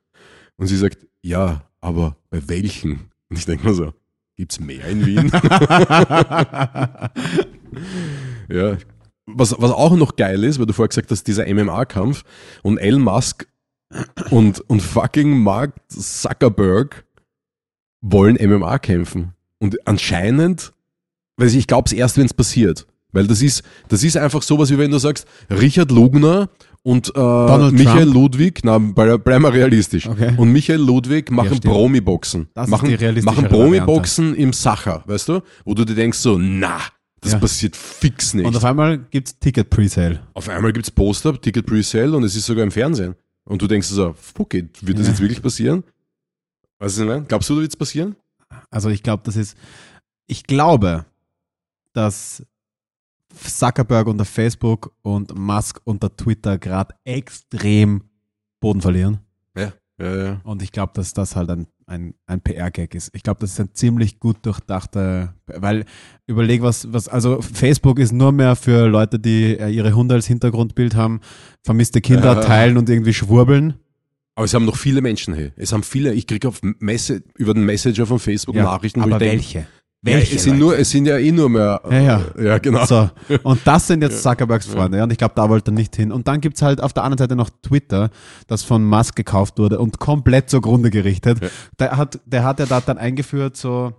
Und 0.57 0.67
sie 0.67 0.75
sagt, 0.77 0.97
ja, 1.21 1.61
aber 1.81 2.17
bei 2.31 2.41
welchen? 2.49 3.11
Und 3.29 3.37
ich 3.37 3.45
denke 3.45 3.65
mir 3.67 3.73
so, 3.75 3.93
gibt's 4.35 4.59
mehr 4.59 4.87
in 4.89 5.05
Wien? 5.05 5.31
ja. 8.49 8.77
Was, 9.27 9.55
was 9.57 9.71
auch 9.71 9.95
noch 9.95 10.15
geil 10.15 10.43
ist, 10.43 10.59
weil 10.59 10.67
du 10.67 10.73
vorher 10.73 10.89
gesagt 10.89 11.09
hast, 11.09 11.25
dieser 11.25 11.51
MMA-Kampf 11.51 12.23
und 12.61 12.77
Elon 12.77 13.01
Musk 13.01 13.47
und, 14.29 14.59
und 14.69 14.81
fucking 14.81 15.39
Mark 15.39 15.73
Zuckerberg 15.87 17.05
wollen 18.01 18.37
MMA 18.39 18.77
kämpfen. 18.79 19.33
Und 19.59 19.87
anscheinend, 19.87 20.73
weil 21.37 21.53
ich 21.53 21.67
glaube 21.67 21.87
es 21.87 21.93
erst, 21.93 22.17
wenn 22.17 22.25
es 22.25 22.33
passiert. 22.33 22.85
Weil 23.11 23.27
das 23.27 23.41
ist, 23.41 23.63
das 23.87 24.03
ist 24.03 24.17
einfach 24.17 24.41
sowas, 24.41 24.69
wie 24.69 24.77
wenn 24.77 24.91
du 24.91 24.97
sagst, 24.97 25.25
Richard 25.49 25.89
Lugner 25.89 26.49
und 26.83 27.13
äh, 27.15 27.71
Michael 27.71 28.03
Trump? 28.03 28.13
Ludwig, 28.13 28.59
na, 28.63 28.77
bleib 28.77 29.39
mal 29.39 29.51
realistisch. 29.51 30.07
Okay. 30.07 30.33
Und 30.37 30.51
Michael 30.51 30.81
Ludwig 30.81 31.31
machen 31.31 31.55
stimmt. 31.55 31.73
Promi-Boxen. 31.73 32.49
Machen, 32.53 33.23
machen 33.23 33.45
Promi-Boxen 33.47 34.35
im 34.35 34.51
Sacher, 34.51 35.01
weißt 35.07 35.29
du? 35.29 35.41
Wo 35.63 35.73
du 35.73 35.85
dir 35.85 35.95
denkst 35.95 36.17
so, 36.17 36.37
na, 36.37 36.79
das 37.25 37.33
Ja. 37.33 37.39
passiert 37.39 37.75
fix 37.75 38.33
nicht. 38.33 38.45
Und 38.45 38.55
auf 38.55 38.63
einmal 38.63 38.97
gibt 38.99 39.27
es 39.27 39.39
Ticket-Presale. 39.39 40.21
Auf 40.33 40.47
einmal 40.49 40.71
gibt's 40.73 40.91
Poster, 40.91 41.39
Ticket 41.39 41.65
Pre-Sale 41.65 42.15
und 42.15 42.23
es 42.23 42.35
ist 42.35 42.45
sogar 42.45 42.63
im 42.63 42.71
Fernsehen. 42.71 43.15
Und 43.43 43.61
du 43.61 43.67
denkst 43.67 43.87
so, 43.87 44.13
fuck 44.13 44.53
it, 44.53 44.85
wird 44.85 44.97
das 44.99 45.07
Ja. 45.07 45.11
jetzt 45.13 45.21
wirklich 45.21 45.41
passieren? 45.41 45.83
Was 46.79 46.97
ich 46.97 47.05
meine? 47.05 47.23
Glaubst 47.25 47.49
du, 47.49 47.55
da 47.55 47.61
wird's 47.61 47.75
passieren? 47.75 48.15
Also 48.69 48.89
ich 48.89 49.03
glaube, 49.03 49.23
das 49.23 49.35
ist, 49.35 49.57
ich 50.27 50.43
glaube, 50.43 51.05
dass 51.93 52.43
Zuckerberg 53.33 54.07
unter 54.07 54.25
Facebook 54.25 54.93
und 55.01 55.37
Musk 55.37 55.81
unter 55.83 56.15
Twitter 56.15 56.57
gerade 56.57 56.95
extrem 57.03 58.03
Boden 58.59 58.81
verlieren. 58.81 59.19
Ja, 59.57 59.73
ja. 59.99 60.41
Und 60.43 60.61
ich 60.61 60.71
glaube, 60.71 60.91
dass 60.95 61.13
das 61.13 61.35
halt 61.35 61.49
ein, 61.49 61.67
ein, 61.87 62.15
ein 62.25 62.41
PR-Gag 62.41 62.95
ist. 62.95 63.11
Ich 63.13 63.23
glaube, 63.23 63.39
das 63.41 63.51
ist 63.51 63.59
ein 63.59 63.69
ziemlich 63.73 64.19
gut 64.19 64.37
durchdachter, 64.43 65.35
weil 65.45 65.85
überleg 66.25 66.61
was, 66.61 66.91
was, 66.91 67.07
also 67.07 67.41
Facebook 67.41 67.99
ist 67.99 68.11
nur 68.11 68.31
mehr 68.31 68.55
für 68.55 68.87
Leute, 68.87 69.19
die 69.19 69.57
äh, 69.57 69.69
ihre 69.69 69.93
Hunde 69.93 70.15
als 70.15 70.25
Hintergrundbild 70.25 70.95
haben, 70.95 71.21
vermisste 71.63 72.01
Kinder 72.01 72.33
Ja. 72.35 72.41
teilen 72.41 72.77
und 72.77 72.89
irgendwie 72.89 73.13
schwurbeln. 73.13 73.75
Aber 74.37 74.45
es 74.45 74.53
haben 74.53 74.65
noch 74.65 74.75
viele 74.75 75.01
Menschen, 75.01 75.33
hey. 75.33 75.51
Es 75.55 75.71
haben 75.71 75.83
viele, 75.83 76.13
ich 76.13 76.27
kriege 76.27 76.47
auf 76.47 76.59
Messe, 76.79 77.23
über 77.37 77.53
den 77.53 77.63
Messenger 77.65 78.05
von 78.05 78.19
Facebook 78.19 78.55
Nachrichten, 78.55 78.99
wo 78.99 79.05
aber 79.05 79.21
ich 79.21 79.51
denke, 79.53 79.67
welche? 80.05 80.31
ja, 80.31 80.35
es, 80.35 80.43
sind 80.43 80.59
nur, 80.59 80.77
es 80.77 80.89
sind 80.89 81.05
ja 81.05 81.17
eh 81.17 81.31
nur 81.31 81.49
mehr. 81.49 81.81
Ja, 81.89 81.99
ja. 81.99 82.21
ja 82.41 82.57
genau. 82.59 82.85
So, 82.85 83.09
und 83.43 83.59
das 83.65 83.87
sind 83.87 84.01
jetzt 84.01 84.21
Zuckerbergs 84.21 84.67
Freunde, 84.67 84.99
ja. 84.99 85.03
und 85.03 85.11
ich 85.11 85.17
glaube, 85.17 85.33
da 85.35 85.49
wollte 85.49 85.71
er 85.71 85.73
nicht 85.73 85.95
hin. 85.95 86.11
Und 86.11 86.27
dann 86.27 86.41
gibt's 86.41 86.61
halt 86.61 86.81
auf 86.81 86.93
der 86.93 87.03
anderen 87.03 87.17
Seite 87.17 87.35
noch 87.35 87.49
Twitter, 87.61 88.09
das 88.47 88.63
von 88.63 88.83
Musk 88.83 89.15
gekauft 89.15 89.57
wurde 89.57 89.79
und 89.79 89.99
komplett 89.99 90.49
zugrunde 90.49 90.89
gerichtet. 90.89 91.41
Ja. 91.41 91.49
Der, 91.79 91.97
hat, 91.97 92.19
der 92.25 92.43
hat 92.43 92.59
ja 92.59 92.65
da 92.65 92.81
dann 92.81 92.97
eingeführt, 92.97 93.57
so, 93.57 93.93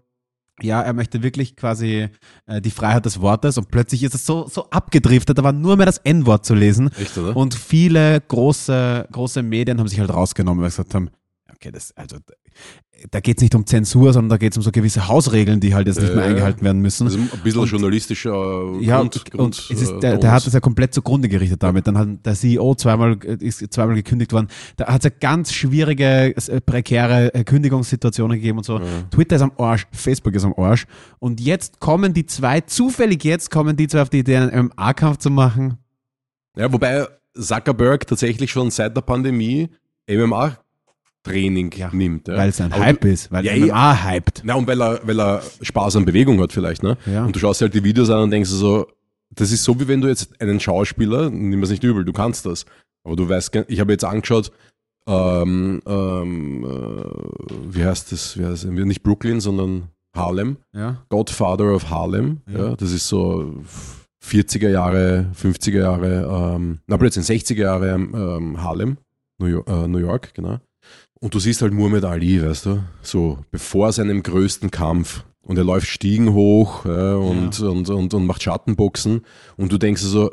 ja, 0.62 0.80
er 0.80 0.92
möchte 0.92 1.22
wirklich 1.22 1.57
quasi 1.57 2.09
äh, 2.46 2.61
die 2.61 2.70
Freiheit 2.70 3.04
des 3.04 3.20
Wortes 3.20 3.59
und 3.59 3.70
plötzlich 3.70 4.02
ist 4.02 4.14
es 4.14 4.24
so, 4.24 4.48
so 4.48 4.70
abgedriftet, 4.70 5.36
da 5.36 5.44
war 5.44 5.52
nur 5.52 5.76
mehr 5.76 5.86
das 5.86 5.98
N-Wort 5.98 6.46
zu 6.46 6.54
lesen. 6.54 6.90
Echt, 6.98 7.18
oder? 7.18 7.36
Und 7.36 7.54
viele 7.54 8.20
große, 8.20 9.09
große 9.12 9.42
Medien 9.42 9.78
haben 9.78 9.88
sich 9.88 10.00
halt 10.00 10.12
rausgenommen, 10.12 10.62
weil 10.62 10.70
sie 10.70 10.76
gesagt 10.76 10.94
haben, 10.94 11.11
okay, 11.57 11.70
das, 11.72 11.92
also 11.96 12.16
da 13.11 13.20
geht 13.20 13.36
es 13.38 13.42
nicht 13.42 13.54
um 13.54 13.66
Zensur, 13.66 14.12
sondern 14.12 14.30
da 14.30 14.36
geht 14.38 14.52
es 14.52 14.57
um 14.57 14.62
so 14.62 14.70
gewisse 14.70 15.09
Hausregeln, 15.09 15.61
die 15.61 15.74
halt 15.74 15.86
jetzt 15.86 16.00
nicht 16.00 16.14
mehr 16.14 16.24
Äh, 16.24 16.28
eingehalten 16.28 16.62
werden 16.64 16.80
müssen. 16.80 17.07
Also 17.07 17.18
ein 17.18 17.28
bisschen 17.42 17.61
Und- 17.61 17.70
journalistischer 17.70 18.78
Ja, 18.80 18.98
Grund, 19.00 19.16
und, 19.16 19.30
Grund, 19.30 19.40
und 19.70 19.70
ist, 19.70 19.90
äh, 19.90 19.98
der, 20.00 20.16
der 20.18 20.32
hat 20.32 20.46
es 20.46 20.52
ja 20.52 20.61
komplett 20.61 20.94
zugrunde 20.94 21.28
gerichtet 21.28 21.62
damit. 21.62 21.86
Dann 21.86 21.98
hat 21.98 22.09
der 22.24 22.34
CEO 22.34 22.74
zweimal, 22.74 23.18
äh, 23.24 23.36
ist 23.40 23.59
zweimal 23.72 23.94
gekündigt 23.96 24.32
worden. 24.32 24.48
Da 24.76 24.86
hat 24.86 25.04
es 25.04 25.11
ja 25.11 25.16
ganz 25.20 25.52
schwierige, 25.52 26.34
äh, 26.36 26.61
prekäre 26.61 27.34
äh, 27.34 27.44
Kündigungssituationen 27.44 28.36
gegeben 28.38 28.59
und 28.59 28.64
so. 28.64 28.80
Twitter 29.11 29.36
ist 29.36 29.42
am 29.42 29.52
Arsch, 29.59 29.86
Facebook 29.92 30.34
ist 30.34 30.44
am 30.44 30.54
Arsch. 30.57 30.86
Und 31.18 31.40
jetzt 31.40 31.80
kommen 31.80 32.14
die 32.14 32.24
zwei, 32.26 32.61
zufällig 32.62 33.24
jetzt 33.24 33.50
kommen 33.50 33.76
die 33.76 33.88
zwei 33.88 34.02
auf 34.02 34.11
die 34.11 34.20
Idee, 34.20 34.36
einen 34.38 34.68
MMA-Kampf 34.68 35.18
zu 35.18 35.30
machen. 35.30 35.78
Ja, 36.57 36.72
wobei 36.72 37.07
Zuckerberg 37.38 38.07
tatsächlich 38.07 38.50
schon 38.50 38.70
seit 38.70 38.96
der 38.96 39.02
Pandemie 39.02 39.68
MMA-Training 41.26 41.72
Ja, 41.76 41.90
nimmt. 41.92 42.28
Ja. 42.28 42.36
Weil 42.36 42.48
es 42.50 42.60
ein 42.60 42.72
Aber 42.72 42.84
Hype 42.84 43.00
du, 43.00 43.08
ist, 43.08 43.30
weil 43.30 43.44
Ja, 43.44 43.56
MMA 43.56 44.10
hypt. 44.10 44.42
Na, 44.44 44.54
und 44.54 44.66
weil 44.66 44.80
er, 44.80 45.00
weil 45.04 45.20
er 45.20 45.42
Spaß 45.60 45.96
an 45.96 46.04
Bewegung 46.04 46.40
hat 46.40 46.52
vielleicht, 46.52 46.82
ne? 46.82 46.96
Ja. 47.06 47.24
Und 47.24 47.34
du 47.34 47.40
schaust 47.40 47.60
halt 47.60 47.74
die 47.74 47.84
Videos 47.84 48.10
an 48.10 48.22
und 48.22 48.30
denkst 48.30 48.50
so, 48.50 48.86
das 49.34 49.52
ist 49.52 49.64
so, 49.64 49.78
wie 49.80 49.88
wenn 49.88 50.00
du 50.00 50.08
jetzt 50.08 50.40
einen 50.40 50.60
Schauspieler, 50.60 51.30
nimm 51.30 51.62
es 51.62 51.70
nicht 51.70 51.82
übel, 51.84 52.04
du 52.04 52.12
kannst 52.12 52.46
das. 52.46 52.64
Aber 53.04 53.16
du 53.16 53.28
weißt, 53.28 53.64
ich 53.68 53.80
habe 53.80 53.92
jetzt 53.92 54.04
angeschaut, 54.04 54.50
ähm, 55.08 55.80
ähm, 55.86 56.64
äh, 56.64 57.74
wie 57.74 57.84
heißt 57.84 58.10
das, 58.12 58.38
wie 58.38 58.44
heißt 58.44 58.64
das? 58.64 58.70
nicht 58.70 59.02
Brooklyn, 59.02 59.40
sondern 59.40 59.88
Harlem. 60.16 60.56
Ja. 60.74 61.04
Godfather 61.08 61.74
of 61.74 61.90
Harlem. 61.90 62.40
Ja. 62.50 62.70
Ja. 62.70 62.76
das 62.76 62.90
ist 62.92 63.06
so 63.06 63.54
40er 64.24 64.70
Jahre, 64.70 65.30
50er 65.40 65.78
Jahre, 65.78 66.54
ähm, 66.56 66.80
na 66.86 66.96
plötzlich 66.96 67.26
60er 67.26 67.60
Jahre 67.60 67.90
ähm, 67.90 68.60
Harlem, 68.60 68.96
New 69.38 69.46
York, 69.46 69.68
äh, 69.68 69.86
New 69.86 69.98
York, 69.98 70.34
genau. 70.34 70.58
Und 71.26 71.34
du 71.34 71.40
siehst 71.40 71.60
halt 71.60 71.72
Muhammad 71.72 72.04
Ali, 72.04 72.40
weißt 72.40 72.66
du, 72.66 72.84
so 73.02 73.38
bevor 73.50 73.90
seinem 73.90 74.22
größten 74.22 74.70
Kampf. 74.70 75.24
Und 75.42 75.58
er 75.58 75.64
läuft 75.64 75.88
Stiegen 75.88 76.34
hoch 76.34 76.84
ja, 76.84 77.14
und, 77.16 77.58
und, 77.58 77.90
und, 77.90 78.14
und 78.14 78.26
macht 78.26 78.44
Schattenboxen. 78.44 79.22
Und 79.56 79.72
du 79.72 79.76
denkst 79.76 80.02
so, 80.02 80.30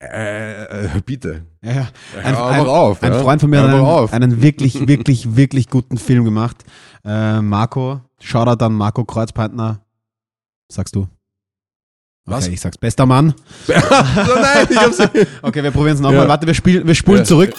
äh, 0.00 0.84
äh, 0.84 1.00
bitte. 1.04 1.42
Ja, 1.60 1.72
ja. 1.72 1.88
Ein, 2.22 2.36
ein, 2.36 2.66
auf, 2.68 3.02
ein 3.02 3.14
ja. 3.14 3.18
Freund 3.18 3.40
von 3.40 3.50
mir 3.50 3.60
hat 3.62 3.70
einen, 3.70 3.80
auf. 3.80 4.12
einen 4.12 4.40
wirklich, 4.40 4.86
wirklich, 4.86 5.34
wirklich 5.36 5.70
guten 5.70 5.98
Film 5.98 6.24
gemacht. 6.24 6.58
Äh, 7.04 7.40
Marco, 7.40 8.02
Shoutout 8.20 8.64
an 8.64 8.74
Marco 8.74 9.04
Kreuzpeitner. 9.04 9.80
Sagst 10.70 10.94
du? 10.94 11.00
Okay, 11.00 11.08
Was? 12.26 12.46
ich 12.46 12.60
sag's. 12.60 12.78
Bester 12.78 13.06
Mann. 13.06 13.34
so, 13.66 13.72
nein, 13.72 14.66
ich 14.70 14.76
hab's 14.76 14.98
Okay, 15.42 15.64
wir 15.64 15.72
probieren 15.72 15.94
es 15.96 16.00
nochmal. 16.00 16.22
Ja. 16.22 16.28
Warte, 16.28 16.46
wir, 16.46 16.54
spielen, 16.54 16.86
wir 16.86 16.94
spulen 16.94 17.20
Ja. 17.20 17.24
zurück. 17.24 17.54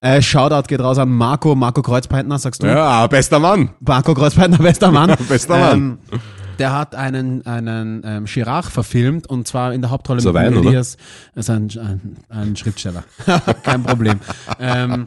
Äh, 0.00 0.20
Shoutout 0.22 0.68
geht 0.68 0.80
raus 0.80 0.98
an 0.98 1.10
Marco, 1.10 1.54
Marco 1.54 1.82
Kreuzpeitner, 1.82 2.38
sagst 2.38 2.62
du? 2.62 2.66
Ja, 2.66 3.06
bester 3.06 3.38
Mann. 3.38 3.70
Marco 3.80 4.14
Kreuzpeitner, 4.14 4.58
bester 4.58 4.90
Mann. 4.90 5.14
Bester 5.28 5.58
Mann. 5.58 5.78
Ähm, 5.78 6.20
der 6.58 6.72
hat 6.72 6.94
einen, 6.94 7.44
einen 7.46 8.02
ähm, 8.04 8.24
Chirac 8.24 8.66
verfilmt 8.66 9.28
und 9.28 9.46
zwar 9.46 9.72
in 9.74 9.82
der 9.82 9.90
Hauptrolle 9.90 10.22
Wein, 10.32 10.50
mit 10.50 10.60
oder? 10.60 10.68
Elias. 10.70 10.96
Ist 11.34 11.50
ein, 11.50 11.70
ein, 11.78 12.16
ein 12.28 12.56
Schriftsteller. 12.56 13.04
Kein 13.62 13.82
Problem. 13.82 14.20
ähm, 14.58 15.06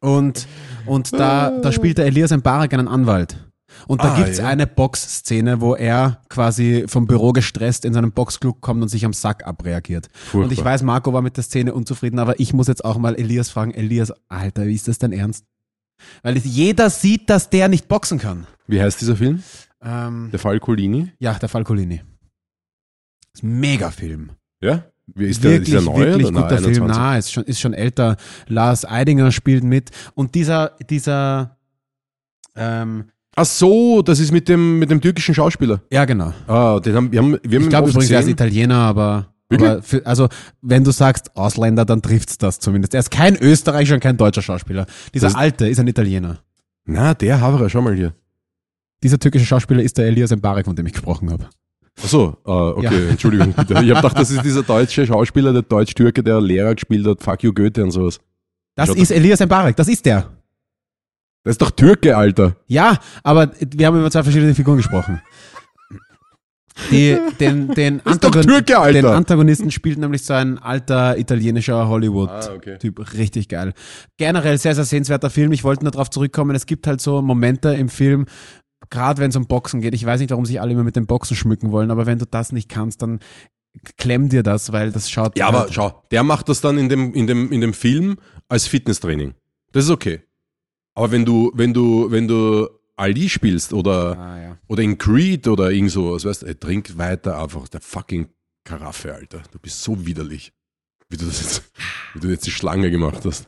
und 0.00 0.46
und 0.86 1.12
da, 1.12 1.50
da 1.50 1.72
spielt 1.72 1.98
der 1.98 2.06
Elias 2.06 2.30
Mbarek 2.30 2.72
einen 2.72 2.88
Anwalt. 2.88 3.36
Und 3.86 4.02
da 4.02 4.14
Ah, 4.14 4.16
gibt's 4.22 4.38
ja. 4.38 4.46
eine 4.46 4.66
Boxszene, 4.66 5.60
wo 5.60 5.74
er 5.74 6.20
quasi 6.28 6.84
vom 6.86 7.06
Büro 7.06 7.32
gestresst 7.32 7.84
in 7.84 7.92
seinem 7.94 8.12
Boxclub 8.12 8.60
kommt 8.60 8.82
und 8.82 8.88
sich 8.88 9.04
am 9.04 9.12
Sack 9.12 9.46
abreagiert. 9.46 10.08
Furchtbar. 10.12 10.44
Und 10.44 10.52
ich 10.52 10.64
weiß, 10.64 10.82
Marco 10.82 11.12
war 11.12 11.22
mit 11.22 11.36
der 11.36 11.44
Szene 11.44 11.72
unzufrieden, 11.74 12.18
aber 12.18 12.38
ich 12.40 12.52
muss 12.52 12.66
jetzt 12.68 12.84
auch 12.84 12.98
mal 12.98 13.14
Elias 13.16 13.50
fragen, 13.50 13.72
Elias, 13.72 14.12
Alter, 14.28 14.66
wie 14.66 14.74
ist 14.74 14.88
das 14.88 14.98
denn 14.98 15.12
ernst? 15.12 15.44
Weil 16.22 16.36
es, 16.36 16.44
jeder 16.44 16.88
sieht, 16.90 17.28
dass 17.28 17.50
der 17.50 17.68
nicht 17.68 17.86
boxen 17.88 18.18
kann. 18.18 18.46
Wie 18.66 18.80
heißt 18.80 19.00
dieser 19.00 19.16
Film? 19.16 19.42
Ähm, 19.82 20.28
Der 20.32 20.38
Fall 20.38 20.58
Colini? 20.60 21.12
ja, 21.18 21.34
der 21.34 21.48
Falcolini. 21.48 22.02
Ist 23.34 23.42
ein 23.44 23.60
Megafilm. 23.60 24.30
Ja? 24.62 24.84
Ist 25.16 25.42
der, 25.42 25.52
wirklich, 25.52 25.74
ist 25.74 25.86
der 25.86 25.92
neu 25.92 25.98
wirklich 26.06 26.26
oder 26.28 26.42
guter 26.42 26.54
nein, 26.60 26.74
Film. 26.74 26.82
21? 26.84 26.96
Na, 26.96 27.18
ist 27.18 27.32
schon, 27.32 27.44
ist 27.44 27.60
schon 27.60 27.74
älter. 27.74 28.16
Lars 28.46 28.84
Eidinger 28.84 29.32
spielt 29.32 29.64
mit. 29.64 29.90
Und 30.14 30.34
dieser, 30.34 30.76
dieser, 30.88 31.56
ähm, 32.56 33.06
Ach 33.36 33.44
so, 33.44 34.02
das 34.02 34.18
ist 34.18 34.32
mit 34.32 34.48
dem, 34.48 34.78
mit 34.78 34.90
dem 34.90 35.00
türkischen 35.00 35.34
Schauspieler. 35.34 35.80
ja, 35.90 36.04
genau. 36.04 36.32
Ah, 36.46 36.80
den 36.80 36.94
haben, 36.94 37.12
wir 37.12 37.20
haben, 37.20 37.38
wir 37.42 37.58
haben 37.58 37.64
Ich 37.64 37.68
glaube 37.70 37.88
übrigens, 37.90 38.10
er 38.10 38.20
ist. 38.20 38.28
Italiener, 38.28 38.76
aber, 38.76 39.28
aber 39.52 39.82
für, 39.82 40.04
also, 40.04 40.28
wenn 40.62 40.82
du 40.84 40.90
sagst 40.90 41.36
Ausländer, 41.36 41.84
dann 41.84 42.02
trifft's 42.02 42.38
das 42.38 42.58
zumindest. 42.58 42.92
Er 42.94 43.00
ist 43.00 43.10
kein 43.10 43.36
Österreicher 43.36 43.94
und 43.94 44.00
kein 44.00 44.16
deutscher 44.16 44.42
Schauspieler. 44.42 44.86
Dieser 45.14 45.28
Das- 45.28 45.36
Alte 45.36 45.68
ist 45.68 45.78
ein 45.78 45.86
Italiener. 45.88 46.40
Na, 46.86 47.14
der 47.14 47.40
Haverer, 47.40 47.68
schau 47.70 47.82
mal 47.82 47.94
hier. 47.94 48.14
Dieser 49.02 49.18
türkische 49.18 49.46
Schauspieler 49.46 49.82
ist 49.82 49.96
der 49.96 50.06
Elias 50.06 50.30
Mbarek, 50.34 50.66
von 50.66 50.74
dem 50.76 50.86
ich 50.86 50.92
gesprochen 50.92 51.30
habe. 51.30 51.46
Ach 52.02 52.08
so, 52.08 52.36
ah, 52.44 52.70
okay, 52.76 53.04
Ja. 53.04 53.10
Entschuldigung 53.10 53.52
bitte. 53.52 53.72
Ich 53.74 53.78
habe 53.78 53.86
gedacht, 53.94 54.18
das 54.18 54.30
ist 54.30 54.44
dieser 54.44 54.62
deutsche 54.62 55.06
Schauspieler, 55.06 55.52
der 55.52 55.62
Deutsch-Türke, 55.62 56.22
der 56.22 56.40
Lehrer 56.40 56.74
gespielt 56.74 57.06
hat, 57.06 57.22
Fuck 57.22 57.42
you 57.44 57.52
Goethe 57.52 57.82
und 57.84 57.90
sowas. 57.92 58.18
Das 58.74 58.88
Schaut 58.88 58.96
ist 58.98 59.10
Elias 59.12 59.40
Mbarek, 59.40 59.76
das 59.76 59.88
ist 59.88 60.04
der. 60.04 60.28
Das 61.44 61.52
ist 61.52 61.62
doch 61.62 61.70
Türke, 61.70 62.16
Alter. 62.16 62.56
Ja, 62.66 62.98
aber 63.22 63.50
wir 63.58 63.86
haben 63.86 63.98
über 63.98 64.10
zwei 64.10 64.22
verschiedene 64.22 64.54
Figuren 64.54 64.76
gesprochen. 64.76 65.22
Die, 66.90 67.18
den, 67.38 67.68
den, 67.74 68.00
Antagon- 68.04 68.42
Türke, 68.46 68.92
den 68.92 69.04
Antagonisten 69.04 69.70
spielt 69.70 69.98
nämlich 69.98 70.24
so 70.24 70.32
ein 70.34 70.58
alter 70.58 71.18
italienischer 71.18 71.88
Hollywood-Typ. 71.88 72.98
Ah, 72.98 73.02
okay. 73.02 73.16
Richtig 73.18 73.48
geil. 73.48 73.74
Generell 74.16 74.56
sehr, 74.56 74.74
sehr 74.74 74.84
sehenswerter 74.84 75.28
Film. 75.30 75.52
Ich 75.52 75.62
wollte 75.64 75.84
nur 75.84 75.90
darauf 75.90 76.08
zurückkommen. 76.10 76.54
Es 76.56 76.66
gibt 76.66 76.86
halt 76.86 77.00
so 77.00 77.20
Momente 77.20 77.70
im 77.74 77.88
Film, 77.90 78.24
gerade 78.88 79.20
wenn 79.20 79.30
es 79.30 79.36
um 79.36 79.46
Boxen 79.46 79.80
geht. 79.82 79.94
Ich 79.94 80.06
weiß 80.06 80.20
nicht, 80.20 80.30
warum 80.30 80.46
sich 80.46 80.60
alle 80.60 80.72
immer 80.72 80.84
mit 80.84 80.96
dem 80.96 81.06
Boxen 81.06 81.36
schmücken 81.36 81.70
wollen, 81.70 81.90
aber 81.90 82.06
wenn 82.06 82.18
du 82.18 82.24
das 82.26 82.52
nicht 82.52 82.68
kannst, 82.70 83.02
dann 83.02 83.20
klemm 83.98 84.28
dir 84.30 84.42
das, 84.42 84.72
weil 84.72 84.90
das 84.90 85.10
schaut. 85.10 85.36
Ja, 85.38 85.48
aber 85.48 85.60
halt- 85.60 85.74
schau, 85.74 86.02
der 86.10 86.22
macht 86.22 86.48
das 86.48 86.60
dann 86.60 86.78
in 86.78 86.88
dem, 86.88 87.12
in 87.12 87.26
dem, 87.26 87.50
in 87.52 87.60
dem 87.60 87.74
Film 87.74 88.16
als 88.48 88.66
Fitnesstraining. 88.66 89.34
Das 89.72 89.84
ist 89.84 89.90
okay. 89.90 90.22
Aber 90.94 91.10
wenn 91.10 91.24
du, 91.24 91.50
wenn 91.54 91.72
du, 91.72 92.10
wenn 92.10 92.26
du 92.28 92.68
Ali 92.96 93.28
spielst 93.28 93.72
oder, 93.72 94.18
Ah, 94.18 94.40
ja. 94.42 94.58
oder 94.68 94.82
in 94.82 94.98
Creed 94.98 95.48
oder 95.48 95.70
irgend 95.70 95.90
sowas, 95.90 96.24
weißt 96.24 96.42
du, 96.42 96.46
ey, 96.46 96.54
trink 96.54 96.98
weiter 96.98 97.40
einfach 97.42 97.68
der 97.68 97.80
fucking 97.80 98.28
Karaffe, 98.64 99.14
Alter. 99.14 99.42
Du 99.50 99.58
bist 99.58 99.82
so 99.82 100.04
widerlich. 100.06 100.52
Wie 101.08 101.16
du 101.16 101.24
das 101.26 101.40
jetzt, 101.40 101.62
wie 102.14 102.20
du 102.20 102.28
jetzt 102.28 102.46
die 102.46 102.50
Schlange 102.50 102.90
gemacht 102.90 103.24
hast. 103.24 103.46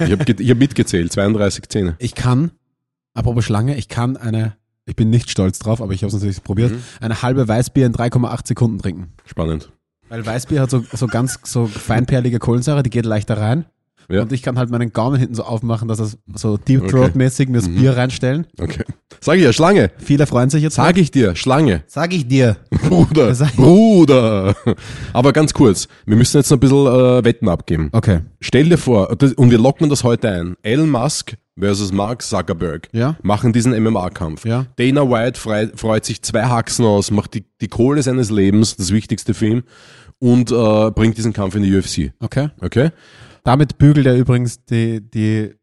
Ich 0.00 0.10
habe 0.12 0.24
hab 0.24 0.56
mitgezählt, 0.58 1.12
32 1.12 1.68
Zähne. 1.68 1.96
Ich 1.98 2.14
kann, 2.14 2.52
apropos 3.14 3.44
Schlange, 3.44 3.76
ich 3.76 3.88
kann 3.88 4.16
eine, 4.16 4.56
ich 4.86 4.96
bin 4.96 5.10
nicht 5.10 5.28
stolz 5.30 5.58
drauf, 5.58 5.82
aber 5.82 5.92
ich 5.92 6.02
habe 6.02 6.08
es 6.08 6.14
natürlich 6.14 6.42
probiert, 6.42 6.72
Mhm. 6.72 6.82
eine 7.00 7.20
halbe 7.22 7.46
Weißbier 7.48 7.86
in 7.86 7.92
3,8 7.92 8.46
Sekunden 8.46 8.78
trinken. 8.78 9.12
Spannend. 9.26 9.72
Weil 10.08 10.24
Weißbier 10.24 10.60
hat 10.62 10.70
so, 10.70 10.84
so 10.92 11.06
ganz 11.06 11.38
so 11.42 11.66
feinperlige 11.66 12.38
Kohlensäure, 12.38 12.82
die 12.82 12.90
geht 12.90 13.04
leichter 13.06 13.36
rein. 13.36 13.66
Ja. 14.12 14.22
Und 14.22 14.32
ich 14.32 14.42
kann 14.42 14.58
halt 14.58 14.70
meinen 14.70 14.92
Gaumen 14.92 15.16
hinten 15.18 15.34
so 15.34 15.42
aufmachen, 15.44 15.88
dass 15.88 15.98
es 15.98 16.18
so 16.34 16.56
Deep. 16.56 16.86
Throat-mäßig 16.88 17.48
mir 17.48 17.58
das 17.58 17.68
Mhm. 17.68 17.76
Bier 17.76 17.96
reinstellen. 17.96 18.46
Okay. 18.60 18.84
Sag 19.20 19.36
ich 19.38 19.44
ja, 19.44 19.52
Schlange. 19.52 19.90
Viele 19.98 20.26
freuen 20.26 20.50
sich 20.50 20.62
jetzt. 20.62 20.74
Sag 20.74 20.98
ich 20.98 21.10
dir, 21.10 21.34
Schlange. 21.36 21.82
Sag 21.86 22.12
ich 22.12 22.26
dir. 22.28 22.56
Bruder, 22.88 23.34
Sag- 23.34 23.56
Bruder. 23.56 24.54
Aber 25.12 25.32
ganz 25.32 25.54
kurz, 25.54 25.88
wir 26.06 26.16
müssen 26.16 26.36
jetzt 26.38 26.50
noch 26.50 26.56
ein 26.58 26.60
bisschen 26.60 26.86
äh, 26.86 27.24
Wetten 27.24 27.48
abgeben. 27.48 27.88
Okay. 27.92 28.20
Stell 28.40 28.68
dir 28.68 28.78
vor, 28.78 29.10
und 29.10 29.50
wir 29.50 29.58
locken 29.58 29.88
das 29.88 30.04
heute 30.04 30.28
ein. 30.30 30.56
Elon 30.62 30.90
Musk 30.90 31.36
versus 31.58 31.92
Mark 31.92 32.22
Zuckerberg 32.22 32.88
Ja. 32.92 33.16
machen 33.22 33.52
diesen 33.52 33.72
MMA-Kampf. 33.74 34.44
Ja. 34.46 34.66
Dana 34.76 35.08
White 35.08 35.38
frei, 35.38 35.70
freut 35.74 36.04
sich 36.04 36.22
zwei 36.22 36.44
Haxen 36.44 36.84
aus, 36.84 37.10
macht 37.10 37.34
die, 37.34 37.44
die 37.60 37.68
Kohle 37.68 38.02
seines 38.02 38.30
Lebens, 38.30 38.76
das 38.76 38.90
wichtigste 38.92 39.34
für 39.34 39.46
ihn, 39.46 39.62
und 40.18 40.50
äh, 40.50 40.90
bringt 40.90 41.18
diesen 41.18 41.32
Kampf 41.32 41.54
in 41.54 41.62
die 41.62 41.76
UFC. 41.76 42.12
Okay. 42.20 42.48
Okay? 42.60 42.90
Damit 43.44 43.78
bügelt 43.78 44.06
er 44.06 44.16
übrigens 44.16 44.64
die, 44.64 45.00
die, 45.00 45.54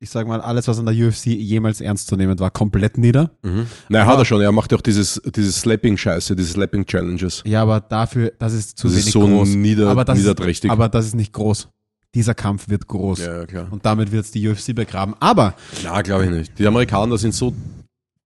ich 0.00 0.10
sag 0.10 0.26
mal, 0.26 0.40
alles, 0.40 0.66
was 0.68 0.78
an 0.78 0.86
der 0.86 0.94
UFC 0.94 1.26
jemals 1.26 1.80
ernst 1.80 2.08
zu 2.08 2.16
nehmen 2.16 2.38
war, 2.38 2.50
komplett 2.50 2.98
nieder. 2.98 3.30
Nein, 3.88 4.06
hat 4.06 4.18
er 4.18 4.24
schon. 4.24 4.40
Er 4.40 4.52
macht 4.52 4.72
ja 4.72 4.78
auch 4.78 4.82
dieses, 4.82 5.20
dieses 5.34 5.60
Slapping-Scheiße, 5.60 6.34
diese 6.36 6.52
Slapping-Challenges. 6.52 7.42
Ja, 7.46 7.62
aber 7.62 7.80
dafür, 7.80 8.32
das 8.38 8.52
ist 8.54 8.78
zu 8.78 8.88
Das 8.88 8.96
ist 8.96 9.02
wenig 9.04 9.12
so 9.12 9.20
groß. 9.20 9.48
nieder- 9.50 9.88
aber 9.88 10.04
das 10.04 10.18
niederträchtig. 10.18 10.68
Ist, 10.68 10.72
aber 10.72 10.88
das 10.88 11.06
ist 11.06 11.14
nicht 11.14 11.32
groß. 11.32 11.68
dieser 12.14 12.34
Kampf 12.34 12.68
wird 12.68 12.86
groß. 12.88 13.18
Ja, 13.20 13.38
ja, 13.40 13.46
klar. 13.46 13.68
Und 13.70 13.84
damit 13.84 14.10
wird 14.10 14.24
es 14.24 14.30
die 14.30 14.48
UFC 14.48 14.72
begraben. 14.74 15.14
Aber 15.20 15.54
Na, 15.84 16.00
glaube 16.02 16.24
ich 16.24 16.30
nicht. 16.30 16.58
Die 16.58 16.66
Amerikaner 16.66 17.18
sind 17.18 17.34
so. 17.34 17.52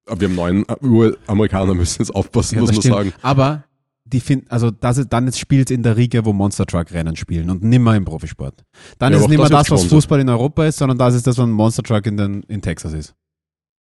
Aber 0.06 0.20
wir 0.20 0.28
haben 0.28 0.34
neun 0.36 0.64
Ur-Amerikaner 0.80 1.74
müssen 1.74 2.00
jetzt 2.02 2.14
aufpassen, 2.14 2.54
Ja, 2.56 2.60
muss 2.62 2.72
man 2.72 2.80
stimmt. 2.80 2.94
sagen. 2.94 3.12
Aber 3.22 3.64
die 4.12 4.20
finden, 4.20 4.46
also 4.50 4.70
das 4.70 4.98
ist, 4.98 5.12
dann 5.12 5.32
spielt 5.32 5.70
in 5.70 5.82
der 5.82 5.96
Riege, 5.96 6.24
wo 6.24 6.32
Monster 6.32 6.66
Truck 6.66 6.92
Rennen 6.92 7.16
spielen 7.16 7.50
und 7.50 7.62
nimmer 7.64 7.96
im 7.96 8.04
Profisport. 8.04 8.62
Dann 8.98 9.12
Ja, 9.12 9.18
ist 9.18 9.24
es 9.24 9.28
mehr 9.28 9.38
das 9.38 9.50
das, 9.50 9.70
was. 9.70 9.84
Fußball 9.86 10.20
in 10.20 10.28
Europa 10.28 10.66
ist, 10.66 10.78
sondern 10.78 10.98
das 10.98 11.14
ist 11.14 11.26
das, 11.26 11.38
was 11.38 11.46
Monster 11.46 11.82
Truck 11.82 12.06
in, 12.06 12.16
den, 12.16 12.42
in 12.44 12.60
Texas 12.62 12.92
ist. 12.92 13.14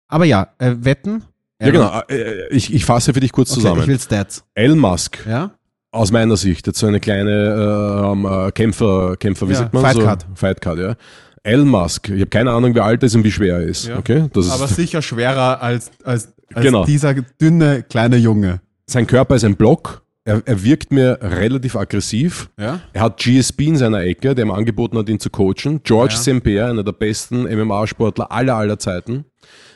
Aber 0.09 0.25
ja, 0.25 0.49
äh, 0.59 0.75
Wetten. 0.81 1.25
Ja, 1.61 1.71
genau. 1.71 2.01
Äh, 2.09 2.49
Ich, 2.55 2.73
ich 2.73 2.85
fasse 2.85 3.13
für 3.15 3.21
dich 3.21 3.33
kurz 3.33 3.51
Okay, 3.53 3.61
zusammen. 3.61 3.81
ich 3.83 3.87
will 3.89 3.99
Stats. 4.01 4.45
Elon 4.55 4.79
Musk, 4.79 5.19
Ja? 5.27 5.53
aus 5.93 6.13
meiner 6.13 6.37
Sicht, 6.37 6.67
jetzt 6.67 6.79
so 6.79 6.87
eine 6.87 7.01
kleine 7.01 8.11
ähm, 8.13 8.27
äh, 8.27 8.53
Kämpfer, 8.53 9.17
Kämpfer, 9.17 9.49
wie 9.49 9.53
Ja, 9.53 9.59
sagt 9.61 9.73
man? 9.75 9.83
Fight 9.83 9.95
so, 9.97 10.03
Card. 10.03 10.27
Fight 10.35 10.61
Card, 10.61 10.79
ja. 10.79 10.95
Elon 11.43 11.69
Musk, 11.69 12.09
ich 12.09 12.21
habe 12.21 12.27
keine 12.27 12.51
Ahnung, 12.51 12.75
wie 12.75 12.81
alt 12.81 13.03
er 13.03 13.07
ist 13.07 13.15
und 13.15 13.25
wie 13.25 13.31
schwer 13.33 13.57
er 13.59 13.63
ist. 13.63 13.87
Ja. 13.87 13.99
Okay? 13.99 14.29
Das 14.33 14.51
Aber 14.51 14.65
ist, 14.67 14.77
sicher 14.77 15.01
schwerer 15.01 15.63
als, 15.63 15.91
als, 16.05 16.35
als 16.53 16.65
Genau. 16.65 16.85
dieser 16.85 17.15
dünne 17.15 17.83
kleine 17.85 18.17
Junge. 18.17 18.61
sein 18.87 19.07
Körper 19.07 19.37
ist 19.37 19.45
ein 19.45 19.57
Block. 19.57 20.03
Er, 20.27 20.43
er 20.45 20.65
wirkt 20.65 20.93
mir 20.93 21.19
relativ 21.23 21.77
aggressiv. 21.77 22.51
Ja? 22.59 22.81
Er 22.93 23.01
hat 23.01 23.19
GSP 23.19 23.61
in 23.69 23.77
seiner 23.77 24.01
Ecke, 24.03 24.35
der 24.35 24.45
ihm 24.45 24.51
angeboten 24.51 24.99
hat, 24.99 25.09
ihn 25.09 25.21
zu 25.21 25.31
coachen. 25.31 25.81
George 25.85 26.17
Ja. 26.27 26.41
Pierre, 26.41 26.69
einer 26.71 26.83
der 26.83 26.93
besten 26.93 27.45
MMA-Sportler 27.45 28.31
aller, 28.33 28.57
aller 28.57 28.79
Zeiten. 28.79 29.25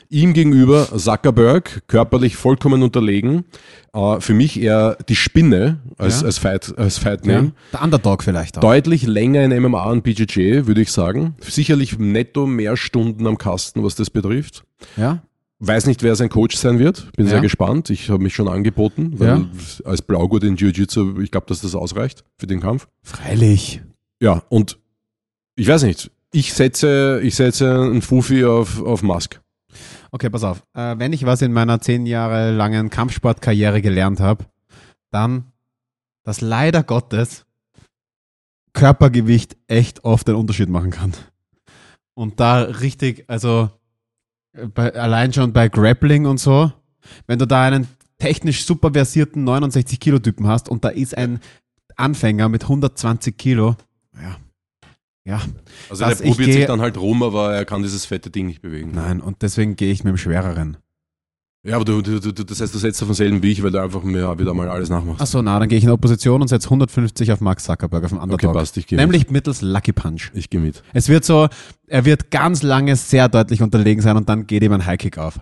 Ihm 0.09 0.33
gegenüber 0.33 0.89
Zuckerberg, 0.93 1.83
körperlich 1.87 2.35
vollkommen 2.35 2.83
unterlegen. 2.83 3.45
Äh, 3.93 4.19
für 4.19 4.33
mich 4.33 4.59
eher 4.61 4.97
die 5.07 5.15
Spinne 5.15 5.79
als, 5.97 6.19
Ja. 6.19 6.25
als 6.27 6.37
Fight, 6.37 6.77
als 6.77 6.97
Fight 6.97 7.25
ja. 7.25 7.35
Name. 7.35 7.53
Der 7.71 7.81
Underdog 7.81 8.21
vielleicht 8.21 8.57
auch. 8.57 8.61
Deutlich 8.61 9.07
länger 9.07 9.41
in 9.45 9.53
MMA 9.53 9.89
und 9.89 10.03
BJJ, 10.03 10.67
würde 10.67 10.81
ich 10.81 10.91
sagen. 10.91 11.35
Sicherlich 11.39 11.97
netto 11.97 12.45
mehr 12.45 12.75
Stunden 12.75 13.25
am 13.25 13.37
Kasten, 13.37 13.85
was 13.85 13.95
das 13.95 14.09
betrifft. 14.09 14.65
Ja? 14.97 15.23
Weiß 15.63 15.85
nicht, 15.85 16.01
wer 16.01 16.15
sein 16.15 16.29
Coach 16.29 16.55
sein 16.57 16.79
wird. 16.79 17.11
Bin 17.15 17.25
Ja. 17.25 17.33
sehr 17.33 17.41
gespannt. 17.41 17.91
Ich 17.91 18.09
habe 18.09 18.23
mich 18.23 18.33
schon 18.33 18.47
angeboten, 18.47 19.19
weil 19.19 19.27
Ja. 19.27 19.45
als 19.85 20.01
Blaugurt 20.01 20.43
in 20.43 20.55
Jiu-Jitsu, 20.55 21.19
ich 21.21 21.29
glaube, 21.29 21.45
dass 21.47 21.61
das 21.61 21.75
ausreicht 21.75 22.23
für 22.37 22.47
den 22.47 22.59
Kampf. 22.61 22.87
Freilich. 23.03 23.81
Ja, 24.19 24.41
und 24.49 24.79
ich 25.55 25.67
weiß 25.67 25.83
nicht. 25.83 26.09
Ich 26.33 26.53
setze, 26.53 27.19
ich 27.21 27.35
setze 27.35 27.71
einen 27.79 28.01
Fufi 28.01 28.43
auf, 28.43 28.81
auf 28.81 29.03
Musk. 29.03 29.39
Okay, 30.11 30.29
pass 30.31 30.43
auf. 30.43 30.63
Äh, 30.73 30.97
wenn 30.97 31.13
ich 31.13 31.25
was 31.25 31.41
in 31.43 31.53
meiner 31.53 31.79
zehn 31.79 32.05
Jahre 32.07 32.51
langen 32.51 32.89
Kampfsportkarriere 32.89 33.81
gelernt 33.81 34.19
habe, 34.19 34.45
dann, 35.11 35.45
dass 36.23 36.41
leider 36.41 36.81
Gottes 36.83 37.45
Körpergewicht 38.73 39.57
echt 39.67 40.05
oft 40.05 40.27
einen 40.27 40.37
Unterschied 40.37 40.69
machen 40.69 40.91
kann. 40.91 41.13
Und 42.13 42.39
da 42.39 42.61
richtig, 42.61 43.25
also 43.27 43.69
bei, 44.73 44.93
allein 44.93 45.33
schon 45.33 45.53
bei 45.53 45.69
Grappling 45.69 46.25
und 46.25 46.39
so, 46.39 46.71
wenn 47.27 47.39
du 47.39 47.47
da 47.47 47.63
einen 47.63 47.87
technisch 48.17 48.65
super 48.65 48.91
versierten 48.93 49.43
69 49.43 49.99
Kilo 49.99 50.19
Typen 50.19 50.47
hast 50.47 50.69
und 50.69 50.83
da 50.83 50.89
ist 50.89 51.17
ein 51.17 51.39
Anfänger 51.95 52.49
mit 52.49 52.63
120 52.63 53.37
Kilo, 53.37 53.75
ja, 54.15 54.37
ja, 55.23 55.41
Also 55.89 56.05
der 56.05 56.13
ich 56.13 56.31
probiert 56.31 56.53
sich 56.53 56.65
dann 56.65 56.81
halt 56.81 56.97
rum, 56.97 57.23
aber 57.23 57.53
er 57.53 57.65
kann 57.65 57.83
dieses 57.83 58.05
fette 58.05 58.29
Ding 58.29 58.47
nicht 58.47 58.61
bewegen. 58.61 58.91
nein, 58.93 59.21
und 59.21 59.41
deswegen 59.41 59.75
gehe 59.75 59.91
ich 59.91 60.03
mit 60.03 60.11
dem 60.11 60.17
Schwereren. 60.17 60.77
Ja, 61.63 61.75
aber 61.75 61.85
du, 61.85 62.01
du, 62.01 62.19
du, 62.19 62.31
das 62.43 62.59
heißt, 62.59 62.73
du 62.73 62.79
setzt 62.79 63.01
auf 63.03 63.07
denselben 63.09 63.43
wie 63.43 63.51
ich, 63.51 63.61
weil 63.61 63.69
du 63.69 63.79
einfach 63.79 64.01
mir 64.01 64.39
wieder 64.39 64.51
mal 64.55 64.67
alles 64.67 64.89
nachmachst. 64.89 65.21
Achso, 65.21 65.43
na, 65.43 65.59
dann 65.59 65.69
gehe 65.69 65.77
ich 65.77 65.83
in 65.83 65.91
Opposition 65.91 66.41
und 66.41 66.47
setze 66.47 66.65
150 66.67 67.31
auf 67.31 67.39
Max 67.39 67.65
Zuckerberg, 67.65 68.03
auf 68.03 68.13
okay, 68.13 68.21
Underdog. 68.23 68.53
passt, 68.53 68.77
ich 68.77 68.87
gehe 68.87 68.97
Nämlich 68.97 69.29
mittels 69.29 69.61
Lucky 69.61 69.93
Punch. 69.93 70.31
mit. 70.33 70.39
Ich 70.39 70.49
gehe 70.49 70.59
mit. 70.59 70.81
Es 70.93 71.07
wird 71.07 71.23
so, 71.23 71.49
er 71.85 72.05
wird 72.05 72.31
ganz 72.31 72.63
lange 72.63 72.95
sehr 72.95 73.29
deutlich 73.29 73.61
unterlegen 73.61 74.01
sein 74.01 74.17
und 74.17 74.27
dann 74.27 74.47
geht 74.47 74.63
ihm 74.63 74.73
ein 74.73 74.85
Highkick 74.87 75.19
auf. 75.19 75.39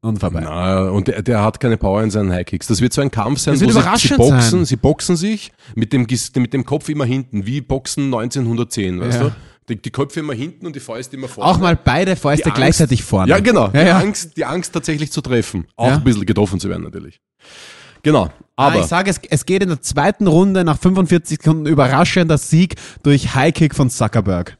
Und 0.00 0.20
vorbei. 0.20 0.40
Na, 0.42 0.88
und 0.90 1.08
der, 1.08 1.22
der 1.22 1.42
hat 1.42 1.60
keine 1.60 1.76
Power 1.76 2.02
in 2.04 2.10
seinen 2.10 2.32
High-Kicks. 2.32 2.68
Das 2.68 2.80
wird 2.80 2.92
so 2.92 3.00
ein 3.02 3.10
Kampf 3.10 3.40
sein, 3.40 3.54
wo 3.54 3.58
sie, 3.58 3.72
sie 4.08 4.14
boxen, 4.16 4.50
sein. 4.60 4.64
sie 4.64 4.76
boxen 4.76 5.16
sich 5.16 5.52
mit 5.74 5.92
dem, 5.92 6.06
mit 6.36 6.52
dem 6.54 6.64
Kopf 6.64 6.88
immer 6.88 7.04
hinten, 7.04 7.46
wie 7.46 7.60
Boxen 7.60 8.04
1910, 8.04 9.00
weißt 9.00 9.20
Ja. 9.20 9.28
du? 9.30 9.34
Die, 9.68 9.76
die 9.80 9.90
Köpfe 9.90 10.20
immer 10.20 10.32
hinten 10.34 10.66
und 10.66 10.74
die 10.76 10.80
Fäuste 10.80 11.16
immer 11.16 11.28
vorne. 11.28 11.50
Auch 11.50 11.58
mal 11.58 11.76
beide 11.76 12.16
Fäuste 12.16 12.44
Die 12.44 12.50
Angst- 12.50 12.56
gleichzeitig 12.56 13.02
vorne. 13.02 13.30
Ja, 13.30 13.38
genau. 13.40 13.66
Ja, 13.66 13.70
die, 13.72 13.78
ja. 13.86 13.98
Angst, 13.98 14.36
die 14.36 14.44
Angst 14.44 14.72
tatsächlich 14.72 15.12
zu 15.12 15.20
treffen. 15.20 15.66
Auch 15.76 15.88
Ja. 15.88 15.94
ein 15.94 16.04
bisschen 16.04 16.26
getroffen 16.26 16.60
zu 16.60 16.68
werden, 16.68 16.82
natürlich. 16.84 17.20
Genau. 18.02 18.24
Aber 18.56 18.72
Aber 18.72 18.80
ich 18.80 18.86
sage, 18.86 19.10
es, 19.10 19.20
es 19.30 19.46
geht 19.46 19.62
in 19.62 19.68
der 19.70 19.80
zweiten 19.82 20.26
Runde 20.26 20.64
nach 20.64 20.78
45 20.78 21.38
Sekunden 21.38 21.66
überraschender 21.66 22.38
Sieg 22.38 22.74
durch 23.02 23.34
Highkick 23.34 23.74
von 23.74 23.88
Zuckerberg. 23.90 24.57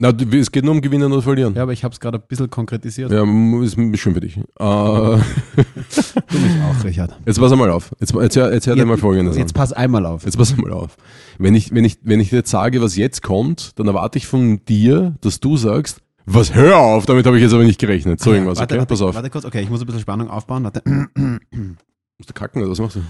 Na, 0.00 0.12
es 0.32 0.50
geht 0.50 0.64
nur 0.64 0.72
um 0.72 0.80
Gewinnen 0.80 1.12
oder 1.12 1.20
Verlieren. 1.20 1.54
Ja, 1.54 1.62
aber 1.62 1.72
ich 1.72 1.84
habe 1.84 1.92
es 1.92 2.00
gerade 2.00 2.16
ein 2.18 2.24
bisschen 2.26 2.48
konkretisiert. 2.48 3.12
Ja, 3.12 3.22
ist 3.62 3.76
schön 3.98 4.14
für 4.14 4.20
dich. 4.20 4.38
Äh, 4.38 4.42
Du 4.58 6.38
mich 6.38 6.52
auch, 6.62 6.84
Richard. 6.84 7.18
jetzt 7.26 7.38
pass 7.38 7.52
einmal 7.52 7.70
auf. 7.70 7.92
Jetzt, 8.00 8.14
jetzt, 8.14 8.36
jetzt 8.36 8.66
hör 8.66 8.76
dir 8.76 8.86
mal 8.86 8.96
folgendes 8.96 9.36
Jetzt 9.36 9.50
an. 9.50 9.54
pass 9.54 9.72
einmal 9.74 10.06
auf. 10.06 10.24
Jetzt 10.24 10.38
pass 10.38 10.52
einmal 10.52 10.72
auf. 10.72 10.96
Wenn 11.38 11.54
ich, 11.54 11.74
wenn, 11.74 11.84
ich, 11.84 11.98
wenn 12.02 12.18
ich 12.18 12.30
dir 12.30 12.36
jetzt 12.36 12.50
sage, 12.50 12.80
was 12.80 12.96
jetzt 12.96 13.22
kommt, 13.22 13.78
dann 13.78 13.88
erwarte 13.88 14.16
ich 14.16 14.26
von 14.26 14.64
dir, 14.64 15.16
dass 15.20 15.38
du 15.40 15.56
sagst, 15.58 16.00
was 16.24 16.54
hör 16.54 16.78
auf, 16.78 17.04
damit 17.06 17.26
habe 17.26 17.36
ich 17.36 17.42
jetzt 17.42 17.52
aber 17.52 17.64
nicht 17.64 17.78
gerechnet. 17.78 18.20
So 18.20 18.32
irgendwas, 18.32 18.58
warte, 18.58 18.74
okay? 18.74 18.80
warte, 18.80 18.88
Pass 18.88 19.02
auf. 19.02 19.14
Warte 19.14 19.28
kurz, 19.30 19.44
okay, 19.44 19.60
ich 19.60 19.68
muss 19.68 19.80
ein 19.80 19.86
bisschen 19.86 20.00
Spannung 20.00 20.30
aufbauen. 20.30 20.64
Warte. 20.64 20.82
Musst 20.84 22.30
du 22.30 22.34
kacken 22.34 22.62
oder 22.62 22.70
was 22.70 22.78
machst 22.80 22.96
du? 22.96 23.00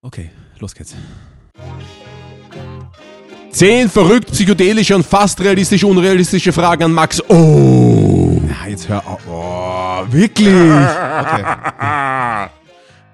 Okay, 0.00 0.30
los 0.58 0.74
geht's. 0.74 0.94
Zehn 3.54 3.88
verrückt 3.88 4.32
psychedelische 4.32 4.96
und 4.96 5.06
fast 5.06 5.40
realistisch 5.40 5.84
unrealistische 5.84 6.52
Fragen 6.52 6.82
an 6.82 6.92
Max. 6.92 7.22
Oh! 7.30 8.40
Ja, 8.48 8.68
jetzt 8.68 8.88
hör 8.88 9.06
auf. 9.06 9.20
Oh, 9.28 10.12
wirklich? 10.12 10.48
Okay. 10.48 11.44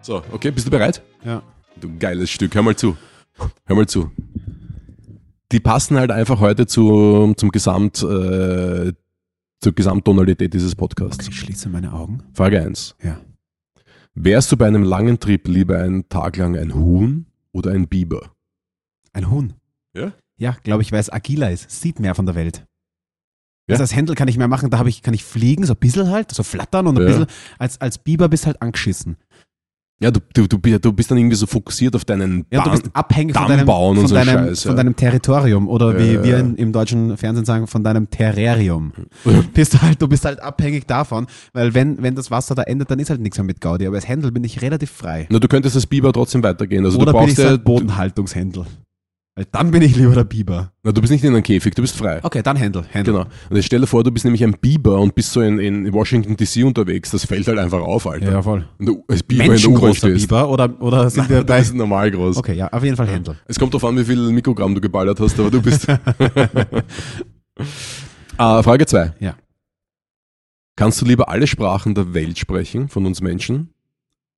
So, 0.03 0.22
okay, 0.32 0.51
bist 0.51 0.66
du 0.66 0.70
bereit? 0.70 1.03
Ja. 1.22 1.43
Du 1.78 1.95
geiles 1.99 2.30
Stück, 2.30 2.55
hör 2.55 2.62
mal 2.62 2.74
zu. 2.74 2.97
Hör 3.66 3.76
mal 3.76 3.86
zu. 3.86 4.11
Die 5.53 5.61
passen 5.61 5.99
halt 5.99 6.11
einfach 6.11 6.41
heute 6.41 6.66
zu, 6.66 7.34
zum 7.36 7.51
Gesamt, 7.51 8.03
äh, 8.03 8.93
zur 9.61 9.72
Gesamttonalität 9.74 10.55
dieses 10.55 10.74
Podcasts. 10.74 11.28
Ich 11.28 11.38
schließe 11.38 11.68
meine 11.68 11.93
Augen. 11.93 12.22
Frage 12.32 12.62
1. 12.62 12.97
Ja. 13.03 13.20
Wärst 14.14 14.51
du 14.51 14.57
bei 14.57 14.66
einem 14.66 14.84
langen 14.84 15.20
Trip 15.20 15.47
lieber 15.47 15.78
einen 15.78 16.09
Tag 16.09 16.38
lang 16.38 16.57
ein 16.57 16.74
Huhn 16.74 17.26
oder 17.53 17.72
ein 17.72 17.86
Biber? 17.86 18.32
Ein 19.12 19.30
Huhn. 19.30 19.53
Ja? 19.95 20.12
Ja, 20.41 20.57
glaube 20.64 20.82
ich, 20.82 20.91
weil 20.91 21.01
es 21.01 21.12
agiler 21.12 21.51
ist. 21.51 21.70
Sieht 21.70 22.01
mehr 22.01 22.14
von 22.14 22.26
der 22.26 22.34
Welt. 22.34 22.64
Ja. 23.68 23.74
Also 23.74 23.82
als 23.82 23.95
Händel 23.95 24.16
kann 24.16 24.26
ich 24.26 24.38
mehr 24.38 24.49
machen, 24.49 24.70
da 24.70 24.84
ich, 24.86 25.03
kann 25.03 25.14
ich 25.14 25.22
fliegen, 25.22 25.64
so 25.66 25.74
ein 25.74 25.78
bisschen 25.78 26.11
halt, 26.11 26.32
so 26.32 26.43
flattern 26.43 26.86
und 26.86 26.97
ein 26.99 27.03
Ja. 27.03 27.09
bisschen. 27.09 27.26
Als, 27.59 27.80
als 27.80 27.99
Biber 27.99 28.28
bist 28.28 28.47
halt 28.47 28.61
angeschissen. 28.62 29.16
Ja, 30.03 30.11
du, 30.11 30.18
du, 30.32 30.47
du, 30.47 30.59
bi- 30.59 30.78
du 30.80 30.95
bist 30.95 31.11
dann 31.11 31.18
irgendwie 31.18 31.36
so 31.36 31.45
fokussiert 31.47 31.95
auf 31.95 32.07
deinen 32.07 32.47
Ja, 32.51 32.62
du 32.64 32.70
Bahn- 32.70 32.80
bist 32.80 32.97
abhängig 32.97 33.36
von 33.36 33.47
deinem, 33.49 33.66
von, 33.66 34.07
so 34.09 34.14
ein 34.16 34.26
deinem, 34.26 34.47
Scheiß, 34.49 34.62
von 34.62 34.70
ja. 34.72 34.76
deinem 34.78 34.97
Territorium 34.97 35.68
oder 35.68 35.99
wie 35.99 36.14
Ja, 36.14 36.24
wir 36.24 36.38
in, 36.38 36.57
im 36.57 36.72
deutschen 36.72 37.18
Fernsehen 37.18 37.45
sagen, 37.45 37.66
von 37.66 37.84
deinem 37.84 38.09
Terrarium. 38.09 38.93
bist 39.53 39.74
du, 39.74 39.82
halt, 39.82 40.01
du 40.01 40.09
bist 40.09 40.24
halt 40.24 40.41
abhängig 40.41 40.86
davon, 40.86 41.26
weil 41.53 41.74
wenn, 41.74 42.03
wenn 42.03 42.14
das 42.14 42.30
Wasser 42.30 42.55
da 42.55 42.62
endet, 42.62 42.91
dann 42.91 42.99
ist 42.99 43.11
halt 43.11 43.20
nichts 43.20 43.36
mehr 43.36 43.45
mit 43.45 43.61
Gaudi. 43.61 43.86
Aber 43.86 43.97
als 43.97 44.09
Händel 44.09 44.32
bin 44.32 44.43
ich 44.43 44.62
relativ 44.62 44.91
frei. 44.91 45.26
Na, 45.30 45.38
du 45.38 45.49
könntest 45.49 45.76
als 45.76 45.86
Biber 45.86 46.14
trotzdem 46.14 46.43
weitergehen. 46.43 46.82
Also 46.86 46.97
oder 46.97 47.12
du 47.12 47.18
bin 47.18 47.20
brauchst 47.20 47.32
ich 47.32 47.36
so 47.36 47.43
ja, 47.43 47.51
ein 47.57 47.62
Bodenhaltungshändel. 47.62 48.64
Weil 49.37 49.47
dann 49.53 49.70
bin 49.70 49.81
ich 49.81 49.95
lieber 49.97 50.12
der 50.12 50.24
Biber. 50.24 50.72
na, 50.83 50.91
du 50.91 51.01
bist 51.01 51.12
nicht 51.12 51.22
in 51.22 51.33
einem 51.33 51.43
Käfig, 51.45 51.74
du 51.74 51.83
bist 51.83 51.97
frei. 51.97 52.18
Okay, 52.22 52.43
dann 52.43 52.57
Händel. 52.57 52.85
Händel. 52.91 53.14
Genau. 53.14 53.26
Und 53.49 53.57
jetzt 53.57 53.66
stell 53.66 53.81
dir 53.81 53.87
vor, 53.87 54.03
du 54.03 54.11
bist 54.11 54.24
nämlich 54.24 54.43
ein 54.43 54.55
Biber 54.61 54.99
und 55.01 55.14
bist 55.14 55.33
so 55.33 55.41
in, 55.41 55.59
in 55.61 55.93
Washington 55.93 56.37
DC 56.37 56.64
unterwegs. 56.64 57.11
Das 57.12 57.24
fällt 57.24 57.47
halt 57.47 57.59
einfach 57.59 57.81
auf, 57.81 58.07
Alter. 58.09 58.33
Ja, 58.33 58.43
voll. 58.43 58.68
Und 58.78 58.87
du 58.87 59.05
als 59.09 59.22
Biber 59.22 59.45
in 59.45 59.57
der 59.61 59.70
U-Bahn 59.70 59.95
stehst. 59.95 60.26
Biber 60.28 60.49
oder, 60.51 60.83
oder 60.83 61.09
sind 61.11 61.28
wir 61.31 61.39
Du 61.39 61.45
bei. 61.47 61.59
bist 61.61 61.74
normal 61.74 62.11
groß. 62.11 62.37
Okay, 62.39 62.55
ja, 62.55 62.68
auf 62.72 62.83
jeden 62.83 62.97
Fall 62.97 63.07
Händel. 63.07 63.37
Es 63.47 63.57
kommt 63.59 63.72
darauf 63.72 63.89
an, 63.89 63.97
wie 63.97 64.05
viel 64.05 64.31
Mikrogramm 64.33 64.74
du 64.74 64.81
geballert 64.81 65.20
hast, 65.20 65.39
aber 65.39 65.51
du 65.51 65.62
bist. 65.62 65.87
Ah, 68.37 68.62
Frage 68.62 68.87
2. 68.87 69.14
Ja. 69.20 69.35
Kannst 70.76 71.01
du 71.01 71.05
lieber 71.05 71.28
alle 71.28 71.47
Sprachen 71.47 71.95
der 71.95 72.14
Welt 72.14 72.39
sprechen, 72.39 72.89
von 72.89 73.05
uns 73.05 73.20
Menschen, 73.20 73.68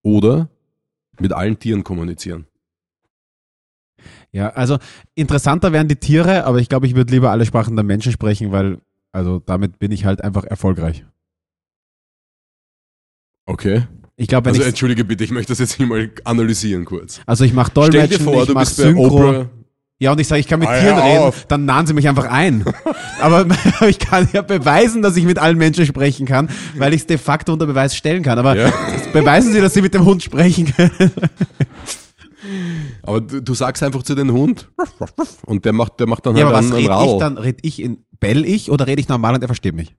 oder 0.03 0.49
mit 1.20 1.32
allen 1.32 1.57
Tieren 1.59 1.84
kommunizieren? 1.84 2.47
Ja, 4.35 4.49
also 4.51 4.78
interessanter 5.14 5.72
wären 5.72 5.89
die 5.89 5.97
Tiere, 5.97 6.45
aber 6.45 6.59
ich 6.59 6.68
glaube, 6.68 6.87
ich 6.87 6.95
würde 6.95 7.12
lieber 7.12 7.30
alle 7.30 7.45
Sprachen 7.45 7.76
der 7.76 7.85
Menschen 7.85 8.12
sprechen, 8.12 8.51
weil, 8.51 8.78
also 9.12 9.39
damit 9.41 9.78
bin 9.78 9.93
ich 9.93 10.05
halt 10.07 10.24
einfach 10.24 10.45
erfolgreich. 10.45 11.05
Okay. 13.47 13.83
Ich 14.16 14.28
glaube, 14.28 14.47
wenn 14.47 14.55
Also 14.55 14.62
entschuldige 14.66 15.05
bitte, 15.05 15.24
ich 15.24 15.30
möchte 15.33 15.53
das 15.53 15.59
jetzt 15.59 15.74
hier 15.74 15.87
mal 15.87 16.11
analysieren 16.24 16.85
kurz. 16.85 17.20
Also 17.26 17.45
ich 17.45 17.53
mache 17.53 17.70
Stell 17.72 17.91
Dolmetschen, 17.91 18.18
dir 18.18 18.24
vor, 18.24 18.43
ich 18.43 18.49
du 18.49 18.55
bist 18.55 18.76
bei 18.76 18.83
Synchro. 18.85 19.05
Oprah. 19.30 19.51
Ja, 19.99 20.12
und 20.12 20.20
ich 20.20 20.26
sage, 20.26 20.41
ich 20.41 20.49
kann 20.49 20.59
mit 20.59 20.68
Ah, 20.68 20.80
Tieren 20.80 20.99
reden, 20.99 21.18
auf. 21.22 21.47
dann 21.47 21.64
nahen 21.64 21.87
sie 21.87 21.95
mich 21.95 22.09
einfach 22.09 22.24
ein. 22.26 22.64
aber 23.20 23.47
ich 23.89 23.99
kann 23.99 24.28
ja 24.33 24.43
beweisen, 24.43 25.01
dass 25.03 25.16
ich 25.16 25.24
mit 25.24 25.39
allen 25.39 25.59
Menschen 25.59 25.87
sprechen 25.87 26.26
kann, 26.26 26.49
weil 26.76 26.93
ich 26.95 27.03
es 27.03 27.07
de 27.07 27.18
facto 27.18 27.53
unter 27.53 27.66
Beweis 27.66 27.95
stellen 27.97 28.22
kann. 28.22 28.39
Aber 28.39 28.57
Ja. 28.57 28.72
beweisen 29.12 29.53
Sie, 29.53 29.61
dass 29.61 29.74
Sie 29.74 29.83
mit 29.83 29.95
dem 29.95 30.05
Hund 30.05 30.22
sprechen 30.22 30.72
können. 30.74 30.91
Aber 33.03 33.20
du, 33.20 33.40
du 33.43 33.55
sagst 33.55 33.82
einfach 33.82 34.03
zu 34.03 34.14
den 34.14 34.32
Hund 34.32 34.70
und 35.47 35.64
der 35.64 35.72
macht, 35.72 36.01
der 36.01 36.07
macht 36.07 36.26
dann 36.26 36.36
Ja, 36.36 36.47
halt 36.47 36.55
aber 36.55 36.59
was 36.66 36.72
einen, 36.72 36.86
einen 36.88 36.99
rede 36.99 37.12
ich 37.12 37.18
dann? 37.18 37.38
Red 37.38 37.59
ich 37.62 37.82
in, 37.82 38.05
bell 38.20 38.45
ich 38.45 38.70
oder 38.70 38.86
rede 38.86 39.01
ich 39.01 39.09
normal 39.09 39.34
und 39.34 39.43
er 39.43 39.49
versteht 39.49 39.74
mich? 39.74 39.95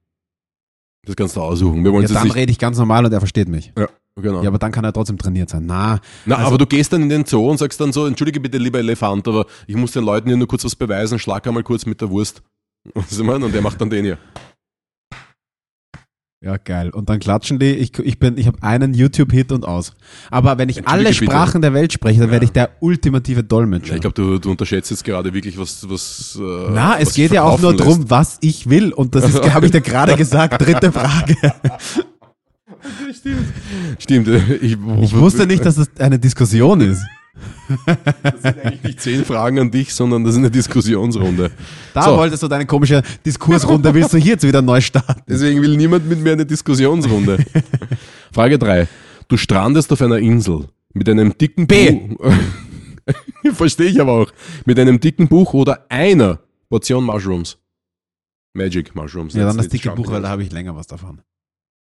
Das 1.06 1.16
kannst 1.16 1.36
du 1.36 1.42
aussuchen. 1.42 1.84
Wir 1.84 1.92
wollen 1.92 2.06
Ja, 2.08 2.14
dann 2.14 2.32
rede 2.32 2.52
ich 2.52 2.60
ganz 2.60 2.78
normal 2.78 3.06
und 3.06 3.12
er 3.12 3.20
versteht 3.20 3.50
mich. 3.50 3.74
Ja, 3.78 3.88
genau. 4.16 4.42
Ja, 4.42 4.48
aber 4.48 4.58
dann 4.58 4.72
kann 4.72 4.86
er 4.86 4.94
trotzdem 4.94 5.18
trainiert 5.18 5.50
sein. 5.50 5.66
Na, 5.66 6.00
Na, 6.26 6.36
also- 6.36 6.48
aber 6.48 6.58
du 6.58 6.66
gehst 6.66 6.94
dann 6.94 7.02
in 7.02 7.10
den 7.10 7.26
Zoo 7.26 7.50
und 7.50 7.58
sagst 7.58 7.80
dann 7.82 7.92
so, 7.92 8.06
entschuldige 8.06 8.40
bitte, 8.40 8.58
lieber 8.58 8.80
Elefant, 8.80 9.28
aber 9.28 9.46
ich 9.68 9.76
muss 9.76 9.92
den 9.92 10.06
Leuten 10.06 10.28
hier 10.30 10.38
nur 10.38 10.48
kurz 10.48 10.64
was 10.64 10.76
beweisen, 10.76 11.20
schlag 11.20 11.46
einmal 11.46 11.64
kurz 11.64 11.86
mit 11.86 12.00
der 12.00 12.10
Wurst. 12.10 12.42
Was 12.94 13.12
ich 13.12 13.24
meine? 13.24 13.46
Und 13.46 13.54
der 13.54 13.62
macht 13.62 13.80
dann 13.80 13.90
den 13.90 14.04
hier. 14.06 14.18
Ja, 16.44 16.58
geil. 16.58 16.90
Und 16.90 17.10
dann 17.10 17.20
klatschen 17.20 17.58
die. 17.58 17.72
Ich, 17.72 17.98
ich 18.00 18.20
bin, 18.20 18.38
ich 18.38 18.48
habe 18.48 18.62
einen 18.62 18.94
YouTube-Hit 18.94 19.54
und 19.54 19.66
aus. 19.66 19.94
Aber 20.30 20.58
wenn 20.58 20.68
ich 20.68 20.86
alle. 20.86 21.14
Sprachen 21.14 21.62
der 21.62 21.74
Welt 21.74 21.94
spreche, 21.94 22.20
dann 22.20 22.32
werde 22.32 22.44
ich 22.44 22.52
der 22.52 22.72
ultimative 22.82 23.44
Dolmetscher. 23.44 23.92
Ja, 23.92 23.96
ich 23.96 24.02
glaube, 24.02 24.16
du, 24.16 24.40
du 24.40 24.52
unterschätzt 24.52 24.92
jetzt 24.92 25.06
gerade 25.06 25.34
wirklich, 25.34 25.58
was. 25.58 25.90
was 25.90 26.38
äh, 26.38 26.72
Na, 26.72 26.98
es 27.00 27.08
was 27.08 27.14
geht 27.14 27.30
sich 27.30 27.36
ja 27.36 27.44
auch 27.44 27.62
nur 27.62 27.76
verkaufen 27.76 28.02
drum, 28.02 28.10
was 28.10 28.40
ich 28.42 28.70
will. 28.70 28.92
Und 28.92 29.16
das 29.16 29.42
habe 29.54 29.68
ich 29.68 29.72
dir 29.72 29.80
gerade 29.80 30.18
gesagt. 30.18 30.62
Dritte 30.62 30.92
Frage. 30.92 31.38
lässt. 31.42 32.06
Stimmt. 34.00 34.28
äh, 34.28 34.56
Ich, 34.56 34.78
Ich 35.02 35.16
wusste 35.16 35.48
nicht, 35.48 35.66
dass 35.66 35.78
es 35.78 35.88
eine 35.98 36.20
Diskussion 36.20 36.82
ist. 36.82 37.02
Das 38.24 38.42
sind 38.42 38.60
eigentlich 38.64 38.84
nicht 38.84 39.02
zehn 39.02 39.26
Fragen 39.26 39.58
an 39.60 39.72
dich, 39.72 39.94
sondern 39.94 40.24
das 40.24 40.34
ist 40.34 40.40
eine 40.40 40.52
Diskussionsrunde. 40.52 41.52
Da 41.94 42.04
So. 42.04 42.18
wolltest 42.18 42.44
du 42.44 42.48
deine 42.48 42.66
komische 42.66 43.02
Diskursrunde, 43.26 43.94
willst 43.94 44.14
du 44.14 44.18
hier 44.18 44.34
jetzt 44.34 44.44
wieder 44.48 44.62
neu 44.62 44.82
starten? 44.82 45.22
Deswegen 45.28 45.62
will 45.62 45.76
niemand 45.76 46.08
mit 46.08 46.20
mir 46.20 46.34
eine 46.34 46.46
Diskussionsrunde. 46.46 47.44
Frage 48.32 48.60
drei: 48.60 48.88
Du 49.28 49.38
strandest 49.38 49.92
auf 49.92 50.02
einer 50.02 50.18
Insel 50.20 50.68
mit 50.94 51.10
einem 51.10 51.36
dicken 51.38 51.66
B. 51.68 51.92
Buch. 51.92 52.32
Verstehe 53.54 53.88
ich 53.88 54.00
aber 54.00 54.14
auch. 54.14 54.32
Mit 54.66 54.80
einem 54.80 55.00
dicken 55.00 55.28
Buch 55.28 55.54
oder 55.54 55.86
einer 55.90 56.40
Portion 56.70 57.04
Mushrooms. 57.04 57.58
Magic 58.54 58.96
Mushrooms. 58.96 59.34
Ja, 59.34 59.46
dann 59.48 59.58
das 59.58 59.68
dicke 59.70 59.90
Buch, 59.92 60.12
weil 60.12 60.22
da 60.22 60.30
habe 60.30 60.44
ich 60.44 60.52
länger 60.52 60.76
was 60.76 60.86
davon. 60.88 61.22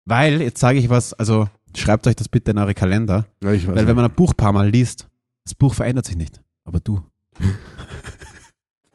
Weil, 0.04 0.42
jetzt 0.42 0.58
sage 0.60 0.78
ich 0.78 0.88
was, 0.90 1.14
also 1.14 1.48
schreibt 1.76 2.06
euch 2.06 2.16
das 2.16 2.28
bitte 2.28 2.50
in 2.50 2.58
eure 2.58 2.74
Kalender, 2.74 3.26
Ja, 3.42 3.48
weil 3.50 3.54
nicht. 3.56 3.66
wenn 3.68 3.96
man 3.96 4.04
ein 4.04 4.10
Buch 4.10 4.32
ein 4.32 4.36
paar 4.36 4.52
Mal 4.52 4.68
liest, 4.68 5.08
das 5.46 5.54
Buch 5.54 5.74
verändert 5.74 6.06
sich 6.06 6.16
nicht. 6.16 6.42
Aber 6.64 6.80
du. 6.80 7.00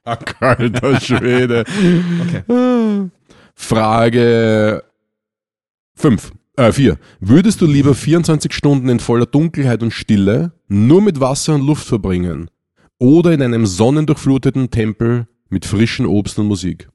Ach, 0.03 0.21
alter 0.41 0.99
Schwede. 0.99 1.63
Okay. 2.21 3.09
Frage 3.55 4.83
5. 5.95 6.33
Äh, 6.57 6.73
4. 6.73 6.97
Würdest 7.21 7.61
du 7.61 7.65
lieber 7.65 7.95
24 7.95 8.51
Stunden 8.53 8.89
in 8.89 8.99
voller 8.99 9.25
Dunkelheit 9.25 9.81
und 9.81 9.91
Stille 9.91 10.51
nur 10.67 11.01
mit 11.01 11.21
Wasser 11.21 11.55
und 11.55 11.65
Luft 11.65 11.87
verbringen? 11.87 12.49
Oder 12.99 13.31
in 13.31 13.41
einem 13.41 13.65
sonnendurchfluteten 13.65 14.71
Tempel 14.71 15.27
mit 15.49 15.65
frischem 15.65 16.05
Obst 16.05 16.37
und 16.37 16.47
Musik? 16.47 16.89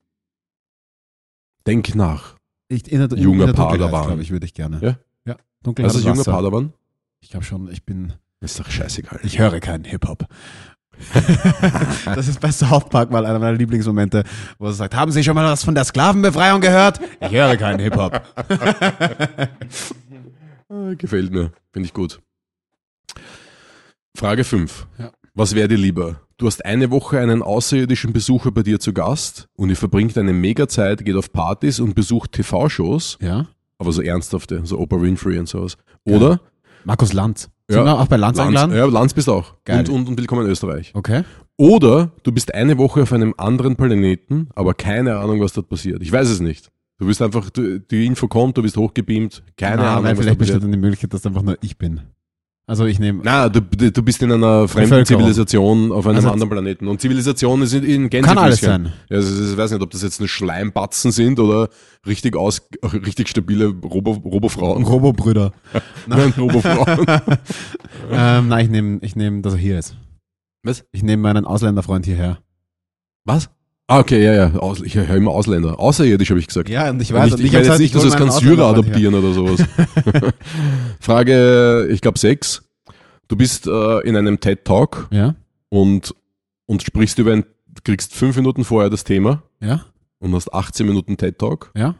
Denk 1.66 1.94
nach. 1.94 2.36
Ich, 2.68 2.92
in 2.92 3.08
der, 3.08 3.18
Junger 3.18 3.48
in 3.48 3.54
der 3.54 3.54
Padawan. 3.54 4.06
glaube 4.06 4.22
ich, 4.22 4.30
würde 4.30 4.44
ich 4.44 4.52
gerne. 4.52 4.78
Ja? 4.82 4.98
Ja. 5.24 5.36
Dunkelheit 5.62 5.94
Also 5.94 6.06
junger. 6.06 6.24
Padawan? 6.24 6.74
Ich 7.20 7.30
glaube 7.30 7.46
schon, 7.46 7.70
ich 7.72 7.84
bin, 7.84 8.12
Ist 8.46 8.60
doch 8.60 8.70
scheißegal. 8.70 9.20
ich 9.22 9.38
höre 9.38 9.60
keinen 9.60 9.84
Hip-Hop. 9.84 10.24
das 12.06 12.26
ist 12.28 12.40
bei 12.40 12.50
South 12.50 12.88
Park 12.88 13.10
mal 13.10 13.26
einer 13.26 13.38
meiner 13.38 13.58
Lieblingsmomente, 13.58 14.24
wo 14.58 14.66
er 14.66 14.72
sagt, 14.72 14.94
haben 14.94 15.12
Sie 15.12 15.22
schon 15.22 15.34
mal 15.34 15.44
was 15.44 15.62
von 15.62 15.74
der 15.74 15.84
Sklavenbefreiung 15.84 16.60
gehört? 16.62 17.00
Ich 17.20 17.32
höre 17.32 17.56
keinen 17.56 17.80
Hip-Hop. 17.80 18.22
Gefällt 20.98 21.32
mir. 21.32 21.52
Finde 21.72 21.86
ich 21.86 21.92
gut. 21.92 22.20
Frage 24.16 24.44
5. 24.44 24.86
Ja. 24.98 25.12
Was 25.34 25.54
wäre 25.54 25.68
dir 25.68 25.76
lieber? 25.76 26.20
Du 26.38 26.46
hast 26.46 26.64
eine 26.64 26.90
Woche 26.90 27.18
einen 27.18 27.42
außerirdischen 27.42 28.12
Besucher 28.12 28.50
bei 28.50 28.62
dir 28.62 28.80
zu 28.80 28.92
Gast 28.92 29.48
und 29.54 29.68
ihr 29.70 29.76
verbringt 29.76 30.16
eine 30.16 30.32
Mega-Zeit, 30.32 31.04
geht 31.04 31.16
auf 31.16 31.32
Partys 31.32 31.80
und 31.80 31.94
besucht 31.94 32.32
TV-Shows, 32.32 33.18
Ja? 33.20 33.46
aber 33.78 33.92
so 33.92 34.00
ernsthafte, 34.02 34.62
so 34.64 34.78
Oprah 34.78 35.00
Winfrey 35.02 35.38
und 35.38 35.48
sowas. 35.48 35.76
Oder 36.04 36.40
Markus 36.84 37.12
Lanz. 37.12 37.50
Ja. 37.68 37.78
Sind 37.78 37.84
wir 37.86 37.98
auch 37.98 38.06
bei 38.06 38.16
Lanz, 38.16 38.38
Lanz, 38.38 38.46
eingeladen? 38.48 38.76
ja, 38.76 38.84
Lanz 38.86 39.12
bist 39.12 39.28
auch. 39.28 39.54
Geil. 39.64 39.80
Und, 39.80 39.88
und, 39.88 40.08
und 40.10 40.18
willkommen 40.18 40.44
in 40.44 40.52
Österreich. 40.52 40.92
Okay. 40.94 41.24
Oder 41.56 42.12
du 42.22 42.30
bist 42.30 42.54
eine 42.54 42.78
Woche 42.78 43.02
auf 43.02 43.12
einem 43.12 43.34
anderen 43.38 43.74
Planeten, 43.74 44.48
aber 44.54 44.72
keine 44.74 45.16
Ahnung, 45.16 45.40
was 45.40 45.52
dort 45.52 45.68
passiert. 45.68 46.00
Ich 46.02 46.12
weiß 46.12 46.28
es 46.28 46.38
nicht. 46.40 46.70
Du 46.98 47.06
bist 47.06 47.20
einfach, 47.20 47.50
du, 47.50 47.80
die 47.80 48.06
Info 48.06 48.28
kommt, 48.28 48.56
du 48.56 48.62
bist 48.62 48.76
hochgebeamt, 48.76 49.42
keine 49.56 49.76
Na, 49.82 49.92
Ahnung, 49.92 50.04
nein, 50.04 50.16
vielleicht 50.16 50.38
besteht 50.38 50.62
dann 50.62 50.70
die 50.70 50.78
Möglichkeit, 50.78 51.12
dass 51.12 51.26
einfach 51.26 51.42
nur 51.42 51.58
ich 51.60 51.76
bin. 51.76 52.02
Also 52.68 52.84
ich 52.84 52.98
nehme. 52.98 53.20
Na, 53.22 53.48
du, 53.48 53.60
du 53.60 54.02
bist 54.02 54.20
in 54.22 54.32
einer 54.32 54.66
fremden. 54.66 55.06
Zivilisation 55.06 55.92
auf 55.92 56.04
einem 56.04 56.16
Also- 56.16 56.30
anderen 56.32 56.50
Planeten. 56.50 56.88
Und 56.88 57.00
Zivilisation 57.00 57.62
ist 57.62 57.72
in, 57.74 57.84
in 57.84 58.10
Kann 58.10 58.36
alles 58.38 58.60
sein. 58.60 58.92
Ja, 59.08 59.18
also, 59.18 59.52
ich 59.52 59.56
weiß 59.56 59.70
nicht, 59.70 59.82
ob 59.82 59.90
das 59.92 60.02
jetzt 60.02 60.18
eine 60.18 60.26
Schleimbatzen 60.28 61.12
sind 61.12 61.38
oder 61.38 61.68
richtig 62.06 62.34
aus, 62.34 62.68
richtig 62.92 63.28
stabile 63.28 63.66
Robo, 63.68 64.12
Robofrauen. 64.12 64.82
Robobrüder. 64.82 65.52
Nein, 66.08 66.34
Robofrauen. 66.36 67.06
ähm, 68.10 68.48
nein, 68.48 68.64
ich 68.64 68.70
nehme, 68.70 68.98
ich 69.02 69.14
nehm, 69.14 69.42
dass 69.42 69.52
er 69.54 69.58
hier 69.60 69.78
ist. 69.78 69.96
Was? 70.64 70.84
Ich 70.90 71.04
nehme 71.04 71.22
meinen 71.22 71.44
Ausländerfreund 71.44 72.04
hierher. 72.04 72.38
Was? 73.24 73.48
Ah, 73.88 74.00
okay, 74.00 74.24
ja, 74.24 74.34
ja. 74.34 74.54
Aus, 74.56 74.80
ich 74.82 74.96
höre 74.96 75.08
immer 75.14 75.30
Ausländer. 75.30 75.78
Außerirdisch 75.78 76.30
habe 76.30 76.40
ich 76.40 76.48
gesagt. 76.48 76.68
Ja, 76.68 76.90
und 76.90 77.00
ich 77.00 77.12
weiß, 77.12 77.24
nicht, 77.24 77.34
und 77.34 77.40
ich 77.40 77.54
hab 77.54 77.62
meine 77.62 77.66
jetzt 77.66 77.78
gesagt, 77.78 77.80
nicht, 77.80 77.94
dass 77.94 78.04
es 78.04 78.16
kannst 78.16 78.38
Syrer 78.40 78.66
adoptieren 78.66 79.14
oder 79.14 79.32
sowas. 79.32 79.64
Frage, 81.00 81.88
ich 81.90 82.00
glaube, 82.00 82.18
sechs. 82.18 82.64
Du 83.28 83.36
bist 83.36 83.66
äh, 83.66 84.00
in 84.00 84.16
einem 84.16 84.40
TED-Talk 84.40 85.08
Ja, 85.10 85.34
und, 85.68 86.14
und 86.66 86.82
sprichst 86.82 87.18
über 87.18 87.32
ein, 87.32 87.44
kriegst 87.84 88.14
fünf 88.14 88.36
Minuten 88.36 88.64
vorher 88.64 88.90
das 88.90 89.04
Thema 89.04 89.42
ja, 89.60 89.84
und 90.18 90.34
hast 90.34 90.52
18 90.52 90.86
Minuten 90.86 91.16
TED-Talk. 91.16 91.70
ja. 91.76 91.94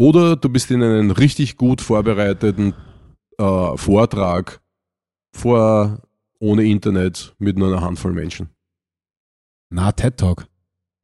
Oder 0.00 0.36
du 0.36 0.48
bist 0.48 0.70
in 0.70 0.80
einen 0.80 1.10
richtig 1.10 1.56
gut 1.56 1.80
vorbereiteten 1.80 2.72
äh, 3.36 3.76
Vortrag 3.76 4.60
vor, 5.32 6.02
ohne 6.38 6.64
Internet, 6.64 7.34
mit 7.38 7.58
nur 7.58 7.66
einer 7.68 7.80
Handvoll 7.80 8.12
Menschen. 8.12 8.48
Na, 9.70 9.92
TED 9.92 10.16
Talk. 10.16 10.46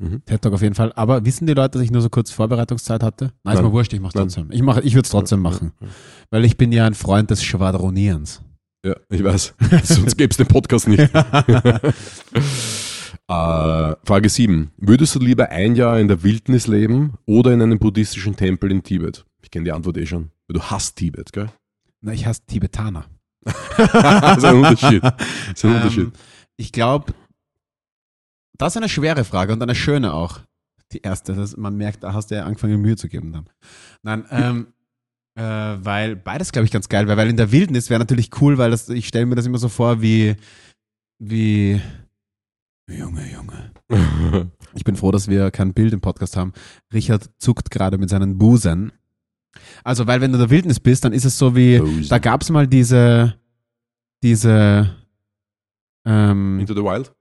Mhm. 0.05 0.23
TED 0.25 0.43
Talk 0.43 0.55
auf 0.55 0.63
jeden 0.63 0.75
Fall. 0.75 0.93
Aber 0.95 1.25
wissen 1.25 1.47
die 1.47 1.55
Leute, 1.55 1.79
dass 1.79 1.83
ich 1.83 1.91
nur 1.91 2.03
so 2.03 2.11
kurz 2.11 2.31
Vorbereitungszeit 2.31 3.03
hatte? 3.03 3.33
Nein, 3.43 3.55
ist 3.55 3.61
Nein. 3.61 3.71
mir 3.71 3.73
wurscht, 3.73 3.93
ich 3.93 4.01
mache 4.01 4.17
Nein. 4.17 4.25
trotzdem. 4.25 4.51
Ich, 4.51 4.63
mach, 4.63 4.79
ich 4.79 4.95
würde 4.95 5.05
es 5.07 5.11
trotzdem 5.11 5.41
machen. 5.41 5.73
Weil 6.31 6.45
ich 6.45 6.57
bin 6.57 6.73
ja 6.73 6.87
ein 6.87 6.95
Freund 6.95 7.31
des 7.31 7.43
Schwadronierens. 7.43 8.43
Ja, 8.85 8.97
ich 9.09 9.25
weiß. 9.25 9.55
Sonst 9.85 10.17
gäbe 10.19 10.31
es 10.31 10.37
den 10.37 10.47
Podcast 10.47 10.89
nicht. 10.89 11.01
äh, 11.01 11.09
Frage 13.27 14.29
7. 14.29 14.71
Würdest 14.77 15.15
du 15.15 15.21
lieber 15.21 15.49
ein 15.49 15.75
Jahr 15.75 15.99
in 15.99 16.09
der 16.09 16.23
Wildnis 16.23 16.67
leben 16.67 17.15
oder 17.25 17.53
in 17.53 17.63
einem 17.63 17.79
buddhistischen 17.79 18.37
Tempel 18.37 18.71
in 18.71 18.83
Tibet? 18.83 19.25
Ich 19.43 19.51
kenne 19.51 19.65
die 19.65 19.73
Antwort 19.73 19.97
eh 19.97 20.05
schon. 20.07 20.31
Du 20.49 20.61
hasst 20.61 20.97
Tibet, 20.97 21.33
gell? 21.33 21.49
Na, 22.03 22.13
ich 22.13 22.27
hasse 22.27 22.43
Tibetaner. 22.47 23.07
das 23.45 24.39
ist 24.39 24.45
ein 24.45 24.57
Unterschied. 24.57 25.03
Das 25.03 25.15
ist 25.55 25.65
ein 25.65 25.75
Unterschied. 25.77 26.05
Ähm, 26.05 26.13
ich 26.57 26.71
glaube, 26.73 27.15
das 28.57 28.73
ist 28.73 28.77
eine 28.77 28.89
schwere 28.89 29.25
Frage 29.25 29.53
und 29.53 29.63
eine 29.63 29.75
schöne 29.75 30.15
auch. 30.15 30.41
Die 30.93 31.01
erste, 31.01 31.35
das, 31.35 31.57
man 31.57 31.77
merkt, 31.77 32.05
da 32.05 32.13
hast 32.13 32.31
du 32.31 32.37
ja 32.37 32.45
angefangen, 32.45 32.81
Mühe 32.81 32.97
zu 32.97 33.09
geben 33.09 33.33
dann. 33.33 33.49
Nein, 34.03 34.25
ähm, 34.31 34.67
äh, 35.37 35.43
weil 35.43 36.15
beides, 36.15 36.53
glaube 36.53 36.67
ich, 36.67 36.71
ganz 36.71 36.89
geil 36.89 37.09
wäre, 37.09 37.17
weil 37.17 37.31
in 37.31 37.37
der 37.37 37.51
Wildnis 37.51 37.91
wäre 37.91 37.99
natürlich 37.99 38.31
cool, 38.41 38.59
weil 38.59 38.71
das, 38.71 38.89
ich 38.89 39.09
stelle 39.09 39.27
mir 39.27 39.35
das 39.35 39.47
immer 39.47 39.59
so 39.59 39.69
vor, 39.69 40.01
wie, 40.01 40.37
wie, 41.19 41.81
Junge, 42.89 43.31
Junge. 43.31 43.73
Ich 44.77 44.83
bin 44.83 44.97
froh, 44.97 45.13
dass 45.13 45.29
wir 45.29 45.53
kein 45.53 45.73
Bild 45.73 45.93
im 45.93 46.01
Podcast 46.01 46.37
haben. 46.37 46.53
Richard 46.93 47.31
zuckt 47.39 47.71
gerade 47.71 47.97
mit 47.97 48.11
seinen 48.11 48.39
Busen. 48.39 48.91
Also, 49.85 50.09
weil 50.09 50.21
wenn 50.21 50.33
du 50.33 50.37
in 50.37 50.41
der 50.41 50.51
Wildnis 50.51 50.81
bist, 50.81 51.05
dann 51.05 51.13
ist 51.13 51.25
es 51.25 51.39
so 51.39 51.55
wie, 51.55 51.79
Busen. 51.79 52.09
da 52.09 52.19
gab 52.19 52.43
es 52.43 52.51
mal 52.51 52.67
diese, 52.67 53.39
diese, 54.25 54.97
ähm, 56.05 56.59
Into 56.59 56.75
the 56.75 56.83
Wild? 56.83 57.15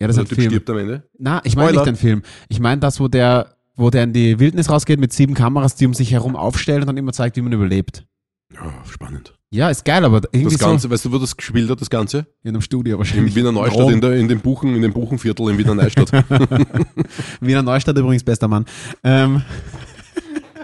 Ja, 0.00 0.06
das 0.06 0.16
der 0.16 0.24
ist 0.24 0.32
ein 0.32 0.36
Film. 0.36 0.50
stirbt 0.50 0.70
am 0.70 0.78
Ende? 0.78 1.02
Na, 1.18 1.40
ich 1.44 1.56
meine 1.56 1.72
nicht 1.72 1.86
den 1.86 1.96
Film. 1.96 2.22
Ich 2.48 2.60
meine 2.60 2.80
das, 2.80 3.00
wo 3.00 3.08
der, 3.08 3.56
wo 3.74 3.90
der 3.90 4.04
in 4.04 4.12
die 4.12 4.38
Wildnis 4.38 4.70
rausgeht 4.70 5.00
mit 5.00 5.12
sieben 5.12 5.34
Kameras, 5.34 5.74
die 5.74 5.86
um 5.86 5.94
sich 5.94 6.12
herum 6.12 6.36
aufstellen 6.36 6.82
und 6.82 6.86
dann 6.86 6.96
immer 6.96 7.12
zeigt, 7.12 7.36
wie 7.36 7.42
man 7.42 7.52
überlebt. 7.52 8.04
Ja, 8.52 8.72
spannend. 8.90 9.34
Ja, 9.50 9.70
ist 9.70 9.84
geil, 9.84 10.04
aber 10.04 10.20
irgendwie 10.30 10.56
Das 10.56 10.58
Ganze, 10.58 10.90
weißt 10.90 11.06
du, 11.06 11.12
wo 11.12 11.18
das 11.18 11.36
gespielt 11.36 11.70
hat, 11.70 11.80
das 11.80 11.88
Ganze? 11.88 12.18
so 12.18 12.24
in 12.42 12.50
einem 12.50 12.60
Studio 12.60 12.98
wahrscheinlich. 12.98 13.34
Wiener 13.34 13.52
Neustadt, 13.52 13.80
Rom. 13.80 13.92
in, 13.94 14.00
der, 14.00 14.14
in 14.14 14.28
dem 14.28 14.40
Buchen, 14.40 14.76
in 14.76 14.82
dem 14.82 14.92
Buchenviertel 14.92 15.48
in 15.50 15.58
Wiener 15.58 15.74
Neustadt. 15.74 16.12
Wiener 17.40 17.62
Neustadt 17.62 17.96
übrigens, 17.96 18.24
bester 18.24 18.46
Mann. 18.46 18.66
Ähm, 19.02 19.42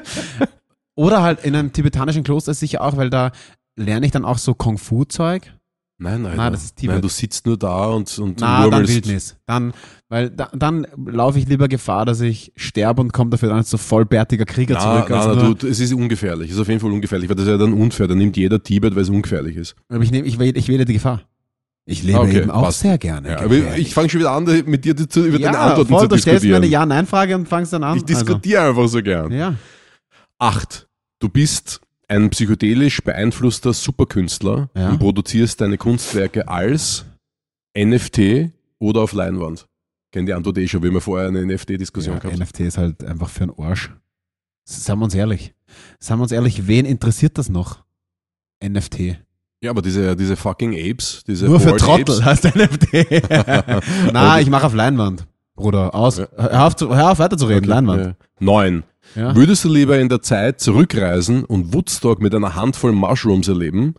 oder 0.95 1.23
halt 1.23 1.45
in 1.45 1.57
einem 1.57 1.73
tibetanischen 1.73 2.25
Kloster 2.25 2.53
sicher 2.53 2.83
auch, 2.83 2.97
weil 2.97 3.09
da 3.09 3.33
lerne 3.77 4.05
ich 4.05 4.13
dann 4.13 4.27
auch 4.27 4.39
so 4.39 4.55
Kung-Fu-Zeug. 4.55 5.54
Nein, 5.97 6.23
nein. 6.23 6.37
Nein, 6.37 6.53
das 6.53 6.65
ist 6.65 6.77
Tibet. 6.77 6.95
Nein, 6.97 7.03
du 7.03 7.09
sitzt 7.09 7.47
nur 7.47 7.57
da 7.57 7.87
und, 7.87 8.19
und 8.19 8.41
Na, 8.41 8.69
dann. 8.69 8.87
Wildnis. 8.89 9.37
Dann, 9.47 9.73
weil 10.09 10.29
da, 10.31 10.51
dann 10.53 10.87
laufe 11.07 11.39
ich 11.39 11.47
lieber 11.49 11.69
Gefahr, 11.69 12.05
dass 12.05 12.21
ich 12.21 12.53
sterbe 12.57 13.01
und 13.01 13.13
komme 13.13 13.31
dafür 13.31 13.51
dann 13.51 13.59
als 13.59 13.71
so 13.71 13.79
vollbärtiger 13.79 14.45
Krieger 14.45 14.75
Na, 14.75 14.81
zurück. 14.81 15.07
na, 15.09 15.35
nur- 15.35 15.55
du, 15.55 15.69
es 15.69 15.79
ist 15.79 15.93
ungefährlich. 15.93 16.49
Es 16.51 16.57
ist 16.57 16.61
auf 16.63 16.69
jeden 16.69 16.81
Fall 16.81 16.91
ungefährlich, 16.91 17.29
weil 17.29 17.37
das 17.37 17.45
ist 17.47 17.51
ja 17.53 17.59
dann 17.59 17.73
unfair. 17.73 18.09
Da 18.09 18.15
nimmt 18.17 18.37
jeder 18.37 18.61
Tibet, 18.63 18.95
weil 18.97 19.03
es 19.03 19.09
ungefährlich 19.09 19.57
ist. 19.57 19.77
aber 19.89 20.03
ich, 20.03 20.11
nehm, 20.11 20.25
ich, 20.25 20.39
wähle, 20.41 20.59
ich 20.59 20.69
wähle 20.69 20.85
die 20.85 20.95
Gefahr. 20.95 21.23
Ich 21.87 22.03
lebe 22.03 22.19
Okay, 22.21 22.39
eben 22.39 22.51
auch 22.51 22.63
passt. 22.65 22.81
sehr 22.81 22.97
gerne. 22.99 23.29
Ja, 23.31 23.75
ich 23.77 23.93
fange 23.95 24.09
schon 24.09 24.21
wieder 24.21 24.33
an, 24.33 24.45
mit 24.67 24.85
dir 24.87 24.97
zu, 24.97 25.21
über 25.27 25.39
deine 25.39 25.57
ja, 25.57 25.67
Antworten 25.67 25.91
voll, 25.91 26.01
zu 26.03 26.09
du 26.09 26.19
stellst 26.19 26.27
mir 26.45 26.49
diskutieren. 26.59 26.63
eine 26.63 26.67
Ja-Nein-Frage 26.73 27.35
und 27.37 27.47
fangst 27.49 27.73
dann 27.75 27.85
an. 27.85 27.99
ich 27.99 28.05
diskutiere 28.05 28.63
einfach 28.69 28.89
so 28.89 29.03
gern. 29.03 29.25
Also, 29.27 29.37
ja. 29.37 29.55
Acht. 30.39 30.89
Du 31.21 31.29
bist 31.29 31.81
ein 32.09 32.31
psychedelisch 32.31 33.03
beeinflusster 33.03 33.73
Superkünstler 33.73 34.71
Ja. 34.77 34.91
und 34.91 34.99
produzierst 34.99 35.61
deine 35.61 35.79
Kunstwerke 35.79 36.49
als 36.49 37.05
NFT 37.77 38.51
oder 38.79 39.03
auf 39.03 39.13
Leinwand. 39.13 39.67
Kennt 40.13 40.29
die 40.29 40.33
Antwort 40.33 40.59
eh 40.59 40.69
schon, 40.69 40.83
wie 40.83 40.91
wir 40.91 41.01
vorher 41.01 41.29
eine 41.29 41.45
NFT-Diskussion 41.45 42.15
ja, 42.15 42.21
gehabt. 42.21 42.39
NFT 42.39 42.61
ist 42.61 42.79
halt 42.79 43.03
einfach 43.05 43.29
für 43.29 43.45
einen 43.45 43.59
Arsch. 43.59 43.91
Seien 44.65 44.99
wir 44.99 45.05
uns 45.05 45.15
ehrlich. 45.15 45.55
Seien 45.99 46.19
wir 46.19 46.23
uns 46.23 46.33
ehrlich, 46.33 46.67
wen 46.67 46.85
interessiert 46.87 47.37
das 47.37 47.49
noch? 47.49 47.85
NFT. 48.63 49.19
Ja, 49.61 49.71
aber 49.71 49.83
diese, 49.83 50.15
diese 50.15 50.37
fucking 50.37 50.75
Apes, 50.75 51.25
diese 51.27 51.47
Nur 51.47 51.59
für 51.59 51.71
Bored 51.71 51.81
Trottel 51.81 52.03
Apes, 52.03 52.25
heißt 52.25 52.45
NFT. 52.55 54.13
Na, 54.13 54.41
ich 54.41 54.49
mache 54.51 54.67
auf 54.67 54.75
Leinwand. 54.75 55.27
Bruder, 55.57 55.95
aus. 55.95 56.19
Ja. 56.19 56.29
Hör, 56.37 56.67
auf 56.67 56.77
zu, 56.77 56.95
hör 56.95 57.13
auf 57.13 57.19
weiterzureden, 57.19 57.69
Leinwand. 57.69 58.05
Ja. 58.05 58.15
Neun. 58.41 58.85
Ja. 59.15 59.35
Würdest 59.37 59.65
du 59.65 59.69
lieber 59.69 59.99
in 59.99 60.09
der 60.09 60.23
Zeit 60.23 60.61
zurückreisen 60.61 61.45
und 61.45 61.73
Woodstock 61.73 62.21
mit 62.21 62.35
einer 62.35 62.55
Handvoll 62.55 62.93
Mushrooms 62.93 63.49
erleben 63.49 63.95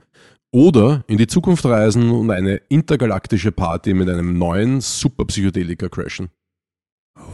oder 0.52 1.04
in 1.08 1.18
die 1.18 1.28
Zukunft 1.28 1.66
reisen 1.66 2.10
und 2.12 2.32
eine 2.32 2.56
intergalaktische 2.70 3.52
Party 3.52 3.94
mit 3.94 4.10
einem 4.10 4.38
neuen 4.38 4.82
Superpsychedelika 4.82 5.90
crashen? 5.90 6.30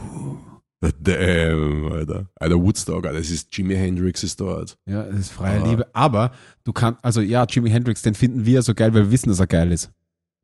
Damn, 1.00 1.92
Alter. 1.92 2.26
Alter, 2.40 2.56
Woodstock, 2.60 3.06
Alter, 3.06 3.18
das 3.18 3.30
ist 3.30 3.56
Jimi 3.56 3.74
Hendrix 3.76 4.24
ist 4.24 4.40
dort. 4.40 4.76
Ja, 4.86 5.04
es 5.06 5.18
ist 5.20 5.32
freie 5.32 5.62
Ah. 5.62 5.68
Liebe. 5.68 5.86
Aber 5.92 6.32
du 6.64 6.72
kannst, 6.72 7.04
also 7.04 7.20
ja, 7.20 7.44
Jimi 7.48 7.70
Hendrix, 7.70 8.02
den 8.02 8.14
finden 8.14 8.44
wir 8.46 8.62
so 8.62 8.74
geil, 8.74 8.92
weil 8.92 9.04
wir 9.04 9.10
wissen, 9.12 9.28
dass 9.28 9.38
er 9.38 9.46
geil 9.46 9.70
ist. 9.70 9.90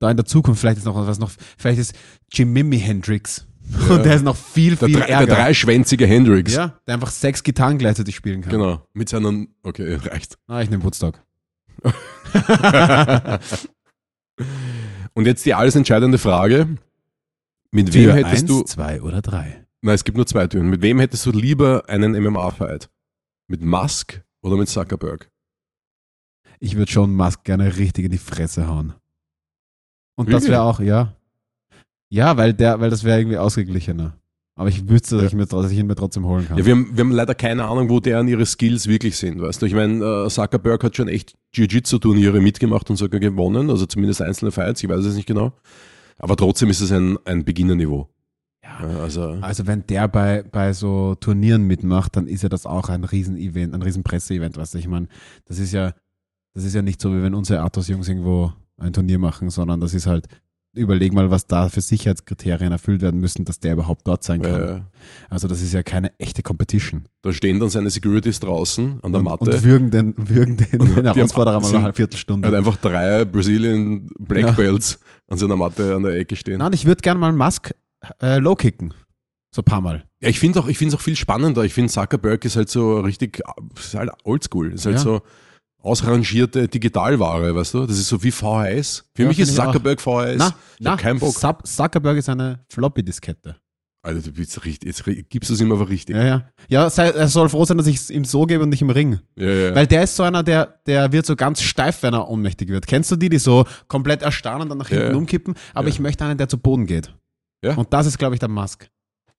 Da 0.00 0.08
in 0.10 0.16
der 0.16 0.26
Zukunft 0.26 0.60
vielleicht 0.60 0.78
ist 0.78 0.84
noch 0.84 0.94
was 1.08 1.18
noch, 1.18 1.32
vielleicht 1.56 1.80
ist 1.80 1.94
Jimmy 2.32 2.78
Hendrix. 2.78 3.46
Ja. 3.70 3.86
Und 3.96 4.04
der 4.04 4.14
ist 4.16 4.22
noch 4.24 4.36
viel, 4.36 4.76
Der, 4.76 4.88
viel 4.88 4.96
drei- 4.98 5.06
der 5.06 5.16
ärger. 5.20 5.34
dreischwänzige 5.34 6.06
Hendrix. 6.06 6.54
ja, 6.54 6.78
der 6.86 6.94
einfach 6.94 7.10
sechs 7.10 7.42
Gitarren 7.42 7.78
gleichzeitig 7.78 8.14
spielen 8.16 8.40
kann. 8.42 8.50
Genau. 8.52 8.86
Mit 8.92 9.08
seinen, 9.08 9.54
okay, 9.62 9.94
reicht. 10.02 10.38
Ah, 10.46 10.60
ich 10.62 10.70
nehme 10.70 10.84
Woodstock. 10.84 11.20
Und 15.14 15.26
jetzt 15.26 15.44
die 15.46 15.54
alles 15.54 15.74
entscheidende 15.76 16.18
Frage. 16.18 16.76
Mit 17.70 17.92
wem 17.92 18.04
Tür 18.04 18.14
hättest 18.14 18.42
eins, 18.42 18.46
du, 18.46 18.62
zwei 18.62 19.02
oder 19.02 19.20
drei? 19.20 19.66
Nein, 19.82 19.94
es 19.94 20.04
gibt 20.04 20.16
nur 20.16 20.26
zwei 20.26 20.46
Türen. 20.46 20.70
Mit 20.70 20.80
wem 20.82 20.98
hättest 21.00 21.26
du 21.26 21.32
lieber 21.32 21.84
einen 21.88 22.12
MMA-Fight? 22.12 22.88
Mit 23.46 23.62
Musk 23.62 24.22
oder 24.42 24.56
mit 24.56 24.68
Zuckerberg? 24.68 25.30
Ich 26.60 26.76
würde 26.76 26.90
schon 26.90 27.14
Musk 27.14 27.44
gerne 27.44 27.76
richtig 27.76 28.06
in 28.06 28.10
die 28.10 28.18
Fresse 28.18 28.66
hauen. 28.68 28.94
Und 30.16 30.26
das 30.28 30.42
Wirklich? 30.42 30.50
wäre 30.50 30.62
auch, 30.62 30.80
ja. 30.80 31.14
Ja, 32.10 32.36
weil 32.36 32.54
der, 32.54 32.80
weil 32.80 32.90
das 32.90 33.04
wäre 33.04 33.18
irgendwie 33.20 33.38
ausgeglichener. 33.38 34.14
Aber 34.54 34.68
ich 34.70 34.88
wüsste, 34.88 35.14
dass, 35.16 35.22
Ja. 35.22 35.28
ich, 35.28 35.34
mir, 35.34 35.46
dass 35.46 35.70
ich 35.70 35.78
ihn 35.78 35.86
mir 35.86 35.94
trotzdem 35.94 36.26
holen 36.26 36.46
kann. 36.48 36.58
Ja, 36.58 36.64
wir 36.66 36.72
haben, 36.74 36.90
wir 36.92 37.04
haben 37.04 37.12
leider 37.12 37.34
keine 37.34 37.64
Ahnung, 37.64 37.88
wo 37.90 38.00
deren 38.00 38.26
ihre 38.26 38.44
Skills 38.44 38.88
wirklich 38.88 39.16
sind, 39.16 39.40
weißt 39.40 39.62
du? 39.62 39.66
Ich 39.66 39.74
meine, 39.74 40.04
äh, 40.04 40.28
Zuckerberg 40.28 40.82
hat 40.82 40.96
schon 40.96 41.06
echt 41.06 41.34
Jiu-Jitsu-Turniere 41.54 42.40
mitgemacht 42.40 42.90
und 42.90 42.96
sogar 42.96 43.20
gewonnen, 43.20 43.70
also 43.70 43.86
zumindest 43.86 44.20
einzelne 44.20 44.50
Fights, 44.50 44.82
ich 44.82 44.88
weiß 44.88 45.04
es 45.04 45.14
nicht 45.14 45.26
genau. 45.26 45.52
Aber 46.18 46.34
trotzdem 46.34 46.70
ist 46.70 46.80
es 46.80 46.90
ein, 46.90 47.16
ein 47.24 47.44
Beginnerniveau. 47.44 48.08
Ja. 48.64 48.90
Ja, 48.90 48.98
also, 49.00 49.38
Also 49.40 49.66
wenn 49.68 49.86
der 49.86 50.08
bei, 50.08 50.42
bei 50.42 50.72
so 50.72 51.14
Turnieren 51.14 51.62
mitmacht, 51.68 52.16
dann 52.16 52.26
ist 52.26 52.42
ja 52.42 52.48
das 52.48 52.66
auch 52.66 52.88
ein 52.88 53.04
Riesen-Event, 53.04 53.72
ein 53.74 53.82
Riesen-Presse-Event, 53.82 54.56
weißt 54.56 54.74
du? 54.74 54.78
Ich 54.78 54.88
meine, 54.88 55.06
das 55.46 55.60
ist 55.60 55.72
ja, 55.72 55.94
das 56.54 56.64
ist 56.64 56.74
ja 56.74 56.82
nicht 56.82 57.00
so, 57.00 57.12
wie 57.14 57.22
wenn 57.22 57.34
unsere 57.34 57.60
Athos-Jungs 57.62 58.08
irgendwo 58.08 58.52
ein 58.76 58.92
Turnier 58.92 59.20
machen, 59.20 59.50
sondern 59.50 59.78
das 59.80 59.94
ist 59.94 60.06
halt, 60.08 60.26
überleg 60.78 61.12
mal, 61.12 61.30
was 61.30 61.46
da 61.46 61.68
für 61.68 61.80
Sicherheitskriterien 61.80 62.72
erfüllt 62.72 63.02
werden 63.02 63.20
müssen, 63.20 63.44
dass 63.44 63.60
der 63.60 63.74
überhaupt 63.74 64.06
dort 64.06 64.24
sein 64.24 64.42
kann. 64.42 64.62
äh, 64.62 64.80
Also 65.28 65.48
das 65.48 65.60
ist 65.60 65.72
ja 65.74 65.82
keine 65.82 66.18
echte 66.18 66.42
Competition. 66.42 67.04
da 67.22 67.32
stehen 67.32 67.60
dann 67.60 67.68
seine 67.68 67.90
Securities 67.90 68.40
draußen 68.40 69.00
an 69.02 69.12
der 69.12 69.18
und, 69.20 69.24
Matte. 69.24 69.44
und 69.50 69.64
würgen 69.64 69.90
den, 69.90 70.14
würgen 70.16 70.56
den, 70.56 70.80
Und 70.80 70.96
den 70.96 71.04
Herausforderer 71.04 71.60
mal 71.60 71.68
eine 71.68 71.82
halbe 71.82 71.96
Viertelstunde. 71.96 72.48
Er 72.48 72.52
hat 72.52 72.58
einfach 72.58 72.76
drei 72.76 73.24
Brazilian 73.24 74.08
Black 74.18 74.44
Ja. 74.46 74.52
Belts 74.52 74.98
an 75.28 75.38
seiner 75.38 75.56
Matte 75.56 75.94
an 75.94 76.02
der 76.04 76.14
Ecke 76.14 76.36
stehen. 76.36 76.58
Nein, 76.58 76.72
ich 76.72 76.86
würde 76.86 77.02
gerne 77.02 77.20
mal 77.20 77.32
Musk 77.32 77.72
äh, 78.22 78.38
low 78.38 78.54
kicken. 78.54 78.94
So 79.54 79.62
ein 79.62 79.64
paar 79.64 79.80
Mal. 79.80 80.04
Ja, 80.20 80.28
ich 80.28 80.38
finde 80.38 80.60
auch, 80.60 80.68
ich 80.68 80.76
finde 80.78 80.94
es 80.94 81.00
auch 81.00 81.02
viel 81.02 81.16
spannender. 81.16 81.64
Ich 81.64 81.72
finde 81.74 81.90
Zuckerberg 81.90 82.44
ist 82.44 82.56
halt 82.56 82.68
so 82.68 83.00
richtig, 83.00 83.40
ist 83.78 83.94
halt 83.94 84.10
oldschool. 84.24 84.72
Ist 84.72 84.84
halt 84.86 84.96
Ja. 84.96 85.02
so 85.02 85.22
ausrangierte 85.82 86.68
Digitalware, 86.68 87.54
weißt 87.54 87.74
du? 87.74 87.86
Das 87.86 87.98
ist 87.98 88.08
so 88.08 88.22
wie 88.22 88.30
VHS. 88.30 89.04
Für 89.14 89.22
Ja, 89.22 89.28
mich 89.28 89.38
ist 89.38 89.50
ich 89.52 89.60
auch. 89.60 89.66
Zuckerberg 89.66 90.00
VHS. 90.00 90.36
Na, 90.38 90.54
na, 90.80 90.96
keinen 90.96 91.18
Bock. 91.18 91.34
Zuck- 91.36 91.66
Zuckerberg 91.66 92.16
ist 92.18 92.28
eine 92.28 92.60
Floppy-Diskette. 92.70 93.56
Alter, 94.02 94.20
du 94.22 94.32
bist 94.32 94.64
richtig, 94.64 94.86
jetzt 94.86 95.04
gibst 95.28 95.50
du 95.50 95.54
es 95.54 95.60
ihm 95.60 95.72
aber 95.72 95.88
richtig. 95.88 96.14
Ja, 96.16 96.24
ja. 96.24 96.48
Ja, 96.68 96.88
sei, 96.88 97.08
er 97.10 97.26
soll 97.28 97.48
froh 97.48 97.64
sein, 97.64 97.76
dass 97.78 97.86
ich 97.88 97.96
es 97.96 98.10
ihm 98.10 98.24
so 98.24 98.46
gebe 98.46 98.62
und 98.62 98.68
nicht 98.70 98.80
im 98.80 98.90
Ring. 98.90 99.18
Ja, 99.36 99.48
ja. 99.50 99.74
Weil 99.74 99.86
der 99.88 100.04
ist 100.04 100.14
so 100.14 100.22
einer, 100.22 100.42
der, 100.44 100.80
der 100.86 101.10
wird 101.12 101.26
so 101.26 101.34
ganz 101.34 101.60
steif, 101.62 102.02
wenn 102.04 102.14
er 102.14 102.28
ohnmächtig 102.28 102.68
wird. 102.68 102.86
Kennst 102.86 103.10
du 103.10 103.16
die, 103.16 103.28
die 103.28 103.38
so 103.38 103.66
komplett 103.88 104.22
erstarren 104.22 104.62
und 104.62 104.68
dann 104.68 104.78
nach 104.78 104.88
Ja, 104.90 104.98
hinten 104.98 105.12
ja. 105.12 105.18
umkippen? 105.18 105.54
Aber 105.74 105.88
Ja. 105.88 105.94
ich 105.94 106.00
möchte 106.00 106.24
einen, 106.24 106.38
der 106.38 106.48
zu 106.48 106.58
Boden 106.58 106.86
geht. 106.86 107.12
Ja. 107.62 107.74
Und 107.74 107.92
das 107.92 108.06
ist, 108.06 108.18
glaube 108.18 108.34
ich, 108.34 108.38
der 108.40 108.48
Musk. 108.48 108.88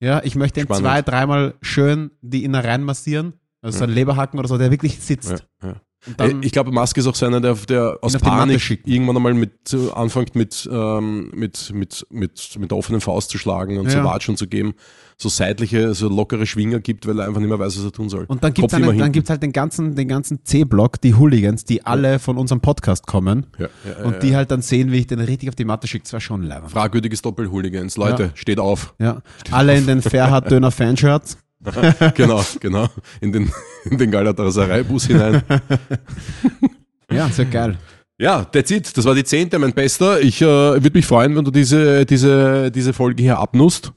Ja, 0.02 0.22
ich 0.24 0.36
möchte 0.36 0.60
ihn 0.60 0.66
Spannend. 0.66 0.84
zwei, 0.86 1.02
dreimal 1.02 1.54
schön 1.62 2.12
die 2.22 2.44
Innereien 2.44 2.84
massieren. 2.84 3.34
Also 3.62 3.80
so 3.80 3.84
ein 3.86 3.90
Leberhaken 3.90 4.40
oder 4.40 4.48
so, 4.50 4.58
der 4.58 4.72
wirklich 4.72 5.00
sitzt. 5.00 5.46
ja, 5.64 5.70
ja. 5.70 5.76
Dann, 6.18 6.44
ich 6.44 6.52
glaube, 6.52 6.72
Musk 6.72 6.98
ist 6.98 7.08
auch 7.08 7.16
so 7.16 7.26
einer, 7.26 7.42
der, 7.42 7.56
der 7.56 7.98
aus 8.02 8.16
auf 8.16 8.22
Panik 8.22 8.82
irgendwann 8.86 9.18
einmal 9.18 9.34
mit, 9.34 9.74
anfängt 9.94 10.36
mit, 10.36 10.68
ähm, 10.72 11.30
mit, 11.34 11.72
mit, 11.74 12.08
mit, 12.10 12.58
mit 12.58 12.72
der 12.72 12.78
offenen 12.78 13.02
Faust 13.02 13.32
zu 13.32 13.38
schlagen 13.38 13.78
und 13.78 13.92
so 13.92 13.98
Ja. 13.98 14.06
Watschen 14.06 14.38
zu 14.38 14.48
geben, 14.48 14.76
so 15.18 15.28
seitliche, 15.28 15.94
so 15.94 16.08
lockere 16.08 16.46
Schwinger 16.46 16.80
gibt, 16.80 17.06
weil 17.06 17.20
er 17.20 17.28
einfach 17.28 17.42
nicht 17.42 17.50
mehr 17.50 17.60
weiß, 17.60 17.78
was 17.78 17.84
er 17.84 17.92
tun 17.92 18.08
soll. 18.08 18.26
und 18.26 18.42
dann 18.44 18.54
gibt 18.54 18.72
es 18.72 19.30
halt 19.30 19.44
den 19.44 19.52
ganzen, 19.52 19.96
den 19.96 20.08
ganzen 20.08 20.46
C-Block, 20.46 21.02
die 21.02 21.16
Hooligans, 21.16 21.66
die 21.66 21.86
alle 21.86 22.20
von 22.20 22.38
unserem 22.38 22.62
Podcast 22.62 23.06
kommen 23.06 23.48
ja, 23.58 23.68
und 24.06 24.24
die 24.24 24.36
halt 24.36 24.52
dann 24.52 24.62
sehen, 24.62 24.94
wie 24.94 25.00
ich 25.00 25.08
den 25.08 25.20
richtig 25.20 25.50
auf 25.50 25.56
die 25.56 25.66
Matte 25.66 25.88
schicke. 25.88 26.04
Das 26.04 26.14
war 26.14 26.22
schon 26.22 26.44
leibend. 26.44 26.72
Fragwürdiges 26.72 27.22
Doppelhooligans. 27.22 27.98
Leute, 27.98 28.32
steht 28.36 28.60
auf. 28.60 28.94
Ja. 29.00 29.22
Alle 29.52 29.78
in 29.78 29.86
den 29.86 30.02
Fairhard-Döner-Fanshirts. 30.02 31.38
genau, 32.16 32.44
genau. 32.60 32.88
In 33.22 33.32
den, 33.32 33.52
in 33.86 33.98
den 33.98 34.12
Galatasaray-Bus 34.12 35.08
hinein. 35.08 35.42
Ja, 37.12 37.28
sehr 37.30 37.46
geil. 37.46 37.76
Ja, 38.20 38.44
that's 38.44 38.70
it. 38.70 38.96
Das 38.96 39.04
war 39.06 39.16
die 39.16 39.24
zehnte, 39.24 39.58
mein 39.58 39.74
Bester. 39.74 40.22
Ich 40.22 40.42
äh, 40.42 40.46
würde 40.46 40.92
mich 40.94 41.08
freuen, 41.08 41.36
wenn 41.36 41.44
du 41.44 41.50
diese, 41.50 42.06
diese, 42.06 42.70
diese 42.70 42.94
Folge 42.94 43.24
hier 43.24 43.40
abnusst 43.40 43.94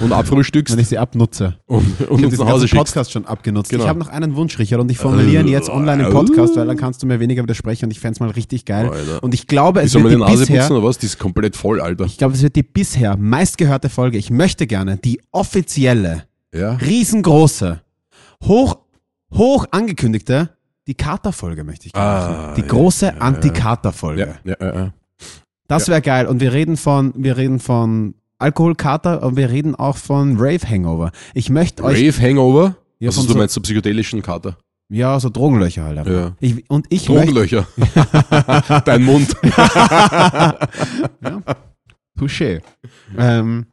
und 0.00 0.12
abfrühstückst 0.12 0.74
Wenn 0.74 0.80
ich 0.80 0.88
sie 0.88 0.98
abnutze. 0.98 1.58
und, 1.66 2.00
und 2.08 2.24
uns 2.24 2.30
diesen 2.30 2.44
nach 2.46 2.52
Hause 2.52 2.68
schickst. 2.68 2.78
Podcast 2.78 3.12
schon 3.12 3.26
abgenutzt. 3.26 3.70
Genau. 3.70 3.82
Ich 3.82 3.88
habe 3.88 3.98
noch 3.98 4.08
einen 4.08 4.34
Wunsch, 4.36 4.58
Richard, 4.58 4.80
und 4.80 4.90
ich 4.90 4.98
formuliere 4.98 5.42
ihn 5.42 5.48
jetzt 5.48 5.68
online 5.68 6.06
im 6.06 6.12
Podcast, 6.12 6.56
weil 6.56 6.66
dann 6.66 6.76
kannst 6.76 7.02
du 7.02 7.06
mir 7.06 7.20
weniger 7.20 7.42
widersprechen 7.42 7.86
und 7.86 7.90
ich 7.90 8.00
fänd's 8.00 8.20
mal 8.20 8.30
richtig 8.30 8.64
geil. 8.64 8.88
Alter. 8.88 9.22
Und 9.22 9.34
ich 9.34 9.46
glaube, 9.46 9.82
Wie 9.82 9.86
es 9.86 9.94
man 9.94 10.04
wird 10.04 10.12
die 10.12 10.16
die 10.16 10.22
Nase 10.22 10.38
bisher, 10.38 10.60
putzen 10.60 10.76
oder 10.76 10.86
was? 10.86 10.98
Die 10.98 11.06
ist 11.06 11.18
komplett 11.18 11.56
voll, 11.56 11.80
Alter. 11.80 12.04
ich 12.06 12.16
glaube, 12.16 12.34
es 12.34 12.42
wird 12.42 12.56
die 12.56 12.62
bisher 12.62 13.16
meistgehörte 13.16 13.88
Folge. 13.88 14.18
Ich 14.18 14.30
möchte 14.30 14.66
gerne 14.66 14.96
die 14.96 15.20
offizielle, 15.32 16.24
Ja. 16.54 16.74
riesengroße, 16.74 17.80
hoch, 18.44 18.78
hoch 19.32 19.66
angekündigte, 19.70 20.50
die 20.86 20.94
Kater-Folge 20.94 21.64
möchte 21.64 21.86
ich 21.86 21.92
gerne 21.92 22.08
Ah, 22.08 22.30
machen. 22.30 22.54
Die 22.56 22.60
ja, 22.60 22.66
große 22.68 23.06
ja. 23.06 23.12
Anti-Kater-Folge. 23.18 24.36
Ja, 24.44 24.54
ja, 24.60 24.74
ja. 24.74 24.92
Das 25.66 25.88
wäre 25.88 26.02
geil. 26.02 26.26
Und 26.26 26.40
wir 26.40 26.52
reden 26.52 26.76
von, 26.76 27.12
wir 27.16 27.36
reden 27.36 27.58
von 27.58 28.14
Alkoholkater 28.38 29.22
und 29.22 29.36
wir 29.36 29.50
reden 29.50 29.74
auch 29.74 29.96
von 29.96 30.36
Rave 30.36 30.68
Hangover. 30.68 31.10
Ich 31.32 31.48
möchte 31.50 31.82
euch, 31.84 31.98
Rave 31.98 32.22
Hangover? 32.22 32.76
ja, 32.98 33.08
hast 33.08 33.28
du 33.28 33.34
meinst, 33.34 33.54
so 33.54 33.60
psychedelischen 33.60 34.22
Kater? 34.22 34.56
ja, 34.90 35.18
so 35.18 35.30
Drogenlöcher 35.30 35.84
halt. 35.84 36.06
Ja. 36.06 36.32
Ich, 36.40 36.68
und 36.70 36.86
ich 36.90 37.06
Drogenlöcher. 37.06 37.66
Dein 38.84 39.02
Mund. 39.02 39.34
ja. 39.42 40.58
Touché. 42.18 42.60
Ähm, 43.18 43.66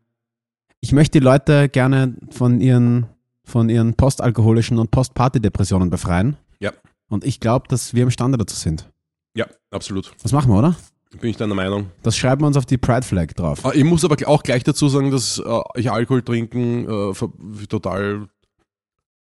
ich 0.81 0.91
möchte 0.91 1.19
die 1.19 1.23
Leute 1.23 1.69
gerne 1.69 2.15
von 2.31 2.59
ihren, 2.59 3.05
von 3.43 3.69
ihren 3.69 3.93
postalkoholischen 3.93 4.77
und 4.79 4.91
Postparty-Depressionen 4.91 5.89
befreien. 5.89 6.37
Ja. 6.59 6.71
Und 7.09 7.23
ich 7.25 7.39
glaube, 7.39 7.67
dass 7.69 7.93
wir 7.93 8.03
imstande 8.03 8.37
dazu 8.37 8.55
sind. 8.55 8.89
Ja, 9.35 9.45
absolut. 9.71 10.11
Das 10.23 10.31
machen 10.31 10.51
wir, 10.51 10.57
oder? 10.59 10.75
Bin 11.19 11.29
ich 11.29 11.37
deiner 11.37 11.55
Meinung. 11.55 11.87
Das 12.03 12.15
schreiben 12.17 12.41
wir 12.41 12.47
uns 12.47 12.55
auf 12.57 12.65
die 12.65 12.77
Pride 12.77 13.03
Flag 13.05 13.27
drauf. 13.33 13.65
Ah, 13.65 13.71
Ich 13.73 13.83
muss 13.83 14.05
aber 14.05 14.15
auch 14.27 14.43
gleich 14.43 14.63
dazu 14.63 14.87
sagen, 14.87 15.11
dass 15.11 15.39
äh, 15.39 15.59
ich 15.75 15.91
Alkohol 15.91 16.21
trinken 16.21 16.87
äh, 16.89 17.13
ver 17.13 17.29
total, 17.67 18.27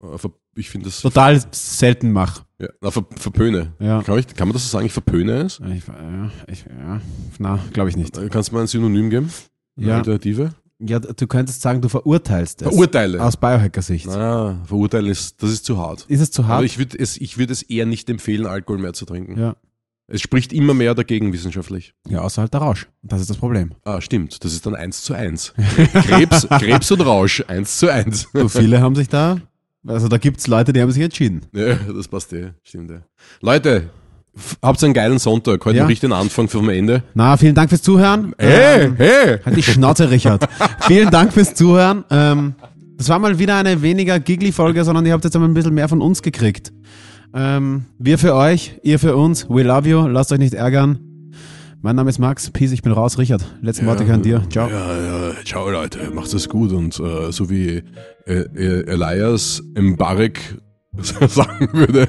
äh, 0.02 0.16
ver 0.18 0.30
ich 0.54 0.70
finde 0.70 0.86
das, 0.86 1.00
Total 1.00 1.42
selten 1.50 2.12
mach. 2.12 2.44
ja, 2.60 2.68
na, 2.80 2.90
ver 2.92 3.04
verpöne. 3.16 3.72
Ja. 3.80 4.02
Kann, 4.02 4.18
ich, 4.18 4.28
kann 4.28 4.46
man 4.48 4.52
das 4.52 4.62
so 4.64 4.68
sagen, 4.68 4.86
ich 4.86 4.92
verpöne 4.92 5.32
es? 5.42 5.60
Ich, 5.74 5.86
ja, 5.88 6.30
ich, 6.46 6.64
ja. 6.66 7.00
Na, 7.38 7.58
glaube 7.72 7.90
ich 7.90 7.96
nicht. 7.96 8.16
Äh, 8.16 8.28
Kannst 8.28 8.50
du 8.50 8.54
mir 8.56 8.60
ein 8.60 8.66
Synonym 8.68 9.10
geben? 9.10 9.30
Eine 9.76 9.86
Ja. 9.88 9.96
Alternative? 9.96 10.54
Ja, 10.84 10.98
du 10.98 11.26
könntest 11.26 11.62
sagen, 11.62 11.80
du 11.80 11.88
verurteilst 11.88 12.62
es. 12.62 12.68
Verurteile. 12.68 13.22
Aus 13.22 13.36
Biohacker-Sicht. 13.36 14.08
Ah, 14.08 14.60
verurteilen 14.64 15.06
ist, 15.06 15.42
das 15.42 15.50
ist 15.50 15.64
zu 15.64 15.78
hart. 15.78 16.04
Ist 16.08 16.20
es 16.20 16.30
zu 16.30 16.42
Aber 16.42 16.54
hart? 16.54 16.64
ich 16.64 16.78
würde 16.78 16.98
es, 16.98 17.16
ich 17.16 17.38
es 17.38 17.62
eher 17.62 17.86
nicht 17.86 18.10
empfehlen, 18.10 18.46
Alkohol 18.46 18.78
mehr 18.80 18.92
zu 18.92 19.04
trinken. 19.04 19.38
ja. 19.38 19.56
Es 20.08 20.20
spricht 20.20 20.52
immer 20.52 20.74
mehr 20.74 20.94
dagegen 20.94 21.32
wissenschaftlich. 21.32 21.94
Ja, 22.06 22.20
außer 22.20 22.42
halt 22.42 22.52
der 22.52 22.60
Rausch. 22.60 22.86
Das 23.02 23.20
ist 23.22 23.30
das 23.30 23.38
Problem. 23.38 23.72
Ah, 23.84 24.00
stimmt. 24.02 24.44
Das 24.44 24.52
ist 24.52 24.66
dann 24.66 24.74
eins 24.74 25.02
zu 25.02 25.14
eins. 25.14 25.54
Krebs, 25.92 26.46
Krebs 26.50 26.90
und 26.90 27.00
Rausch, 27.00 27.42
eins 27.46 27.78
zu 27.78 27.90
eins. 27.90 28.28
So 28.34 28.48
viele 28.48 28.80
haben 28.82 28.94
sich 28.94 29.08
da, 29.08 29.38
also 29.86 30.08
da 30.08 30.18
gibt's 30.18 30.48
Leute, 30.48 30.72
die 30.74 30.82
haben 30.82 30.90
sich 30.90 31.02
entschieden. 31.02 31.46
Ja, 31.54 31.74
das 31.76 32.08
passt 32.08 32.32
eh. 32.34 32.50
Stimmt 32.62 32.90
eh. 32.90 33.00
Leute, 33.40 33.90
habt 34.62 34.82
einen 34.82 34.94
geilen 34.94 35.18
Sonntag. 35.18 35.64
Heute 35.64 35.76
Ja. 35.78 35.82
ja. 35.82 35.86
richtig 35.88 36.08
den 36.08 36.12
Anfang 36.12 36.48
vom 36.48 36.68
Ende. 36.68 37.02
Na, 37.14 37.36
vielen 37.36 37.54
Dank 37.54 37.68
fürs 37.70 37.82
Zuhören. 37.82 38.34
Hey, 38.38 38.84
Ähm, 38.86 38.94
hey! 38.96 39.38
Halt 39.44 39.56
die 39.56 39.62
Schnauze, 39.62 40.10
Richard. 40.10 40.48
Vielen 40.86 41.10
Dank 41.10 41.32
fürs 41.32 41.54
Zuhören. 41.54 42.04
Ähm, 42.10 42.54
das 42.96 43.08
war 43.08 43.18
mal 43.18 43.38
wieder 43.38 43.56
eine 43.56 43.82
weniger 43.82 44.20
Giggly-Folge, 44.20 44.84
sondern 44.84 45.04
ihr 45.06 45.12
habt 45.12 45.24
jetzt 45.24 45.34
einmal 45.34 45.50
ein 45.50 45.54
bisschen 45.54 45.74
mehr 45.74 45.88
von 45.88 46.00
uns 46.00 46.22
gekriegt. 46.22 46.72
Ähm, 47.34 47.86
wir 47.98 48.18
für 48.18 48.34
euch, 48.34 48.78
ihr 48.82 48.98
für 48.98 49.16
uns. 49.16 49.48
We 49.48 49.62
love 49.62 49.88
you. 49.88 50.06
Lasst 50.06 50.32
euch 50.32 50.38
nicht 50.38 50.54
ärgern. 50.54 50.98
Mein 51.80 51.96
Name 51.96 52.10
ist 52.10 52.18
Max. 52.20 52.50
Peace, 52.50 52.70
ich 52.70 52.82
bin 52.82 52.92
raus. 52.92 53.18
Richard, 53.18 53.44
letzten 53.60 53.86
Worte 53.86 54.04
gehören 54.04 54.22
dir. 54.22 54.42
Ciao. 54.50 54.68
Ja, 54.68 54.96
ja, 54.96 55.34
ciao 55.44 55.68
Leute, 55.68 56.10
macht 56.14 56.32
es 56.32 56.48
gut 56.48 56.70
und 56.72 57.00
äh, 57.00 57.32
so 57.32 57.50
wie 57.50 57.82
äh, 58.26 58.84
Elias 58.86 59.62
Mbarek 59.74 60.58
sagen 61.00 61.68
würde. 61.72 62.08